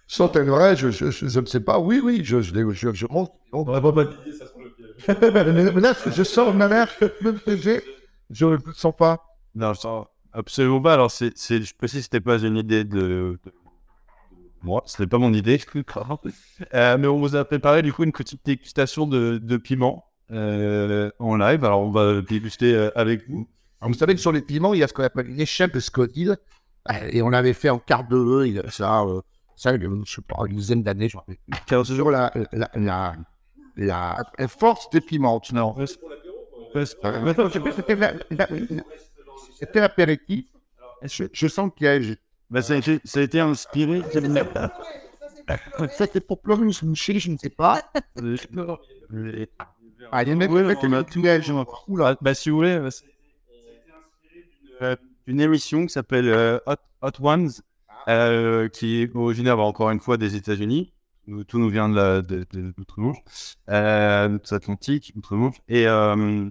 Sont 0.08 0.32
elles 0.32 0.50
vraies 0.50 0.76
je, 0.76 0.90
je, 0.90 1.12
je, 1.12 1.28
je, 1.28 1.40
ne 1.40 1.46
sais 1.46 1.60
pas. 1.60 1.80
Oui, 1.80 2.02
oui, 2.04 2.22
je, 2.24 2.42
je, 2.42 2.54
je, 2.56 2.72
je, 2.74 2.94
je 2.94 3.06
monte. 3.08 3.32
On 3.52 3.64
va 3.64 3.80
pas 3.80 4.06
Didier, 4.06 4.34
ça 4.34 4.48
sent 4.48 4.54
le 4.64 4.72
piège. 4.74 5.76
Là, 5.82 5.94
je 6.12 6.24
sens 6.24 6.56
ma 6.56 6.68
mère, 6.68 6.90
je 7.00 8.46
ne 8.46 8.56
le 8.56 8.74
sens 8.74 8.96
pas. 8.98 9.24
Non, 9.54 9.74
je 9.74 9.80
sens 9.82 10.08
absolument 10.34 10.82
pas. 10.82 10.94
Alors, 10.94 11.12
c'est, 11.12 11.38
c'est, 11.38 11.62
je 11.62 11.76
précise, 11.76 12.04
c'était 12.04 12.22
pas 12.22 12.40
une 12.40 12.58
idée 12.58 12.84
de, 12.84 13.38
de 13.44 13.54
moi, 14.64 14.84
ce 14.86 15.02
n'est 15.02 15.08
pas 15.08 15.18
mon 15.18 15.34
idée. 15.34 15.60
euh, 16.74 16.98
mais 16.98 17.08
on 17.08 17.20
vous 17.20 17.36
a 17.36 17.46
préparé 17.46 17.82
du 17.82 17.94
coup 17.94 18.04
une 18.04 18.12
petite 18.12 18.46
dégustation 18.46 19.08
de, 19.08 19.38
de 19.38 19.58
piment 19.58 20.06
euh, 20.32 21.10
en 21.20 21.36
live. 21.36 21.64
Alors 21.64 21.82
on 21.82 21.92
va 21.92 22.22
déguster 22.22 22.74
euh, 22.74 22.90
avec 22.96 23.30
vous. 23.30 23.48
Alors, 23.80 23.92
vous 23.92 23.98
savez 23.98 24.16
que 24.16 24.22
sur 24.22 24.32
les 24.32 24.42
piments, 24.42 24.74
il 24.74 24.80
y 24.80 24.84
a 24.84 24.88
ce 24.88 24.94
qu'on 24.94 25.04
appelle 25.04 25.30
une 25.30 25.40
échelle 25.40 25.72
de 25.72 25.80
Scottill. 25.80 26.38
Et 27.12 27.22
on 27.22 27.30
l'avait 27.30 27.54
fait 27.54 27.70
en 27.70 27.80
quart 27.80 28.08
de 28.08 28.46
il 28.46 28.60
a 28.60 28.72
ça, 28.72 29.02
euh, 29.04 29.22
ça, 29.56 29.78
je 29.78 30.12
sais 30.12 30.22
pas, 30.22 30.38
une 30.48 30.56
dizaine 30.56 30.84
d'années, 30.84 31.10
je 31.10 31.18
rappelle. 31.18 31.38
Sur 31.86 32.10
la, 32.10 32.32
la, 32.54 32.70
la, 32.76 33.16
la, 33.76 34.18
la 34.40 34.48
force 34.48 34.90
des 34.90 35.02
piments. 35.02 35.42
Non. 35.52 35.76
C'était 39.60 39.82
l'apéritif. 39.82 40.46
Je, 41.04 41.26
je 41.32 41.48
sens 41.48 41.72
qu'il 41.76 41.86
y 41.86 41.90
a 41.90 42.00
ça, 42.62 42.74
a 42.74 42.78
été, 42.78 43.00
ça 43.04 43.20
a 43.20 43.24
été 43.24 43.40
inspiré. 43.40 44.02
C'était 45.92 46.20
pour 46.28 46.42
pleurer 46.42 46.64
une 46.64 46.74
moucher, 46.84 47.20
je 47.20 47.32
ne 47.32 47.38
sais 47.38 47.50
pas. 47.50 47.82
Ah, 50.12 50.24
il 50.24 50.30
y 50.30 50.32
a 50.32 50.36
même 50.36 50.52
ouais, 50.52 50.72
a 50.72 51.04
tout 51.04 51.22
Oula, 51.88 52.18
bah, 52.22 52.34
si 52.34 52.50
vous 52.50 52.58
voulez, 52.58 52.80
ça 52.92 53.04
a 54.80 54.94
été 54.94 55.02
d'une 55.28 55.42
émission 55.42 55.86
qui 55.86 55.92
s'appelle 55.92 56.30
euh, 56.30 56.60
Hot, 56.66 56.76
Hot, 57.02 57.12
Ones, 57.20 57.52
euh, 58.08 58.70
qui 58.70 59.02
est 59.02 59.16
originaire, 59.16 59.58
bah, 59.58 59.64
encore 59.64 59.90
une 59.92 60.00
fois, 60.00 60.18
des 60.18 60.36
États-Unis. 60.36 60.94
Tout 61.48 61.60
nous 61.60 61.70
vient 61.70 61.90
de, 61.90 61.96
la, 61.96 62.22
de, 62.22 62.46
euh, 63.70 64.30
d'outre-Atlantique, 64.30 65.12
outre-Manche. 65.18 65.58
Et 65.68 65.86
euh, 65.88 66.50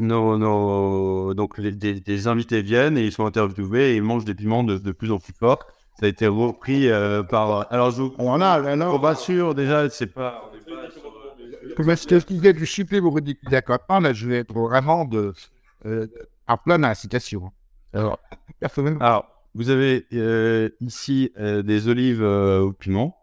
nos, 0.00 0.36
nos, 0.38 1.34
donc 1.34 1.58
les, 1.58 1.72
des, 1.72 2.00
des, 2.00 2.28
invités 2.28 2.62
viennent 2.62 2.98
et 2.98 3.04
ils 3.04 3.12
sont 3.12 3.26
interviewés 3.26 3.92
et 3.92 3.96
ils 3.96 4.02
mangent 4.02 4.24
des 4.24 4.34
piments 4.34 4.64
de, 4.64 4.78
de 4.78 4.92
plus 4.92 5.12
en 5.12 5.18
plus 5.18 5.32
forts. 5.32 5.66
Ça 5.98 6.06
a 6.06 6.08
été 6.08 6.26
repris 6.26 6.88
euh, 6.88 7.22
par. 7.22 7.72
Alors, 7.72 7.90
je, 7.90 8.02
on 8.18 8.30
en 8.30 8.40
a, 8.40 8.48
alors. 8.48 8.94
On 8.94 8.98
va 8.98 9.14
sûr, 9.14 9.54
déjà, 9.54 9.88
c'est 9.90 10.06
pas. 10.06 10.50
Pour 11.76 11.84
m'expliquer 11.84 12.52
du 12.52 12.66
supplément 12.66 13.10
ridicule 13.10 13.48
d'accord 13.50 13.80
pas, 13.86 14.00
mais 14.00 14.14
je 14.14 14.28
vais 14.28 14.38
être 14.38 14.54
vraiment 14.54 15.04
de. 15.04 15.34
Euh, 15.86 16.06
à 16.46 16.56
plein 16.56 16.78
d'incitations. 16.78 17.52
Alors, 17.92 18.18
alors, 19.00 19.26
vous 19.54 19.70
avez 19.70 20.06
euh, 20.12 20.68
ici 20.80 21.32
euh, 21.38 21.62
des 21.62 21.88
olives 21.88 22.22
au 22.22 22.72
piment. 22.72 23.20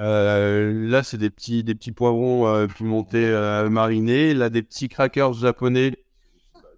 Euh, 0.00 0.88
là, 0.88 1.02
c'est 1.02 1.18
des 1.18 1.30
petits, 1.30 1.62
des 1.62 1.74
petits 1.74 1.92
poivrons 1.92 2.46
euh, 2.46 2.66
pimentés 2.66 3.26
euh, 3.26 3.68
marinés. 3.68 4.34
Là, 4.34 4.48
des 4.48 4.62
petits 4.62 4.88
crackers 4.88 5.34
japonais. 5.34 5.96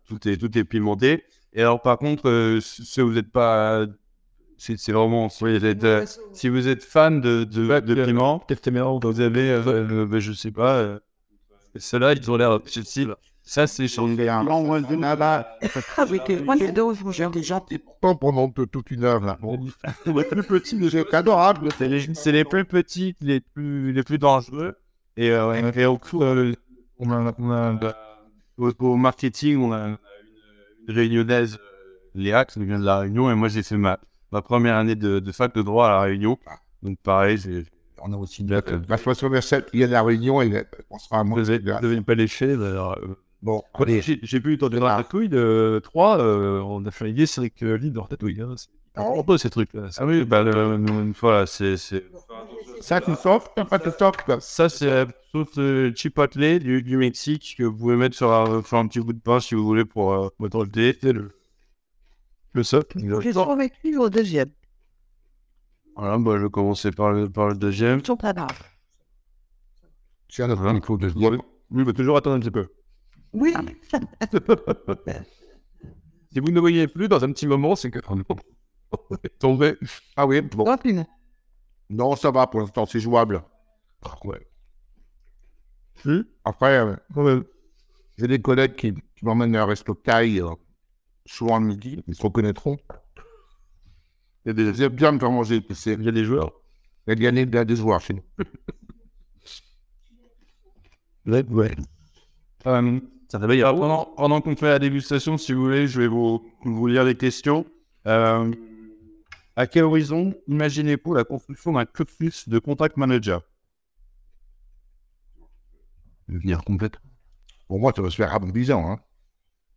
Tout 0.09 0.29
est, 0.29 0.37
tout 0.37 0.57
est 0.59 0.65
pimenté. 0.65 1.25
Et 1.53 1.61
alors, 1.63 1.81
par 1.83 1.99
contre, 1.99 2.29
euh, 2.29 2.61
si 2.61 3.01
vous 3.01 3.13
n'êtes 3.13 3.31
pas. 3.31 3.87
C'est 4.59 4.79
c'est 4.79 4.93
vraiment. 4.93 5.29
Si 5.29 5.43
vous 5.45 5.65
êtes, 5.65 5.85
euh, 5.85 6.07
si 6.33 6.49
vous 6.49 6.69
êtes 6.69 6.85
fan 6.85 7.21
de, 7.21 7.45
de, 7.45 7.81
de 7.81 8.05
piment, 8.05 8.39
t'es 8.61 8.71
marrant 8.71 9.01
vous 9.03 9.21
avez. 9.21 9.51
euh, 9.51 9.63
euh, 9.67 10.07
ben, 10.07 10.21
je 10.21 10.33
sais 10.33 10.51
pas. 10.53 10.75
euh, 10.77 10.99
Ceux-là, 11.77 12.13
ils 12.13 12.31
ont 12.31 12.37
l'air 12.37 12.61
style. 12.85 13.15
Ça, 13.45 13.67
c'est 13.67 13.89
là-bas, 15.01 15.49
Ah 15.97 16.05
j'ai 16.07 17.29
déjà. 17.31 17.61
pas 18.01 18.15
pendant 18.15 18.49
toute 18.51 18.91
une 18.93 19.03
heure 19.03 19.21
là. 19.21 19.37
les 20.07 20.25
plus 20.25 20.45
petits. 20.45 20.91
C'est 20.91 21.13
adorable. 21.13 21.69
C'est 21.77 21.89
les, 21.89 22.15
c'est 22.15 22.31
les 22.31 22.45
plus 22.45 22.65
petits, 22.65 23.17
les 23.21 23.41
plus, 23.41 23.93
les 23.93 24.05
plus 24.05 24.19
dangereux. 24.19 24.77
Et, 25.17 25.31
euh, 25.33 25.73
et 25.75 25.85
au, 25.87 25.99
coup, 25.99 26.23
euh, 26.23 26.53
on 27.01 27.11
a, 27.11 27.35
on 27.37 27.51
a, 27.51 27.55
euh, 27.83 27.93
au, 28.59 28.71
au 28.79 28.97
marketing, 28.97 29.59
on 29.59 29.73
a 29.73 29.79
une, 29.89 29.97
une 30.89 30.95
réunionnaise, 30.95 31.55
euh, 31.57 31.89
Léa, 32.15 32.45
qui 32.45 32.65
vient 32.65 32.79
de 32.79 32.85
La 32.85 32.99
Réunion. 33.01 33.31
Et 33.31 33.35
moi, 33.35 33.49
j'ai 33.49 33.63
fait 33.63 33.77
ma, 33.77 33.99
ma 34.31 34.43
première 34.43 34.77
année 34.77 34.95
de, 34.95 35.19
de 35.19 35.33
fac 35.33 35.55
de 35.55 35.63
droit 35.63 35.87
à 35.87 35.91
La 35.91 36.01
Réunion. 36.03 36.39
Donc, 36.83 36.99
pareil, 37.03 37.39
j'ai. 37.39 37.65
On 38.05 38.13
a 38.13 38.17
aussi 38.17 38.43
de 38.43 38.61
la 38.89 38.97
façon 38.99 39.27
universelle 39.27 39.65
qui 39.65 39.81
est 39.81 39.87
de 39.87 39.93
la 39.93 40.03
Réunion 40.03 40.43
et 40.43 40.65
on 40.91 40.99
sera 40.99 41.21
à 41.21 41.23
Vous 41.23 41.29
moi. 41.29 41.39
ne 41.43 42.01
pas 42.01 42.15
lécher. 42.17 42.57
d'ailleurs. 42.57 42.99
Bon. 43.41 43.63
J'ai 43.87 44.19
j'ai 44.23 44.41
pu 44.41 44.55
entendre 44.55 44.81
la 44.81 44.97
ratatouille 44.97 45.29
de 45.29 45.81
3. 45.85 46.19
Euh, 46.19 46.61
on 46.63 46.85
a 46.85 46.91
fait 46.91 47.05
une 47.05 47.13
idée 47.13 47.27
sur 47.27 47.43
le 47.61 47.77
lit 47.77 47.91
de 47.93 47.99
ratatouille. 48.01 48.41
Hein. 48.41 48.55
C'est 48.57 49.01
un 49.01 49.23
peu 49.23 49.39
ces 49.39 49.51
trucs-là. 49.51 49.89
Ah 49.99 50.05
oui, 50.07 50.25
bah, 50.25 50.43
le- 50.43 50.77
le- 50.79 51.13
voilà, 51.21 51.47
c'est. 51.47 51.77
Ça, 52.83 53.01
tu 53.01 53.13
pas 53.71 53.79
de. 53.79 54.41
Ça, 54.41 54.69
c'est 54.69 54.87
la 54.87 55.07
sauce 55.31 55.57
euh, 55.59 55.93
chipotle 55.95 56.59
du, 56.59 56.83
du 56.83 56.97
Mexique 56.97 57.55
que 57.57 57.63
vous 57.63 57.77
pouvez 57.77 57.97
mettre 57.97 58.17
sur 58.17 58.33
un, 58.33 58.63
sur 58.65 58.77
un 58.77 58.89
petit 58.89 58.99
bout 58.99 59.13
de 59.13 59.21
pain 59.21 59.39
si 59.39 59.55
vous 59.55 59.65
voulez 59.65 59.85
pour 59.85 60.13
euh, 60.13 60.29
mettre 60.41 60.65
le 60.65 60.69
thé. 60.69 60.99
C'est 61.01 61.13
le, 61.13 61.31
le 62.53 62.63
soc. 62.65 62.93
J'ai 63.21 63.33
survécu 63.33 63.97
au 63.99 64.11
deuxième. 64.11 64.51
Voilà, 65.95 66.19
bah, 66.19 66.37
je 66.39 66.45
vais 66.45 66.51
commencer 66.51 66.91
par 66.91 67.13
le, 67.13 67.31
par 67.31 67.49
le 67.49 67.55
deuxième. 67.55 68.01
Ils 68.01 68.07
sont 68.07 68.17
pas 68.17 68.33
graves. 68.33 68.63
C'est 70.29 70.43
un 70.43 70.51
autre 70.51 70.73
micro 70.73 70.97
de 70.97 71.09
Oui, 71.15 71.39
mais 71.71 71.93
toujours 71.93 72.17
attendre 72.17 72.37
un 72.37 72.41
petit 72.41 72.51
peu. 72.51 72.67
Oui. 73.33 73.55
si 76.33 76.41
vous 76.41 76.51
ne 76.51 76.59
voyez 76.59 76.89
plus 76.89 77.07
dans 77.09 77.23
un 77.23 77.31
petit 77.33 77.47
moment, 77.47 77.77
c'est 77.77 77.93
que 77.93 78.01
on 78.09 78.19
est 79.25 79.39
tombé. 79.39 79.77
Ah 80.17 80.27
oui, 80.27 80.41
bon. 80.41 80.65
Rapide. 80.65 81.07
Non, 81.93 82.17
ça 82.17 82.31
va 82.31 82.47
pour 82.47 82.61
l'instant, 82.61 82.87
c'est 82.87 83.01
jouable. 83.01 83.43
Ouais. 84.25 84.47
Après, 86.45 86.79
euh, 86.79 86.97
Quand 87.15 87.23
même. 87.23 87.45
j'ai 88.19 88.27
des 88.27 88.41
collègues 88.41 88.75
qui, 88.75 88.93
qui 88.95 89.25
m'emmènent 89.25 89.55
à 89.55 89.63
un 89.63 89.67
resto 89.67 89.95
Thaï, 89.95 90.41
euh, 90.41 90.49
souvent 91.27 91.59
le 91.61 91.67
midi, 91.67 92.03
ils 92.09 92.15
se 92.15 92.23
reconnaîtront. 92.23 92.79
Il 94.45 94.49
y 94.49 94.51
a 94.51 94.53
des, 94.55 94.75
J'aime 94.75 94.93
bien 94.93 95.13
me 95.13 95.19
faire 95.21 95.31
manger 95.31 95.57
épicé. 95.57 95.93
il 95.93 96.03
y 96.05 96.09
a 96.09 96.13
des 96.13 96.25
joueurs. 96.25 96.51
Il 97.07 97.11
y 97.11 97.13
a 97.13 97.17
gagné 97.17 97.47
de 97.47 97.55
la 97.55 97.65
décevoir 97.65 98.01
chez 98.01 98.15
nous. 98.15 98.25
Ouais, 101.25 101.45
ouais. 101.51 101.71
Euh, 102.67 103.01
ça 103.29 103.39
fait 103.39 103.47
bien. 103.47 103.73
Pendant, 103.73 104.07
pendant 104.17 104.41
qu'on 104.41 104.57
fait 104.57 104.71
la 104.71 104.79
dégustation, 104.81 105.39
si 105.39 105.53
vous 105.53 105.63
voulez, 105.63 105.87
je 105.87 106.01
vais 106.01 106.09
vous, 106.09 106.45
vous 106.65 106.87
lire 106.89 107.05
les 107.05 107.15
questions. 107.17 107.65
Euh, 108.09 108.51
à 109.57 109.67
quel 109.67 109.85
horizon 109.85 110.35
imaginez-vous 110.47 111.15
la 111.15 111.25
construction 111.25 111.73
d'un 111.73 111.85
cursus 111.85 112.49
de 112.49 112.59
contact 112.59 112.97
manager? 112.97 113.43
Devenir 116.29 116.63
complète. 116.65 116.99
Pour 117.69 117.79
moi, 117.81 117.93
ça 117.95 118.03
va 118.03 118.11
se 118.11 118.17
faire 118.17 118.33
avant 118.35 118.49
10 118.49 118.71
ans. 118.73 118.91
Hein. 118.91 119.01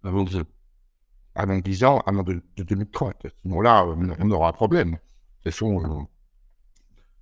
Avant 0.03 0.23
de 0.23 0.45
Avant 1.35 1.57
10 1.57 1.83
ans, 1.83 1.99
avant 2.05 2.23
de, 2.23 2.41
de 2.55 2.63
2030. 2.63 3.27
Sinon 3.41 3.61
là, 3.61 3.85
on 4.19 4.31
aura 4.31 4.49
un 4.49 4.53
problème. 4.53 4.91
De 4.91 4.95
toute 4.95 5.53
façon, 5.53 5.83
euh, 5.83 6.03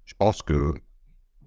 je 0.06 0.14
pense 0.16 0.42
que... 0.42 0.74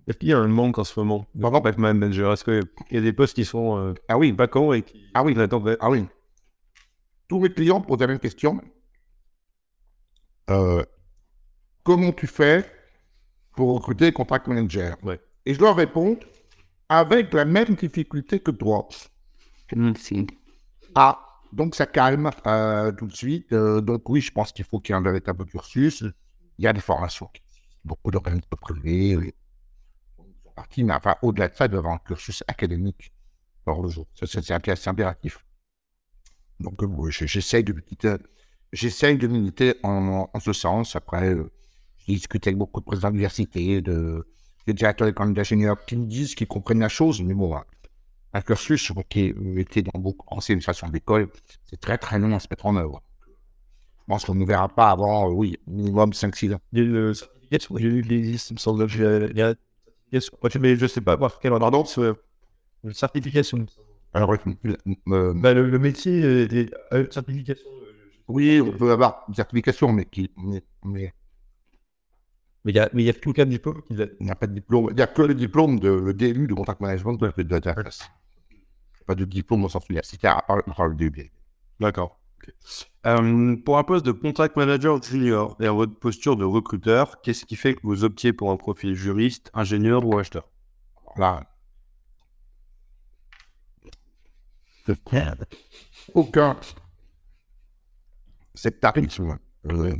Est-ce 0.06 0.18
qu'il 0.18 0.28
y 0.28 0.32
a 0.32 0.38
un 0.38 0.46
manque 0.48 0.78
en 0.78 0.84
ce 0.84 0.98
moment 1.00 1.26
de 1.34 1.42
Pardon? 1.42 1.58
contact 1.58 1.78
manager? 1.78 2.32
Est-ce 2.32 2.44
qu'il 2.44 2.62
y 2.92 2.96
a 2.96 3.00
des 3.00 3.12
postes 3.12 3.34
qui 3.34 3.44
sont 3.44 3.76
euh, 3.76 3.94
Ah 4.08 4.16
oui, 4.18 4.32
vacants 4.32 4.72
et 4.72 4.82
qui 4.82 5.04
Ah 5.14 5.24
oui. 5.24 5.38
attendent 5.38 5.76
Ah 5.80 5.90
oui. 5.90 6.06
Tous 7.28 7.40
mes 7.40 7.52
clients 7.52 7.80
posent 7.80 8.00
la 8.00 8.06
même 8.06 8.20
question. 8.20 8.60
Euh, 10.48 10.84
comment 11.86 12.12
tu 12.12 12.26
fais 12.26 12.68
pour 13.54 13.74
recruter 13.74 14.12
contract 14.12 14.48
manager 14.48 14.96
Ouais. 15.04 15.20
Et 15.46 15.54
je 15.54 15.60
leur 15.60 15.76
réponds 15.76 16.18
avec 16.88 17.32
la 17.32 17.44
même 17.44 17.74
difficulté 17.76 18.40
que 18.40 18.50
toi. 18.50 18.88
Ah, 20.94 21.18
donc 21.52 21.74
ça 21.76 21.86
calme 21.86 22.30
euh, 22.46 22.92
tout 22.92 23.06
de 23.06 23.14
suite. 23.14 23.52
Euh, 23.52 23.80
donc 23.80 24.08
oui, 24.08 24.20
je 24.20 24.32
pense 24.32 24.52
qu'il 24.52 24.64
faut 24.64 24.80
qu'il 24.80 24.92
y 24.92 24.96
ait 24.96 24.98
un 24.98 25.02
véritable 25.02 25.46
cursus. 25.46 26.04
Il 26.58 26.64
y 26.64 26.68
a 26.68 26.72
des 26.72 26.80
formations, 26.80 27.30
beaucoup 27.84 28.10
d'organismes 28.10 28.48
privés. 28.60 29.16
oui. 29.16 29.32
Donc, 30.18 30.26
ils 30.28 30.42
sont 30.42 30.52
partis, 30.54 30.84
mais 30.84 30.94
enfin, 30.94 31.14
au-delà 31.22 31.48
de 31.48 31.54
ça, 31.54 31.66
il 31.66 31.68
doit 31.68 31.78
y 31.78 31.80
avoir 31.80 31.94
un 31.94 31.98
cursus 31.98 32.42
académique 32.48 33.12
hors 33.66 33.82
le 33.82 33.88
jour. 33.88 34.06
C'est 34.14 34.26
impé- 34.50 34.74
c'est 34.76 34.90
impératif. 34.90 35.44
Donc, 36.60 36.82
euh, 36.82 37.10
j'essaye 37.10 37.62
de 37.64 37.72
de 37.72 39.26
militer 39.26 39.76
en, 39.82 40.28
en 40.32 40.40
ce 40.40 40.52
sens. 40.52 40.96
Après, 40.96 41.34
euh, 41.34 41.50
j'ai 42.06 42.14
discuté 42.14 42.48
avec 42.50 42.58
beaucoup 42.58 42.80
de 42.80 42.84
présidents 42.86 43.10
d'université, 43.10 43.80
de, 43.82 44.26
des 44.66 44.74
directeurs 44.74 45.06
d'école 45.08 45.32
d'ingénieurs 45.34 45.84
qui 45.84 45.96
me 45.96 46.06
disent 46.06 46.34
qu'ils 46.34 46.46
comprennent 46.48 46.80
la 46.80 46.88
chose, 46.88 47.22
mais 47.22 47.34
bon, 47.34 47.54
un 48.32 48.40
cursus 48.42 48.92
qui 49.08 49.32
était 49.56 49.82
dans 49.82 49.98
beaucoup 50.00 50.26
d'anciennes 50.34 50.60
façons 50.60 50.88
d'école, 50.88 51.28
c'est 51.64 51.80
très 51.80 51.98
très 51.98 52.18
long 52.18 52.34
à 52.34 52.40
se 52.40 52.46
mettre 52.50 52.66
en 52.66 52.76
œuvre. 52.76 53.02
Je 53.26 54.04
pense 54.12 54.24
qu'on 54.24 54.34
ne 54.34 54.44
verra 54.44 54.68
pas 54.68 54.90
avant, 54.90 55.28
euh, 55.30 55.32
oui, 55.32 55.56
minimum 55.66 56.12
5-6 56.12 56.54
ans. 56.54 56.60
Qu'il 56.72 58.12
existe, 58.12 58.50
il 58.50 58.54
me 58.54 58.58
semble. 58.58 58.86
Mais 60.60 60.76
je 60.76 60.86
sais 60.86 61.00
pas 61.00 61.16
par 61.16 61.38
quelle 61.40 61.52
ordonnance. 61.52 61.98
euh, 61.98 62.14
Une 62.84 62.92
certification. 62.94 63.66
Alors, 64.14 64.32
euh, 64.32 64.38
euh, 65.08 65.34
Bah, 65.34 65.52
le, 65.54 65.68
le 65.68 65.78
métier 65.78 66.22
euh, 66.22 66.48
est 66.50 66.70
a 66.92 66.98
une 66.98 67.10
certification. 67.10 67.68
euh, 67.68 67.92
je- 68.12 68.18
oui, 68.28 68.60
on 68.60 68.72
peut 68.72 68.92
avoir 68.92 69.24
une 69.28 69.34
certification, 69.34 69.92
mais 69.92 70.04
qui, 70.04 70.30
mais, 70.36 71.12
mais 72.66 72.72
il 72.72 72.74
y 72.74 72.80
a, 72.80 72.90
mais 72.92 73.04
il 73.04 73.06
y 73.06 73.10
a 73.10 73.14
tout 73.14 73.32
cas 73.32 73.44
de 73.44 73.50
diplôme 73.50 73.80
qui 73.82 73.94
l'a. 73.94 74.06
il 74.18 74.26
n'y 74.26 74.30
a 74.32 74.34
pas 74.34 74.48
de 74.48 74.54
diplôme. 74.54 74.88
Il 74.90 74.96
n'y 74.96 75.02
a 75.02 75.06
que 75.06 75.22
le 75.22 75.34
diplôme 75.34 75.78
de 75.78 75.88
le 75.88 76.12
DU 76.12 76.48
de 76.48 76.52
contact 76.52 76.80
management 76.80 77.14
de 77.14 77.26
la 77.26 77.44
data 77.44 77.74
class. 77.74 78.10
Pas 79.06 79.14
de 79.14 79.24
diplôme 79.24 79.64
au 79.64 79.68
sens 79.68 79.88
universitaire, 79.88 80.36
à 80.36 80.42
part, 80.42 80.58
à 80.58 80.74
part 80.74 80.88
le 80.88 80.96
DU. 80.96 81.30
D'accord. 81.78 82.18
Euh, 83.06 83.56
pour 83.64 83.78
un 83.78 83.84
poste 83.84 84.04
de 84.04 84.10
contact 84.10 84.56
manager 84.56 85.00
junior 85.00 85.56
et 85.60 85.66
à 85.66 85.72
votre 85.72 85.94
posture 85.94 86.36
de 86.36 86.44
recruteur, 86.44 87.20
qu'est-ce 87.20 87.44
qui 87.44 87.54
fait 87.54 87.74
que 87.74 87.80
vous 87.84 88.02
optiez 88.02 88.32
pour 88.32 88.50
un 88.50 88.56
profil 88.56 88.94
juriste, 88.94 89.48
ingénieur 89.54 90.04
ou 90.04 90.18
acheteur? 90.18 90.48
Là, 91.16 91.46
aucun 96.14 96.56
sectarisme. 98.54 99.38
Euh, 99.70 99.94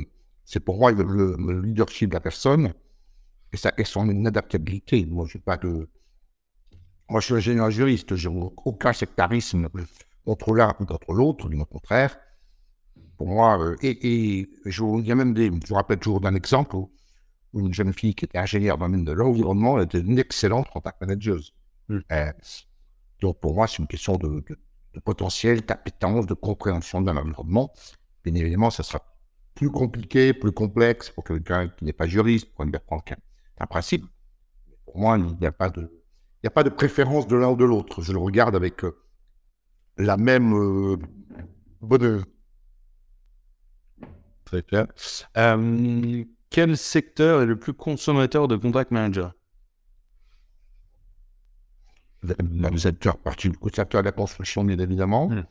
c'est 0.47 0.61
pour 0.61 0.77
moi 0.79 0.91
le, 0.93 1.03
le- 1.03 1.37
le 1.37 1.61
leadership 1.61 2.09
de 2.11 2.15
la 2.15 2.21
personne 2.21 2.73
et, 3.53 3.57
sa, 3.57 3.73
et 3.77 3.85
son 3.85 4.25
adaptabilité. 4.25 5.05
Moi, 5.05 5.27
j'ai 5.31 5.39
pas 5.39 5.57
de. 5.57 5.89
Moi, 7.09 7.19
je 7.21 7.25
suis 7.27 7.35
ingénieur 7.35 7.71
juriste, 7.71 8.15
j'ai 8.15 8.29
aucun 8.29 8.93
sectarisme 8.93 9.69
contre 10.25 10.53
l'un 10.53 10.75
ou 10.79 10.85
contre 10.85 11.13
l'autre, 11.13 11.49
du 11.49 11.57
contraire. 11.65 12.17
Pour 13.17 13.27
moi, 13.27 13.59
euh, 13.59 13.75
et, 13.81 14.39
et 14.41 14.49
je, 14.65 14.83
il 14.99 15.05
y 15.07 15.11
a 15.11 15.15
même 15.15 15.33
des. 15.33 15.47
Je 15.47 15.67
vous 15.69 15.75
rappelle 15.75 15.99
toujours 15.99 16.21
d'un 16.21 16.35
exemple 16.35 16.75
où, 16.75 16.91
une 17.55 17.73
jeune 17.73 17.93
fille 17.93 18.15
qui 18.15 18.25
était 18.25 18.37
ingénieure 18.37 18.77
dans 18.77 18.85
le 18.87 18.91
domaine 18.91 19.05
de 19.05 19.13
l'environnement 19.13 19.79
était 19.81 19.99
une 20.01 20.19
excellente 20.19 20.69
contact 20.69 21.01
manager. 21.01 21.39
Euh, 21.91 22.31
donc, 23.21 23.39
pour 23.39 23.55
moi, 23.55 23.67
c'est 23.67 23.79
une 23.79 23.87
question 23.87 24.17
de, 24.17 24.27
de- 24.47 24.59
de 24.93 24.99
potentiel, 24.99 25.61
d'appétence, 25.61 26.25
de 26.27 26.33
compréhension 26.33 27.01
d'un 27.01 27.17
environnement. 27.17 27.71
Bien 28.23 28.33
évidemment, 28.35 28.69
ça 28.71 28.83
sera 28.83 29.01
plus 29.57 29.71
compliqué, 29.71 30.33
plus 30.33 30.51
complexe 30.51 31.09
pour 31.09 31.23
quelqu'un 31.23 31.67
qui 31.67 31.83
n'est 31.83 31.93
pas 31.93 32.05
juriste, 32.05 32.47
pour 32.53 32.63
qui 33.03 33.13
a 33.13 33.17
un 33.59 33.65
principe. 33.65 34.05
Pour 34.85 34.99
moi, 34.99 35.17
il 35.17 35.35
n'y 35.39 35.47
a 35.47 35.51
pas 35.51 35.71
de, 35.71 35.81
il 35.81 36.43
n'y 36.43 36.47
a 36.47 36.51
pas 36.51 36.63
de 36.63 36.69
préférence 36.69 37.27
de 37.27 37.35
l'un 37.35 37.49
ou 37.49 37.55
de 37.55 37.65
l'autre. 37.65 38.03
Je 38.03 38.13
le 38.13 38.19
regarde 38.19 38.55
avec 38.55 38.85
euh, 38.85 38.95
la 39.97 40.15
même 40.15 40.53
euh, 40.53 40.97
bonne. 41.81 42.23
Très 44.45 44.61
clair. 44.61 44.85
Euh, 45.37 46.23
quel 46.51 46.77
secteur 46.77 47.41
est 47.41 47.47
le 47.47 47.57
plus 47.57 47.73
consommateur 47.73 48.47
de 48.47 48.57
contact 48.57 48.91
manager? 48.91 49.33
Le 52.21 52.77
secteur, 52.77 53.17
partie 53.17 53.49
du 53.49 53.57
secteur 53.73 54.01
de 54.03 54.05
la 54.05 54.11
construction, 54.11 54.63
bien 54.63 54.77
évidemment. 54.77 55.29
Mm. 55.29 55.45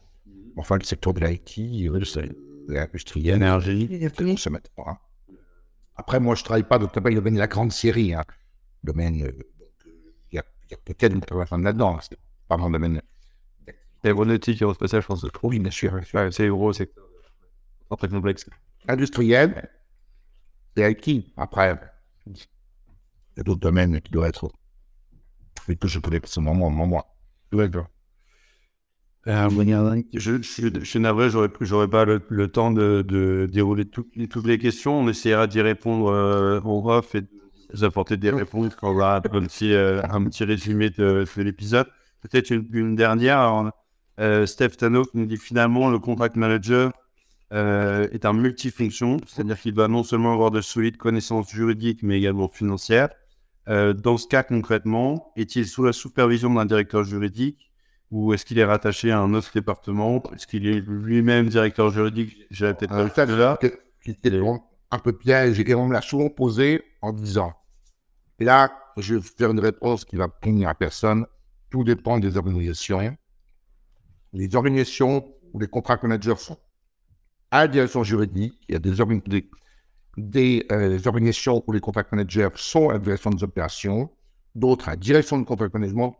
enfin, 0.56 0.76
le 0.76 0.84
secteur 0.84 1.12
de 1.12 1.26
l'IT, 1.26 1.58
euh, 1.90 2.00
l'industrie, 2.68 3.28
Énergie. 3.30 3.88
Il 3.90 3.96
y 3.98 4.04
a 4.06 4.08
le 4.08 4.14
plus- 4.14 4.26
consommateur. 4.26 4.88
hein. 4.88 4.98
Après, 5.96 6.20
moi, 6.20 6.34
je 6.34 6.44
travaille 6.44 6.62
pas 6.64 6.78
dans 6.78 6.90
le 6.94 7.14
domaine 7.14 7.34
de 7.34 7.38
la 7.38 7.46
grande 7.46 7.72
série. 7.72 8.12
Hein. 8.14 8.24
Domaine, 8.84 9.22
euh, 9.22 9.26
euh, 9.28 9.90
il 10.30 10.36
y 10.36 10.38
a, 10.38 10.44
il 10.64 10.72
y 10.72 10.74
a 10.74 10.78
peut-être 10.84 11.12
une 11.14 11.20
personne 11.22 11.62
là-dedans. 11.62 11.98
C'est 12.00 12.18
pas 12.48 12.56
mon 12.56 12.68
domaine. 12.70 13.00
L'aéronautique 14.04 14.60
et 14.60 14.64
aérospatiale, 14.64 15.02
je 15.02 15.06
pense. 15.06 15.22
que- 15.22 15.28
Oui, 15.46 15.58
bien 15.58 15.70
sûr. 15.70 15.98
C'est 16.30 16.48
gros, 16.48 16.72
c'est 16.72 16.92
très 17.98 18.08
complexe. 18.08 18.48
Industriel 18.88 19.68
et 20.76 20.82
IT. 20.90 21.32
Après, 21.36 21.78
il 22.26 22.36
y 23.36 23.40
a 23.40 23.42
d'autres 23.42 23.60
domaines 23.60 24.00
qui 24.02 24.12
doivent 24.12 24.28
être. 24.28 24.50
Mais 25.66 25.76
que 25.76 25.88
je 25.88 25.98
connais 25.98 26.20
personnellement, 26.20 26.68
moi. 26.70 26.86
moi. 26.86 27.06
Euh, 29.28 29.48
je, 30.14 30.40
je, 30.40 30.68
je 30.72 30.84
suis 30.84 31.00
navré, 31.00 31.30
j'aurais 31.30 31.48
j'aurais 31.60 31.88
pas 31.88 32.04
le, 32.04 32.22
le 32.28 32.48
temps 32.48 32.70
de, 32.70 33.02
de 33.02 33.48
dérouler 33.50 33.84
toutes 33.84 34.14
les, 34.14 34.28
toutes 34.28 34.46
les 34.46 34.58
questions. 34.58 35.00
On 35.00 35.08
essaiera 35.08 35.48
d'y 35.48 35.60
répondre 35.60 36.12
euh, 36.12 36.60
en 36.60 36.86
off 36.88 37.16
et 37.16 37.22
de 37.22 37.28
vous 37.74 37.82
apporter 37.82 38.16
des 38.16 38.30
réponses 38.30 38.76
quand 38.76 38.92
on 38.92 38.96
aura 38.96 39.16
un 39.16 39.20
petit, 39.20 39.72
euh, 39.72 40.00
un 40.08 40.22
petit 40.24 40.44
résumé 40.44 40.90
de, 40.90 41.24
de 41.36 41.42
l'épisode. 41.42 41.88
Peut-être 42.20 42.50
une, 42.50 42.68
une 42.72 42.94
dernière. 42.94 43.38
Alors, 43.38 43.70
euh, 44.20 44.46
Steph 44.46 44.76
Tano 44.78 45.02
nous 45.14 45.26
dit 45.26 45.36
finalement 45.36 45.90
le 45.90 45.98
contract 45.98 46.36
manager 46.36 46.92
est 47.52 48.24
un 48.24 48.32
multifonction, 48.32 49.18
c'est-à-dire 49.26 49.58
qu'il 49.60 49.72
doit 49.72 49.86
non 49.86 50.02
seulement 50.02 50.32
avoir 50.32 50.50
de 50.50 50.60
solides 50.60 50.96
connaissances 50.96 51.50
juridiques 51.50 52.02
mais 52.02 52.18
également 52.18 52.48
financières. 52.48 53.08
Dans 53.68 54.16
ce 54.16 54.26
cas 54.26 54.42
concrètement, 54.42 55.32
est-il 55.36 55.64
sous 55.64 55.84
la 55.84 55.92
supervision 55.92 56.52
d'un 56.52 56.64
directeur 56.64 57.04
juridique 57.04 57.65
ou 58.10 58.32
est-ce 58.32 58.44
qu'il 58.44 58.58
est 58.58 58.64
rattaché 58.64 59.10
à 59.10 59.20
un 59.20 59.34
autre 59.34 59.50
département? 59.52 60.22
Est-ce 60.34 60.46
qu'il 60.46 60.66
est 60.66 60.80
lui-même 60.80 61.48
directeur 61.48 61.90
juridique? 61.90 62.36
J'avais 62.50 62.74
peut-être 62.74 63.14
ça, 63.14 63.26
cas 63.26 63.36
là. 63.36 63.58
qui 64.02 64.10
était 64.10 64.40
un 64.90 64.98
peu 64.98 65.12
piège 65.12 65.58
et 65.58 65.74
on 65.74 65.86
me 65.88 65.92
l'a 65.92 66.02
souvent 66.02 66.28
posé 66.28 66.82
en 67.02 67.12
disant 67.12 67.52
et 68.38 68.44
là, 68.44 68.70
je 68.96 69.14
vais 69.14 69.20
faire 69.22 69.50
une 69.50 69.60
réponse 69.60 70.04
qui 70.04 70.16
va 70.16 70.28
punir 70.28 70.68
à 70.68 70.74
personne. 70.74 71.26
Tout 71.70 71.84
dépend 71.84 72.18
des 72.18 72.36
organisations. 72.36 73.16
Les 74.32 74.54
organisations 74.54 75.26
où 75.52 75.58
les 75.58 75.68
contract 75.68 76.02
managers 76.02 76.36
sont 76.36 76.58
à 77.50 77.60
la 77.60 77.68
direction 77.68 78.02
juridique, 78.02 78.54
il 78.68 78.72
y 78.72 78.76
a 78.76 78.78
des, 78.78 79.00
orga- 79.00 79.26
des, 79.26 79.48
des, 80.18 80.66
euh, 80.70 80.98
organisations 81.06 81.62
où 81.66 81.72
les 81.72 81.80
contract 81.80 82.12
managers 82.12 82.48
sont 82.56 82.90
à 82.90 82.94
la 82.94 82.98
direction 82.98 83.30
des 83.30 83.44
opérations, 83.44 84.10
d'autres 84.54 84.88
à 84.88 84.92
la 84.92 84.96
direction 84.96 85.38
de 85.38 85.44
contract 85.44 85.72
management. 85.72 86.16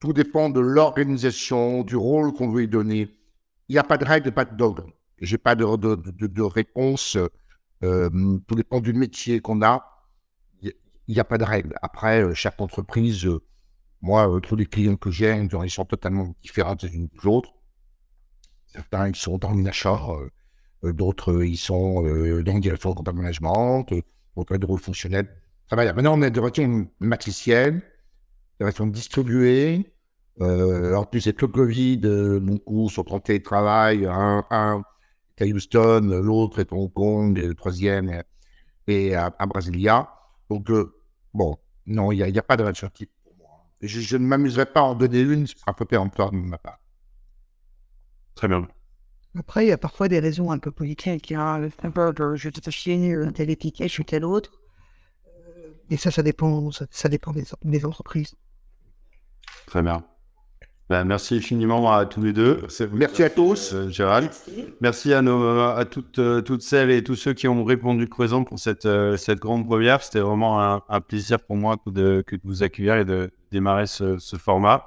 Tout 0.00 0.12
dépend 0.12 0.48
de 0.48 0.60
l'organisation, 0.60 1.82
du 1.82 1.96
rôle 1.96 2.32
qu'on 2.32 2.50
veut 2.50 2.62
y 2.62 2.68
donner. 2.68 3.10
Il 3.68 3.72
n'y 3.72 3.78
a 3.78 3.84
pas 3.84 3.98
de 3.98 4.04
règle, 4.04 4.32
pas 4.32 4.44
de 4.44 4.56
dogme. 4.56 4.90
Je 5.20 5.34
n'ai 5.34 5.38
pas 5.38 5.54
de, 5.56 5.64
de, 5.76 5.94
de, 5.96 6.26
de 6.26 6.42
réponse. 6.42 7.16
Euh, 7.82 8.10
tout 8.46 8.54
dépend 8.54 8.80
du 8.80 8.92
métier 8.92 9.40
qu'on 9.40 9.62
a. 9.62 9.84
Il 10.62 10.72
n'y 11.14 11.20
a 11.20 11.24
pas 11.24 11.38
de 11.38 11.44
règle. 11.44 11.74
Après, 11.82 12.22
euh, 12.22 12.34
chaque 12.34 12.60
entreprise, 12.60 13.24
euh, 13.26 13.40
moi, 14.02 14.40
tous 14.42 14.54
les 14.56 14.66
clients 14.66 14.96
que 14.96 15.10
j'ai, 15.10 15.34
ils 15.36 15.56
ont- 15.56 15.64
ils 15.64 15.70
sont 15.70 15.84
totalement 15.84 16.34
différents 16.42 16.76
les 16.82 16.94
unes 16.94 17.08
des 17.08 17.26
autres. 17.26 17.50
Certains, 18.66 19.08
ils 19.08 19.16
sont 19.16 19.38
dans 19.38 19.52
l'achat, 19.54 19.98
d'autres, 20.82 21.42
ils 21.44 21.56
sont 21.56 22.02
dans 22.02 22.54
la 22.54 22.60
direction 22.60 22.94
de 22.94 23.10
management, 23.10 23.86
d'autres, 24.36 24.56
des 24.56 24.66
rôles 24.66 24.78
fonctionnels. 24.78 25.28
Maintenant, 25.72 26.16
on 26.18 26.22
a 26.22 26.30
des 26.30 26.38
relations 26.38 26.88
matricielles, 27.00 27.82
des 28.58 28.64
relations 28.64 28.86
distribuées. 28.86 29.92
Euh, 30.40 30.94
en 30.94 31.04
plus, 31.04 31.26
avec 31.26 31.40
le 31.42 31.48
Covid, 31.48 32.00
euh, 32.04 32.40
beaucoup 32.40 32.88
sont 32.88 33.12
en 33.12 33.20
télétravail. 33.20 34.06
Un, 34.06 34.44
un 34.50 34.82
est 35.36 35.44
à 35.44 35.46
Houston, 35.46 36.00
l'autre 36.22 36.58
est 36.60 36.72
à 36.72 36.76
Hong 36.76 36.92
Kong, 36.92 37.38
et 37.38 37.46
le 37.46 37.54
troisième 37.54 38.08
est, 38.08 38.26
est 38.86 39.14
à, 39.14 39.34
à 39.38 39.46
Brasilia. 39.46 40.08
Donc, 40.50 40.70
euh, 40.70 40.94
bon, 41.34 41.56
non, 41.86 42.12
il 42.12 42.16
n'y 42.16 42.22
a, 42.22 42.28
il 42.28 42.34
y 42.34 42.38
a 42.38 42.42
pas 42.42 42.56
de 42.56 42.62
relation 42.62 42.88
type 42.88 43.10
pour 43.22 43.34
moi. 43.36 43.66
Je, 43.80 44.00
je 44.00 44.16
ne 44.16 44.26
m'amuserai 44.26 44.66
pas 44.66 44.80
à 44.80 44.84
en 44.84 44.94
donner 44.94 45.20
une, 45.20 45.46
ce 45.46 45.56
sera 45.58 45.72
un 45.72 45.74
peu 45.74 45.84
péremptoire 45.84 46.30
de 46.30 46.36
ma 46.36 46.58
part. 46.58 46.78
Très 48.34 48.48
bien. 48.48 48.66
Après, 49.36 49.66
il 49.66 49.68
y 49.68 49.72
a 49.72 49.78
parfois 49.78 50.08
des 50.08 50.20
raisons 50.20 50.50
un 50.50 50.58
peu 50.58 50.72
politiques. 50.72 51.32
Hein. 51.32 51.68
Un 51.82 51.90
peu 51.90 52.12
de 52.12 52.34
je 52.34 52.48
te 52.48 52.70
chier 52.70 53.12
euh, 53.14 53.30
telle 53.30 53.50
étiquette 53.50 53.96
ou 53.98 54.02
telle 54.04 54.24
autre. 54.24 54.50
Euh, 55.26 55.72
Et 55.90 55.96
ça, 55.96 56.10
ça 56.10 56.22
dépend, 56.22 56.70
ça, 56.70 56.86
ça 56.90 57.08
dépend 57.08 57.32
des, 57.32 57.44
des 57.62 57.84
entreprises. 57.84 58.34
Très 59.66 59.82
bien. 59.82 60.04
Ben, 60.88 61.04
merci 61.04 61.36
infiniment 61.36 61.92
à 61.92 62.06
tous 62.06 62.22
les 62.22 62.32
deux. 62.32 62.62
Merci 62.92 63.22
à 63.22 63.28
tous. 63.28 63.74
Euh, 63.74 63.90
Gérald. 63.90 64.30
Merci 64.80 65.12
à, 65.12 65.20
nos, 65.20 65.60
à 65.60 65.84
toutes, 65.84 66.18
euh, 66.18 66.40
toutes 66.40 66.62
celles 66.62 66.90
et 66.90 67.04
tous 67.04 67.14
ceux 67.14 67.34
qui 67.34 67.46
ont 67.46 67.62
répondu 67.62 68.06
présent 68.06 68.42
pour 68.42 68.58
cette, 68.58 68.86
euh, 68.86 69.18
cette 69.18 69.38
grande 69.38 69.66
première. 69.66 70.02
C'était 70.02 70.20
vraiment 70.20 70.62
un, 70.62 70.82
un 70.88 71.00
plaisir 71.02 71.40
pour 71.40 71.56
moi 71.56 71.76
de, 71.86 72.24
que 72.26 72.36
de 72.36 72.40
vous 72.42 72.62
accueillir 72.62 72.96
et 72.96 73.04
de 73.04 73.30
démarrer 73.50 73.86
ce, 73.86 74.16
ce 74.18 74.36
format. 74.36 74.86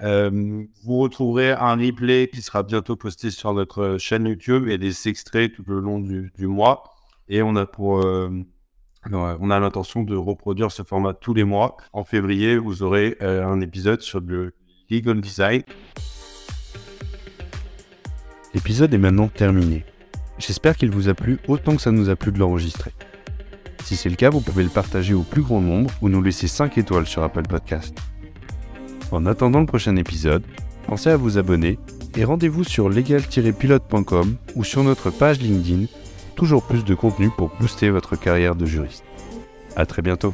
Euh, 0.00 0.64
vous 0.84 0.98
retrouverez 0.98 1.52
un 1.52 1.76
replay 1.76 2.30
qui 2.32 2.40
sera 2.40 2.62
bientôt 2.62 2.96
posté 2.96 3.30
sur 3.30 3.52
notre 3.52 3.98
chaîne 3.98 4.26
YouTube 4.26 4.68
et 4.68 4.78
des 4.78 5.08
extraits 5.08 5.52
tout 5.52 5.64
le 5.66 5.80
long 5.80 5.98
du, 5.98 6.32
du 6.38 6.46
mois. 6.46 6.84
Et 7.28 7.42
on 7.42 7.54
a 7.56 7.66
pour 7.66 8.00
euh, 8.00 8.30
on 9.10 9.50
a 9.50 9.60
l'intention 9.60 10.02
de 10.02 10.16
reproduire 10.16 10.70
ce 10.70 10.82
format 10.82 11.14
tous 11.14 11.34
les 11.34 11.44
mois. 11.44 11.76
En 11.92 12.04
février, 12.04 12.56
vous 12.56 12.82
aurez 12.82 13.16
euh, 13.22 13.46
un 13.46 13.60
épisode 13.60 14.00
sur 14.00 14.20
le 14.20 14.54
legal 14.90 15.20
design. 15.20 15.62
L'épisode 18.54 18.92
est 18.92 18.98
maintenant 18.98 19.28
terminé. 19.28 19.84
J'espère 20.38 20.76
qu'il 20.76 20.90
vous 20.90 21.08
a 21.08 21.14
plu 21.14 21.38
autant 21.48 21.76
que 21.76 21.82
ça 21.82 21.90
nous 21.90 22.08
a 22.08 22.16
plu 22.16 22.32
de 22.32 22.38
l'enregistrer. 22.38 22.92
Si 23.84 23.96
c'est 23.96 24.08
le 24.08 24.16
cas, 24.16 24.30
vous 24.30 24.40
pouvez 24.40 24.62
le 24.62 24.68
partager 24.68 25.14
au 25.14 25.22
plus 25.22 25.42
grand 25.42 25.60
nombre 25.60 25.90
ou 26.02 26.08
nous 26.08 26.22
laisser 26.22 26.48
5 26.48 26.78
étoiles 26.78 27.06
sur 27.06 27.22
Apple 27.22 27.42
Podcast. 27.42 27.96
En 29.10 29.26
attendant 29.26 29.60
le 29.60 29.66
prochain 29.66 29.96
épisode, 29.96 30.44
pensez 30.86 31.10
à 31.10 31.16
vous 31.16 31.38
abonner 31.38 31.78
et 32.16 32.24
rendez-vous 32.24 32.64
sur 32.64 32.88
legal-pilote.com 32.88 34.36
ou 34.56 34.64
sur 34.64 34.84
notre 34.84 35.10
page 35.10 35.40
LinkedIn, 35.40 35.86
toujours 36.38 36.62
plus 36.62 36.84
de 36.84 36.94
contenu 36.94 37.30
pour 37.30 37.50
booster 37.58 37.90
votre 37.90 38.14
carrière 38.14 38.54
de 38.54 38.64
juriste. 38.64 39.02
À 39.74 39.86
très 39.86 40.02
bientôt. 40.02 40.32